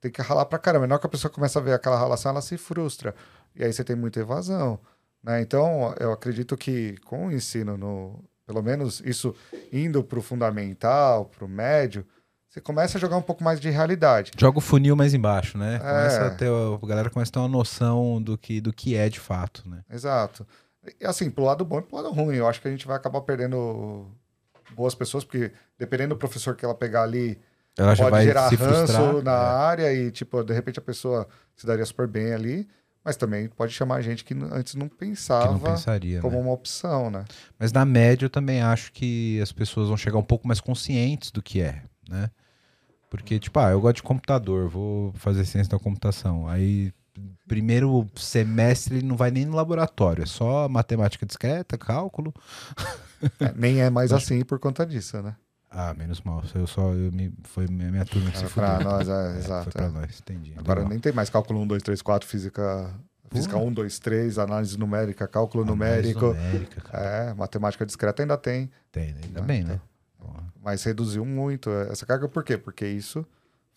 Tem 0.00 0.10
que 0.10 0.20
ralar 0.22 0.44
pra 0.44 0.58
caramba. 0.58 0.86
Na 0.86 0.94
hora 0.94 1.00
que 1.00 1.06
a 1.06 1.10
pessoa 1.10 1.30
começa 1.32 1.58
a 1.58 1.62
ver 1.62 1.72
aquela 1.72 1.98
ralação, 1.98 2.30
ela 2.32 2.40
se 2.42 2.56
frustra. 2.58 3.14
E 3.58 3.64
aí 3.64 3.72
você 3.72 3.82
tem 3.82 3.96
muita 3.96 4.20
evasão. 4.20 4.78
Né? 5.22 5.40
Então, 5.42 5.94
eu 5.98 6.12
acredito 6.12 6.56
que 6.56 6.96
com 7.04 7.26
o 7.26 7.32
ensino, 7.32 7.76
no, 7.76 8.24
pelo 8.46 8.62
menos 8.62 9.00
isso 9.04 9.34
indo 9.72 10.02
pro 10.04 10.22
fundamental, 10.22 11.24
pro 11.26 11.48
médio, 11.48 12.06
você 12.48 12.60
começa 12.60 12.96
a 12.96 13.00
jogar 13.00 13.16
um 13.16 13.22
pouco 13.22 13.42
mais 13.44 13.60
de 13.60 13.68
realidade. 13.68 14.30
Joga 14.38 14.58
o 14.58 14.60
funil 14.60 14.96
mais 14.96 15.12
embaixo, 15.12 15.58
né? 15.58 15.78
Começa 15.78 16.16
É. 16.20 16.26
a 16.28 16.30
ter, 16.30 16.48
a 16.48 16.86
galera 16.86 17.10
começa 17.10 17.30
a 17.30 17.34
ter 17.34 17.38
uma 17.40 17.48
noção 17.48 18.22
do 18.22 18.38
que, 18.38 18.60
do 18.60 18.72
que 18.72 18.94
é 18.96 19.08
de 19.08 19.20
fato, 19.20 19.68
né? 19.68 19.82
Exato. 19.90 20.46
E 21.00 21.04
assim, 21.04 21.28
pro 21.30 21.44
lado 21.44 21.64
bom 21.64 21.80
e 21.80 21.82
pro 21.82 21.96
lado 21.96 22.10
ruim. 22.10 22.36
Eu 22.36 22.46
acho 22.48 22.62
que 22.62 22.68
a 22.68 22.70
gente 22.70 22.86
vai 22.86 22.96
acabar 22.96 23.20
perdendo 23.20 24.06
boas 24.74 24.94
pessoas, 24.94 25.24
porque 25.24 25.52
dependendo 25.78 26.14
do 26.14 26.18
professor 26.18 26.54
que 26.54 26.64
ela 26.64 26.74
pegar 26.74 27.02
ali, 27.02 27.38
Ela 27.76 27.94
pode 27.96 28.10
vai 28.10 28.24
gerar 28.24 28.48
ranço 28.48 29.22
na 29.22 29.32
é. 29.32 29.34
área 29.36 29.92
e, 29.92 30.10
tipo, 30.10 30.42
de 30.42 30.54
repente 30.54 30.78
a 30.78 30.82
pessoa 30.82 31.28
se 31.54 31.66
daria 31.66 31.84
super 31.84 32.06
bem 32.06 32.32
ali, 32.32 32.68
mas 33.08 33.16
também 33.16 33.48
pode 33.48 33.72
chamar 33.72 34.02
gente 34.02 34.22
que 34.22 34.34
antes 34.52 34.74
não 34.74 34.86
pensava 34.86 35.52
não 35.52 35.60
pensaria, 35.60 36.20
como 36.20 36.36
né? 36.36 36.42
uma 36.42 36.52
opção, 36.52 37.10
né? 37.10 37.24
Mas 37.58 37.72
na 37.72 37.82
média 37.82 38.26
eu 38.26 38.30
também 38.30 38.60
acho 38.60 38.92
que 38.92 39.40
as 39.40 39.50
pessoas 39.50 39.88
vão 39.88 39.96
chegar 39.96 40.18
um 40.18 40.22
pouco 40.22 40.46
mais 40.46 40.60
conscientes 40.60 41.30
do 41.30 41.40
que 41.40 41.62
é, 41.62 41.82
né? 42.06 42.30
Porque, 43.08 43.38
tipo, 43.38 43.58
ah, 43.60 43.70
eu 43.70 43.80
gosto 43.80 43.96
de 43.96 44.02
computador, 44.02 44.68
vou 44.68 45.10
fazer 45.14 45.46
ciência 45.46 45.70
da 45.70 45.78
computação. 45.78 46.46
Aí, 46.46 46.92
primeiro 47.46 48.06
semestre 48.14 48.96
ele 48.96 49.06
não 49.06 49.16
vai 49.16 49.30
nem 49.30 49.46
no 49.46 49.56
laboratório, 49.56 50.24
é 50.24 50.26
só 50.26 50.68
matemática 50.68 51.24
discreta, 51.24 51.78
cálculo. 51.78 52.34
É, 53.40 53.54
nem 53.56 53.80
é 53.80 53.88
mais 53.88 54.12
assim 54.12 54.44
por 54.44 54.58
conta 54.58 54.84
disso, 54.84 55.22
né? 55.22 55.34
Ah, 55.70 55.92
menos 55.94 56.20
mal. 56.22 56.42
Eu 56.54 56.66
só, 56.66 56.92
eu 56.94 57.12
me, 57.12 57.32
foi 57.44 57.66
minha, 57.68 58.04
turma 58.04 58.30
que 58.30 58.38
se 58.38 58.44
É, 58.44 58.48
pra 58.48 58.76
fudeu. 58.78 58.90
nós, 58.90 59.08
é, 59.08 59.34
É, 59.34 59.38
exato, 59.38 59.64
Foi 59.64 59.72
pra 59.72 59.84
é. 59.84 59.88
nós, 59.88 60.20
entendi. 60.20 60.54
Agora 60.56 60.80
Legal. 60.80 60.90
nem 60.90 60.98
tem 60.98 61.12
mais 61.12 61.28
cálculo 61.28 61.60
1, 61.60 61.66
2, 61.66 61.82
3, 61.82 62.00
4, 62.02 62.26
física, 62.28 62.90
física 63.30 63.52
Porra. 63.54 63.64
1, 63.66 63.72
2, 63.74 63.98
3, 63.98 64.38
análise 64.38 64.78
numérica, 64.78 65.28
cálculo 65.28 65.64
Análise 65.64 66.14
numérico. 66.14 66.26
numérica, 66.34 66.80
cara. 66.80 67.04
É, 67.06 67.34
matemática 67.34 67.84
discreta 67.84 68.22
ainda 68.22 68.36
tem. 68.38 68.70
Tem, 68.90 69.14
ainda 69.22 69.40
Ah, 69.40 69.42
bem, 69.42 69.60
então. 69.60 69.74
né? 69.74 69.80
Porra. 70.18 70.42
Mas 70.62 70.82
reduziu 70.84 71.24
muito 71.24 71.70
essa 71.90 72.06
carga, 72.06 72.28
por 72.28 72.42
quê? 72.42 72.56
Porque 72.56 72.86
isso 72.86 73.26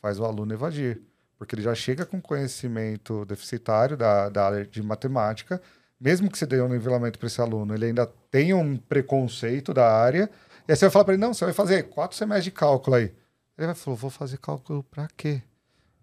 faz 0.02 0.18
o 0.18 0.24
aluno 0.26 0.54
evadir. 0.54 1.02
Porque 1.38 1.56
ele 1.56 1.62
já 1.64 1.74
chega 1.76 2.06
com 2.06 2.22
conhecimento 2.22 3.26
deficitário 3.26 3.98
da, 3.98 4.30
da 4.30 4.46
área 4.46 4.66
de 4.66 4.82
matemática, 4.82 5.62
mesmo 6.00 6.30
que 6.32 6.38
você 6.38 6.46
dê 6.46 6.62
um 6.62 6.68
nivelamento 6.70 7.20
para 7.20 7.28
esse 7.28 7.42
aluno, 7.42 7.74
ele 7.74 7.86
ainda 7.86 8.08
tem 8.30 8.54
um 8.54 8.78
preconceito 8.78 9.74
da 9.74 9.92
área, 9.92 10.30
e 10.72 10.74
aí 10.74 10.78
você 10.78 10.86
vai 10.86 10.92
falar 10.92 11.06
para 11.06 11.14
ele, 11.16 11.22
não, 11.22 11.34
você 11.34 11.44
vai 11.44 11.54
fazer 11.54 11.84
quatro 11.90 12.16
semestres 12.18 12.46
de 12.46 12.52
cálculo 12.52 12.96
aí. 12.96 13.14
Ele 13.58 13.68
vai 13.68 13.76
falar, 13.76 13.98
vou 13.98 14.10
fazer 14.10 14.38
cálculo 14.38 14.84
para 14.84 15.08
quê? 15.18 15.42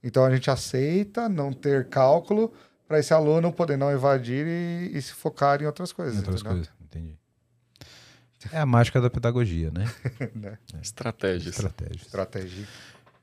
Então 0.03 0.25
a 0.25 0.31
gente 0.35 0.51
aceita 0.51 1.27
não 1.29 1.53
ter 1.53 1.89
cálculo 1.89 2.53
para 2.87 2.99
esse 2.99 3.13
aluno 3.15 3.53
poder 3.53 3.77
não 3.79 3.91
evadir 3.91 4.47
e, 4.47 4.91
e 4.97 5.01
se 5.03 5.13
focar 5.13 5.63
em 5.63 5.67
outras 5.67 5.91
coisas. 5.93 6.17
Em 6.17 6.19
outras 6.19 6.41
entendeu? 6.41 6.57
coisas, 6.59 6.73
entendi. 6.83 7.19
É 8.53 8.59
a 8.61 8.67
mágica 8.67 9.01
da 9.01 9.11
pedagogia, 9.11 9.71
né? 9.71 9.85
Né? 10.35 10.59
Estratégias. 10.83 11.55
Estratégias. 11.57 12.03
Estratégia. 12.03 12.67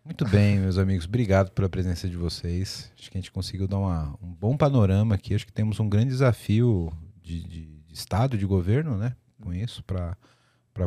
Muito 0.04 0.28
bem, 0.28 0.60
meus 0.60 0.78
amigos. 0.78 1.06
Obrigado 1.06 1.52
pela 1.52 1.70
presença 1.70 2.08
de 2.10 2.18
vocês. 2.18 2.92
Acho 3.00 3.10
que 3.10 3.18
a 3.18 3.22
gente 3.22 3.32
conseguiu 3.32 3.68
dar 3.68 3.78
uma- 3.78 4.16
um 4.22 4.32
bom 4.34 4.58
panorama 4.58 5.16
aqui. 5.16 5.34
Acho 5.34 5.46
que 5.46 5.54
temos 5.54 5.80
um 5.80 5.88
grande 5.90 6.10
desafio 6.10 6.92
de, 7.24 7.42
de- 7.44 7.66
de 7.88 7.94
Estado, 7.94 8.38
de 8.38 8.46
governo, 8.46 8.98
né? 8.98 9.16
Com 9.42 9.54
isso, 9.54 9.82
para 9.84 10.16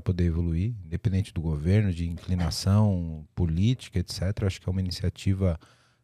poder 0.02 0.27
evoluir, 0.27 0.74
independente 0.85 1.32
do 1.32 1.40
governo, 1.40 1.93
de 1.93 2.06
inclinação 2.06 3.27
política, 3.35 3.98
etc. 3.98 4.44
Acho 4.44 4.60
que 4.60 4.69
é 4.69 4.70
uma 4.70 4.81
iniciativa 4.81 5.59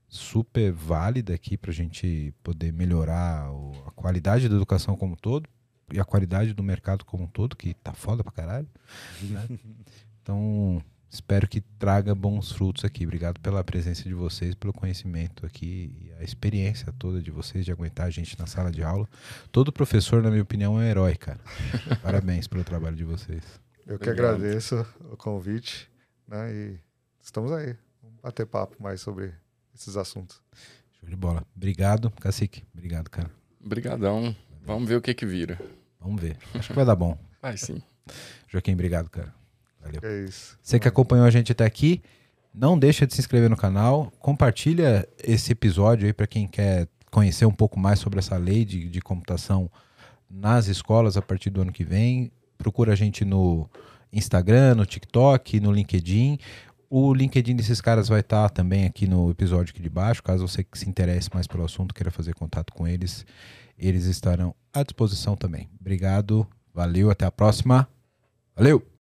super 0.08 0.72
válida 0.72 1.34
aqui 1.34 1.56
para 1.56 1.70
a 1.70 1.74
gente 1.74 2.32
poder 2.42 2.72
melhorar 2.72 3.50
a 3.86 3.90
qualidade 3.90 4.48
da 4.48 4.54
educação 4.54 4.96
como 4.96 5.12
um 5.12 5.16
todo 5.16 5.48
e 5.92 6.00
a 6.00 6.04
qualidade 6.04 6.54
do 6.54 6.62
mercado 6.62 7.04
como 7.04 7.24
um 7.24 7.26
todo, 7.26 7.56
que 7.56 7.74
tá 7.74 7.92
foda 7.92 8.22
pra 8.24 8.32
caralho. 8.32 8.68
né? 9.22 9.46
Então, 10.22 10.82
espero 11.10 11.46
que 11.46 11.60
traga 11.60 12.14
bons 12.14 12.50
frutos 12.50 12.82
aqui. 12.82 13.04
Obrigado 13.04 13.38
pela 13.40 13.62
presença 13.62 14.04
de 14.04 14.14
vocês, 14.14 14.54
pelo 14.54 14.72
conhecimento 14.72 15.44
aqui 15.44 15.92
e 16.00 16.12
a 16.18 16.24
experiência 16.24 16.90
toda 16.98 17.20
de 17.20 17.30
vocês 17.30 17.62
de 17.62 17.70
aguentar 17.70 18.06
a 18.06 18.10
gente 18.10 18.38
na 18.38 18.46
sala 18.46 18.72
de 18.72 18.82
aula. 18.82 19.06
Todo 19.52 19.70
professor, 19.70 20.22
na 20.22 20.30
minha 20.30 20.42
opinião, 20.42 20.80
é 20.80 20.84
um 20.84 20.88
herói, 20.88 21.14
cara. 21.14 21.40
Parabéns 22.02 22.46
pelo 22.48 22.64
trabalho 22.64 22.96
de 22.96 23.04
vocês. 23.04 23.42
Eu 23.86 23.98
que 23.98 24.08
Obrigado. 24.08 24.36
agradeço 24.36 24.86
o 25.12 25.16
convite, 25.16 25.90
né? 26.26 26.52
E 26.52 26.78
estamos 27.22 27.52
aí. 27.52 27.76
Vamos 28.02 28.20
bater 28.22 28.46
papo 28.46 28.82
mais 28.82 29.00
sobre 29.00 29.32
esses 29.74 29.96
assuntos. 29.96 30.40
Show 30.98 31.08
de 31.08 31.16
bola. 31.16 31.46
Obrigado, 31.54 32.10
Cacique. 32.12 32.64
Obrigado, 32.72 33.10
cara. 33.10 33.30
Obrigadão. 33.62 34.34
Vamos 34.64 34.88
ver 34.88 34.96
o 34.96 35.02
que 35.02 35.12
que 35.12 35.26
vira. 35.26 35.60
Vamos 36.00 36.20
ver. 36.20 36.38
Acho 36.54 36.68
que 36.68 36.74
vai 36.74 36.84
dar 36.84 36.96
bom. 36.96 37.18
Vai 37.42 37.56
sim. 37.58 37.82
Joaquim, 38.48 38.72
obrigado, 38.72 39.10
cara. 39.10 39.34
Valeu. 39.80 40.00
É 40.02 40.24
isso. 40.24 40.58
Você 40.62 40.78
que 40.78 40.88
acompanhou 40.88 41.26
a 41.26 41.30
gente 41.30 41.52
até 41.52 41.64
aqui, 41.64 42.02
não 42.54 42.78
deixa 42.78 43.06
de 43.06 43.12
se 43.12 43.20
inscrever 43.20 43.50
no 43.50 43.56
canal, 43.56 44.10
compartilha 44.18 45.06
esse 45.22 45.52
episódio 45.52 46.06
aí 46.06 46.12
para 46.12 46.26
quem 46.26 46.46
quer 46.48 46.88
conhecer 47.10 47.44
um 47.44 47.52
pouco 47.52 47.78
mais 47.78 47.98
sobre 47.98 48.18
essa 48.18 48.36
lei 48.38 48.64
de, 48.64 48.88
de 48.88 49.00
computação 49.00 49.70
nas 50.30 50.68
escolas 50.68 51.16
a 51.18 51.22
partir 51.22 51.50
do 51.50 51.60
ano 51.60 51.72
que 51.72 51.84
vem. 51.84 52.32
Procura 52.64 52.94
a 52.94 52.96
gente 52.96 53.26
no 53.26 53.68
Instagram, 54.10 54.76
no 54.76 54.86
TikTok, 54.86 55.60
no 55.60 55.70
LinkedIn. 55.70 56.38
O 56.88 57.12
LinkedIn 57.12 57.54
desses 57.54 57.78
caras 57.78 58.08
vai 58.08 58.20
estar 58.20 58.48
também 58.48 58.86
aqui 58.86 59.06
no 59.06 59.30
episódio 59.30 59.70
aqui 59.70 59.82
de 59.82 59.90
baixo, 59.90 60.22
caso 60.22 60.48
você 60.48 60.64
que 60.64 60.78
se 60.78 60.88
interesse 60.88 61.28
mais 61.34 61.46
pelo 61.46 61.62
assunto, 61.62 61.94
queira 61.94 62.10
fazer 62.10 62.34
contato 62.34 62.72
com 62.72 62.88
eles, 62.88 63.26
eles 63.78 64.06
estarão 64.06 64.54
à 64.72 64.82
disposição 64.82 65.36
também. 65.36 65.68
Obrigado, 65.78 66.46
valeu, 66.72 67.10
até 67.10 67.26
a 67.26 67.30
próxima. 67.30 67.86
Valeu! 68.56 68.93